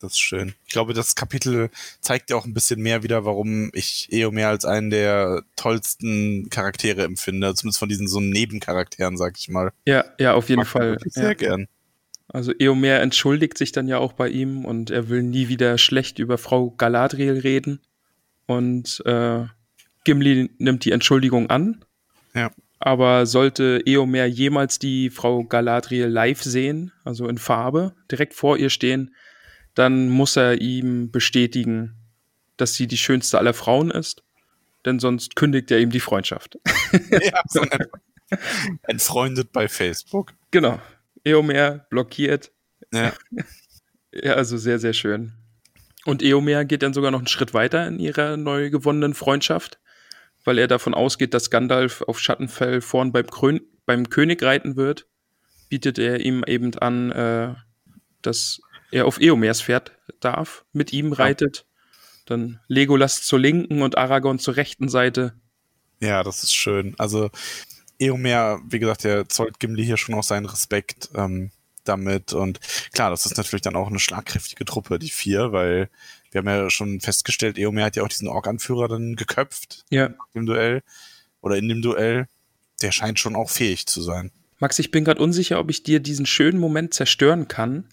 Das 0.00 0.12
ist 0.12 0.18
schön. 0.20 0.54
Ich 0.66 0.72
glaube, 0.72 0.94
das 0.94 1.14
Kapitel 1.14 1.68
zeigt 2.00 2.30
ja 2.30 2.36
auch 2.36 2.46
ein 2.46 2.54
bisschen 2.54 2.80
mehr 2.80 3.02
wieder, 3.02 3.26
warum 3.26 3.70
ich 3.74 4.08
Eomer 4.10 4.48
als 4.48 4.64
einen 4.64 4.88
der 4.88 5.42
tollsten 5.56 6.48
Charaktere 6.48 7.04
empfinde. 7.04 7.54
Zumindest 7.54 7.78
von 7.78 7.90
diesen 7.90 8.08
so 8.08 8.18
Nebencharakteren, 8.18 9.18
sag 9.18 9.38
ich 9.38 9.50
mal. 9.50 9.72
Ja, 9.84 10.04
ja, 10.18 10.32
auf 10.32 10.48
jeden 10.48 10.60
Mag 10.60 10.66
ich 10.66 10.72
Fall. 10.72 10.96
Ja. 11.04 11.10
Sehr 11.10 11.34
gern. 11.34 11.68
Also 12.28 12.52
Eomer 12.58 13.00
entschuldigt 13.00 13.58
sich 13.58 13.72
dann 13.72 13.88
ja 13.88 13.98
auch 13.98 14.14
bei 14.14 14.28
ihm 14.28 14.64
und 14.64 14.90
er 14.90 15.08
will 15.08 15.22
nie 15.22 15.48
wieder 15.48 15.76
schlecht 15.76 16.18
über 16.18 16.38
Frau 16.38 16.70
Galadriel 16.70 17.38
reden. 17.38 17.80
Und 18.46 19.02
äh, 19.04 19.44
Gimli 20.04 20.50
nimmt 20.58 20.84
die 20.84 20.92
Entschuldigung 20.92 21.50
an. 21.50 21.84
Ja. 22.34 22.50
Aber 22.78 23.26
sollte 23.26 23.82
Eomer 23.84 24.24
jemals 24.24 24.78
die 24.78 25.10
Frau 25.10 25.44
Galadriel 25.44 26.06
live 26.06 26.42
sehen, 26.42 26.92
also 27.04 27.28
in 27.28 27.36
Farbe, 27.36 27.94
direkt 28.10 28.32
vor 28.32 28.56
ihr 28.56 28.70
stehen, 28.70 29.14
dann 29.74 30.08
muss 30.08 30.36
er 30.36 30.60
ihm 30.60 31.10
bestätigen, 31.10 31.96
dass 32.56 32.74
sie 32.74 32.86
die 32.86 32.98
schönste 32.98 33.38
aller 33.38 33.54
Frauen 33.54 33.90
ist. 33.90 34.22
Denn 34.84 34.98
sonst 34.98 35.36
kündigt 35.36 35.70
er 35.70 35.78
ihm 35.78 35.90
die 35.90 36.00
Freundschaft. 36.00 36.58
ja, 37.10 37.42
so 37.48 37.64
Entfreundet 38.82 39.52
bei 39.52 39.68
Facebook. 39.68 40.32
genau. 40.50 40.80
Eomer 41.24 41.86
blockiert. 41.90 42.52
Ja. 42.92 43.12
Ja, 44.12 44.32
also 44.32 44.58
sehr, 44.58 44.80
sehr 44.80 44.92
schön. 44.92 45.34
Und 46.04 46.20
Eomer 46.20 46.64
geht 46.64 46.82
dann 46.82 46.92
sogar 46.92 47.12
noch 47.12 47.20
einen 47.20 47.28
Schritt 47.28 47.54
weiter 47.54 47.86
in 47.86 48.00
ihrer 48.00 48.36
neu 48.36 48.68
gewonnenen 48.68 49.14
Freundschaft, 49.14 49.78
weil 50.44 50.58
er 50.58 50.66
davon 50.66 50.94
ausgeht, 50.94 51.32
dass 51.32 51.50
Gandalf 51.50 52.02
auf 52.02 52.18
Schattenfell 52.18 52.80
vorn 52.80 53.12
beim, 53.12 53.28
Krön 53.28 53.60
beim 53.86 54.08
König 54.08 54.42
reiten 54.42 54.76
wird, 54.76 55.06
bietet 55.68 56.00
er 56.00 56.18
ihm 56.18 56.42
eben 56.44 56.76
an, 56.78 57.12
äh, 57.12 57.54
dass 58.22 58.60
er 58.90 59.06
auf 59.06 59.20
Eomers 59.20 59.62
Pferd 59.62 59.92
darf, 60.20 60.64
mit 60.72 60.92
ihm 60.92 61.12
reitet. 61.12 61.64
Dann 62.26 62.60
Legolas 62.68 63.22
zur 63.22 63.38
linken 63.38 63.82
und 63.82 63.98
Aragorn 63.98 64.38
zur 64.38 64.56
rechten 64.56 64.88
Seite. 64.88 65.34
Ja, 66.00 66.22
das 66.22 66.42
ist 66.42 66.54
schön. 66.54 66.94
Also 66.98 67.30
Eomer, 67.98 68.60
wie 68.68 68.78
gesagt, 68.78 69.04
der 69.04 69.28
zollt 69.28 69.58
Gimli 69.60 69.84
hier 69.84 69.96
schon 69.96 70.14
auch 70.14 70.22
seinen 70.22 70.46
Respekt 70.46 71.10
ähm, 71.14 71.50
damit. 71.84 72.32
Und 72.32 72.60
klar, 72.92 73.10
das 73.10 73.26
ist 73.26 73.36
natürlich 73.36 73.62
dann 73.62 73.76
auch 73.76 73.88
eine 73.88 73.98
schlagkräftige 73.98 74.64
Truppe, 74.64 74.98
die 74.98 75.10
vier, 75.10 75.52
weil 75.52 75.90
wir 76.30 76.38
haben 76.38 76.48
ja 76.48 76.70
schon 76.70 77.00
festgestellt, 77.00 77.58
Eomer 77.58 77.84
hat 77.84 77.96
ja 77.96 78.02
auch 78.04 78.08
diesen 78.08 78.28
Ork-Anführer 78.28 78.88
dann 78.88 79.16
geköpft 79.16 79.84
Ja. 79.90 80.10
im 80.32 80.46
Duell 80.46 80.82
oder 81.40 81.56
in 81.56 81.68
dem 81.68 81.82
Duell. 81.82 82.26
Der 82.82 82.92
scheint 82.92 83.18
schon 83.18 83.36
auch 83.36 83.50
fähig 83.50 83.86
zu 83.86 84.00
sein. 84.00 84.30
Max, 84.58 84.78
ich 84.78 84.90
bin 84.90 85.04
gerade 85.04 85.20
unsicher, 85.20 85.58
ob 85.58 85.70
ich 85.70 85.82
dir 85.82 86.00
diesen 86.00 86.26
schönen 86.26 86.58
Moment 86.58 86.94
zerstören 86.94 87.48
kann, 87.48 87.88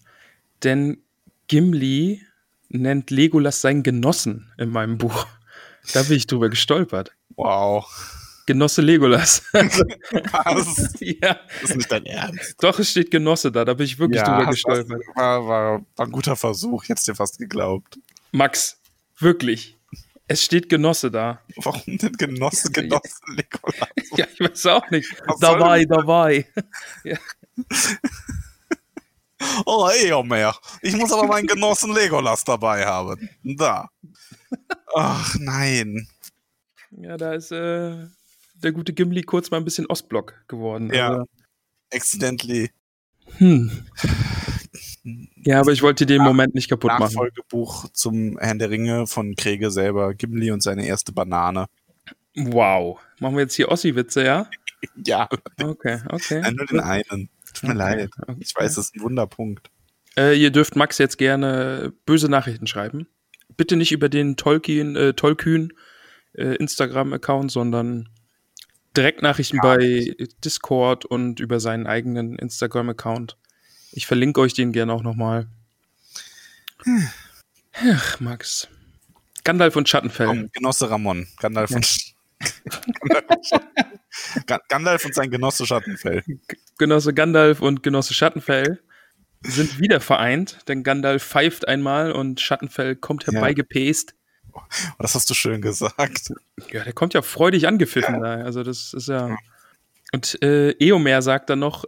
denn 0.64 1.02
Gimli 1.48 2.22
nennt 2.68 3.10
Legolas 3.10 3.60
seinen 3.60 3.82
Genossen 3.82 4.52
in 4.58 4.70
meinem 4.70 4.98
Buch. 4.98 5.26
Da 5.92 6.02
bin 6.02 6.16
ich 6.16 6.26
drüber 6.26 6.48
gestolpert. 6.50 7.12
Wow. 7.36 7.86
Genosse 8.46 8.82
Legolas. 8.82 9.42
Was? 9.52 10.94
ja, 11.00 11.38
Das 11.60 11.70
ist 11.70 11.76
nicht 11.76 11.92
dein 11.92 12.06
Ernst. 12.06 12.56
doch, 12.62 12.78
es 12.78 12.90
steht 12.90 13.10
Genosse 13.10 13.52
da, 13.52 13.64
da 13.64 13.74
bin 13.74 13.86
ich 13.86 13.98
wirklich 13.98 14.22
drüber 14.22 14.46
hast- 14.46 14.50
gestolpert. 14.54 15.02
War, 15.14 15.46
war, 15.46 15.80
war 15.96 16.06
ein 16.06 16.12
guter 16.12 16.36
Versuch, 16.36 16.84
jetzt 16.84 17.06
dir 17.08 17.14
fast 17.14 17.38
geglaubt. 17.38 17.98
Max, 18.32 18.78
wirklich. 19.18 19.76
Es 20.30 20.44
steht 20.44 20.68
Genosse 20.68 21.10
da. 21.10 21.40
Warum 21.56 21.96
denn 21.98 22.12
Genosse, 22.12 22.70
Genosse 22.70 23.20
Nikolas? 23.34 23.88
Ja, 24.16 24.26
ich 24.32 24.40
weiß 24.40 24.66
auch 24.66 24.90
nicht. 24.90 25.10
Was 25.26 25.38
Dabei, 25.40 25.84
dabei. 25.86 26.46
Oh, 29.66 29.88
Eomer. 29.88 30.54
Ich 30.82 30.96
muss 30.96 31.12
aber 31.12 31.26
meinen 31.26 31.46
Genossen 31.46 31.94
Legolas 31.94 32.44
dabei 32.44 32.84
haben. 32.86 33.28
Da. 33.44 33.88
Ach, 34.94 35.36
nein. 35.38 36.08
Ja, 36.90 37.16
da 37.16 37.34
ist 37.34 37.52
äh, 37.52 38.06
der 38.54 38.72
gute 38.72 38.92
Gimli 38.92 39.22
kurz 39.22 39.50
mal 39.50 39.58
ein 39.58 39.64
bisschen 39.64 39.86
Ostblock 39.86 40.34
geworden. 40.48 40.92
Ja. 40.92 41.08
Also, 41.10 41.24
Accidentally. 41.92 42.70
hm. 43.36 43.70
Ja, 45.44 45.60
aber 45.60 45.72
ich 45.72 45.82
wollte 45.82 46.04
den 46.06 46.22
Moment 46.22 46.54
nicht 46.54 46.68
kaputt 46.68 46.90
machen. 46.90 47.02
Nachfolgebuch 47.14 47.88
zum 47.92 48.38
Herrn 48.38 48.58
der 48.58 48.70
Ringe 48.70 49.06
von 49.06 49.34
Kriege 49.36 49.70
selber. 49.70 50.14
Gimli 50.14 50.50
und 50.50 50.62
seine 50.62 50.86
erste 50.86 51.12
Banane. 51.12 51.66
Wow. 52.36 52.98
Machen 53.20 53.36
wir 53.36 53.42
jetzt 53.42 53.54
hier 53.54 53.68
Ossi-Witze, 53.70 54.24
ja? 54.24 54.50
Ja, 55.04 55.28
Okay, 55.60 56.00
okay. 56.08 56.40
nein, 56.40 56.54
nur 56.54 56.66
den 56.66 56.78
einen. 56.78 57.28
Tut 57.60 57.68
mir 57.70 57.74
leid. 57.74 58.10
Ich 58.40 58.54
weiß, 58.54 58.74
das 58.74 58.86
ist 58.86 58.96
ein 58.96 59.00
Wunderpunkt. 59.02 59.70
Äh, 60.16 60.38
ihr 60.38 60.50
dürft 60.50 60.76
Max 60.76 60.98
jetzt 60.98 61.18
gerne 61.18 61.92
böse 62.06 62.28
Nachrichten 62.28 62.66
schreiben. 62.66 63.06
Bitte 63.56 63.76
nicht 63.76 63.92
über 63.92 64.08
den 64.08 64.36
Tolkien, 64.36 64.96
äh, 64.96 65.14
Tollkühn 65.14 65.72
äh, 66.34 66.54
Instagram-Account, 66.56 67.50
sondern 67.50 68.08
Direktnachrichten 68.96 69.60
bei 69.62 70.14
Discord 70.44 71.04
und 71.04 71.40
über 71.40 71.60
seinen 71.60 71.86
eigenen 71.86 72.36
Instagram-Account. 72.36 73.36
Ich 73.92 74.06
verlinke 74.06 74.40
euch 74.40 74.54
den 74.54 74.72
gerne 74.72 74.92
auch 74.92 75.02
nochmal. 75.02 75.46
Ach, 77.72 78.20
Max. 78.20 78.68
Gandalf 79.44 79.76
und 79.76 79.88
Schattenfell. 79.88 80.48
Genosse 80.52 80.90
Ramon. 80.90 81.26
Gandalf 81.38 81.70
und, 81.70 81.86
Gandalf 83.00 83.24
und 83.30 83.46
Schatten- 83.46 83.68
Ga- 83.74 83.87
Gandalf 84.68 85.04
und 85.04 85.14
sein 85.14 85.30
Genosse 85.30 85.66
Schattenfell. 85.66 86.22
Genosse 86.78 87.14
Gandalf 87.14 87.60
und 87.60 87.82
Genosse 87.82 88.14
Schattenfell 88.14 88.80
sind 89.42 89.78
wieder 89.78 90.00
vereint, 90.00 90.58
denn 90.68 90.82
Gandalf 90.82 91.22
pfeift 91.24 91.68
einmal 91.68 92.12
und 92.12 92.40
Schattenfell 92.40 92.96
kommt 92.96 93.24
Ja. 93.26 93.32
herbeigepäst. 93.34 94.14
Oh, 94.52 94.60
Das 94.98 95.14
hast 95.14 95.28
du 95.30 95.34
schön 95.34 95.60
gesagt. 95.62 96.32
Ja, 96.72 96.84
der 96.84 96.92
kommt 96.92 97.14
ja 97.14 97.22
freudig 97.22 97.66
angepfiffen 97.68 98.20
da. 98.20 98.36
Also 98.42 98.62
das 98.62 98.94
ist 98.94 99.08
ja. 99.08 99.36
Und 100.12 100.42
äh, 100.42 100.70
Eomer 100.80 101.20
sagt 101.22 101.50
dann 101.50 101.58
noch, 101.60 101.84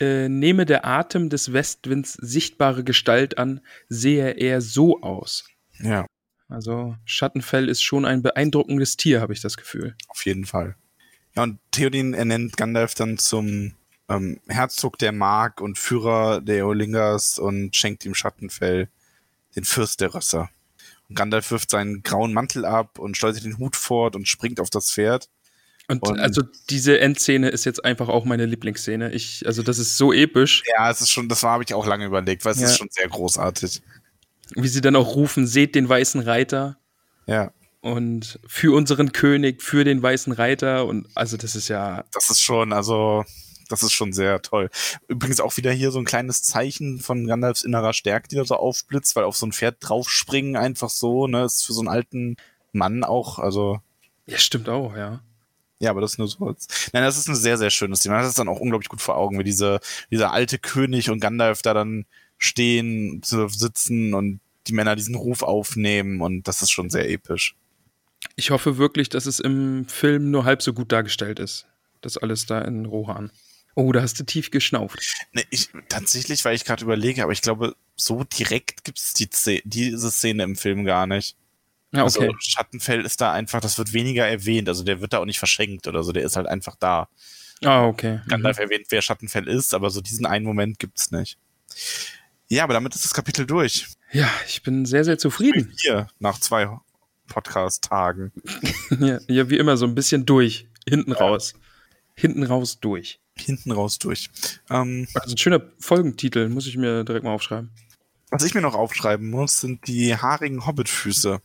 äh, 0.00 0.28
nehme 0.28 0.64
der 0.66 0.86
Atem 0.86 1.28
des 1.28 1.52
Westwinds 1.52 2.14
sichtbare 2.14 2.84
Gestalt 2.84 3.36
an, 3.38 3.60
sehe 3.88 4.30
er 4.32 4.60
so 4.62 5.02
aus. 5.02 5.44
Ja, 5.78 6.06
Also 6.48 6.96
Schattenfell 7.04 7.68
ist 7.68 7.82
schon 7.82 8.04
ein 8.06 8.22
beeindruckendes 8.22 8.96
Tier, 8.96 9.20
habe 9.20 9.34
ich 9.34 9.40
das 9.42 9.56
Gefühl. 9.58 9.94
auf 10.08 10.24
jeden 10.24 10.46
Fall. 10.46 10.74
Ja, 11.36 11.44
und 11.44 11.58
Theoden 11.70 12.14
ernennt 12.14 12.56
Gandalf 12.56 12.94
dann 12.94 13.18
zum 13.18 13.72
ähm, 14.08 14.40
Herzog 14.48 14.98
der 14.98 15.12
Mark 15.12 15.60
und 15.60 15.78
Führer 15.78 16.40
der 16.40 16.56
Eolingers 16.58 17.38
und 17.38 17.74
schenkt 17.76 18.04
ihm 18.04 18.14
Schattenfell, 18.14 18.88
den 19.54 19.64
Fürst 19.64 20.00
der 20.00 20.14
Rösser. 20.14 20.50
Und 21.08 21.14
Gandalf 21.16 21.50
wirft 21.50 21.70
seinen 21.70 22.02
grauen 22.02 22.32
Mantel 22.32 22.64
ab 22.64 22.98
und 22.98 23.16
schleudert 23.16 23.44
den 23.44 23.58
Hut 23.58 23.76
fort 23.76 24.16
und 24.16 24.26
springt 24.28 24.60
auf 24.60 24.70
das 24.70 24.90
Pferd. 24.92 25.28
Und, 25.88 26.02
Und- 26.06 26.20
also 26.20 26.42
diese 26.68 27.00
Endszene 27.00 27.48
ist 27.48 27.64
jetzt 27.64 27.84
einfach 27.84 28.08
auch 28.08 28.24
meine 28.24 28.46
Lieblingsszene. 28.46 29.12
Ich, 29.12 29.44
also 29.46 29.62
das 29.64 29.78
ist 29.78 29.96
so 29.96 30.12
episch, 30.12 30.62
Ja, 30.76 30.88
es 30.90 31.00
ist 31.00 31.10
schon, 31.10 31.28
das 31.28 31.42
habe 31.42 31.64
ich 31.64 31.74
auch 31.74 31.86
lange 31.86 32.06
überlegt, 32.06 32.44
weil 32.44 32.52
es 32.52 32.60
Ja. 32.60 32.66
ist 32.68 32.76
schon 32.78 32.88
sehr 32.90 33.08
großartig. 33.08 33.82
wie 34.56 34.66
sie 34.68 34.80
dann 34.80 34.96
auch 34.96 35.14
rufen, 35.14 35.46
seht 35.46 35.76
den 35.76 35.88
weißen 35.88 36.20
Reiter 36.22 36.76
Ja, 37.26 37.52
und 37.80 38.38
für 38.46 38.74
unseren 38.74 39.12
König, 39.12 39.62
für 39.62 39.84
den 39.84 40.02
weißen 40.02 40.32
Reiter 40.32 40.86
und 40.86 41.08
also 41.14 41.36
das 41.36 41.54
ist 41.54 41.68
ja 41.68 42.04
das 42.12 42.30
ist 42.30 42.42
schon, 42.42 42.72
also, 42.72 43.24
das 43.68 43.82
ist 43.82 43.92
schon 43.92 44.12
sehr 44.12 44.42
toll. 44.42 44.68
Übrigens 45.08 45.40
auch 45.40 45.56
wieder 45.56 45.72
hier 45.72 45.90
so 45.90 45.98
ein 45.98 46.04
kleines 46.04 46.42
Zeichen 46.42 46.98
von 47.00 47.26
Gandalfs 47.26 47.62
innerer 47.62 47.92
Stärke, 47.92 48.28
die 48.28 48.36
da 48.36 48.44
so 48.44 48.56
aufblitzt, 48.56 49.16
weil 49.16 49.24
auf 49.24 49.36
so 49.36 49.46
ein 49.46 49.52
Pferd 49.52 49.76
draufspringen 49.80 50.56
einfach 50.56 50.90
so, 50.90 51.26
ne, 51.26 51.44
ist 51.44 51.64
für 51.64 51.72
so 51.72 51.80
einen 51.80 51.88
alten 51.88 52.36
Mann 52.72 53.04
auch, 53.04 53.38
also, 53.38 53.80
ja 54.26 54.38
stimmt 54.38 54.68
auch, 54.68 54.94
ja. 54.96 55.20
ja, 55.78 55.90
aber 55.90 56.00
das 56.00 56.12
ist 56.12 56.18
nur 56.18 56.28
so. 56.28 56.44
Nein, 56.92 57.02
das 57.04 57.16
ist 57.16 57.28
ein 57.28 57.36
sehr, 57.36 57.56
sehr 57.58 57.70
schönes 57.70 58.00
Thema. 58.00 58.18
Das 58.18 58.28
ist 58.28 58.38
dann 58.38 58.48
auch 58.48 58.60
unglaublich 58.60 58.88
gut 58.88 59.00
vor 59.00 59.16
Augen, 59.16 59.38
wie 59.38 59.44
diese, 59.44 59.80
dieser 60.10 60.32
alte 60.32 60.58
König 60.58 61.10
und 61.10 61.20
Gandalf 61.20 61.62
da 61.62 61.74
dann 61.74 62.04
stehen, 62.38 63.22
sitzen 63.22 64.14
und 64.14 64.40
die 64.66 64.72
Männer 64.74 64.96
diesen 64.96 65.14
Ruf 65.14 65.42
aufnehmen 65.42 66.20
und 66.20 66.46
das 66.46 66.62
ist 66.62 66.70
schon 66.70 66.90
sehr 66.90 67.08
episch. 67.08 67.54
Ich 68.40 68.50
hoffe 68.50 68.78
wirklich, 68.78 69.10
dass 69.10 69.26
es 69.26 69.38
im 69.38 69.86
Film 69.86 70.30
nur 70.30 70.46
halb 70.46 70.62
so 70.62 70.72
gut 70.72 70.92
dargestellt 70.92 71.38
ist. 71.38 71.66
Das 72.00 72.16
alles 72.16 72.46
da 72.46 72.62
in 72.62 72.86
Rohan. 72.86 73.30
Oh, 73.74 73.92
da 73.92 74.00
hast 74.00 74.18
du 74.18 74.24
tief 74.24 74.50
geschnauft. 74.50 74.98
Ne, 75.34 75.42
ich, 75.50 75.68
tatsächlich, 75.90 76.42
weil 76.46 76.54
ich 76.56 76.64
gerade 76.64 76.82
überlege, 76.82 77.22
aber 77.22 77.32
ich 77.32 77.42
glaube, 77.42 77.76
so 77.96 78.24
direkt 78.24 78.82
gibt 78.84 78.98
es 78.98 79.12
die, 79.12 79.28
diese 79.66 80.10
Szene 80.10 80.44
im 80.44 80.56
Film 80.56 80.86
gar 80.86 81.06
nicht. 81.06 81.36
Ja, 81.92 82.06
okay. 82.06 82.28
Also 82.28 82.34
Schattenfell 82.38 83.04
ist 83.04 83.20
da 83.20 83.30
einfach, 83.30 83.60
das 83.60 83.76
wird 83.76 83.92
weniger 83.92 84.26
erwähnt, 84.26 84.70
also 84.70 84.84
der 84.84 85.02
wird 85.02 85.12
da 85.12 85.18
auch 85.18 85.26
nicht 85.26 85.38
verschenkt 85.38 85.86
oder 85.86 86.02
so, 86.02 86.12
der 86.12 86.22
ist 86.22 86.36
halt 86.36 86.46
einfach 86.46 86.76
da. 86.76 87.10
ah, 87.62 87.84
okay. 87.84 88.20
Gandalf 88.26 88.58
erwähnt, 88.58 88.86
wer 88.88 89.02
Schattenfell 89.02 89.48
ist, 89.48 89.74
aber 89.74 89.90
so 89.90 90.00
diesen 90.00 90.24
einen 90.24 90.46
Moment 90.46 90.78
gibt's 90.78 91.10
nicht. 91.10 91.36
Ja, 92.48 92.64
aber 92.64 92.72
damit 92.72 92.94
ist 92.94 93.04
das 93.04 93.12
Kapitel 93.12 93.44
durch. 93.44 93.86
Ja, 94.12 94.30
ich 94.46 94.62
bin 94.62 94.86
sehr, 94.86 95.04
sehr 95.04 95.18
zufrieden. 95.18 95.74
Hier, 95.78 96.08
nach 96.20 96.40
zwei 96.40 96.80
Podcast-Tagen. 97.30 98.32
ja, 99.00 99.18
ja, 99.28 99.48
wie 99.48 99.56
immer 99.56 99.78
so 99.78 99.86
ein 99.86 99.94
bisschen 99.94 100.26
durch. 100.26 100.66
Hinten 100.86 101.12
raus. 101.12 101.54
Hinten 102.14 102.42
raus 102.42 102.80
durch. 102.80 103.20
Hinten 103.38 103.72
raus 103.72 103.98
durch. 103.98 104.28
Ähm, 104.68 105.08
Also 105.14 105.34
ein 105.34 105.38
schöner 105.38 105.62
Folgentitel, 105.78 106.50
muss 106.50 106.66
ich 106.66 106.76
mir 106.76 107.04
direkt 107.04 107.24
mal 107.24 107.32
aufschreiben. 107.32 107.70
was 108.30 108.44
ich 108.44 108.54
mir 108.54 108.60
noch 108.60 108.74
aufschreiben 108.74 109.30
muss, 109.30 109.60
sind 109.60 109.86
die 109.86 110.14
haarigen 110.14 110.66
Hobbitfüße. 110.66 111.40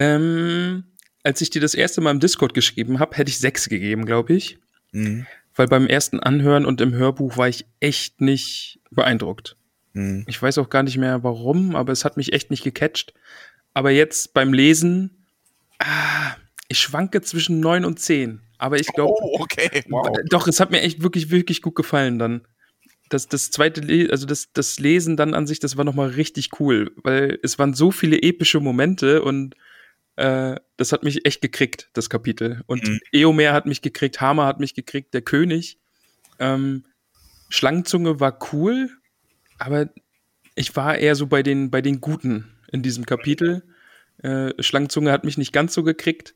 Ähm, 0.00 0.84
als 1.22 1.40
ich 1.40 1.50
dir 1.50 1.60
das 1.60 1.74
erste 1.74 2.00
Mal 2.00 2.10
im 2.10 2.20
Discord 2.20 2.54
geschrieben 2.54 2.98
habe, 2.98 3.16
hätte 3.16 3.30
ich 3.30 3.38
sechs 3.38 3.68
gegeben, 3.68 4.06
glaube 4.06 4.32
ich. 4.34 4.58
Mhm. 4.92 5.26
Weil 5.54 5.66
beim 5.68 5.86
ersten 5.86 6.18
Anhören 6.20 6.64
und 6.64 6.80
im 6.80 6.94
Hörbuch 6.94 7.36
war 7.36 7.48
ich 7.48 7.66
echt 7.80 8.20
nicht 8.20 8.80
beeindruckt. 8.90 9.56
Mhm. 9.92 10.24
Ich 10.26 10.40
weiß 10.40 10.58
auch 10.58 10.70
gar 10.70 10.82
nicht 10.82 10.96
mehr 10.96 11.22
warum, 11.22 11.76
aber 11.76 11.92
es 11.92 12.04
hat 12.04 12.16
mich 12.16 12.32
echt 12.32 12.50
nicht 12.50 12.64
gecatcht. 12.64 13.12
Aber 13.74 13.90
jetzt 13.90 14.34
beim 14.34 14.52
Lesen, 14.52 15.26
ah, 15.78 16.34
ich 16.68 16.78
schwanke 16.80 17.20
zwischen 17.22 17.60
neun 17.60 17.84
und 17.84 17.98
zehn. 18.00 18.40
Aber 18.58 18.78
ich 18.78 18.86
glaube, 18.88 19.12
Oh, 19.16 19.40
okay. 19.40 19.82
Wow. 19.88 20.16
doch, 20.28 20.46
es 20.48 20.60
hat 20.60 20.70
mir 20.70 20.80
echt 20.82 21.02
wirklich, 21.02 21.30
wirklich 21.30 21.62
gut 21.62 21.74
gefallen 21.74 22.18
dann. 22.18 22.42
Das, 23.08 23.26
das 23.26 23.50
zweite, 23.50 23.80
Le 23.80 24.10
also 24.12 24.26
das, 24.26 24.52
das 24.52 24.78
Lesen 24.78 25.16
dann 25.16 25.34
an 25.34 25.46
sich, 25.46 25.58
das 25.58 25.76
war 25.76 25.84
nochmal 25.84 26.10
richtig 26.10 26.60
cool, 26.60 26.92
weil 27.02 27.38
es 27.42 27.58
waren 27.58 27.74
so 27.74 27.90
viele 27.90 28.22
epische 28.22 28.60
Momente 28.60 29.22
und 29.22 29.56
äh, 30.16 30.56
das 30.76 30.92
hat 30.92 31.02
mich 31.02 31.24
echt 31.26 31.40
gekriegt, 31.40 31.88
das 31.94 32.08
Kapitel. 32.10 32.62
Und 32.66 32.86
Mhm. 32.86 33.00
Eomer 33.12 33.52
hat 33.52 33.66
mich 33.66 33.82
gekriegt, 33.82 34.20
Hammer 34.20 34.46
hat 34.46 34.60
mich 34.60 34.74
gekriegt, 34.74 35.12
der 35.14 35.22
König. 35.22 35.78
Ähm, 36.38 36.84
Schlangenzunge 37.48 38.20
war 38.20 38.38
cool, 38.52 38.90
aber 39.58 39.88
ich 40.54 40.76
war 40.76 40.96
eher 40.98 41.16
so 41.16 41.26
bei 41.26 41.42
den, 41.42 41.70
bei 41.70 41.80
den 41.82 42.00
Guten 42.00 42.52
in 42.72 42.82
diesem 42.82 43.06
Kapitel. 43.06 43.62
Äh, 44.22 44.52
Schlangenzunge 44.62 45.12
hat 45.12 45.24
mich 45.24 45.38
nicht 45.38 45.52
ganz 45.52 45.74
so 45.74 45.82
gekriegt, 45.82 46.34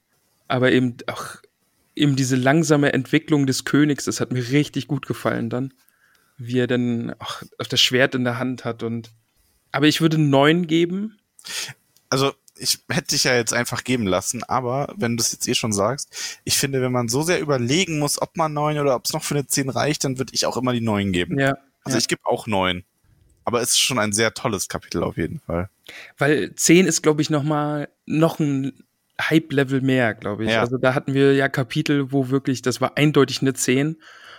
aber 0.49 0.73
eben 0.73 0.97
auch 1.07 1.37
eben 1.97 2.17
diese 2.17 2.37
langsame 2.37 2.93
Entwicklung 2.93 3.47
des 3.47 3.65
Königs, 3.65 4.05
das 4.05 4.21
hat 4.21 4.33
mir 4.33 4.51
richtig 4.51 4.89
gut 4.89 5.07
gefallen 5.07 5.51
dann. 5.51 5.73
Wie 6.37 6.59
er 6.59 6.67
dann 6.67 7.15
auch 7.21 7.43
das 7.69 7.81
Schwert 7.81 8.15
in 8.15 8.25
der 8.25 8.39
Hand 8.39 8.65
hat 8.65 8.83
und 8.83 9.13
Aber 9.71 9.87
ich 9.87 10.01
würde 10.01 10.19
neun 10.19 10.67
geben. 10.67 11.19
Also, 12.11 12.33
ich 12.57 12.81
hätte 12.89 13.09
dich 13.09 13.25
ja 13.25 13.35
jetzt 13.35 13.53
einfach 13.53 13.85
geben 13.85 14.07
lassen, 14.07 14.43
aber 14.45 14.93
wenn 14.97 15.17
du 15.17 15.23
es 15.23 15.33
jetzt 15.33 15.47
eh 15.49 15.55
schon 15.55 15.73
sagst, 15.73 16.41
ich 16.45 16.57
finde, 16.57 16.81
wenn 16.81 16.93
man 16.93 17.09
so 17.09 17.23
sehr 17.23 17.41
überlegen 17.41 17.99
muss, 17.99 18.21
ob 18.21 18.37
man 18.37 18.53
neun 18.53 18.79
oder 18.79 18.95
ob 18.95 19.05
es 19.05 19.13
noch 19.13 19.25
für 19.25 19.35
eine 19.35 19.47
zehn 19.47 19.69
reicht, 19.69 20.05
dann 20.05 20.19
würde 20.19 20.33
ich 20.35 20.47
auch 20.47 20.57
immer 20.57 20.73
die 20.73 20.81
neun 20.81 21.13
geben. 21.13 21.39
Ja. 21.39 21.57
Also 21.83 21.97
ja. 21.97 22.01
ich 22.01 22.09
gebe 22.09 22.25
auch 22.25 22.47
neun. 22.47 22.85
Aber 23.45 23.61
es 23.61 23.71
ist 23.71 23.81
schon 23.81 23.99
ein 23.99 24.13
sehr 24.13 24.33
tolles 24.35 24.69
Kapitel 24.69 25.03
auf 25.03 25.17
jeden 25.17 25.41
Fall. 25.41 25.69
Weil 26.19 26.55
10 26.55 26.87
ist, 26.87 27.03
glaube 27.03 27.23
ich, 27.23 27.31
noch 27.31 27.43
mal 27.43 27.89
noch 28.07 28.39
ein 28.39 28.85
Hype-Level 29.21 29.81
mehr, 29.81 30.15
glaube 30.15 30.45
ich. 30.45 30.51
Ja. 30.51 30.61
Also 30.61 30.79
da 30.79 30.95
hatten 30.95 31.15
wir 31.15 31.35
ja 31.35 31.49
Kapitel, 31.49 32.11
wo 32.11 32.31
wirklich, 32.31 32.63
das 32.63 32.81
war 32.81 32.97
eindeutig 32.97 33.43
eine 33.43 33.55
10. 33.55 33.97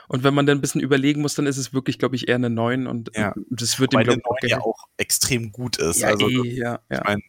Und 0.08 0.24
wenn 0.24 0.34
man 0.34 0.46
dann 0.46 0.58
ein 0.58 0.62
bisschen 0.62 0.82
überlegen 0.82 1.22
muss, 1.22 1.36
dann 1.36 1.48
ist 1.48 1.58
es 1.58 1.74
wirklich, 1.74 1.98
glaube 1.98 2.16
ich, 2.16 2.28
eher 2.28 2.36
eine 2.36 2.50
9. 2.50 2.88
Und 2.88 3.12
Ja. 3.16 3.34
das 3.50 3.80
wird 3.80 3.94
dem, 3.94 4.04
glaube 4.04 4.20
ich, 4.20 4.24
neun 4.24 4.50
ja 4.50 4.60
auch 4.62 4.86
extrem 4.98 5.52
gut 5.52 5.78
ist. 5.78 6.00
Ja, 6.00 6.10
also, 6.10 6.30
eh, 6.30 6.56
ja, 6.56 6.80
ja. 6.90 6.98
ich 7.00 7.04
meine, 7.04 7.22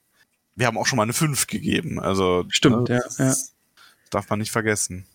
wir 0.56 0.66
haben 0.66 0.78
auch 0.78 0.86
schon 0.86 0.96
mal 0.96 1.04
eine 1.04 1.12
5 1.12 1.46
gegeben. 1.46 2.00
Also, 2.00 2.44
Stimmt, 2.48 2.88
ja, 2.88 3.00
das 3.00 3.18
ja. 3.18 3.34
darf 4.10 4.28
man 4.28 4.38
nicht 4.40 4.50
vergessen. 4.50 5.06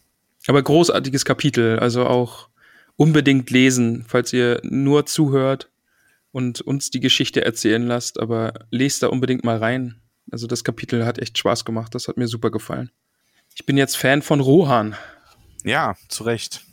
Aber 0.47 0.61
großartiges 0.61 1.25
Kapitel, 1.25 1.79
also 1.79 2.05
auch 2.05 2.49
unbedingt 2.95 3.49
lesen, 3.49 4.05
falls 4.07 4.33
ihr 4.33 4.59
nur 4.63 5.05
zuhört 5.05 5.70
und 6.31 6.61
uns 6.61 6.89
die 6.89 6.99
Geschichte 6.99 7.43
erzählen 7.43 7.85
lasst, 7.85 8.19
aber 8.19 8.53
lest 8.69 9.03
da 9.03 9.07
unbedingt 9.07 9.43
mal 9.43 9.57
rein. 9.57 10.01
Also 10.31 10.47
das 10.47 10.63
Kapitel 10.63 11.05
hat 11.05 11.19
echt 11.19 11.37
Spaß 11.37 11.65
gemacht, 11.65 11.93
das 11.95 12.07
hat 12.07 12.17
mir 12.17 12.27
super 12.27 12.51
gefallen. 12.51 12.91
Ich 13.55 13.65
bin 13.65 13.77
jetzt 13.77 13.97
Fan 13.97 14.21
von 14.21 14.39
Rohan. 14.39 14.95
Ja, 15.63 15.95
zu 16.07 16.23
Recht. 16.23 16.65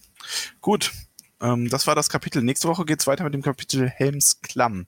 Gut, 0.61 0.93
ähm, 1.41 1.69
das 1.69 1.87
war 1.87 1.95
das 1.95 2.09
Kapitel. 2.09 2.43
Nächste 2.43 2.69
Woche 2.69 2.85
geht's 2.85 3.07
weiter 3.07 3.25
mit 3.25 3.35
dem 3.35 3.43
Kapitel 3.43 3.89
Helms 3.89 4.41
Klamm. 4.41 4.87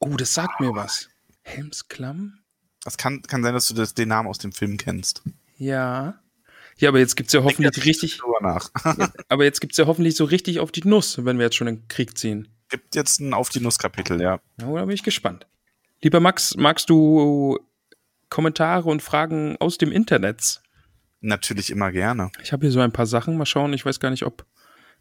Oh, 0.00 0.16
das 0.16 0.34
sagt 0.34 0.60
mir 0.60 0.74
was. 0.74 1.08
Helmsklamm? 1.42 2.38
Das 2.84 2.96
kann, 2.96 3.22
kann 3.22 3.42
sein, 3.42 3.54
dass 3.54 3.66
du 3.66 3.74
das, 3.74 3.94
den 3.94 4.08
Namen 4.08 4.28
aus 4.28 4.38
dem 4.38 4.52
Film 4.52 4.76
kennst. 4.76 5.22
Ja. 5.56 6.20
Ja, 6.76 6.90
aber 6.90 7.00
jetzt 7.00 7.16
gibt's 7.16 7.32
ja 7.32 7.42
hoffentlich 7.42 7.84
richtig, 7.84 8.20
nach. 8.40 8.70
aber 9.28 9.44
jetzt 9.44 9.60
gibt's 9.60 9.76
ja 9.78 9.86
hoffentlich 9.86 10.14
so 10.14 10.24
richtig 10.24 10.60
auf 10.60 10.70
die 10.70 10.86
Nuss, 10.86 11.24
wenn 11.24 11.38
wir 11.38 11.46
jetzt 11.46 11.56
schon 11.56 11.66
in 11.66 11.80
den 11.80 11.88
Krieg 11.88 12.16
ziehen. 12.16 12.48
Gibt 12.68 12.94
jetzt 12.94 13.20
ein 13.20 13.34
Auf 13.34 13.48
die 13.48 13.60
Nuss 13.60 13.78
Kapitel, 13.78 14.20
ja. 14.20 14.40
Ja, 14.60 14.72
da 14.72 14.84
bin 14.84 14.90
ich 14.90 15.02
gespannt. 15.02 15.46
Lieber 16.02 16.20
Max, 16.20 16.54
magst 16.56 16.90
du 16.90 17.58
Kommentare 18.28 18.88
und 18.88 19.02
Fragen 19.02 19.56
aus 19.58 19.78
dem 19.78 19.90
Internet? 19.90 20.60
Natürlich 21.20 21.70
immer 21.70 21.90
gerne. 21.90 22.30
Ich 22.42 22.52
habe 22.52 22.66
hier 22.66 22.70
so 22.70 22.80
ein 22.80 22.92
paar 22.92 23.06
Sachen. 23.06 23.36
Mal 23.36 23.46
schauen. 23.46 23.72
Ich 23.72 23.84
weiß 23.84 24.00
gar 24.00 24.10
nicht, 24.10 24.24
ob 24.24 24.46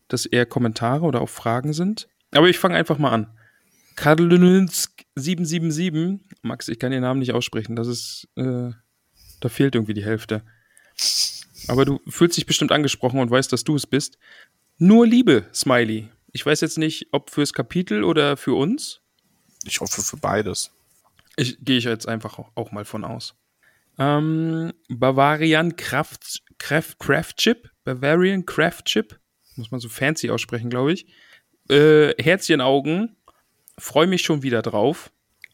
das 0.08 0.26
eher 0.26 0.46
Kommentare 0.46 1.06
oder 1.06 1.22
auch 1.22 1.30
Fragen 1.30 1.74
sind. 1.74 2.08
Aber 2.32 2.50
ich 2.50 2.58
fange 2.58 2.76
einfach 2.76 2.98
mal 2.98 3.12
an. 3.12 3.28
Karlinsk777. 3.98 6.20
Max, 6.42 6.68
ich 6.70 6.80
kann 6.80 6.92
den 6.92 7.02
Namen 7.02 7.20
nicht 7.20 7.34
aussprechen. 7.34 7.76
Das 7.76 7.88
ist, 7.88 8.28
äh, 8.36 8.72
da 9.40 9.50
fehlt 9.50 9.76
irgendwie 9.76 9.94
die 9.94 10.06
Hälfte. 10.06 10.44
Aber 11.68 11.86
du 11.86 12.00
fühlst 12.08 12.38
dich 12.38 12.46
bestimmt 12.46 12.72
angesprochen 12.72 13.20
und 13.20 13.30
weißt, 13.30 13.52
dass 13.52 13.64
du 13.64 13.76
es 13.76 13.86
bist. 13.86 14.18
Nur 14.78 15.06
Liebe, 15.06 15.46
Smiley. 15.54 16.10
Ich 16.32 16.46
weiß 16.46 16.62
jetzt 16.62 16.78
nicht, 16.78 17.08
ob 17.12 17.30
fürs 17.30 17.54
Kapitel 17.54 18.04
oder 18.04 18.38
für 18.38 18.54
uns. 18.54 19.02
Ich 19.64 19.80
hoffe 19.80 20.02
für 20.02 20.18
beides. 20.18 20.72
Ich 21.36 21.58
gehe 21.62 21.78
ich 21.78 21.86
jetzt 21.86 22.08
einfach 22.08 22.40
auch, 22.56 22.72
mal 22.72 22.86
von 22.86 23.04
aus. 23.04 23.36
Ähm, 23.98 24.74
Bavarian 24.90 25.76
Kraft, 25.76 26.44
Kraft, 26.58 27.00
Craft 27.00 27.34
Chip. 27.38 27.70
Bavarian 27.84 28.46
Craft 28.46 28.84
Chip. 28.86 29.20
Muss 29.56 29.72
man 29.72 29.80
so 29.80 29.90
fancy 29.90 30.30
aussprechen, 30.30 30.70
glaube 30.70 30.94
ich. 30.94 31.08
Äh, 31.70 32.14
Herzchenaugen. 32.22 33.16
Freue 33.78 34.08
mich 34.08 34.24
schon 34.24 34.44
wieder 34.44 34.62
drauf. 34.62 35.12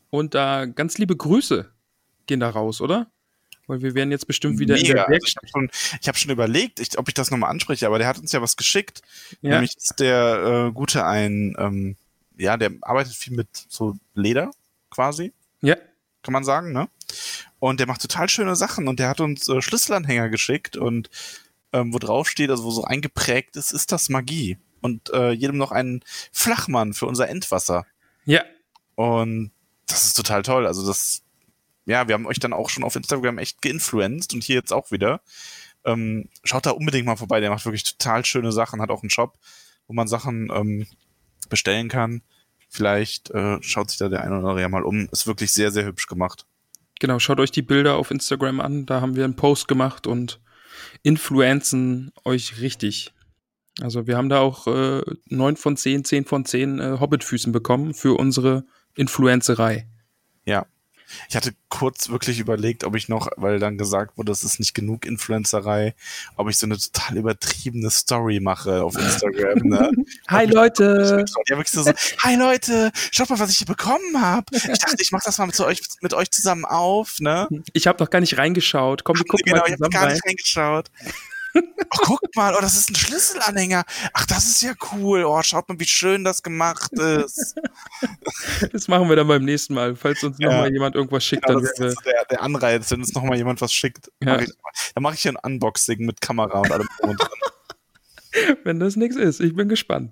Und 0.10 0.36
da 0.36 0.66
ganz 0.66 0.98
liebe 0.98 1.16
Grüße 1.16 1.72
gehen 2.28 2.40
da 2.40 2.50
raus, 2.50 2.82
oder? 2.82 3.13
Weil 3.68 3.82
wir 3.82 3.96
werden 3.96 4.12
jetzt 4.12 4.28
bestimmt 4.28 4.60
wieder 4.60 4.76
in 4.76 4.82
Mega. 4.82 4.94
der 4.94 5.08
Also 5.08 5.26
ich 5.26 5.36
habe 5.38 5.48
schon, 5.48 5.70
ich 6.02 6.08
hab 6.08 6.18
schon 6.18 6.32
überlegt, 6.32 6.80
ich, 6.80 6.98
ob 6.98 7.08
ich 7.08 7.14
das 7.14 7.32
nochmal 7.32 7.50
anspreche, 7.50 7.88
aber 7.88 7.98
der 7.98 8.08
hat 8.08 8.20
uns 8.20 8.32
ja 8.32 8.42
was 8.42 8.58
geschickt. 8.58 9.02
Ja. 9.42 9.52
Nämlich 9.52 9.76
ist 9.78 10.00
der 10.00 10.68
äh, 10.68 10.72
Gute 10.72 11.06
ein, 11.06 11.56
ähm, 11.58 11.96
ja, 12.38 12.58
der 12.58 12.72
arbeitet 12.82 13.14
viel 13.14 13.36
mit 13.36 13.48
so 13.70 13.96
Leder 14.16 14.52
quasi, 14.90 15.32
Ja, 15.62 15.76
kann 16.24 16.34
man 16.34 16.44
sagen, 16.44 16.72
ne? 16.74 16.90
Und 17.60 17.80
der 17.80 17.88
macht 17.88 18.02
total 18.02 18.28
schöne 18.30 18.56
Sachen 18.56 18.88
und 18.88 19.00
der 19.00 19.08
hat 19.08 19.22
uns 19.22 19.48
äh, 19.48 19.62
Schlüsselanhänger 19.62 20.30
geschickt 20.30 20.76
und 20.76 21.10
ähm, 21.72 21.94
wo 21.94 22.00
drauf 22.00 22.30
steht, 22.30 22.50
also 22.50 22.64
wo 22.64 22.72
so 22.72 22.84
eingeprägt 22.84 23.56
ist, 23.56 23.72
ist 23.72 23.92
das 23.92 24.10
Magie. 24.10 24.58
Und 24.82 25.10
äh, 25.14 25.32
jedem 25.32 25.58
noch 25.58 25.72
einen 25.72 26.04
Flachmann 26.32 26.94
für 26.94 27.06
unser 27.06 27.30
Endwasser. 27.30 27.86
ja, 28.26 28.44
Und 28.96 29.52
das 29.88 30.04
ist 30.06 30.14
total 30.16 30.44
toll. 30.44 30.68
Also 30.68 30.86
das, 30.86 31.23
ja, 31.86 32.08
wir 32.08 32.14
haben 32.14 32.26
euch 32.26 32.40
dann 32.40 32.54
auch 32.54 32.70
schon 32.70 32.84
auf 32.84 32.96
Instagram 32.96 33.38
echt 33.38 33.62
geinfluenced 33.62 34.34
und 34.34 34.44
hier 34.44 34.56
jetzt 34.56 34.74
auch 34.74 34.92
wieder. 34.92 35.22
Ähm, 35.86 36.30
schaut 36.44 36.66
da 36.66 36.72
unbedingt 36.72 37.06
mal 37.06 37.18
vorbei. 37.18 37.40
Der 37.40 37.50
macht 37.50 37.66
wirklich 37.66 37.84
total 37.84 38.26
schöne 38.26 38.52
Sachen. 38.52 38.82
Hat 38.82 38.90
auch 38.90 39.04
einen 39.04 39.10
Shop, 39.10 39.38
wo 39.88 39.94
man 39.94 40.08
Sachen 40.08 40.50
ähm, 40.54 40.88
bestellen 41.50 41.90
kann. 41.90 42.22
Vielleicht 42.70 43.30
äh, 43.32 43.62
schaut 43.62 43.90
sich 43.90 44.00
da 44.00 44.10
der 44.10 44.22
eine 44.22 44.32
oder 44.32 44.50
andere 44.50 44.62
ja 44.62 44.70
mal 44.70 44.84
um. 44.84 45.08
Ist 45.12 45.28
wirklich 45.28 45.52
sehr, 45.52 45.72
sehr 45.72 45.86
hübsch 45.86 46.08
gemacht. 46.08 46.46
genau. 47.00 47.20
Schaut 47.20 47.40
euch 47.40 47.52
die 47.52 47.62
Bilder 47.62 47.96
auf 47.96 48.12
Instagram 48.12 48.62
an. 48.62 48.86
Da 48.86 49.02
haben 49.02 49.16
wir 49.16 49.26
einen 49.26 49.36
Post 49.36 49.68
gemacht 49.68 50.08
und 50.08 50.40
influenzen 51.04 52.12
euch 52.24 52.62
richtig. 52.62 53.14
Also 53.82 54.08
wir 54.08 54.18
haben 54.18 54.30
da 54.30 54.40
auch 54.40 54.68
äh, 54.68 55.02
9 55.30 55.58
von 55.58 55.76
10, 55.76 56.06
10 56.06 56.26
von 56.26 56.46
10 56.46 56.80
äh, 56.80 56.98
Hobbitfüßen 57.00 57.52
bekommen 57.52 57.94
für 57.94 58.18
unsere 58.18 58.66
Influencerei. 58.96 59.88
Ja. 60.46 60.66
Ich 61.30 61.36
hatte 61.36 61.54
kurz 61.70 62.10
wirklich 62.10 62.40
überlegt, 62.40 62.84
ob 62.84 62.96
ich 62.96 63.10
noch, 63.10 63.28
weil 63.38 63.60
dann 63.60 63.78
gesagt 63.78 64.18
wurde, 64.18 64.32
es 64.32 64.44
ist 64.44 64.60
nicht 64.60 64.74
genug 64.74 65.06
Influencerei, 65.06 65.96
ob 66.36 66.50
ich 66.50 66.58
so 66.58 66.66
eine 66.66 66.78
total 66.78 67.18
übertriebene 67.18 67.90
Story 67.90 68.40
mache 68.40 68.84
auf 68.84 68.96
Instagram. 68.96 69.60
Ne? 69.64 69.92
Hi 70.28 70.46
Leute! 70.46 71.26
Ja, 71.50 71.58
wirklich 71.58 71.72
so, 71.72 71.84
hi 72.24 72.36
Leute, 72.36 72.92
schaut 73.12 73.30
mal, 73.30 73.40
was 73.40 73.50
ich 73.50 73.58
hier 73.58 73.68
bekommen 73.68 74.22
habe. 74.22 74.46
Ich 74.52 74.80
dachte, 74.80 74.96
ich 75.00 75.12
mache 75.12 75.24
das 75.26 75.38
mal 75.38 75.48
mit, 75.48 75.60
euch, 75.60 75.82
mit 76.02 76.14
euch 76.14 76.32
zusammen 76.32 76.64
auf, 76.64 77.20
ne? 77.20 77.48
Ich 77.74 77.86
habe 77.88 77.98
doch 77.98 78.10
gar 78.10 78.20
nicht 78.20 78.38
reingeschaut. 78.38 79.04
Komm, 79.04 79.18
wir 79.18 79.26
gucken 79.26 79.44
genau, 79.46 79.58
mal 79.58 79.66
ich 79.68 79.74
habe 79.74 79.78
zusammen 79.78 79.92
gar 79.92 80.04
rein. 80.04 80.14
nicht 80.14 80.26
reingeschaut. 80.26 80.90
Oh, 81.56 81.98
guckt 82.06 82.36
mal, 82.36 82.56
oh, 82.56 82.62
das 82.62 82.76
ist 82.76 82.90
ein 82.90 82.96
Schlüsselanhänger. 82.96 83.84
Ach, 84.14 84.26
das 84.26 84.46
ist 84.48 84.62
ja 84.62 84.74
cool. 84.94 85.24
Oh, 85.24 85.42
schaut 85.44 85.70
mal, 85.70 85.80
wie 85.80 85.86
schön 85.86 86.24
das 86.24 86.42
gemacht 86.42 86.92
ist. 86.94 87.56
Das 88.72 88.88
machen 88.88 89.08
wir 89.10 89.16
dann 89.16 89.28
beim 89.28 89.44
nächsten 89.46 89.74
Mal. 89.76 89.96
Falls 89.96 90.24
uns 90.24 90.38
Ja. 90.40 90.50
noch 90.50 90.58
mal 90.58 90.72
jemand 90.74 90.96
irgendwas 90.96 91.24
schickt, 91.24 91.46
Genau, 91.46 91.60
dann 91.60 91.70
das 91.78 91.94
ist 91.94 92.06
der, 92.06 92.26
der 92.26 92.42
Anreiz, 92.42 92.90
wenn 92.92 93.00
uns 93.02 93.14
nochmal 93.14 93.38
jemand 93.38 93.62
was 93.62 93.72
schickt. 93.74 94.08
Ja. 94.24 94.34
Mach 94.36 94.42
ich, 94.42 94.50
dann 94.96 95.04
mache 95.04 95.14
ich 95.16 95.22
hier 95.22 95.34
ein 95.34 95.38
Unboxing 95.54 96.06
mit 96.06 96.22
Kamera 96.22 96.60
und 96.60 96.72
allem 96.72 96.88
drum 97.00 97.10
und 97.12 97.20
dran. 97.20 97.30
wenn 98.64 98.80
das 98.80 98.96
nichts 98.96 99.16
ist. 99.16 99.40
Ich 99.40 99.56
bin 99.56 99.70
gespannt. 99.70 100.12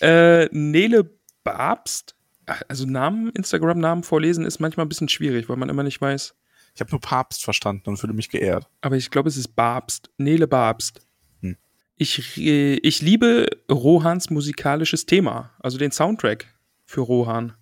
Äh, 0.00 0.46
Nele 0.52 1.10
Babst. 1.42 2.14
Ach, 2.46 2.62
Also 2.68 2.86
Namen, 2.86 3.30
Instagram-Namen 3.30 4.04
vorlesen 4.04 4.44
ist 4.44 4.60
manchmal 4.60 4.86
ein 4.86 4.88
bisschen 4.88 5.08
schwierig, 5.08 5.48
weil 5.48 5.56
man 5.56 5.68
immer 5.68 5.82
nicht 5.82 6.00
weiß. 6.00 6.34
Ich 6.78 6.80
habe 6.80 6.92
nur 6.92 7.00
Papst 7.00 7.42
verstanden 7.42 7.90
und 7.90 7.96
fühle 7.96 8.12
mich 8.12 8.28
geehrt. 8.28 8.68
Aber 8.82 8.94
ich 8.96 9.10
glaube, 9.10 9.28
es 9.28 9.36
ist 9.36 9.56
Babst. 9.56 10.10
Nele 10.16 10.46
Babst. 10.46 11.00
Hm. 11.40 11.56
Ich, 11.96 12.36
ich 12.38 13.02
liebe 13.02 13.48
Rohans 13.68 14.30
musikalisches 14.30 15.04
Thema, 15.04 15.50
also 15.58 15.76
den 15.76 15.90
Soundtrack 15.90 16.46
für 16.84 17.00
Rohan. 17.00 17.54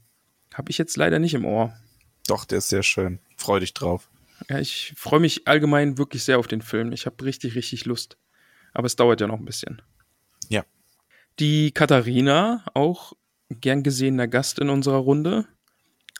Habe 0.53 0.71
ich 0.71 0.77
jetzt 0.77 0.99
leider 0.99 1.19
nicht 1.19 1.33
im 1.33 1.47
Ohr. 1.47 1.73
Doch, 2.27 2.45
der 2.45 2.59
ist 2.59 2.69
sehr 2.69 2.83
schön. 2.83 3.19
Freu 3.39 3.59
dich 3.59 3.73
drauf. 3.73 4.11
Ja, 4.51 4.59
ich 4.59 4.93
freue 4.99 5.21
mich 5.21 5.49
allgemein 5.49 5.97
wirklich 5.97 6.23
sehr 6.23 6.39
auf 6.39 6.47
den 6.47 6.61
Film. 6.61 6.93
Ich 6.93 7.07
habe 7.07 7.25
richtig, 7.25 7.55
richtig 7.55 7.87
Lust. 7.87 8.19
Aber 8.75 8.85
es 8.85 8.97
dauert 8.97 9.23
ja 9.23 9.27
noch 9.27 9.39
ein 9.39 9.47
bisschen. 9.47 9.81
Ja. 10.51 10.63
Die 11.39 11.71
Katharina, 11.71 12.67
auch 12.75 13.15
gern 13.49 13.83
gesehener 13.83 14.29
Gast 14.29 14.59
in 14.59 14.69
unserer 14.69 14.99
Runde, 14.99 15.47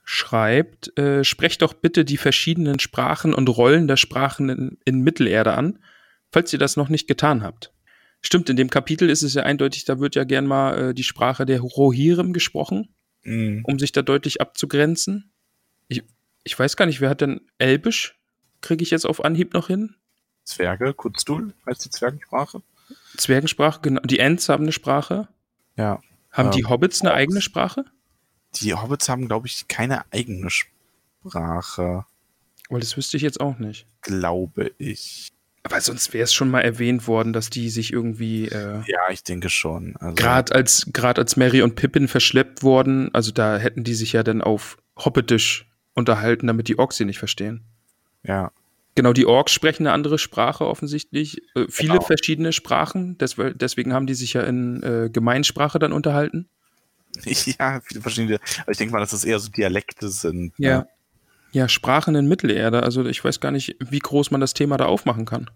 schreibt, 0.07 0.97
äh, 0.99 1.25
sprecht 1.25 1.61
doch 1.63 1.75
bitte 1.75 2.05
die 2.05 2.17
verschiedenen 2.17 2.79
Sprachen 2.79 3.35
und 3.35 3.49
Rollen 3.49 3.89
der 3.89 3.97
Sprachen 3.97 4.49
in, 4.49 4.79
in 4.85 5.01
Mittelerde 5.03 5.53
an, 5.55 5.81
falls 6.33 6.53
ihr 6.53 6.61
das 6.61 6.77
noch 6.77 6.89
nicht 6.89 7.09
getan 7.09 7.43
habt. 7.43 7.73
Stimmt, 8.23 8.49
in 8.49 8.57
dem 8.57 8.71
Kapitel 8.71 9.11
ist 9.11 9.23
es 9.23 9.35
ja 9.35 9.43
eindeutig, 9.43 9.85
da 9.85 9.99
wird 9.99 10.15
ja 10.15 10.23
gern 10.25 10.47
mal 10.47 10.79
äh, 10.91 10.95
die 10.95 11.03
Sprache 11.03 11.45
der 11.45 11.61
Rohirrim 11.61 12.33
gesprochen, 12.33 12.95
Mhm. 13.25 13.63
um 13.65 13.79
sich 13.81 13.91
da 13.91 14.03
deutlich 14.03 14.41
abzugrenzen. 14.41 15.33
Ich, 15.89 16.05
ich 16.45 16.57
weiß 16.57 16.77
gar 16.77 16.87
nicht, 16.87 17.01
wer 17.01 17.11
hat 17.11 17.21
denn 17.21 17.41
Elbisch? 17.59 18.17
Kriege 18.61 18.85
ich 18.85 18.91
jetzt 18.93 19.05
auf 19.05 19.25
Anhieb 19.25 19.53
noch 19.53 19.67
hin? 19.67 19.97
Zwerge, 20.45 20.95
Kutztul 20.95 21.53
heißt 21.69 21.85
die 21.85 21.91
Zwergensprache. 21.91 22.63
Zwergensprache, 23.17 23.81
genau. 23.83 24.01
Die 24.03 24.21
Ents 24.21 24.49
haben 24.49 24.63
eine 24.63 24.73
Sprache. 24.73 25.27
Ja. 25.77 26.01
Haben 26.31 26.51
Ähm, 26.51 26.55
die 26.55 26.65
Hobbits 26.67 27.01
eine 27.01 27.13
eigene 27.15 27.41
Sprache? 27.41 27.85
Die 28.55 28.75
Hobbits 28.75 29.09
haben, 29.09 29.27
glaube 29.29 29.47
ich, 29.47 29.69
keine 29.69 30.11
eigene 30.13 30.49
Sprache, 30.51 32.05
Weil 32.71 32.81
das 32.81 32.97
wüsste 32.97 33.17
ich 33.17 33.23
jetzt 33.23 33.41
auch 33.41 33.59
nicht. 33.59 33.87
glaube 34.03 34.73
ich. 34.79 35.29
Aber 35.63 35.81
sonst 35.81 36.13
wäre 36.15 36.23
es 36.23 36.33
schon 36.33 36.49
mal 36.49 36.61
erwähnt 36.61 37.09
worden, 37.09 37.33
dass 37.33 37.51
die 37.51 37.71
sich 37.71 37.93
irgendwie 37.93 38.47
äh, 38.47 38.83
Ja, 38.87 39.01
ich 39.11 39.25
denke 39.25 39.51
schon. 39.51 39.97
Also, 39.97 40.15
gerade 40.15 40.55
als 40.55 40.89
als 40.95 41.37
Mary 41.37 41.61
und 41.63 41.75
Pippin 41.75 42.07
verschleppt 42.07 42.63
wurden, 42.63 43.13
also 43.13 43.33
da 43.33 43.59
hätten 43.59 43.83
die 43.83 43.95
sich 43.95 44.13
ja 44.13 44.23
dann 44.23 44.43
auf 44.43 44.79
hobbitisch 44.97 45.69
unterhalten, 45.95 46.47
damit 46.47 46.69
die 46.69 46.79
Orks 46.79 46.97
sie 46.99 47.05
nicht 47.05 47.19
verstehen. 47.19 47.65
Ja. 48.23 48.53
Genau, 48.95 49.13
die 49.13 49.27
Orks 49.27 49.53
sprechen 49.53 49.87
eine 49.87 49.93
andere 49.93 50.19
Sprache 50.19 50.67
offensichtlich. 50.67 51.39
Äh, 51.57 51.67
viele 51.69 51.95
Genau. 51.95 52.03
verschiedene 52.05 52.53
Sprachen. 52.53 53.19
Des, 53.19 53.35
deswegen 53.37 53.93
haben 53.93 54.07
die 54.07 54.15
sich 54.15 54.35
ja 54.35 54.43
in 54.43 54.83
äh, 54.85 55.11
Gemeinsprache 55.13 55.79
dann 55.81 55.93
unterhalten. 55.93 56.49
Ja, 57.59 57.81
viele 57.85 58.01
verschiedene. 58.01 58.39
Aber 58.63 58.73
ich 58.73 58.79
denke 58.79 58.93
mal, 58.93 59.01
dass 59.01 59.11
das 59.11 59.25
eher 59.25 59.39
so 59.39 59.49
Dialekte 59.51 60.09
sind. 60.09 60.59
ne? 60.59 60.67
Ja. 60.67 60.87
Ja, 61.53 61.69
Sprachen 61.69 62.15
in 62.17 62.29
Mittelerde. 62.29 62.83
Also 62.83 63.05
ich 63.07 63.25
weiß 63.25 63.41
gar 63.41 63.51
nicht, 63.51 63.77
wie 63.79 63.99
groß 64.01 64.31
man 64.31 64.41
das 64.43 64.53
Thema 64.53 64.77
da 64.77 64.85
aufmachen 64.87 65.25
kann. 65.25 65.51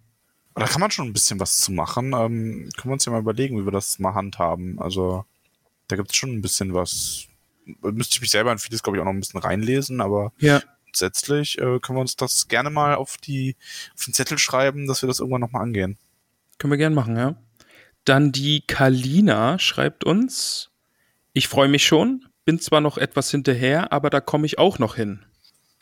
Da 0.54 0.64
kann 0.66 0.80
man 0.80 0.90
schon 0.90 1.06
ein 1.08 1.12
bisschen 1.12 1.40
was 1.40 1.60
zu 1.60 1.72
machen. 1.72 2.12
Ähm, 2.14 2.68
können 2.76 2.90
wir 2.90 2.92
uns 2.92 3.04
ja 3.04 3.12
mal 3.12 3.20
überlegen, 3.20 3.60
wie 3.60 3.66
wir 3.66 3.72
das 3.72 3.98
mal 3.98 4.14
handhaben. 4.14 4.78
Also, 4.80 5.24
da 5.88 5.96
gibt 5.96 6.10
es 6.10 6.16
schon 6.16 6.30
ein 6.32 6.42
bisschen 6.42 6.74
was. 6.74 7.26
Müsste 7.82 8.14
ich 8.16 8.20
mich 8.20 8.30
selber 8.30 8.50
in 8.50 8.58
vieles, 8.58 8.82
glaube 8.82 8.96
ich, 8.96 9.00
auch 9.00 9.04
noch 9.04 9.12
ein 9.12 9.20
bisschen 9.20 9.40
reinlesen, 9.40 10.00
aber 10.00 10.32
Ja. 10.38 10.60
grundsätzlich 10.84 11.58
äh, 11.58 11.78
können 11.80 11.96
wir 11.98 12.00
uns 12.00 12.16
das 12.16 12.48
gerne 12.48 12.70
mal 12.70 12.94
auf, 12.94 13.16
die, 13.18 13.56
auf 13.96 14.04
den 14.06 14.14
Zettel 14.14 14.38
schreiben, 14.38 14.86
dass 14.86 15.02
wir 15.02 15.06
das 15.06 15.20
irgendwann 15.20 15.40
nochmal 15.42 15.62
angehen. 15.62 15.98
Können 16.58 16.72
wir 16.72 16.78
gern 16.78 16.94
machen, 16.94 17.16
ja. 17.16 17.36
Dann 18.04 18.32
die 18.32 18.62
Kalina 18.66 19.58
schreibt 19.58 20.04
uns, 20.04 20.69
ich 21.40 21.48
freue 21.48 21.68
mich 21.68 21.86
schon, 21.86 22.26
bin 22.44 22.58
zwar 22.60 22.82
noch 22.82 22.98
etwas 22.98 23.30
hinterher, 23.30 23.94
aber 23.94 24.10
da 24.10 24.20
komme 24.20 24.44
ich 24.44 24.58
auch 24.58 24.78
noch 24.78 24.94
hin. 24.96 25.24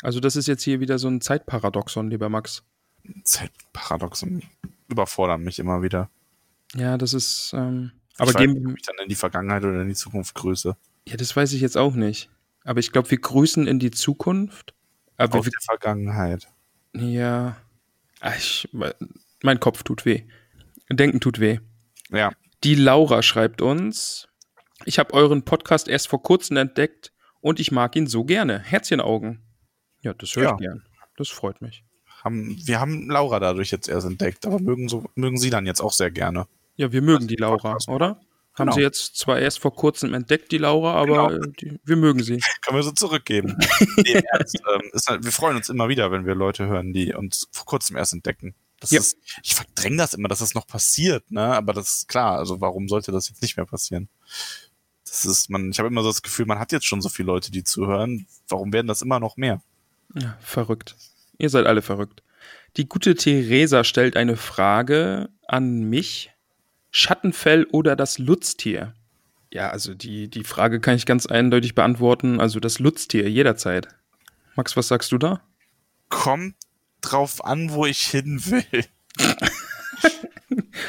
Also 0.02 0.20
das 0.20 0.36
ist 0.36 0.46
jetzt 0.46 0.62
hier 0.62 0.78
wieder 0.78 1.00
so 1.00 1.08
ein 1.08 1.20
Zeitparadoxon, 1.20 2.08
lieber 2.10 2.28
Max. 2.28 2.62
Zeitparadoxen 3.24 4.44
überfordern 4.86 5.42
mich 5.42 5.58
immer 5.58 5.82
wieder. 5.82 6.10
Ja, 6.76 6.96
das 6.96 7.12
ist, 7.12 7.52
ähm, 7.56 7.90
aber 8.18 8.30
ich 8.30 8.36
weiß 8.36 8.46
nicht, 8.46 8.54
geben, 8.54 8.70
ob 8.70 8.76
ich 8.78 8.84
dann 8.84 8.96
in 9.02 9.08
die 9.08 9.16
Vergangenheit 9.16 9.64
oder 9.64 9.82
in 9.82 9.88
die 9.88 9.96
Zukunft 9.96 10.36
grüße. 10.36 10.76
ja, 11.08 11.16
das 11.16 11.34
weiß 11.34 11.52
ich 11.54 11.60
jetzt 11.60 11.76
auch 11.76 11.94
nicht. 11.94 12.30
Aber 12.62 12.78
ich 12.78 12.92
glaube, 12.92 13.10
wir 13.10 13.18
grüßen 13.18 13.66
in 13.66 13.80
die 13.80 13.90
Zukunft. 13.90 14.74
Aber 15.16 15.40
Aus 15.40 15.46
wir, 15.46 15.50
der 15.50 15.60
Vergangenheit. 15.62 16.46
ja, 16.94 17.56
Ah, 18.20 18.34
ich, 18.36 18.68
mein 19.42 19.58
Kopf 19.58 19.82
tut 19.82 20.04
weh. 20.04 20.22
Denken 20.88 21.18
tut 21.18 21.40
weh. 21.40 21.58
Ja. 22.10 22.30
Die 22.62 22.76
Laura 22.76 23.22
schreibt 23.22 23.60
uns, 23.60 24.27
ich 24.84 24.98
habe 24.98 25.14
euren 25.14 25.42
Podcast 25.44 25.88
erst 25.88 26.08
vor 26.08 26.22
kurzem 26.22 26.56
entdeckt 26.56 27.12
und 27.40 27.60
ich 27.60 27.72
mag 27.72 27.94
ihn 27.96 28.06
so 28.06 28.24
gerne. 28.24 28.58
Herzchenaugen. 28.60 29.42
Ja, 30.02 30.14
das 30.14 30.34
höre 30.36 30.44
Ja. 30.44 30.52
ich 30.54 30.58
gern. 30.60 30.84
Das 31.16 31.28
freut 31.28 31.60
mich. 31.60 31.84
Haben, 32.22 32.56
wir 32.66 32.80
haben 32.80 33.08
Laura 33.10 33.38
dadurch 33.40 33.70
jetzt 33.70 33.88
erst 33.88 34.06
entdeckt, 34.06 34.46
aber 34.46 34.58
mögen, 34.58 34.88
so, 34.88 35.04
mögen 35.14 35.38
sie 35.38 35.50
dann 35.50 35.66
jetzt 35.66 35.80
auch 35.80 35.92
sehr 35.92 36.10
gerne. 36.10 36.46
Ja, 36.76 36.90
wir 36.92 37.02
mögen 37.02 37.28
die 37.28 37.36
Laura, 37.36 37.56
Podcast. 37.58 37.88
oder? 37.88 38.20
Haben 38.54 38.66
Genau. 38.70 38.72
sie 38.72 38.80
jetzt 38.80 39.16
zwar 39.16 39.38
erst 39.38 39.60
vor 39.60 39.72
kurzem 39.74 40.14
entdeckt, 40.14 40.50
die 40.50 40.58
Laura, 40.58 40.94
aber 40.94 41.28
Genau. 41.28 41.44
äh, 41.44 41.52
die, 41.60 41.78
wir 41.84 41.96
mögen 41.96 42.22
sie. 42.24 42.38
Können 42.62 42.76
wir 42.76 42.82
so 42.82 42.90
zurückgeben. 42.90 43.56
nee, 43.98 44.20
Ernst, 44.32 44.56
ähm, 44.74 44.90
halt, 45.06 45.24
wir 45.24 45.30
freuen 45.32 45.56
uns 45.56 45.68
immer 45.68 45.88
wieder, 45.88 46.10
wenn 46.10 46.26
wir 46.26 46.34
Leute 46.34 46.66
hören, 46.66 46.92
die 46.92 47.14
uns 47.14 47.48
vor 47.52 47.66
kurzem 47.66 47.96
erst 47.96 48.14
entdecken. 48.14 48.54
Ja. 48.90 49.00
ist, 49.00 49.16
ich 49.42 49.54
verdränge 49.56 49.96
das 49.96 50.14
immer, 50.14 50.28
dass 50.28 50.38
das 50.38 50.54
noch 50.54 50.66
passiert, 50.66 51.28
ne? 51.32 51.42
Aber 51.42 51.72
das 51.72 51.96
ist 51.96 52.08
klar. 52.08 52.38
Also 52.38 52.60
warum 52.60 52.86
sollte 52.88 53.10
das 53.10 53.28
jetzt 53.28 53.42
nicht 53.42 53.56
mehr 53.56 53.66
passieren? 53.66 54.08
Das 55.08 55.24
ist, 55.24 55.50
man, 55.50 55.70
ich 55.70 55.78
habe 55.78 55.88
immer 55.88 56.02
so 56.02 56.08
das 56.08 56.22
Gefühl, 56.22 56.46
man 56.46 56.58
hat 56.58 56.72
jetzt 56.72 56.86
schon 56.86 57.00
so 57.00 57.08
viele 57.08 57.26
Leute, 57.26 57.50
die 57.50 57.64
zuhören. 57.64 58.26
Warum 58.48 58.72
werden 58.72 58.86
das 58.86 59.02
immer 59.02 59.20
noch 59.20 59.36
mehr? 59.36 59.62
Ja, 60.14 60.36
verrückt. 60.40 60.96
Ihr 61.38 61.50
seid 61.50 61.66
alle 61.66 61.82
verrückt. 61.82 62.22
Die 62.76 62.88
gute 62.88 63.14
Theresa 63.14 63.84
stellt 63.84 64.16
eine 64.16 64.36
Frage 64.36 65.28
an 65.46 65.84
mich. 65.84 66.30
Schattenfell 66.90 67.64
oder 67.70 67.96
das 67.96 68.18
Lutztier? 68.18 68.94
Ja, 69.52 69.70
also 69.70 69.94
die, 69.94 70.28
die 70.28 70.44
Frage 70.44 70.80
kann 70.80 70.96
ich 70.96 71.06
ganz 71.06 71.26
eindeutig 71.26 71.74
beantworten. 71.74 72.40
Also 72.40 72.60
das 72.60 72.78
Lutztier, 72.78 73.28
jederzeit. 73.30 73.88
Max, 74.56 74.76
was 74.76 74.88
sagst 74.88 75.12
du 75.12 75.18
da? 75.18 75.40
Kommt 76.08 76.54
drauf 77.00 77.44
an, 77.44 77.70
wo 77.72 77.86
ich 77.86 78.02
hin 78.02 78.42
will. 78.46 78.84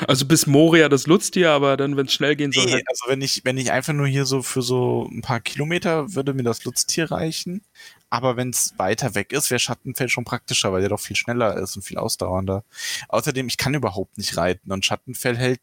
Also 0.07 0.26
bis 0.26 0.48
Moria 0.48 0.90
das 0.90 1.07
Lutztier, 1.07 1.52
aber 1.52 1.78
dann, 1.78 1.98
wenn 1.98 2.06
es 2.07 2.14
schnell 2.14 2.36
gehen 2.36 2.52
soll, 2.52 2.66
Nee, 2.66 2.74
halt, 2.74 2.84
also 2.88 3.06
wenn 3.07 3.22
ich, 3.22 3.41
wenn 3.45 3.57
ich 3.57 3.72
einfach 3.72 3.94
nur 3.94 4.07
hier 4.07 4.26
so 4.26 4.41
für 4.41 4.61
so 4.61 5.07
ein 5.11 5.22
paar 5.22 5.40
Kilometer 5.40 6.14
würde 6.16 6.34
mir 6.34 6.44
das 6.44 6.64
Lutztier 6.64 7.11
reichen. 7.11 7.61
Aber 8.10 8.38
wenn 8.38 8.49
es 8.49 8.74
weiter 8.78 9.14
weg 9.16 9.32
ist, 9.34 9.52
wäre 9.52 9.60
Schattenfell 9.60 10.10
schon 10.10 10.26
praktischer, 10.26 10.72
weil 10.74 10.82
der 10.82 10.90
doch 10.90 10.99
viel 10.99 11.16
schneller 11.16 11.57
ist 11.57 11.76
und 11.76 11.84
viel 11.84 11.98
ausdauernder. 11.98 12.64
Außerdem, 13.07 13.48
ich 13.48 13.57
kann 13.57 13.74
überhaupt 13.76 14.18
nicht 14.18 14.36
reiten 14.38 14.72
und 14.72 14.86
Schattenfell 14.86 15.38
hält 15.38 15.60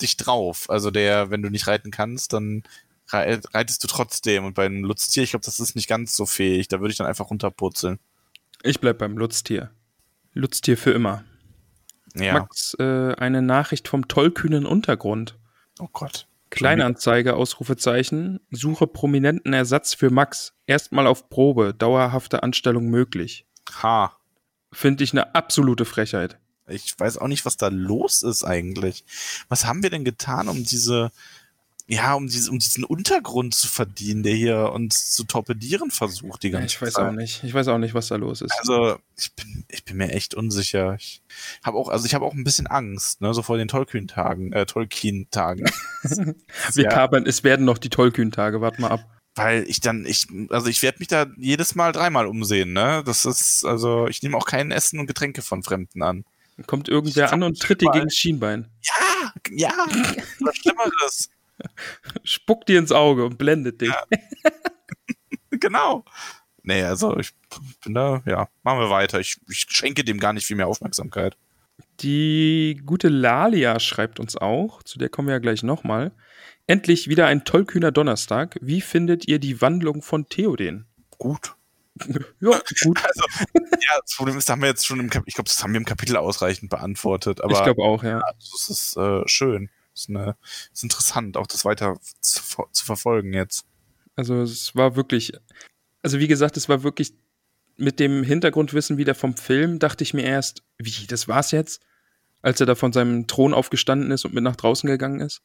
dich 0.00 0.16
drauf. 0.16 0.70
Also 0.70 0.90
der, 0.90 1.30
wenn 1.30 1.42
du 1.42 1.50
nicht 1.50 1.66
reiten 1.66 1.90
kannst, 1.90 2.32
dann 2.32 2.62
rei- 3.08 3.38
reitest 3.52 3.84
du 3.84 3.88
trotzdem. 3.88 4.44
Und 4.44 4.54
bei 4.54 4.64
einem 4.66 4.82
Lutztier, 4.84 5.22
ich 5.22 5.30
glaube, 5.30 5.44
das 5.44 5.60
ist 5.60 5.76
nicht 5.76 5.88
ganz 5.88 6.16
so 6.16 6.26
fähig. 6.26 6.68
Da 6.68 6.80
würde 6.80 6.92
ich 6.92 6.98
dann 6.98 7.06
einfach 7.06 7.30
runterpurzeln. 7.30 7.98
ich 8.62 8.80
bleib 8.80 8.98
beim 8.98 9.18
Lutztier. 9.18 9.70
Lutztier 10.32 10.76
für 10.78 10.90
immer. 10.92 11.22
Ja. 12.16 12.34
Max, 12.34 12.74
äh, 12.78 13.14
eine 13.14 13.42
Nachricht 13.42 13.88
vom 13.88 14.08
tollkühnen 14.08 14.66
Untergrund. 14.66 15.36
Oh 15.78 15.88
Gott. 15.92 16.26
Kleinanzeige, 16.50 17.34
Ausrufezeichen. 17.34 18.40
Suche 18.50 18.86
prominenten 18.86 19.52
Ersatz 19.52 19.94
für 19.94 20.10
Max. 20.10 20.54
Erstmal 20.66 21.06
auf 21.06 21.28
Probe. 21.28 21.74
Dauerhafte 21.74 22.42
Anstellung 22.42 22.86
möglich. 22.86 23.46
Ha. 23.82 24.16
Finde 24.72 25.02
ich 25.02 25.12
eine 25.12 25.34
absolute 25.34 25.84
Frechheit. 25.84 26.38
Ich 26.66 26.98
weiß 26.98 27.18
auch 27.18 27.26
nicht, 27.26 27.44
was 27.44 27.56
da 27.56 27.68
los 27.68 28.22
ist 28.22 28.44
eigentlich. 28.44 29.04
Was 29.48 29.66
haben 29.66 29.82
wir 29.82 29.90
denn 29.90 30.04
getan, 30.04 30.48
um 30.48 30.64
diese, 30.64 31.10
ja, 31.86 32.14
um, 32.14 32.26
diese, 32.28 32.50
um 32.50 32.58
diesen 32.58 32.82
Untergrund 32.82 33.54
zu 33.54 33.68
verdienen, 33.68 34.22
der 34.22 34.34
hier 34.34 34.72
uns 34.72 35.12
zu 35.12 35.24
torpedieren 35.24 35.90
versucht 35.90 36.42
die 36.42 36.50
ganze 36.50 36.66
Ich 36.66 36.80
weiß 36.80 36.94
Zeit? 36.94 37.06
auch 37.06 37.12
nicht. 37.12 37.44
Ich 37.44 37.52
weiß 37.52 37.68
auch 37.68 37.76
nicht, 37.76 37.92
was 37.92 38.08
da 38.08 38.16
los 38.16 38.40
ist. 38.40 38.54
Also, 38.58 38.96
ich 39.18 39.34
bin, 39.34 39.64
ich 39.68 39.84
bin 39.84 39.98
mir 39.98 40.10
echt 40.10 40.34
unsicher. 40.34 40.94
Ich 40.94 41.20
habe 41.62 41.76
auch, 41.76 41.90
also 41.90 42.06
ich 42.06 42.14
habe 42.14 42.24
auch 42.24 42.32
ein 42.32 42.44
bisschen 42.44 42.66
Angst, 42.66 43.20
ne, 43.20 43.34
so 43.34 43.42
vor 43.42 43.58
den 43.58 43.68
Tolkien-Tagen, 43.68 44.52
äh, 44.54 44.64
Tolkien-Tagen. 44.64 45.70
Wir 46.72 46.84
ja. 46.84 46.88
kapern, 46.88 47.26
es 47.26 47.44
werden 47.44 47.66
noch 47.66 47.76
die 47.76 47.90
Tollkühn-Tage. 47.90 48.62
Wart 48.62 48.78
mal 48.78 48.90
ab. 48.90 49.06
Weil 49.34 49.64
ich 49.68 49.80
dann, 49.80 50.06
ich, 50.06 50.28
also 50.50 50.68
ich 50.68 50.82
werde 50.82 51.00
mich 51.00 51.08
da 51.08 51.26
jedes 51.36 51.74
Mal 51.74 51.92
dreimal 51.92 52.26
umsehen, 52.26 52.72
ne? 52.72 53.02
Das 53.04 53.24
ist, 53.24 53.64
also 53.64 54.06
ich 54.06 54.22
nehme 54.22 54.36
auch 54.36 54.46
kein 54.46 54.70
Essen 54.70 55.00
und 55.00 55.06
Getränke 55.06 55.42
von 55.42 55.62
Fremden 55.62 56.02
an. 56.02 56.24
Dann 56.56 56.66
kommt 56.66 56.88
irgendwer 56.88 57.32
an 57.32 57.42
und 57.42 57.60
tritt 57.60 57.80
dir 57.80 57.90
gegen 57.90 58.04
das 58.04 58.14
Schienbein. 58.14 58.68
Ja, 58.80 59.32
ja, 59.50 59.72
was 60.40 60.56
Schlimmeres. 60.56 61.30
Spuckt 62.22 62.68
dir 62.68 62.78
ins 62.78 62.92
Auge 62.92 63.24
und 63.24 63.38
blendet 63.38 63.80
dich. 63.80 63.92
genau. 65.50 66.04
Nee, 66.62 66.82
also 66.82 67.18
ich 67.18 67.32
bin 67.84 67.94
da, 67.94 68.22
ja, 68.26 68.48
machen 68.62 68.80
wir 68.80 68.90
weiter. 68.90 69.20
Ich, 69.20 69.38
ich 69.48 69.66
schenke 69.68 70.04
dem 70.04 70.18
gar 70.18 70.32
nicht 70.32 70.46
viel 70.46 70.56
mehr 70.56 70.66
Aufmerksamkeit. 70.66 71.36
Die 72.00 72.80
gute 72.84 73.08
Lalia 73.08 73.78
schreibt 73.80 74.18
uns 74.18 74.36
auch, 74.36 74.82
zu 74.82 74.98
der 74.98 75.08
kommen 75.08 75.28
wir 75.28 75.34
ja 75.34 75.40
gleich 75.40 75.62
nochmal. 75.62 76.12
Endlich 76.66 77.08
wieder 77.08 77.26
ein 77.26 77.44
tollkühner 77.44 77.92
Donnerstag. 77.92 78.56
Wie 78.62 78.80
findet 78.80 79.28
ihr 79.28 79.38
die 79.38 79.60
Wandlung 79.60 80.02
von 80.02 80.28
Theoden? 80.28 80.86
Gut. 81.18 81.54
Ja, 82.40 82.60
gut. 82.82 83.04
Also, 83.04 83.24
ja, 83.54 84.00
das 84.02 84.16
Problem 84.16 84.36
ist, 84.36 84.48
da 84.48 84.54
haben 84.54 84.62
wir 84.62 84.68
jetzt 84.68 84.84
schon 84.84 84.98
im 84.98 85.10
Kapitel, 85.10 85.28
ich 85.28 85.34
glaube, 85.34 85.48
das 85.48 85.62
haben 85.62 85.72
wir 85.72 85.78
im 85.78 85.84
Kapitel 85.84 86.16
ausreichend 86.16 86.68
beantwortet, 86.68 87.40
aber 87.40 87.52
ich 87.52 87.62
glaube 87.62 87.82
auch, 87.82 88.02
ja. 88.02 88.20
es 88.36 88.68
ist 88.68 88.96
äh, 88.96 89.22
schön. 89.26 89.70
Ist, 89.94 90.10
eine, 90.10 90.36
ist 90.72 90.82
interessant, 90.82 91.36
auch 91.36 91.46
das 91.46 91.64
weiter 91.64 91.98
zu, 92.20 92.42
zu 92.72 92.84
verfolgen 92.84 93.32
jetzt. 93.32 93.64
Also 94.16 94.42
es 94.42 94.74
war 94.74 94.96
wirklich, 94.96 95.32
also 96.02 96.18
wie 96.18 96.28
gesagt, 96.28 96.56
es 96.56 96.68
war 96.68 96.82
wirklich 96.82 97.14
mit 97.76 97.98
dem 98.00 98.22
Hintergrundwissen 98.22 98.98
wieder 98.98 99.14
vom 99.14 99.36
Film, 99.36 99.78
dachte 99.78 100.04
ich 100.04 100.14
mir 100.14 100.22
erst, 100.24 100.62
wie, 100.78 101.06
das 101.06 101.28
war's 101.28 101.50
jetzt? 101.50 101.82
Als 102.42 102.60
er 102.60 102.66
da 102.66 102.74
von 102.74 102.92
seinem 102.92 103.26
Thron 103.26 103.54
aufgestanden 103.54 104.10
ist 104.10 104.24
und 104.24 104.34
mit 104.34 104.44
nach 104.44 104.56
draußen 104.56 104.88
gegangen 104.88 105.20
ist. 105.20 105.40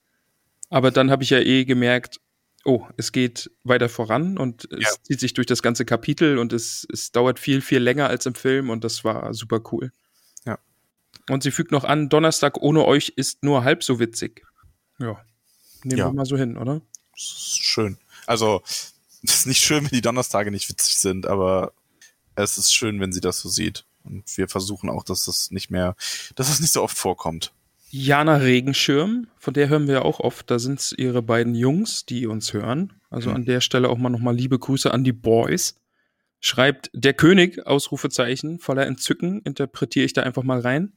Aber 0.70 0.92
dann 0.92 1.10
habe 1.10 1.24
ich 1.24 1.30
ja 1.32 1.40
eh 1.40 1.66
gemerkt, 1.66 2.20
oh, 2.66 2.86
es 2.98 3.12
geht 3.12 3.50
weiter 3.64 3.90
voran 3.90 4.38
und 4.38 4.66
es 4.72 4.80
Ja. 4.82 4.90
zieht 5.04 5.20
sich 5.20 5.34
durch 5.34 5.48
das 5.48 5.62
ganze 5.64 5.86
Kapitel 5.86 6.38
und 6.38 6.54
es, 6.54 6.86
es 6.92 7.12
dauert 7.12 7.40
viel, 7.40 7.62
viel 7.62 7.80
länger 7.80 8.08
als 8.10 8.26
im 8.26 8.36
Film 8.36 8.70
und 8.70 8.84
das 8.84 9.04
war 9.04 9.34
super 9.34 9.62
cool. 9.72 9.92
Und 11.30 11.43
sie 11.43 11.51
fügt 11.51 11.72
noch 11.72 11.84
an, 11.84 12.10
Donnerstag 12.10 12.57
ohne 12.57 12.85
euch 12.85 13.14
ist 13.15 13.43
nur 13.43 13.64
halb 13.64 13.84
so 13.84 13.99
witzig. 13.99 14.45
Ja. 14.99 15.19
Nehmen 15.84 15.97
Ja. 15.99 16.07
wir 16.07 16.14
mal 16.14 16.26
so 16.26 16.38
hin, 16.38 16.57
oder? 16.57 16.81
Schön. 17.15 17.97
Also, 18.26 18.61
es 19.23 19.35
ist 19.35 19.47
nicht 19.47 19.64
schön, 19.64 19.84
wenn 19.84 19.89
die 19.91 20.01
Donnerstage 20.01 20.51
nicht 20.51 20.69
witzig 20.69 20.97
sind, 20.97 21.26
aber 21.27 21.73
es 22.35 22.57
ist 22.57 22.73
schön, 22.73 22.99
wenn 22.99 23.11
sie 23.14 23.22
das 23.22 23.39
so 23.39 23.49
sieht. 23.49 23.85
Und 24.03 24.38
wir 24.38 24.47
versuchen 24.47 24.89
auch, 24.89 25.03
dass 25.03 25.26
das 25.26 25.51
nicht 25.51 25.69
mehr, 25.69 25.95
dass 26.35 26.47
das 26.47 26.60
nicht 26.61 26.72
so 26.73 26.81
oft 26.84 26.97
vorkommt. 26.97 27.51
Jana 27.91 28.35
Regenschirm, 28.38 29.27
von 29.39 29.53
der 29.53 29.68
hören 29.68 29.88
wir 29.88 29.95
ja 29.95 30.01
auch 30.03 30.19
oft. 30.19 30.49
Da 30.51 30.60
sind 30.60 30.80
es 30.80 30.91
ihre 30.93 31.22
beiden 31.22 31.56
Jungs, 31.56 32.06
die 32.06 32.27
uns 32.27 32.53
hören. 32.53 32.93
Also 33.10 33.30
Mhm. 33.30 33.35
an 33.38 33.45
der 33.45 33.61
Stelle 33.61 33.89
auch 33.89 33.97
mal 33.97 34.10
nochmal 34.10 34.35
liebe 34.35 34.57
Grüße 34.60 34.91
an 34.91 35.03
die 35.03 35.11
Boys. 35.11 35.76
Schreibt 36.39 36.89
der 36.93 37.14
König, 37.14 37.65
Ausrufezeichen, 37.65 38.60
voller 38.60 38.85
Entzücken, 38.85 39.41
interpretiere 39.41 40.06
ich 40.06 40.14
da 40.14 40.22
einfach 40.23 40.43
mal 40.43 40.60
rein. 40.60 40.93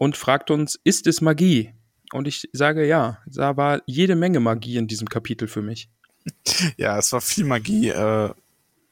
Und 0.00 0.16
fragt 0.16 0.50
uns, 0.50 0.80
ist 0.82 1.06
es 1.06 1.20
Magie? 1.20 1.74
Und 2.14 2.26
ich 2.26 2.48
sage 2.54 2.86
ja, 2.86 3.18
da 3.26 3.58
war 3.58 3.82
jede 3.84 4.16
Menge 4.16 4.40
Magie 4.40 4.78
in 4.78 4.86
diesem 4.86 5.06
Kapitel 5.08 5.46
für 5.46 5.60
mich. 5.60 5.90
Ja, 6.78 6.98
es 6.98 7.12
war 7.12 7.20
viel 7.20 7.44
Magie. 7.44 7.90
Äh, 7.90 8.32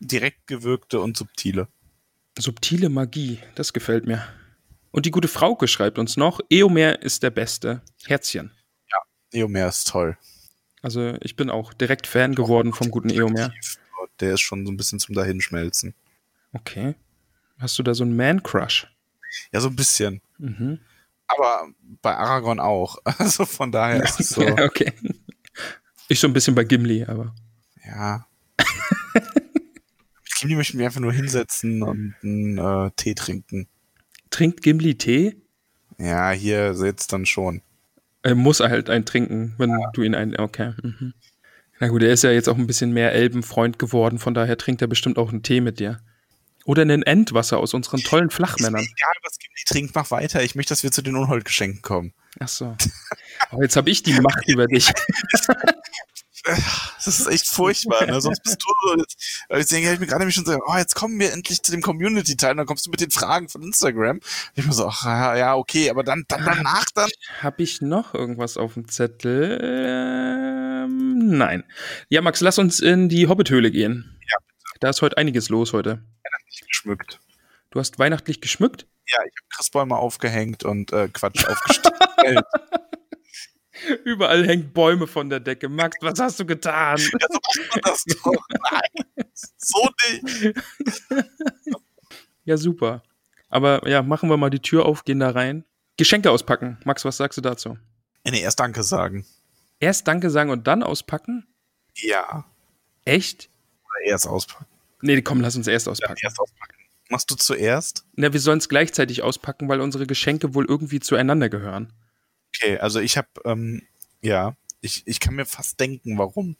direkt 0.00 0.46
gewirkte 0.46 1.00
und 1.00 1.16
subtile. 1.16 1.68
Subtile 2.38 2.90
Magie, 2.90 3.38
das 3.54 3.72
gefällt 3.72 4.06
mir. 4.06 4.22
Und 4.90 5.06
die 5.06 5.10
gute 5.10 5.28
Frauke 5.28 5.66
schreibt 5.66 5.98
uns 5.98 6.18
noch, 6.18 6.40
Eomer 6.50 7.00
ist 7.00 7.22
der 7.22 7.30
Beste. 7.30 7.80
Herzchen. 8.04 8.50
Eomer 9.32 9.68
ist 9.68 9.88
toll. 9.88 10.18
Also 10.82 11.16
ich 11.22 11.36
bin 11.36 11.48
auch 11.48 11.72
direkt 11.72 12.06
Fan 12.06 12.34
geworden 12.34 12.74
vom 12.74 12.90
guten 12.90 13.08
Eomer. 13.08 13.50
Der 14.20 14.34
ist 14.34 14.40
schon 14.40 14.66
so 14.66 14.72
ein 14.72 14.76
bisschen 14.76 14.98
zum 14.98 15.14
Dahinschmelzen. 15.14 15.94
Okay. 16.52 16.94
Hast 17.58 17.78
du 17.78 17.82
da 17.82 17.94
so 17.94 18.04
einen 18.04 18.14
Man-Crush? 18.14 18.86
Ja, 19.52 19.60
so 19.60 19.68
ein 19.68 19.76
bisschen. 19.76 20.20
Mhm. 20.38 20.80
Aber 21.28 21.68
bei 22.02 22.16
Aragorn 22.16 22.60
auch. 22.60 22.98
Also 23.18 23.44
von 23.44 23.70
daher 23.72 24.02
ist 24.02 24.20
es 24.20 24.30
so. 24.30 24.42
okay. 24.46 24.92
Ich 26.08 26.20
so 26.20 26.26
ein 26.26 26.32
bisschen 26.32 26.54
bei 26.54 26.64
Gimli, 26.64 27.04
aber. 27.04 27.34
Ja. 27.84 28.26
Gimli 30.40 30.56
möchten 30.56 30.78
wir 30.78 30.86
einfach 30.86 31.00
nur 31.00 31.12
hinsetzen 31.12 31.82
und 31.82 32.14
einen 32.22 32.58
äh, 32.58 32.90
Tee 32.96 33.14
trinken. 33.14 33.68
Trinkt 34.30 34.62
Gimli 34.62 34.96
Tee? 34.96 35.36
Ja, 35.98 36.30
hier 36.30 36.74
jetzt 36.74 37.12
dann 37.12 37.26
schon. 37.26 37.62
Er 38.22 38.34
muss 38.34 38.60
halt 38.60 38.88
einen 38.90 39.04
trinken, 39.04 39.54
wenn 39.58 39.76
du 39.92 40.02
ihn 40.02 40.14
ein. 40.14 40.38
Okay. 40.38 40.74
Mhm. 40.82 41.14
Na 41.80 41.88
gut, 41.88 42.02
er 42.02 42.12
ist 42.12 42.24
ja 42.24 42.30
jetzt 42.30 42.48
auch 42.48 42.58
ein 42.58 42.66
bisschen 42.66 42.92
mehr 42.92 43.12
Elbenfreund 43.12 43.78
geworden, 43.78 44.18
von 44.18 44.34
daher 44.34 44.58
trinkt 44.58 44.82
er 44.82 44.88
bestimmt 44.88 45.18
auch 45.18 45.30
einen 45.30 45.42
Tee 45.42 45.60
mit 45.60 45.78
dir. 45.78 46.00
Oder 46.68 46.82
einen 46.82 47.02
Endwasser 47.02 47.56
aus 47.56 47.72
unseren 47.72 48.02
tollen 48.02 48.28
Flachmännern. 48.28 48.82
Egal, 48.82 49.14
was 49.22 49.38
Gimli 49.38 49.62
trinkt, 49.66 49.94
mach 49.94 50.10
weiter. 50.10 50.42
Ich 50.42 50.54
möchte, 50.54 50.72
dass 50.72 50.82
wir 50.82 50.92
zu 50.92 51.00
den 51.00 51.16
Unhold-Geschenken 51.16 51.80
kommen. 51.80 52.12
Ach 52.40 52.48
so. 52.48 52.76
Oh, 53.52 53.62
jetzt 53.62 53.76
habe 53.76 53.88
ich 53.88 54.02
die 54.02 54.12
Macht 54.20 54.46
über 54.48 54.66
dich. 54.66 54.92
Das 56.44 57.06
ist 57.06 57.26
echt 57.26 57.46
furchtbar, 57.46 58.06
ne? 58.06 58.20
Sonst 58.20 58.42
bist 58.42 58.62
du 58.62 58.72
so. 58.82 58.96
Jetzt, 58.96 59.44
deswegen 59.50 59.84
habe 59.86 59.94
ich 59.94 60.00
mir 60.00 60.06
gerade 60.06 60.20
nämlich 60.20 60.34
schon 60.34 60.46
so, 60.46 60.56
oh, 60.66 60.76
jetzt 60.76 60.94
kommen 60.94 61.18
wir 61.18 61.32
endlich 61.32 61.62
zu 61.62 61.72
dem 61.72 61.82
Community-Teil, 61.82 62.54
dann 62.54 62.64
kommst 62.64 62.86
du 62.86 62.90
mit 62.90 63.00
den 63.00 63.10
Fragen 63.10 63.48
von 63.50 63.62
Instagram. 63.62 64.20
Ich 64.54 64.64
mir 64.64 64.72
so, 64.72 64.86
ach 64.86 65.04
ja, 65.04 65.36
ja, 65.36 65.56
okay, 65.56 65.90
aber 65.90 66.04
dann, 66.04 66.24
dann 66.28 66.44
danach 66.44 66.86
dann. 66.94 67.10
Habe 67.42 67.62
ich 67.62 67.82
noch 67.82 68.14
irgendwas 68.14 68.56
auf 68.56 68.74
dem 68.74 68.88
Zettel? 68.88 69.58
Ähm, 69.62 71.36
nein. 71.36 71.64
Ja, 72.08 72.22
Max, 72.22 72.40
lass 72.40 72.58
uns 72.58 72.80
in 72.80 73.10
die 73.10 73.26
Hobbithöhle 73.26 73.70
gehen. 73.70 74.16
Ja, 74.30 74.36
Da 74.80 74.88
ist 74.88 75.02
heute 75.02 75.18
einiges 75.18 75.50
los 75.50 75.74
heute. 75.74 76.02
Geschmückt. 76.66 77.20
Du 77.70 77.78
hast 77.80 77.98
weihnachtlich 77.98 78.40
geschmückt? 78.40 78.86
Ja, 79.06 79.18
ich 79.24 79.34
habe 79.38 79.48
Christbäume 79.50 79.96
aufgehängt 79.96 80.64
und 80.64 80.92
äh, 80.92 81.08
Quatsch 81.08 81.46
aufgestellt. 81.46 82.44
Überall 84.04 84.46
hängen 84.46 84.72
Bäume 84.72 85.06
von 85.06 85.30
der 85.30 85.40
Decke. 85.40 85.68
Max, 85.68 85.96
was 86.00 86.18
hast 86.18 86.40
du 86.40 86.46
getan? 86.46 86.98
ja, 86.98 87.28
so 87.28 87.38
macht 87.38 87.70
man 87.70 87.80
das 87.82 88.04
doch. 88.04 88.46
Nein, 88.70 89.24
so 89.56 89.88
nicht. 90.10 90.58
Ja, 92.44 92.56
super. 92.56 93.02
Aber 93.48 93.86
ja, 93.88 94.02
machen 94.02 94.28
wir 94.28 94.36
mal 94.36 94.50
die 94.50 94.60
Tür 94.60 94.84
auf, 94.84 95.04
gehen 95.04 95.20
da 95.20 95.30
rein. 95.30 95.64
Geschenke 95.96 96.30
auspacken. 96.30 96.78
Max, 96.84 97.04
was 97.04 97.16
sagst 97.16 97.38
du 97.38 97.42
dazu? 97.42 97.78
Nee, 98.24 98.40
erst 98.40 98.60
Danke 98.60 98.82
sagen. 98.82 99.26
Erst 99.80 100.08
Danke 100.08 100.30
sagen 100.30 100.50
und 100.50 100.66
dann 100.66 100.82
auspacken? 100.82 101.46
Ja. 101.94 102.44
Echt? 103.04 103.48
Oder 103.84 104.10
erst 104.10 104.26
auspacken. 104.26 104.77
Nee, 105.00 105.20
komm, 105.22 105.40
lass 105.40 105.56
uns 105.56 105.66
erst 105.66 105.86
Ja, 105.86 105.92
auspacken. 105.92 106.18
erst 106.22 106.38
auspacken. 106.40 106.74
Machst 107.10 107.30
du 107.30 107.36
zuerst? 107.36 108.04
Na, 108.16 108.32
wir 108.32 108.40
sollen 108.40 108.58
es 108.58 108.68
gleichzeitig 108.68 109.22
auspacken, 109.22 109.68
weil 109.68 109.80
unsere 109.80 110.06
Geschenke 110.06 110.54
wohl 110.54 110.66
irgendwie 110.66 111.00
zueinander 111.00 111.48
gehören. 111.48 111.92
Okay, 112.54 112.78
also 112.78 113.00
ich 113.00 113.16
habe, 113.16 113.28
ähm, 113.44 113.82
ja, 114.20 114.56
ich, 114.80 115.02
ich 115.06 115.20
kann 115.20 115.34
mir 115.34 115.46
fast 115.46 115.80
denken, 115.80 116.18
warum. 116.18 116.56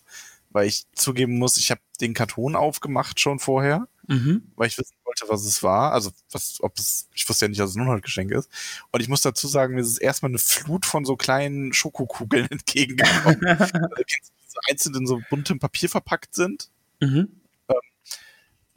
Weil 0.51 0.67
ich 0.67 0.87
zugeben 0.95 1.39
muss, 1.39 1.59
ich 1.59 1.71
habe 1.71 1.83
den 2.01 2.15
Karton 2.15 2.57
aufgemacht 2.57 3.21
schon 3.21 3.39
vorher, 3.39 3.87
Mhm. 4.07 4.51
weil 4.57 4.69
ich 4.69 4.79
wissen 4.79 4.97
wollte, 5.05 5.27
was 5.29 5.45
es 5.45 5.63
war. 5.63 5.93
Also, 5.93 6.11
was, 6.33 6.57
ob 6.63 6.79
es, 6.79 7.09
ich 7.15 7.29
wusste 7.29 7.45
ja 7.45 7.49
nicht, 7.51 7.61
dass 7.61 7.69
es 7.71 7.77
ein 7.77 7.83
Unholtgeschenk 7.83 8.31
ist. 8.31 8.49
Und 8.91 9.03
ich 9.03 9.09
muss 9.11 9.21
dazu 9.21 9.47
sagen, 9.47 9.75
mir 9.75 9.83
ist 9.83 9.99
erstmal 9.99 10.31
eine 10.31 10.39
Flut 10.39 10.87
von 10.87 11.05
so 11.05 11.17
kleinen 11.17 11.75
Schokokugeln 11.75 12.47
entgegengekommen. 12.51 13.45
also, 13.47 13.73
kennst 14.07 14.31
du, 14.31 14.35
die 14.41 14.49
so 14.49 14.59
einzeln 14.71 14.95
in 14.95 15.07
so 15.07 15.21
buntem 15.29 15.59
Papier 15.59 15.91
verpackt 15.91 16.35
sind? 16.35 16.71
Mhm. 17.01 17.29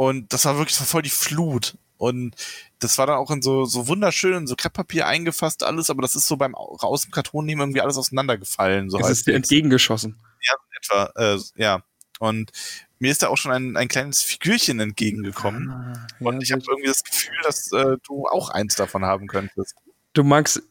Und 0.01 0.33
das 0.33 0.45
war 0.45 0.57
wirklich 0.57 0.75
so 0.75 0.83
voll 0.83 1.03
die 1.03 1.11
Flut. 1.11 1.77
Und 1.97 2.33
das 2.79 2.97
war 2.97 3.05
dann 3.05 3.17
auch 3.17 3.29
in 3.29 3.43
so, 3.43 3.65
so 3.65 3.87
wunderschön, 3.87 4.33
in 4.33 4.47
so 4.47 4.55
Krepppapier 4.55 5.05
eingefasst, 5.05 5.61
alles, 5.61 5.91
aber 5.91 6.01
das 6.01 6.15
ist 6.15 6.27
so 6.27 6.37
beim 6.37 6.55
Au- 6.55 6.75
raus 6.81 7.03
dem 7.03 7.11
Karton 7.11 7.45
nehmen 7.45 7.61
irgendwie 7.61 7.81
alles 7.81 7.97
auseinandergefallen. 7.97 8.89
So 8.89 8.97
Es 8.97 9.09
ist 9.11 9.27
dir 9.27 9.35
entgegengeschossen. 9.35 10.19
Ja, 10.41 10.55
etwa, 10.79 11.11
äh, 11.35 11.39
ja. 11.55 11.83
Und 12.17 12.49
mir 12.97 13.11
ist 13.11 13.21
da 13.21 13.27
auch 13.27 13.37
schon 13.37 13.51
ein, 13.51 13.77
ein 13.77 13.87
kleines 13.89 14.23
Figürchen 14.23 14.79
entgegengekommen. 14.79 15.69
Ah, 15.69 16.07
Und 16.19 16.35
ja, 16.37 16.41
ich 16.41 16.51
habe 16.51 16.63
irgendwie 16.67 16.87
das 16.89 17.03
Gefühl, 17.03 17.37
dass 17.43 17.71
äh, 17.71 17.97
du 18.07 18.25
auch 18.25 18.49
eins 18.49 18.73
davon 18.73 19.05
haben 19.05 19.27
könntest. 19.27 19.75
du 20.13 20.23
Max, 20.23 20.63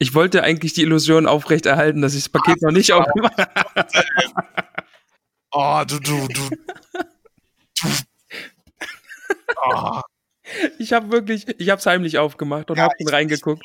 ich 0.00 0.14
wollte 0.14 0.42
eigentlich 0.42 0.72
die 0.72 0.82
Illusion 0.82 1.28
aufrechterhalten, 1.28 2.02
dass 2.02 2.14
ich 2.14 2.24
das 2.24 2.28
Paket 2.30 2.62
noch 2.62 2.72
nicht 2.72 2.92
aufgemacht 2.92 3.38
habe. 3.38 3.88
Oh, 5.52 5.82
du, 5.86 6.00
du. 6.00 6.26
du. 6.28 6.50
Oh, 9.64 10.00
Ich 10.78 10.92
habe 10.92 11.10
wirklich, 11.10 11.46
ich 11.60 11.68
habe 11.70 11.78
es 11.78 11.86
heimlich 11.86 12.18
aufgemacht 12.18 12.70
und 12.70 12.76
Ja, 12.78 12.84
habe 12.84 12.94
dann 12.98 13.08
reingeguckt 13.08 13.62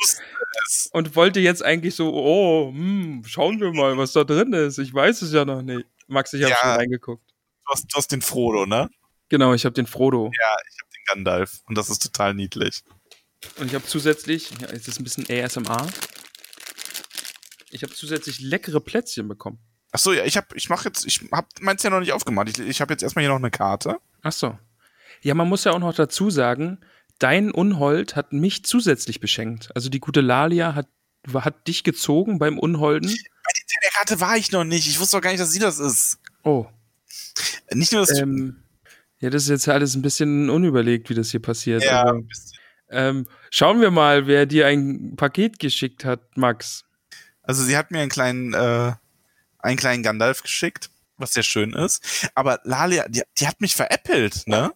und 0.92 1.16
wollte 1.16 1.40
jetzt 1.40 1.64
eigentlich 1.64 1.96
so, 1.96 2.14
oh, 2.14 2.70
hm, 2.72 3.24
schauen 3.26 3.60
wir 3.62 3.72
mal, 3.72 3.98
was 3.98 4.12
da 4.14 4.24
drin 4.24 4.52
ist. 4.54 4.78
Ich 4.80 4.94
weiß 4.94 5.22
es 5.22 5.32
ja 5.32 5.46
noch 5.46 5.62
nicht. 5.62 5.86
Max, 6.08 6.34
ich 6.34 6.42
habe 6.44 6.52
Ja. 6.52 6.58
schon 6.58 6.70
reingeguckt. 6.72 7.24
Du 7.66 7.72
hast, 7.72 7.86
du 7.86 7.96
hast 7.98 8.12
den 8.12 8.22
Frodo, 8.22 8.66
ne? 8.66 8.90
Genau, 9.30 9.54
ich 9.54 9.64
habe 9.66 9.74
den 9.74 9.88
Frodo. 9.88 10.26
Ja, 10.38 10.56
ich 10.70 10.78
habe 10.82 10.90
den 10.94 11.04
Gandalf. 11.08 11.62
Und 11.68 11.78
das 11.78 11.90
ist 11.90 12.00
total 12.02 12.34
niedlich. 12.34 12.84
Und 13.58 13.68
ich 13.68 13.76
habe 13.76 13.86
zusätzlich, 13.86 14.52
ja, 14.62 14.68
es 14.68 14.88
ist 14.88 15.00
ein 15.00 15.04
bisschen 15.06 15.26
ASMR. 15.30 15.88
Ich 17.72 17.84
habe 17.84 17.94
zusätzlich 17.94 18.40
leckere 18.42 18.80
Plätzchen 18.82 19.28
bekommen. 19.28 19.60
Ach 19.92 20.00
so, 20.00 20.12
ja, 20.14 20.26
ich 20.26 20.38
hab, 20.38 20.54
ich 20.56 20.70
mach 20.70 20.86
jetzt, 20.86 21.06
ich 21.06 21.22
hab 21.32 21.48
meins 21.62 21.84
ja 21.84 21.90
noch 21.90 22.00
nicht 22.00 22.12
aufgemacht. 22.14 22.50
Ich, 22.50 22.60
ich 22.60 22.82
habe 22.82 22.94
jetzt 22.94 23.04
erstmal 23.04 23.24
hier 23.24 23.30
noch 23.30 23.38
eine 23.38 23.52
Karte. 23.52 23.98
Ach 24.22 24.32
so. 24.32 24.58
Ja, 25.24 25.34
man 25.34 25.48
muss 25.48 25.64
ja 25.64 25.72
auch 25.72 25.80
noch 25.80 25.96
dazu 25.96 26.30
sagen, 26.30 26.80
dein 27.18 27.52
Unhold 27.52 28.16
hat 28.16 28.34
mich 28.34 28.66
zusätzlich 28.66 29.22
beschenkt. 29.22 29.70
Also 29.74 29.90
die 29.90 30.02
gute 30.02 30.20
Lalia 30.20 30.76
hat, 30.76 30.88
hat 31.34 31.68
dich 31.68 31.86
gezogen 31.86 32.40
beim 32.40 32.60
Unholden. 32.60 33.10
Bei 33.10 33.80
der 33.82 33.92
Karte 33.92 34.20
war 34.20 34.36
ich 34.36 34.52
noch 34.52 34.66
nicht. 34.66 34.88
Ich 34.88 35.00
wusste 35.00 35.18
doch 35.18 35.22
gar 35.22 35.32
nicht, 35.32 35.40
dass 35.40 35.52
sie 35.52 35.60
das 35.60 35.80
ist. 35.80 36.20
Oh. 36.44 36.66
Nicht 37.72 37.94
nur 37.94 38.06
das. 38.06 38.20
Ähm, 38.20 38.64
ja, 39.20 39.30
das 39.30 39.44
ist 39.44 39.50
jetzt 39.50 39.70
alles 39.70 39.96
ein 39.96 40.02
bisschen 40.02 40.50
unüberlegt, 40.50 41.10
wie 41.10 41.14
das 41.14 41.32
hier 41.32 41.42
passiert. 41.42 41.84
ja, 41.86 42.02
aber, 42.02 42.16
ein 42.16 42.28
bisschen. 42.28 42.60
ähm, 42.90 43.28
schauen 43.50 43.80
wir 43.80 43.92
mal, 43.92 44.28
wer 44.28 44.46
dir 44.46 44.68
ein 44.68 45.16
Paket 45.16 45.60
geschickt 45.60 46.04
hat, 46.04 46.36
Max. 46.36 46.84
Also 47.42 47.64
sie 47.64 47.78
hat 47.78 47.92
mir 47.92 48.00
einen 48.00 48.10
kleinen, 48.10 48.54
äh, 48.54 48.92
einen 49.60 49.78
kleinen 49.78 50.04
Gandalf 50.04 50.42
geschickt, 50.42 50.90
was 51.16 51.32
sehr 51.32 51.44
schön 51.44 51.72
ist. 51.72 52.30
Aber 52.36 52.60
Lalia, 52.64 53.08
die, 53.08 53.22
die 53.38 53.48
hat 53.48 53.62
mich 53.62 53.76
veräppelt, 53.76 54.46
ne? 54.46 54.74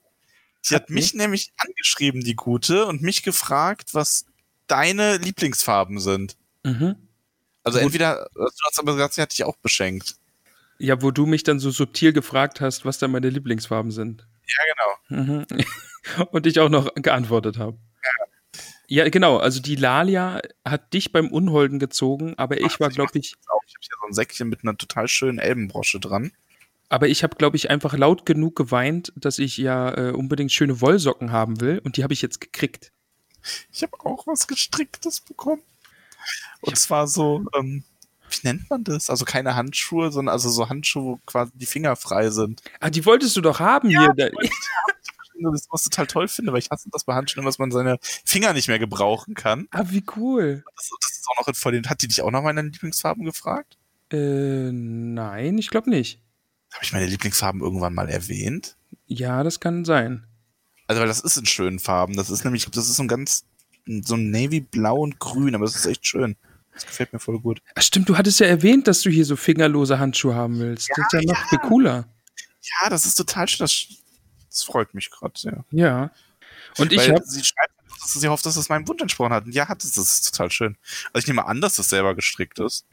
Die 0.70 0.76
hat, 0.76 0.84
Hat 0.84 0.90
mich 0.90 1.14
nämlich 1.14 1.52
angeschrieben, 1.58 2.24
die 2.24 2.36
Gute, 2.36 2.86
und 2.86 3.02
mich 3.02 3.24
gefragt, 3.24 3.94
was 3.94 4.26
deine 4.68 5.18
Lieblingsfarben 5.18 6.00
sind. 6.00 6.38
Mhm. 6.64 6.96
Also 7.64 7.80
Gut. 7.80 7.86
entweder, 7.86 8.30
du 8.34 8.44
hast 8.66 8.80
aber 8.80 8.94
gesagt, 8.94 9.14
sie 9.14 9.22
hat 9.22 9.32
dich 9.32 9.44
auch 9.44 9.58
beschenkt. 9.58 10.16
Ja, 10.80 11.02
wo 11.02 11.12
du 11.12 11.26
mich 11.26 11.44
dann 11.44 11.60
so 11.60 11.72
subtil 11.72 12.14
gefragt 12.14 12.62
hast, 12.62 12.86
was 12.86 12.98
da 13.00 13.08
meine 13.08 13.30
Lieblingsfarben 13.30 13.92
sind. 13.92 14.28
Ja, 14.48 14.64
genau. 15.10 15.24
Mhm. 15.24 15.46
Und 16.32 16.48
ich 16.48 16.60
auch 16.60 16.70
noch 16.70 16.94
geantwortet 16.96 17.58
habe. 17.58 17.78
Ja, 18.90 19.10
genau. 19.10 19.38
Also 19.38 19.62
die 19.62 19.76
Lalia 19.76 20.42
hat 20.64 20.94
dich 20.94 21.12
beim 21.12 21.28
Unholden 21.28 21.78
gezogen, 21.78 22.36
aber 22.38 22.62
ich 22.62 22.80
war, 22.80 22.90
glaube 22.90 23.12
ich. 23.16 23.34
Ich 23.34 23.48
habe 23.50 23.60
hier 23.68 23.98
so 24.02 24.08
ein 24.08 24.14
Säckchen 24.14 24.48
mit 24.48 24.64
einer 24.64 24.78
total 24.78 25.10
schönen 25.10 25.40
Elbenbrosche 25.40 26.00
dran. 26.00 26.32
Aber 26.90 27.08
ich 27.08 27.24
habe, 27.24 27.36
glaube 27.36 27.58
ich, 27.58 27.70
einfach 27.70 27.94
laut 27.94 28.26
genug 28.26 28.56
geweint, 28.56 29.12
dass 29.16 29.40
ich 29.40 29.58
ja 29.58 29.96
äh, 29.98 30.12
unbedingt 30.12 30.52
schöne 30.52 30.82
Wollsocken 30.82 31.32
haben 31.32 31.60
will 31.60 31.82
und 31.84 31.98
die 31.98 32.04
habe 32.04 32.14
ich 32.14 32.22
jetzt 32.22 32.40
gekriegt. 32.42 32.92
Ich 33.72 33.84
habe 33.84 33.94
auch 34.00 34.28
was 34.28 34.48
Gestricktes 34.48 35.22
bekommen. 35.22 35.62
Und 36.62 36.78
zwar 36.78 37.08
so, 37.08 37.46
ähm, 37.56 37.84
wie 38.30 38.48
nennt 38.48 38.70
man 38.70 38.84
das? 38.84 39.10
Also 39.10 39.26
keine 39.26 39.56
Handschuhe, 39.56 40.12
sondern 40.12 40.34
also 40.34 40.50
so 40.50 40.70
Handschuhe, 40.70 41.04
wo 41.04 41.20
quasi 41.26 41.52
die 41.56 41.66
Finger 41.66 41.96
frei 41.96 42.30
sind. 42.30 42.62
Ah, 42.80 42.90
die 42.90 43.06
wolltest 43.06 43.36
du 43.38 43.42
doch 43.42 43.60
haben 43.60 43.90
hier. 43.90 44.14
Da, 44.16 44.30
Das 45.40 45.62
ist 45.62 45.68
was 45.72 45.86
ich 45.86 45.92
total 45.92 46.08
toll 46.08 46.28
finde, 46.28 46.52
weil 46.52 46.60
ich 46.60 46.72
hasse 46.72 46.90
das 46.92 47.04
bei 47.04 47.14
Handschuhen, 47.14 47.46
dass 47.46 47.60
man 47.60 47.70
seine 47.70 48.00
Finger 48.02 48.54
nicht 48.54 48.68
mehr 48.68 48.80
gebrauchen 48.80 49.36
kann. 49.36 49.68
ah, 49.72 49.84
wie 49.88 50.04
cool. 50.16 50.64
Das, 50.76 50.90
das 51.00 51.12
ist 51.12 51.28
auch 51.30 51.48
noch 51.48 51.72
den. 51.72 51.90
Hat 51.90 52.02
die 52.02 52.08
dich 52.08 52.22
auch 52.24 52.32
noch 52.32 52.42
meine 52.42 52.64
Lieblingsfarben 52.64 53.24
gefragt? 53.24 53.78
Äh, 54.12 54.72
nein, 54.72 55.58
ich 55.58 55.70
glaube 55.70 55.90
nicht. 55.92 56.22
Habe 56.78 56.86
ich 56.86 56.94
meine 56.94 57.08
Lieblingsfarben 57.08 57.62
irgendwann 57.62 57.96
mal 57.96 58.08
erwähnt? 58.08 58.76
Ja, 59.08 59.44
das 59.44 59.60
kann 59.60 59.84
sein. 59.84 60.28
Also, 60.86 61.02
weil 61.02 61.08
das 61.08 61.22
ist 61.22 61.36
in 61.38 61.48
schönen 61.48 61.80
Farben. 61.80 62.16
Das 62.16 62.30
ist 62.30 62.44
nämlich, 62.44 62.66
das 62.70 62.88
ist 62.88 62.98
so 62.98 63.04
ein 63.04 63.08
ganz, 63.08 63.46
so 64.04 64.14
ein 64.16 64.30
Navy 64.30 64.60
Blau 64.60 64.98
und 65.00 65.18
Grün, 65.20 65.56
aber 65.56 65.66
das 65.66 65.76
ist 65.76 65.88
echt 65.88 66.06
schön. 66.06 66.36
Das 66.76 66.86
gefällt 66.86 67.12
mir 67.14 67.20
voll 67.20 67.40
gut. 67.40 67.64
Ach, 67.74 67.82
stimmt, 67.82 68.08
du 68.10 68.16
hattest 68.16 68.40
ja 68.40 68.46
erwähnt, 68.46 68.88
dass 68.88 69.02
du 69.02 69.10
hier 69.10 69.26
so 69.26 69.36
fingerlose 69.36 69.98
Handschuhe 69.98 70.36
haben 70.36 70.60
willst. 70.60 70.88
das 70.90 71.00
ist 71.00 71.14
ja 71.14 71.22
noch 71.34 71.50
viel 71.50 71.58
cooler. 71.60 72.08
Ja, 72.84 72.90
das 72.92 73.08
ist 73.08 73.16
total 73.16 73.48
schön. 73.48 73.64
Das 73.66 73.88
Das 74.52 74.64
freut 74.64 74.94
mich 74.94 75.10
gerade 75.10 75.34
sehr. 75.36 75.66
Ja. 75.72 76.12
Und 76.78 76.94
ich 76.94 77.00
Weil 77.00 77.16
habe 77.16 77.26
sie 77.26 77.44
schreibt, 77.44 77.72
dass 78.00 78.14
sie 78.14 78.28
hofft, 78.28 78.46
dass 78.46 78.56
es 78.56 78.70
meinem 78.70 78.88
Wunsch 78.88 79.02
entsprochen 79.02 79.34
hat. 79.34 79.46
Und 79.46 79.56
ja, 79.56 79.68
hat 79.68 79.84
es. 79.84 79.94
Das 79.94 80.14
ist 80.14 80.32
total 80.32 80.52
schön. 80.52 80.78
Also 81.12 81.24
ich 81.24 81.28
nehme 81.28 81.48
an, 81.48 81.60
dass 81.60 81.78
das 81.78 81.90
selber 81.90 82.14
gestrickt 82.14 82.60
ist. 82.60 82.86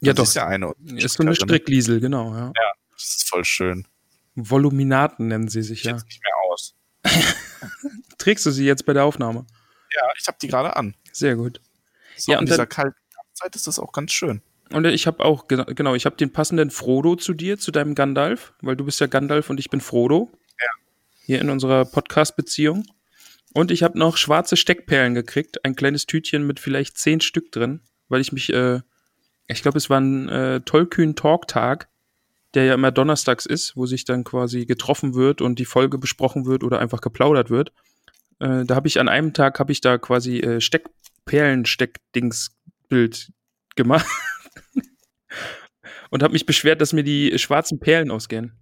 ja 0.00 0.12
Das 0.12 0.16
doch 0.16 0.24
Ist 0.24 0.34
ja 0.34 0.46
eine. 0.48 0.74
ist 0.96 1.14
so 1.14 1.22
eine. 1.22 1.34
Strickliesel, 1.36 2.00
genau. 2.00 2.34
Ja. 2.34 2.52
Das 2.98 3.16
ist 3.16 3.28
voll 3.30 3.44
schön. 3.44 3.86
Voluminaten 4.34 5.28
nennen 5.28 5.48
sie 5.48 5.62
sich 5.62 5.84
ja. 5.84 5.92
Jetzt 5.92 6.04
nicht 6.06 6.20
mehr 6.22 6.34
aus. 6.52 6.74
Trägst 8.18 8.44
du 8.46 8.50
sie 8.50 8.64
jetzt 8.66 8.84
bei 8.86 8.92
der 8.92 9.04
Aufnahme? 9.04 9.46
Ja, 9.94 10.02
ich 10.18 10.26
habe 10.26 10.38
die 10.40 10.48
gerade 10.48 10.76
an. 10.76 10.94
Sehr 11.12 11.36
gut. 11.36 11.60
So, 12.16 12.32
Ja, 12.32 12.38
in 12.38 12.42
und 12.42 12.46
dieser 12.46 12.58
dann- 12.58 12.68
kalten 12.68 12.96
Zeit 13.34 13.54
ist 13.56 13.66
das 13.66 13.78
auch 13.78 13.92
ganz 13.92 14.12
schön. 14.12 14.42
Und 14.70 14.84
ich 14.86 15.06
habe 15.06 15.24
auch, 15.24 15.46
gena- 15.48 15.72
genau, 15.72 15.94
ich 15.94 16.04
habe 16.04 16.16
den 16.16 16.30
passenden 16.32 16.70
Frodo 16.70 17.16
zu 17.16 17.32
dir, 17.32 17.58
zu 17.58 17.70
deinem 17.70 17.94
Gandalf, 17.94 18.52
weil 18.60 18.76
du 18.76 18.84
bist 18.84 19.00
ja 19.00 19.06
Gandalf 19.06 19.48
und 19.48 19.58
ich 19.58 19.70
bin 19.70 19.80
Frodo. 19.80 20.30
Ja. 20.60 20.68
Hier 21.24 21.40
in 21.40 21.48
unserer 21.48 21.84
Podcast-Beziehung. 21.86 22.84
Und 23.54 23.70
ich 23.70 23.82
habe 23.82 23.98
noch 23.98 24.18
schwarze 24.18 24.56
Steckperlen 24.58 25.14
gekriegt, 25.14 25.64
ein 25.64 25.74
kleines 25.74 26.04
Tütchen 26.04 26.46
mit 26.46 26.60
vielleicht 26.60 26.98
zehn 26.98 27.20
Stück 27.22 27.50
drin, 27.50 27.80
weil 28.08 28.20
ich 28.20 28.30
mich, 28.32 28.52
äh, 28.52 28.80
ich 29.46 29.62
glaube, 29.62 29.78
es 29.78 29.88
war 29.88 30.00
ein 30.00 30.28
äh, 30.28 30.60
tollkühn 30.60 31.16
Talk-Tag, 31.16 31.88
der 32.58 32.66
ja 32.66 32.74
immer 32.74 32.90
donnerstags 32.90 33.46
ist, 33.46 33.76
wo 33.76 33.86
sich 33.86 34.04
dann 34.04 34.24
quasi 34.24 34.66
getroffen 34.66 35.14
wird 35.14 35.40
und 35.40 35.60
die 35.60 35.64
Folge 35.64 35.96
besprochen 35.96 36.44
wird 36.44 36.64
oder 36.64 36.80
einfach 36.80 37.00
geplaudert 37.00 37.50
wird. 37.50 37.70
Äh, 38.40 38.64
da 38.64 38.74
habe 38.74 38.88
ich 38.88 38.98
an 38.98 39.08
einem 39.08 39.32
Tag, 39.32 39.60
habe 39.60 39.70
ich 39.70 39.80
da 39.80 39.96
quasi 39.96 40.38
äh, 40.40 40.60
Steckperlen-Steckdingsbild 40.60 43.30
gemacht 43.76 44.06
und 46.10 46.24
habe 46.24 46.32
mich 46.32 46.46
beschwert, 46.46 46.80
dass 46.80 46.92
mir 46.92 47.04
die 47.04 47.38
schwarzen 47.38 47.78
Perlen 47.78 48.10
ausgehen. 48.10 48.54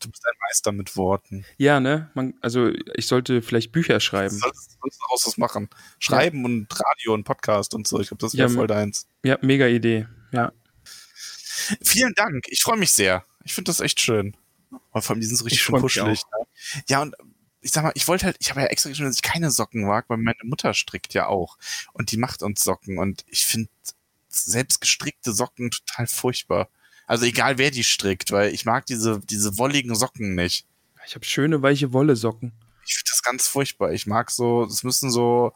Du 0.00 0.10
bist 0.10 0.26
ein 0.26 0.34
Meister 0.48 0.72
mit 0.72 0.96
Worten. 0.96 1.44
Ja, 1.58 1.78
ne? 1.78 2.10
Man, 2.14 2.34
also 2.40 2.72
ich 2.94 3.06
sollte 3.06 3.40
vielleicht 3.40 3.70
Bücher 3.70 3.94
Du 3.94 4.00
schreiben. 4.00 4.36
solltest, 4.36 4.78
sollst 4.80 5.00
daraus 5.00 5.26
was 5.28 5.36
machen. 5.38 5.68
Schreiben 6.00 6.44
und 6.44 6.66
Radio 6.72 7.14
und 7.14 7.22
Podcast 7.22 7.72
und 7.72 7.86
so. 7.86 8.00
Ich 8.00 8.08
glaube, 8.08 8.20
das 8.20 8.36
wäre 8.36 8.48
Ja, 8.48 8.54
voll 8.54 8.66
deins. 8.66 9.06
Ja, 9.24 9.38
mega 9.42 9.68
Idee. 9.68 10.08
Ja. 10.32 10.52
Vielen 11.82 12.14
Dank. 12.14 12.46
Ich 12.48 12.62
freue 12.62 12.78
mich 12.78 12.92
sehr. 12.92 13.24
Ich 13.44 13.54
finde 13.54 13.70
das 13.70 13.80
echt 13.80 14.00
schön. 14.00 14.36
Und 14.90 15.02
vor 15.02 15.14
allem, 15.14 15.20
die 15.20 15.26
sind 15.26 15.36
so 15.36 15.44
richtig 15.44 15.60
Ich 15.60 15.64
schön 15.66 15.80
kuschelig. 15.80 16.22
Ne? 16.32 16.46
Ja, 16.88 17.02
und 17.02 17.14
ich 17.60 17.72
sag 17.72 17.82
mal, 17.82 17.92
ich 17.94 18.06
wollte 18.06 18.26
halt, 18.26 18.36
ich 18.40 18.50
habe 18.50 18.60
ja 18.60 18.66
extra 18.66 18.90
geschrieben, 18.90 19.08
dass 19.08 19.16
ich 19.16 19.22
keine 19.22 19.50
Socken 19.50 19.84
mag, 19.84 20.04
weil 20.08 20.18
meine 20.18 20.36
Mutter 20.44 20.74
strickt 20.74 21.14
ja 21.14 21.26
auch. 21.26 21.58
Und 21.92 22.12
die 22.12 22.16
macht 22.16 22.42
uns 22.42 22.62
Socken. 22.62 22.98
Und 22.98 23.24
ich 23.26 23.46
finde 23.46 23.68
selbst 24.28 24.80
gestrickte 24.80 25.32
Socken 25.32 25.70
total 25.70 26.06
furchtbar. 26.06 26.68
Also 27.06 27.24
egal 27.24 27.58
wer 27.58 27.70
die 27.70 27.84
strickt, 27.84 28.32
weil 28.32 28.52
ich 28.52 28.64
mag 28.64 28.86
diese, 28.86 29.20
diese 29.20 29.56
wolligen 29.58 29.94
Socken 29.94 30.34
nicht. 30.34 30.66
Ich 31.06 31.14
habe 31.14 31.24
schöne 31.24 31.62
weiche 31.62 31.92
Wolle-Socken. 31.94 32.52
Ich 32.86 32.94
finde 32.94 33.10
das 33.10 33.22
ganz 33.22 33.48
furchtbar. 33.48 33.92
Ich 33.92 34.06
mag 34.06 34.30
so, 34.30 34.64
es 34.64 34.82
müssen 34.82 35.10
so, 35.10 35.54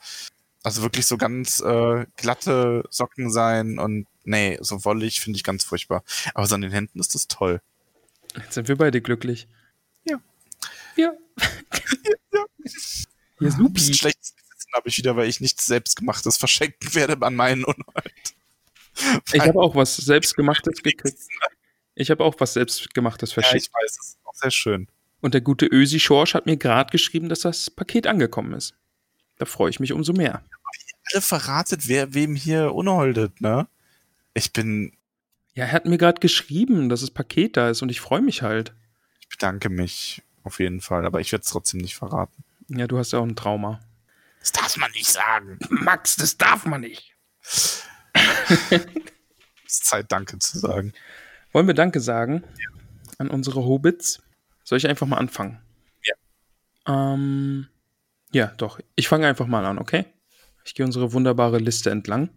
also 0.63 0.83
wirklich 0.83 1.07
so 1.07 1.19
ganz 1.19 1.61
äh, 1.61 2.07
glatte 2.17 2.85
Socken 2.89 3.31
sein 3.31 3.79
und 3.79 4.07
nee, 4.25 4.59
so 4.61 4.85
wollig 4.85 5.21
finde 5.21 5.37
ich 5.37 5.45
ganz 5.45 5.65
furchtbar. 5.65 6.05
Aber 6.35 6.47
so 6.47 6.55
an 6.55 6.61
den 6.63 6.73
Händen 6.73 7.01
ist 7.01 7.15
das 7.15 7.29
toll. 7.29 7.61
Jetzt 8.37 8.55
sind 8.55 8.69
wir 8.69 8.77
beide 8.77 9.01
glücklich. 9.01 9.49
Ja. 10.05 10.21
Ja. 10.97 11.13
Ja. 12.35 12.45
Ja, 13.41 13.55
Ein 13.59 13.73
bisschen 13.73 13.95
schlechtes 13.95 14.35
Gewissen 14.37 14.73
habe 14.75 14.89
ich 14.89 14.97
wieder, 14.97 15.17
weil 15.17 15.29
ich 15.29 15.41
nichts 15.41 15.67
selbstgemachtes 15.67 16.37
verschenken 16.39 16.95
werde 16.95 17.21
an 17.21 17.35
meinen 17.35 17.65
Unhold. 17.65 18.35
Ich 19.33 19.41
habe 19.41 19.61
auch 19.61 19.75
was 19.75 19.97
selbstgemachtes 19.97 20.83
gekriegt. 20.83 21.19
Ich 21.95 22.11
habe 22.11 22.25
auch 22.25 22.35
was 22.39 22.55
selbstgemachtes 22.55 23.31
Ja, 23.31 23.35
verschickt. 23.43 23.67
ich 23.67 23.73
weiß, 23.75 23.97
das 23.97 24.07
ist 24.09 24.19
auch 24.25 24.35
sehr 24.35 24.51
schön. 24.51 24.89
Und 25.21 25.35
der 25.35 25.41
gute 25.41 25.67
Ösi 25.67 26.01
Schorsch 26.01 26.35
hat 26.35 26.47
mir 26.47 26.57
gerade 26.57 26.91
geschrieben, 26.91 27.29
dass 27.29 27.41
das 27.41 27.69
Paket 27.71 28.07
angekommen 28.07 28.55
ist. 28.55 28.75
Da 29.39 29.45
freue 29.45 29.71
ich 29.71 29.79
mich 29.81 29.93
umso 29.93 30.13
mehr. 30.13 30.43
Alle 31.13 31.21
verratet, 31.21 31.89
wer 31.89 32.15
wem 32.15 32.35
hier 32.35 32.73
unholdet, 32.75 33.41
ne? 33.41 33.67
Ich 34.35 34.53
bin, 34.53 34.93
Ja, 35.55 35.65
er 35.67 35.73
hat 35.73 35.87
mir 35.87 35.99
gerade 35.99 36.21
geschrieben, 36.21 36.89
dass 36.89 37.01
das 37.01 37.11
Paket 37.11 37.57
da 37.57 37.71
ist 37.71 37.83
und 37.83 37.91
ich 37.91 38.01
freue 38.01 38.23
mich 38.23 38.43
halt. 38.43 38.75
ich 39.21 39.29
bedanke 39.29 39.69
mich 39.69 40.23
auf 40.45 40.59
jeden 40.61 40.81
Fall, 40.81 41.07
aber 41.07 41.21
ich 41.21 41.31
werde 41.33 41.43
es 41.45 41.51
trotzdem 41.51 41.81
nicht 41.81 41.95
verraten. 41.97 42.45
Ja, 42.69 42.87
du 42.87 42.99
hast 42.99 43.13
ja 43.13 43.19
auch 43.19 43.25
ein 43.27 43.37
Trauma. 43.37 43.81
Das 44.41 44.53
darf 44.53 44.77
man 44.77 44.91
nicht 44.93 45.07
sagen. 45.09 45.59
Max, 45.71 46.17
das 46.17 46.37
darf 46.37 46.65
man 46.67 46.81
nicht. 46.83 47.15
Es 49.65 49.79
ist 49.81 49.87
Zeit, 49.87 50.13
Danke 50.13 50.39
zu 50.39 50.59
sagen. 50.59 50.93
Wollen 51.53 51.67
wir 51.67 51.75
Danke 51.75 52.01
sagen 52.01 52.45
an 53.19 53.31
unsere 53.31 53.65
Hobbits? 53.65 54.23
Soll 54.65 54.77
ich 54.79 54.87
einfach 54.87 55.07
mal 55.07 55.17
anfangen? 55.17 55.61
Ja. 56.05 56.15
Ähm, 57.15 57.69
ja, 58.33 58.49
doch. 58.59 58.81
Ich 58.97 59.09
fange 59.09 59.27
einfach 59.27 59.47
mal 59.47 59.65
an, 59.65 59.79
okay? 59.79 60.05
Ich 60.65 60.75
gehe 60.75 60.85
unsere 60.85 61.13
wunderbare 61.15 61.59
Liste 61.59 61.91
entlang. 61.91 62.29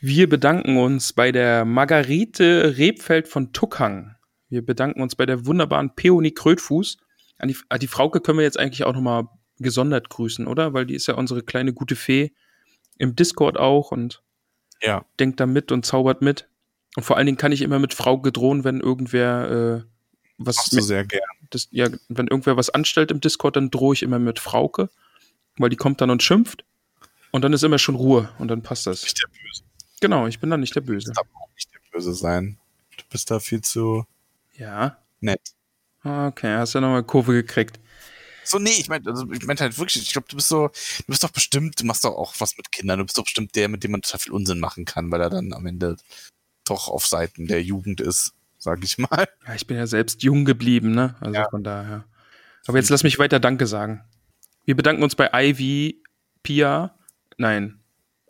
Wir 0.00 0.28
bedanken 0.28 0.76
uns 0.78 1.12
bei 1.12 1.32
der 1.32 1.64
Margarete 1.64 2.76
Rebfeld 2.78 3.28
von 3.28 3.52
Tuckhang. 3.52 4.16
Wir 4.48 4.64
bedanken 4.64 5.02
uns 5.02 5.16
bei 5.16 5.26
der 5.26 5.46
wunderbaren 5.46 5.94
Peony 5.94 6.32
Krötfuß. 6.32 6.98
An 7.38 7.48
die, 7.48 7.56
an 7.68 7.80
die 7.80 7.86
Frauke 7.86 8.20
können 8.20 8.38
wir 8.38 8.44
jetzt 8.44 8.58
eigentlich 8.58 8.84
auch 8.84 8.94
nochmal 8.94 9.28
gesondert 9.58 10.08
grüßen, 10.08 10.46
oder? 10.46 10.72
Weil 10.72 10.86
die 10.86 10.94
ist 10.94 11.06
ja 11.06 11.14
unsere 11.14 11.42
kleine 11.42 11.72
gute 11.72 11.96
Fee 11.96 12.32
im 12.98 13.16
Discord 13.16 13.58
auch 13.58 13.90
und 13.90 14.22
Ja, 14.82 15.04
denkt 15.18 15.40
da 15.40 15.46
mit 15.46 15.72
und 15.72 15.84
zaubert 15.84 16.22
mit. 16.22 16.48
Und 16.96 17.02
vor 17.02 17.16
allen 17.16 17.26
Dingen 17.26 17.38
kann 17.38 17.52
ich 17.52 17.62
immer 17.62 17.78
mit 17.78 17.92
Frauke 17.92 18.32
drohen, 18.32 18.64
wenn 18.64 18.80
irgendwer 18.80 19.84
äh, 19.84 19.96
was 20.38 20.56
machst 20.56 20.72
du 20.72 20.80
sehr 20.80 21.04
gern. 21.04 21.22
das, 21.50 21.68
ja, 21.70 21.88
wenn 22.08 22.28
irgendwer 22.28 22.56
was 22.56 22.70
anstellt 22.70 23.10
im 23.10 23.20
Discord, 23.20 23.56
dann 23.56 23.70
drohe 23.70 23.94
ich 23.94 24.02
immer 24.02 24.18
mit 24.18 24.38
Frauke, 24.38 24.90
weil 25.56 25.70
die 25.70 25.76
kommt 25.76 26.00
dann 26.00 26.10
und 26.10 26.22
schimpft. 26.22 26.64
Und 27.32 27.42
dann 27.42 27.52
ist 27.52 27.62
immer 27.64 27.78
schon 27.78 27.94
Ruhe 27.96 28.30
und 28.38 28.48
dann 28.48 28.62
passt 28.62 28.86
das. 28.86 29.02
Nicht 29.02 29.20
der 29.22 29.28
Böse. 29.28 29.62
Genau, 30.00 30.26
ich 30.26 30.38
bin 30.40 30.50
dann 30.50 30.60
nicht 30.60 30.74
der 30.74 30.80
Böse. 30.80 31.08
Du 31.08 31.12
darfst 31.14 31.34
auch 31.34 31.54
nicht 31.54 31.68
der 31.72 31.80
Böse 31.92 32.14
sein. 32.14 32.58
Du 32.96 33.04
bist 33.10 33.30
da 33.30 33.40
viel 33.40 33.60
zu 33.60 34.06
Ja. 34.54 34.98
nett. 35.20 35.52
Okay, 36.04 36.54
hast 36.56 36.74
ja 36.74 36.80
nochmal 36.80 37.02
Kurve 37.02 37.32
gekriegt. 37.32 37.80
So, 38.44 38.60
nee, 38.60 38.70
ich 38.78 38.88
meine, 38.88 39.04
also 39.10 39.28
ich 39.32 39.44
meinte 39.44 39.64
halt 39.64 39.76
wirklich, 39.76 40.00
ich 40.04 40.12
glaube, 40.12 40.28
du 40.30 40.36
bist 40.36 40.48
so, 40.48 40.68
du 40.68 41.04
bist 41.08 41.24
doch 41.24 41.30
bestimmt, 41.32 41.80
du 41.80 41.84
machst 41.84 42.04
doch 42.04 42.14
auch 42.14 42.32
was 42.38 42.56
mit 42.56 42.70
Kindern, 42.70 43.00
du 43.00 43.04
bist 43.04 43.18
doch 43.18 43.24
bestimmt 43.24 43.56
der, 43.56 43.68
mit 43.68 43.82
dem 43.82 43.90
man 43.90 44.02
total 44.02 44.20
viel 44.20 44.32
Unsinn 44.32 44.60
machen 44.60 44.84
kann, 44.84 45.10
weil 45.10 45.20
er 45.20 45.30
dann 45.30 45.52
am 45.52 45.66
Ende 45.66 45.96
doch 46.64 46.88
auf 46.88 47.06
Seiten 47.08 47.48
der 47.48 47.60
Jugend 47.62 48.00
ist, 48.00 48.34
sag 48.58 48.84
ich 48.84 48.98
mal. 48.98 49.26
Ja, 49.48 49.54
ich 49.54 49.66
bin 49.66 49.76
ja 49.76 49.88
selbst 49.88 50.22
jung 50.22 50.44
geblieben, 50.44 50.92
ne? 50.92 51.16
Also 51.20 51.34
Ja. 51.34 51.48
von 51.50 51.64
daher. 51.64 52.04
Aber 52.68 52.78
jetzt 52.78 52.88
lass 52.90 53.02
mich 53.02 53.18
weiter 53.18 53.40
Danke 53.40 53.66
sagen. 53.66 54.04
Wir 54.64 54.76
bedanken 54.76 55.02
uns 55.02 55.16
bei 55.16 55.30
Ivy, 55.32 56.02
Pia, 56.44 56.95
nein, 57.36 57.80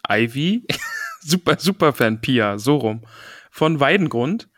Ivy, 0.08 0.66
super, 1.20 1.58
super 1.58 1.92
Fan, 1.92 2.20
Pia, 2.20 2.58
so 2.58 2.76
rum, 2.76 3.02
von 3.50 3.80
Weidengrund, 3.80 4.48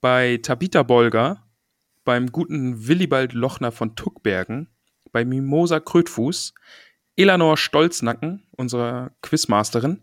bei 0.00 0.38
Tabita 0.42 0.82
Bolger, 0.82 1.44
beim 2.04 2.32
guten 2.32 2.86
Willibald 2.86 3.32
Lochner 3.32 3.72
von 3.72 3.94
Tuckbergen, 3.96 4.68
bei 5.12 5.24
Mimosa 5.24 5.80
Krötfuß, 5.80 6.54
Elanor 7.16 7.56
Stolznacken, 7.56 8.46
unserer 8.56 9.10
Quizmasterin, 9.22 10.02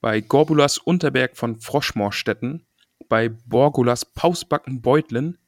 bei 0.00 0.20
Gorbulas 0.20 0.78
Unterberg 0.78 1.36
von 1.36 1.58
Froschmorstetten, 1.58 2.66
bei 3.08 3.28
Borgulas 3.28 4.04
Pausbacken 4.04 4.80
Beutlen, 4.82 5.38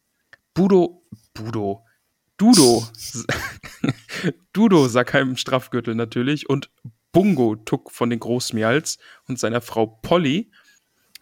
Budo, 0.55 1.07
Budo, 1.35 1.85
Dudo, 2.37 2.87
Dudo 4.53 4.89
Sackheim 4.89 5.37
Strafgürtel 5.37 5.95
natürlich 5.95 6.49
und 6.49 6.71
Bungo 7.17 7.57
Tuck 7.57 7.91
von 7.91 8.11
den 8.11 8.21
Großmials 8.21 8.99
und 9.27 9.39
seiner 9.39 9.63
Frau 9.63 9.87
Polly, 9.87 10.51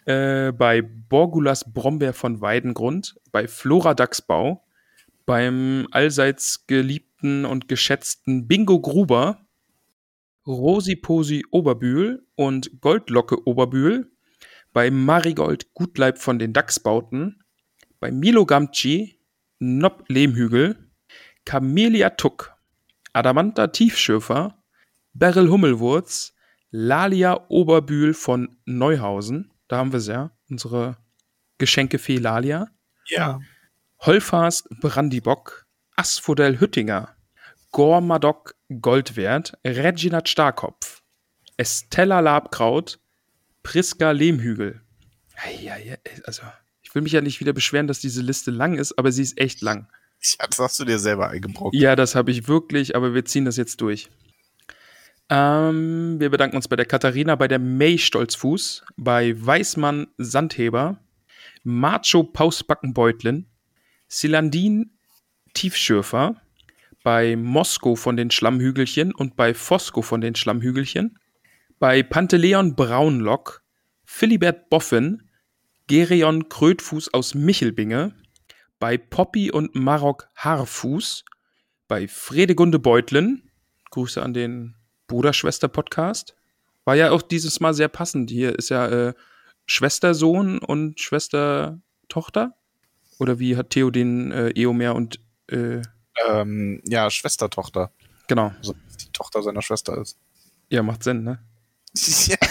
äh, 0.07 0.51
bei 0.51 0.83
Borgulas 0.83 1.73
Brombeer 1.73 2.13
von 2.13 2.41
Weidengrund, 2.41 3.15
bei 3.31 3.47
Flora 3.47 3.95
Dachsbau, 3.95 4.67
beim 5.25 5.87
allseits 5.93 6.67
geliebten 6.67 7.45
und 7.45 7.69
geschätzten 7.69 8.49
Bingo 8.49 8.81
Gruber, 8.81 9.47
Rosi 10.45 10.97
Posi 10.97 11.45
Oberbühl 11.53 12.27
und 12.35 12.81
Goldlocke 12.81 13.47
Oberbühl, 13.47 14.11
bei 14.73 14.91
Marigold 14.91 15.75
Gutleib 15.75 16.19
von 16.19 16.41
den 16.41 16.53
Dachsbauten, 16.53 17.45
bei 18.01 18.11
Milo 18.11 18.47
Gamci, 18.47 19.21
Nob 19.61 20.03
Lehmhügel, 20.09 20.91
Camelia 21.45 22.11
Tuck, 22.11 22.53
Adamanta 23.13 23.69
Tiefschürfer, 23.69 24.59
Beryl 25.15 25.49
Hummelwurz, 25.49 26.35
Lalia 26.71 27.47
Oberbühl 27.49 28.15
von 28.15 28.57
Neuhausen, 28.65 29.53
da 29.69 29.77
haben 29.79 29.93
wir 29.93 30.01
sie 30.01 30.13
ja, 30.13 30.31
unsere 30.51 30.97
Geschenkefee 31.59 32.19
Lalia, 32.19 32.69
Ja. 33.07 33.41
Holfast 34.01 34.69
Brandibock, 34.81 35.67
Asphodel 35.97 36.59
Hüttinger, 36.61 37.15
Gormadok 37.71 38.55
Goldwert, 38.81 39.57
Reginat 39.65 40.29
Starkopf, 40.29 41.03
Estella 41.57 42.21
Labkraut, 42.21 42.99
Priska 43.63 44.11
Lehmhügel. 44.11 44.83
Ja, 45.63 45.77
ja, 45.77 45.95
also, 46.25 46.43
ich 46.83 46.95
will 46.95 47.03
mich 47.03 47.13
ja 47.13 47.21
nicht 47.21 47.41
wieder 47.41 47.53
beschweren, 47.53 47.87
dass 47.87 48.01
diese 48.01 48.21
Liste 48.21 48.51
lang 48.51 48.77
ist, 48.77 48.99
aber 48.99 49.13
sie 49.13 49.23
ist 49.23 49.39
echt 49.39 49.63
lang. 49.63 49.89
Ja, 50.21 50.47
das 50.47 50.59
hast 50.59 50.81
du 50.81 50.85
dir 50.85 50.99
selber 50.99 51.29
eingebrockt. 51.29 51.75
Ja, 51.75 51.97
das 51.97 52.15
habe 52.15 52.31
ich 52.31 52.49
wirklich, 52.49 52.97
aber 52.97 53.15
wir 53.15 53.25
ziehen 53.25 53.45
das 53.45 53.57
jetzt 53.57 53.81
durch. 53.81 54.11
Ähm, 55.31 56.21
wir 56.21 56.31
bedanken 56.31 56.57
uns 56.57 56.69
bei 56.69 56.77
der 56.77 56.87
Katharina, 56.87 57.35
bei 57.37 57.49
der 57.49 57.59
May 57.59 57.99
Stolzfuß, 57.99 58.85
bei 58.97 59.35
Weißmann 59.35 60.09
Sandheber, 60.19 60.99
Macho 61.63 62.25
Pausbackenbeutlin, 62.25 63.47
Silandin 64.07 64.99
Tiefschürfer, 65.55 66.41
bei 67.03 67.37
Mosko 67.37 67.97
von 67.97 68.17
den 68.17 68.31
Schlammhügelchen 68.31 69.15
und 69.15 69.37
bei 69.37 69.55
Fosco 69.55 70.03
von 70.03 70.21
den 70.21 70.35
Schlammhügelchen, 70.35 71.19
bei 71.79 72.03
Panteleon 72.03 72.77
Braunlock, 72.77 73.63
Philibert 74.05 74.69
Boffin, 74.69 75.31
Gerion 75.87 76.49
Krötfuß 76.49 77.13
aus 77.15 77.35
Michelbinge, 77.35 78.15
bei 78.79 78.99
Poppy 78.99 79.51
und 79.51 79.75
Marok 79.75 80.29
Haarfuß, 80.37 81.25
bei 81.89 82.09
Fredegunde 82.09 82.79
Beutlen, 82.79 83.51
Grüße 83.91 84.23
an 84.23 84.35
den 84.35 84.75
Bruder-Schwester-Podcast, 85.09 86.35
war 86.85 86.95
ja 86.95 87.11
auch 87.11 87.23
dieses 87.23 87.61
Mal 87.61 87.75
sehr 87.75 87.89
passend. 87.89 88.31
Hier 88.31 88.59
ist 88.59 88.69
ja 88.69 88.87
äh, 88.87 89.15
Schwestersohn 89.67 90.59
und 90.59 91.01
Schwestertochter. 91.01 92.55
Oder 93.19 93.39
wie 93.39 93.57
hat 93.57 93.71
Theo 93.71 93.91
den 93.91 94.33
äh, 94.33 94.51
Eomer 94.51 94.95
und 94.95 95.21
äh, 95.51 95.83
Ähm, 96.29 96.83
ja, 96.87 97.11
Schwestertochter. 97.11 97.93
genau. 98.29 98.53
Also 98.59 98.75
die 99.01 99.11
Tochter 99.13 99.43
seiner 99.43 99.63
Schwester 99.63 99.97
ist. 99.99 100.19
Ja, 100.69 100.83
macht 100.83 101.03
Sinn, 101.03 101.23
ne? 101.25 101.39
ja. 102.27 102.37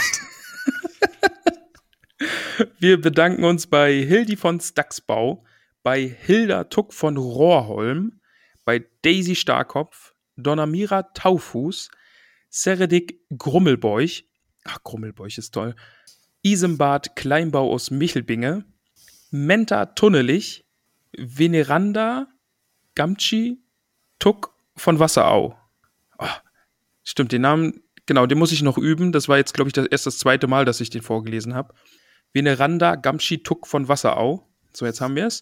Wir 2.80 3.02
bedanken 3.02 3.44
uns 3.44 3.68
bei 3.68 3.94
Hildi 3.94 4.36
von 4.38 4.60
Stacksbau, 4.60 5.44
bei 5.82 6.02
Hilda 6.08 6.66
Tuck 6.66 6.94
von 6.94 7.18
Rohrholm, 7.18 8.22
bei 8.66 8.86
Daisy 9.02 9.36
Starkopf, 9.36 10.14
Donamira 10.38 11.04
Taufuß, 11.04 11.90
Seredik 12.56 13.20
Grummelbeuch, 13.36 14.26
ach, 14.64 14.84
Grummelbeuch 14.84 15.40
ist 15.40 15.56
toll, 15.56 15.76
Isembad 16.44 17.16
Kleinbau 17.16 17.74
aus 17.74 17.90
Michelbinge, 17.90 18.64
Menta 19.32 19.88
Tunnelich, 19.88 20.64
Veneranda 21.18 22.28
Gamci 22.94 23.58
Tuck 24.20 24.54
von 24.76 25.00
Wasserau. 25.00 25.58
Ah, 26.20 26.42
stimmt, 27.04 27.32
den 27.32 27.42
Namen, 27.42 27.82
genau, 28.06 28.28
den 28.28 28.38
muss 28.38 28.52
ich 28.52 28.62
noch 28.62 28.78
üben. 28.78 29.12
Das 29.12 29.28
war 29.28 29.38
jetzt, 29.38 29.56
glaube 29.56 29.70
ich, 29.70 29.74
das, 29.74 29.88
erst 29.88 30.06
das 30.06 30.20
zweite 30.20 30.46
Mal, 30.46 30.64
dass 30.64 30.80
ich 30.80 30.92
den 30.92 31.02
vorgelesen 31.02 31.56
habe. 31.56 31.74
Veneranda 32.34 32.98
Gamschi 32.98 33.42
Tuck 33.42 33.66
von 33.66 33.88
Wasserau. 33.88 34.48
So, 34.74 34.86
jetzt 34.86 35.02
haben 35.02 35.16
wir 35.16 35.26
es. 35.26 35.42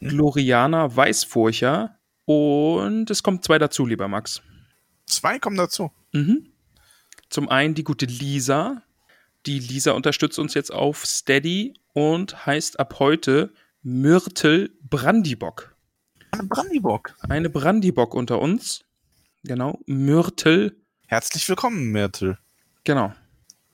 Gloriana 0.00 0.96
Weißfurcher. 0.96 1.98
Und 2.24 3.10
es 3.10 3.22
kommt 3.22 3.44
zwei 3.44 3.58
dazu, 3.58 3.84
lieber 3.84 4.08
Max. 4.08 4.40
Zwei 5.04 5.38
kommen 5.38 5.58
dazu. 5.58 5.92
Mhm. 6.12 6.52
Zum 7.30 7.48
einen 7.48 7.74
die 7.74 7.84
gute 7.84 8.06
Lisa. 8.06 8.82
Die 9.46 9.58
Lisa 9.58 9.92
unterstützt 9.92 10.38
uns 10.38 10.54
jetzt 10.54 10.72
auf 10.72 11.04
Steady 11.06 11.74
und 11.92 12.46
heißt 12.46 12.80
ab 12.80 12.98
heute 12.98 13.52
Myrtle 13.82 14.70
Brandibock. 14.82 15.74
Brandybock. 16.30 17.14
Eine 17.28 17.50
Brandibock 17.50 18.14
unter 18.14 18.40
uns. 18.40 18.84
Genau. 19.44 19.78
Myrtle 19.86 20.74
Herzlich 21.10 21.48
willkommen, 21.48 21.90
Myrtle. 21.90 22.36
Genau. 22.84 23.14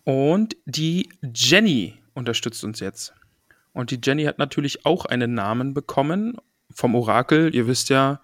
Und 0.04 0.56
die 0.66 1.08
Jenny 1.34 2.00
unterstützt 2.14 2.62
uns 2.62 2.78
jetzt. 2.78 3.12
Und 3.72 3.90
die 3.90 3.98
Jenny 4.00 4.22
hat 4.22 4.38
natürlich 4.38 4.86
auch 4.86 5.04
einen 5.04 5.34
Namen 5.34 5.74
bekommen 5.74 6.36
vom 6.70 6.94
Orakel. 6.94 7.52
Ihr 7.52 7.66
wisst 7.66 7.88
ja, 7.88 8.20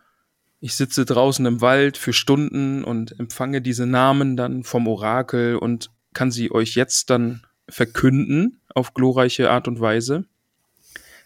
ich 0.60 0.74
sitze 0.74 1.06
draußen 1.06 1.44
im 1.46 1.60
Wald 1.62 1.96
für 1.96 2.12
Stunden 2.12 2.84
und 2.84 3.18
empfange 3.18 3.62
diese 3.62 3.86
Namen 3.86 4.36
dann 4.36 4.62
vom 4.62 4.86
Orakel 4.86 5.56
und 5.56 5.90
kann 6.12 6.30
sie 6.30 6.52
euch 6.52 6.74
jetzt 6.74 7.08
dann 7.08 7.46
verkünden 7.68 8.60
auf 8.74 8.92
glorreiche 8.92 9.50
Art 9.50 9.68
und 9.68 9.80
Weise. 9.80 10.26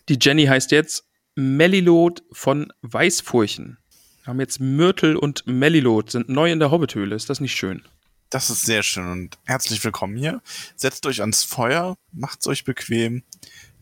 Die 0.08 0.18
Jenny 0.20 0.46
heißt 0.46 0.70
jetzt 0.70 1.04
Melilot 1.34 2.22
von 2.30 2.72
Weißfurchen. 2.82 3.78
Wir 4.22 4.26
haben 4.26 4.40
jetzt 4.40 4.60
Myrtle 4.60 5.18
und 5.18 5.46
Melilot, 5.46 6.10
sind 6.10 6.28
neu 6.28 6.52
in 6.52 6.60
der 6.60 6.70
Hobbithöhle. 6.70 7.16
Ist 7.16 7.28
das 7.28 7.40
nicht 7.40 7.54
schön? 7.54 7.82
Das 8.30 8.50
ist 8.50 8.64
sehr 8.64 8.82
schön 8.82 9.10
und 9.10 9.38
herzlich 9.44 9.82
willkommen 9.84 10.16
hier. 10.16 10.42
Setzt 10.76 11.06
euch 11.06 11.20
ans 11.20 11.42
Feuer, 11.42 11.96
macht's 12.12 12.46
euch 12.46 12.64
bequem, 12.64 13.22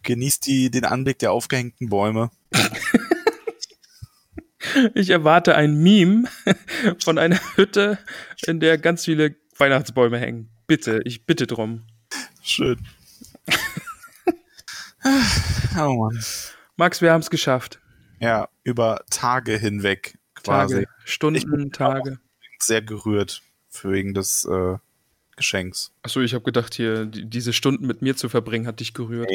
genießt 0.03 0.47
die, 0.47 0.71
den 0.71 0.85
Anblick 0.85 1.19
der 1.19 1.33
aufgehängten 1.33 1.89
Bäume. 1.89 2.31
Ich 4.95 5.11
erwarte 5.11 5.55
ein 5.55 5.83
Meme 5.83 6.29
von 7.03 7.19
einer 7.19 7.39
Hütte, 7.57 7.99
in 8.47 8.61
der 8.61 8.79
ganz 8.79 9.05
viele 9.05 9.35
Weihnachtsbäume 9.57 10.19
hängen. 10.19 10.51
Bitte, 10.67 11.01
ich 11.05 11.27
bitte 11.27 11.47
drum. 11.47 11.83
Schön. 12.43 12.79
oh 15.79 15.95
Mann. 15.95 16.25
Max, 16.77 17.03
wir 17.03 17.13
haben 17.13 17.21
es 17.21 17.31
geschafft. 17.31 17.81
Ja, 18.21 18.49
über 18.63 19.05
Tage 19.11 19.57
hinweg 19.57 20.19
quasi. 20.35 20.75
Tage, 20.75 20.89
Stunden, 21.05 21.39
Ich 21.39 21.47
bin 21.47 21.73
Tage. 21.73 22.19
Sehr 22.59 22.83
gerührt 22.83 23.43
wegen 23.83 24.15
des 24.15 24.45
äh, 24.45 24.77
Geschenks. 25.37 25.93
Achso, 26.03 26.21
ich 26.21 26.35
habe 26.35 26.45
gedacht, 26.45 26.75
hier 26.75 27.07
die, 27.07 27.29
diese 27.29 27.53
Stunden 27.53 27.87
mit 27.87 28.03
mir 28.03 28.17
zu 28.17 28.29
verbringen, 28.29 28.67
hat 28.67 28.81
dich 28.81 28.95
gerührt. 28.95 29.31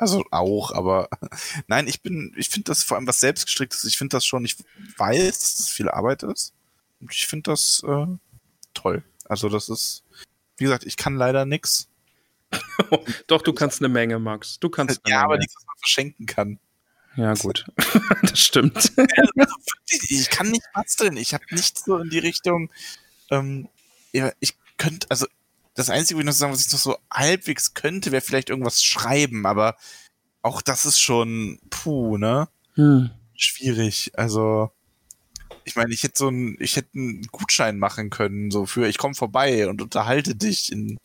Also 0.00 0.24
auch, 0.30 0.72
aber 0.72 1.10
nein, 1.66 1.86
ich 1.86 2.00
bin, 2.00 2.32
ich 2.38 2.48
finde 2.48 2.64
das 2.70 2.82
vor 2.82 2.96
allem 2.96 3.06
was 3.06 3.20
selbstgestricktes. 3.20 3.84
Ich 3.84 3.98
finde 3.98 4.16
das 4.16 4.24
schon, 4.24 4.46
ich 4.46 4.56
weiß, 4.96 5.38
dass 5.38 5.58
es 5.60 5.68
viel 5.68 5.90
Arbeit 5.90 6.22
ist. 6.22 6.54
Und 7.00 7.12
ich 7.12 7.26
finde 7.26 7.50
das 7.50 7.82
äh, 7.86 8.06
toll. 8.72 9.04
Also 9.26 9.50
das 9.50 9.68
ist, 9.68 10.02
wie 10.56 10.64
gesagt, 10.64 10.84
ich 10.86 10.96
kann 10.96 11.16
leider 11.16 11.44
nix. 11.44 11.88
Doch, 13.26 13.42
du 13.42 13.52
kannst 13.52 13.80
eine 13.82 13.90
Menge, 13.90 14.18
Max. 14.18 14.58
Du 14.58 14.70
kannst 14.70 15.04
eine 15.04 15.12
Ja, 15.12 15.20
aber 15.20 15.34
Menge. 15.34 15.40
nichts, 15.40 15.56
was 15.56 15.66
man 15.66 15.76
verschenken 15.78 16.24
kann. 16.24 16.58
Ja, 17.16 17.34
gut. 17.34 17.66
das 18.22 18.40
stimmt. 18.40 18.92
Also 18.96 19.54
ich 20.08 20.30
kann 20.30 20.48
nicht 20.50 20.64
basteln. 20.72 21.18
Ich 21.18 21.34
habe 21.34 21.44
nichts 21.50 21.84
so 21.84 21.98
in 21.98 22.08
die 22.08 22.18
Richtung. 22.18 22.70
Ähm, 23.30 23.68
ja, 24.12 24.32
ich 24.40 24.56
könnte, 24.78 25.06
also 25.10 25.26
das 25.74 25.90
Einzige, 25.90 26.16
wo 26.16 26.20
ich 26.20 26.26
noch 26.26 26.32
sagen, 26.32 26.52
was 26.52 26.66
ich 26.66 26.72
noch 26.72 26.78
so 26.78 26.96
halbwegs 27.12 27.74
könnte, 27.74 28.12
wäre 28.12 28.22
vielleicht 28.22 28.50
irgendwas 28.50 28.82
schreiben, 28.82 29.46
aber 29.46 29.76
auch 30.42 30.62
das 30.62 30.86
ist 30.86 31.00
schon, 31.00 31.58
puh, 31.70 32.18
ne? 32.18 32.48
Hm. 32.74 33.10
Schwierig. 33.34 34.12
Also, 34.14 34.70
ich 35.64 35.76
meine, 35.76 35.92
ich 35.92 36.02
hätte 36.02 36.14
so 36.18 36.28
einen, 36.28 36.56
ich 36.58 36.76
hätte 36.76 36.90
einen 36.94 37.22
Gutschein 37.30 37.78
machen 37.78 38.10
können, 38.10 38.50
so 38.50 38.66
für 38.66 38.88
ich 38.88 38.98
komme 38.98 39.14
vorbei 39.14 39.68
und 39.68 39.82
unterhalte 39.82 40.34
dich, 40.34 40.72
indem 40.72 40.98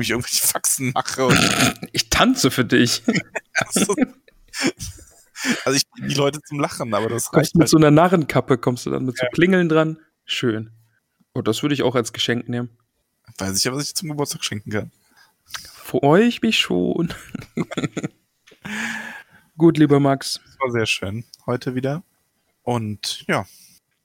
ich 0.00 0.10
irgendwelche 0.10 0.46
Faxen 0.46 0.92
mache. 0.92 1.26
Und, 1.26 1.38
Ich 1.92 2.10
tanze 2.10 2.50
für 2.50 2.64
dich. 2.64 3.02
also, 3.54 3.94
also 5.64 5.76
ich 5.76 5.88
bringe 5.90 6.08
die 6.08 6.14
Leute 6.14 6.40
zum 6.42 6.60
Lachen, 6.60 6.92
aber 6.94 7.08
das 7.08 7.26
Kommst 7.26 7.36
reicht 7.36 7.54
mit 7.54 7.62
halt. 7.62 7.70
so 7.70 7.76
einer 7.76 7.90
Narrenkappe, 7.90 8.58
kommst 8.58 8.86
du 8.86 8.90
dann 8.90 9.04
mit 9.04 9.16
so 9.16 9.26
Klingeln 9.32 9.68
dran. 9.68 9.98
Schön. 10.24 10.70
Oh, 11.34 11.42
das 11.42 11.62
würde 11.62 11.74
ich 11.74 11.82
auch 11.82 11.94
als 11.94 12.12
Geschenk 12.12 12.48
nehmen. 12.48 12.70
Weiß 13.38 13.56
ich 13.56 13.64
ja, 13.64 13.72
was 13.72 13.84
ich 13.84 13.94
zum 13.94 14.08
Geburtstag 14.10 14.44
schenken 14.44 14.70
kann. 14.70 14.90
Freue 15.72 16.24
ich 16.24 16.42
mich 16.42 16.58
schon. 16.58 17.12
Gut, 19.56 19.78
lieber 19.78 20.00
Max. 20.00 20.40
Das 20.44 20.58
war 20.60 20.70
sehr 20.70 20.86
schön 20.86 21.24
heute 21.46 21.74
wieder. 21.74 22.02
Und 22.62 23.24
ja, 23.28 23.46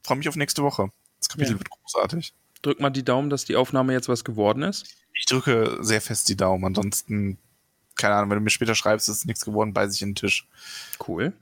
freue 0.03 0.17
mich 0.17 0.27
auf 0.29 0.35
nächste 0.35 0.63
Woche. 0.63 0.89
Das 1.19 1.29
Kapitel 1.29 1.53
Ja. 1.53 1.59
wird 1.59 1.69
großartig. 1.69 2.33
Drück 2.61 2.79
mal 2.79 2.89
die 2.89 3.03
Daumen, 3.05 3.29
dass 3.29 3.45
die 3.45 3.55
Aufnahme 3.55 3.93
jetzt 3.93 4.09
was 4.09 4.23
geworden 4.23 4.63
ist. 4.63 4.85
Ich 5.13 5.25
drücke 5.25 5.77
sehr 5.81 6.01
fest 6.01 6.27
die 6.29 6.35
Daumen. 6.35 6.65
Ansonsten, 6.65 7.37
keine 7.95 8.15
Ahnung, 8.15 8.29
wenn 8.31 8.37
du 8.39 8.43
mir 8.43 8.49
später 8.49 8.75
schreibst, 8.75 9.09
ist 9.09 9.25
nichts 9.25 9.45
geworden, 9.45 9.73
beiß 9.73 9.93
ich 9.95 10.01
in 10.01 10.09
den 10.09 10.15
Tisch. 10.15 10.47
Cool. 11.07 11.33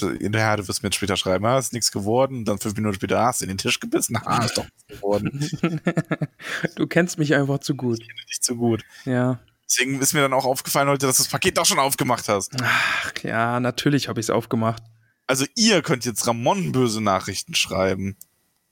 Ja, 0.00 0.56
du 0.56 0.68
wirst 0.68 0.82
mir 0.82 0.88
jetzt 0.88 0.96
später 0.96 1.16
schreiben, 1.16 1.44
ah, 1.46 1.58
ist 1.58 1.72
nichts 1.72 1.92
geworden. 1.92 2.44
Dann 2.44 2.58
fünf 2.58 2.74
Minuten 2.76 2.94
später, 2.94 3.20
ah, 3.20 3.26
hast 3.26 3.40
du 3.40 3.44
in 3.44 3.48
den 3.48 3.58
Tisch 3.58 3.80
gebissen? 3.80 4.18
Ah, 4.24 4.44
ist 4.44 4.56
doch 4.58 4.64
nichts 4.64 4.86
geworden. 4.88 5.50
Du 6.74 6.86
kennst 6.86 7.18
mich 7.18 7.34
einfach 7.34 7.58
zu 7.58 7.74
gut. 7.74 7.98
Nicht 7.98 8.44
so 8.44 8.56
gut. 8.56 8.82
Ja. 9.04 9.40
Deswegen 9.68 10.00
ist 10.00 10.14
mir 10.14 10.20
dann 10.20 10.32
auch 10.32 10.44
aufgefallen 10.44 10.88
heute, 10.88 11.06
dass 11.06 11.16
du 11.16 11.22
das 11.24 11.30
Paket 11.30 11.58
doch 11.58 11.66
schon 11.66 11.78
aufgemacht 11.78 12.28
hast. 12.28 12.52
Ach, 12.62 13.12
ja, 13.22 13.58
natürlich 13.60 14.08
habe 14.08 14.20
ich 14.20 14.26
es 14.26 14.30
aufgemacht. 14.30 14.82
Also 15.26 15.44
ihr 15.56 15.82
könnt 15.82 16.04
jetzt 16.04 16.26
Ramon 16.26 16.72
böse 16.72 17.00
Nachrichten 17.00 17.54
schreiben. 17.54 18.16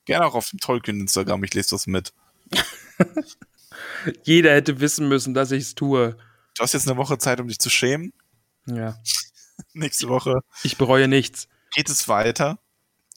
Gerne 0.05 0.25
auch 0.25 0.35
auf 0.35 0.49
dem 0.49 0.59
Tolkien-Instagram, 0.59 1.43
ich 1.43 1.53
lese 1.53 1.71
das 1.71 1.87
mit. 1.87 2.13
Jeder 4.23 4.53
hätte 4.53 4.79
wissen 4.79 5.07
müssen, 5.09 5.33
dass 5.33 5.51
ich 5.51 5.63
es 5.63 5.75
tue. 5.75 6.15
Du 6.55 6.63
hast 6.63 6.73
jetzt 6.73 6.87
eine 6.87 6.97
Woche 6.97 7.17
Zeit, 7.17 7.41
um 7.41 7.47
dich 7.47 7.59
zu 7.59 7.69
schämen. 7.69 8.13
Ja. 8.67 8.97
Nächste 9.75 10.07
Woche 10.07 10.39
Ich 10.63 10.77
bereue 10.77 11.07
nichts. 11.07 11.49
geht 11.71 11.89
es 11.89 12.07
weiter. 12.07 12.57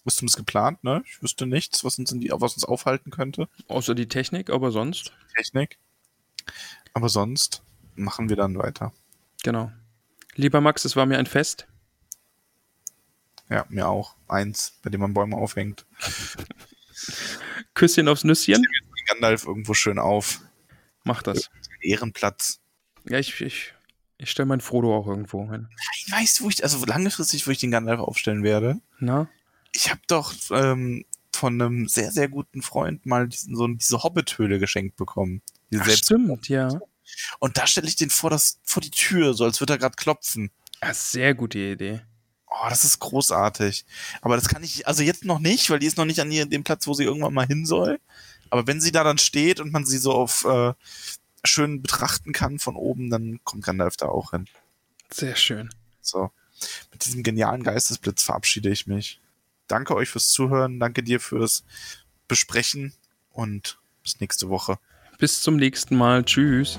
Wüsste 0.04 0.26
es 0.26 0.36
geplant, 0.36 0.82
ne? 0.82 1.02
Ich 1.06 1.22
wüsste 1.22 1.46
nichts, 1.46 1.84
was 1.84 1.98
uns, 1.98 2.10
die, 2.10 2.30
was 2.32 2.54
uns 2.54 2.64
aufhalten 2.64 3.10
könnte. 3.10 3.48
Außer 3.68 3.94
die 3.94 4.08
Technik, 4.08 4.50
aber 4.50 4.72
sonst. 4.72 5.12
Technik. 5.36 5.78
Aber 6.94 7.08
sonst 7.08 7.62
machen 7.94 8.28
wir 8.28 8.36
dann 8.36 8.58
weiter. 8.58 8.92
Genau. 9.44 9.70
Lieber 10.34 10.60
Max, 10.60 10.84
es 10.84 10.96
war 10.96 11.06
mir 11.06 11.18
ein 11.18 11.26
Fest. 11.26 11.66
Ja, 13.48 13.64
mir 13.68 13.88
auch. 13.88 14.16
Eins, 14.26 14.78
bei 14.82 14.90
dem 14.90 15.00
man 15.00 15.14
Bäume 15.14 15.36
aufhängt. 15.36 15.86
Küsschen 17.74 18.08
aufs 18.08 18.24
Nüsschen. 18.24 18.66
Gandalf 19.06 19.46
irgendwo 19.46 19.74
schön 19.74 19.98
auf. 19.98 20.40
Mach 21.04 21.22
das. 21.22 21.50
Ehrenplatz. 21.80 22.60
Ja, 23.08 23.18
ich, 23.18 23.40
ich, 23.40 23.74
ich 24.18 24.30
stelle 24.30 24.46
meinen 24.46 24.60
Frodo 24.60 24.96
auch 24.96 25.06
irgendwo 25.06 25.50
hin. 25.50 25.68
Ich 25.96 26.10
weiß, 26.12 26.42
wo 26.42 26.48
ich, 26.48 26.62
also 26.62 26.84
langfristig, 26.84 27.46
wo 27.46 27.50
ich 27.50 27.58
den 27.58 27.70
Gandalf 27.70 28.00
aufstellen 28.00 28.42
werde. 28.42 28.80
Na? 28.98 29.28
Ich 29.72 29.90
habe 29.90 30.00
doch 30.08 30.32
ähm, 30.50 31.04
von 31.32 31.60
einem 31.60 31.88
sehr, 31.88 32.10
sehr 32.10 32.28
guten 32.28 32.62
Freund 32.62 33.06
mal 33.06 33.28
diesen, 33.28 33.54
so 33.54 33.66
diese 33.68 34.02
Hobbit-Höhle 34.02 34.58
geschenkt 34.58 34.96
bekommen. 34.96 35.42
Diese 35.70 35.82
Ach, 35.82 35.86
selbst- 35.86 36.04
stimmt, 36.06 36.48
ja. 36.48 36.68
Und 37.38 37.56
da 37.56 37.66
stelle 37.66 37.88
ich 37.88 37.96
den 37.96 38.10
vor, 38.10 38.28
das, 38.28 38.58
vor 38.64 38.82
die 38.82 38.90
Tür, 38.90 39.32
so 39.34 39.44
als 39.44 39.60
würde 39.60 39.74
er 39.74 39.78
gerade 39.78 39.96
klopfen. 39.96 40.50
ja. 40.82 40.92
Sehr 40.92 41.34
gute 41.34 41.58
Idee. 41.58 42.00
Oh, 42.50 42.68
das 42.68 42.84
ist 42.84 42.98
großartig. 42.98 43.84
Aber 44.22 44.36
das 44.36 44.48
kann 44.48 44.62
ich, 44.64 44.86
also 44.86 45.02
jetzt 45.02 45.24
noch 45.24 45.38
nicht, 45.38 45.68
weil 45.70 45.78
die 45.78 45.86
ist 45.86 45.96
noch 45.98 46.06
nicht 46.06 46.20
an 46.20 46.30
ihr, 46.32 46.44
dem 46.46 46.64
Platz, 46.64 46.86
wo 46.86 46.94
sie 46.94 47.04
irgendwann 47.04 47.34
mal 47.34 47.46
hin 47.46 47.66
soll. 47.66 48.00
Aber 48.50 48.66
wenn 48.66 48.80
sie 48.80 48.90
da 48.90 49.04
dann 49.04 49.18
steht 49.18 49.60
und 49.60 49.70
man 49.70 49.84
sie 49.84 49.98
so 49.98 50.12
auf 50.12 50.44
äh, 50.46 50.72
schön 51.44 51.82
betrachten 51.82 52.32
kann 52.32 52.58
von 52.58 52.76
oben, 52.76 53.10
dann 53.10 53.40
kommt 53.44 53.64
Gandalf 53.64 53.96
da 53.96 54.06
auch 54.06 54.32
hin. 54.32 54.46
Sehr 55.10 55.36
schön. 55.36 55.70
So. 56.00 56.30
Mit 56.92 57.04
diesem 57.06 57.22
genialen 57.22 57.62
Geistesblitz 57.62 58.22
verabschiede 58.22 58.70
ich 58.70 58.86
mich. 58.86 59.20
Danke 59.68 59.94
euch 59.94 60.08
fürs 60.08 60.30
Zuhören, 60.30 60.80
danke 60.80 61.02
dir 61.02 61.20
fürs 61.20 61.64
Besprechen 62.26 62.94
und 63.30 63.78
bis 64.02 64.20
nächste 64.20 64.48
Woche. 64.48 64.78
Bis 65.18 65.42
zum 65.42 65.56
nächsten 65.56 65.96
Mal. 65.96 66.24
Tschüss. 66.24 66.78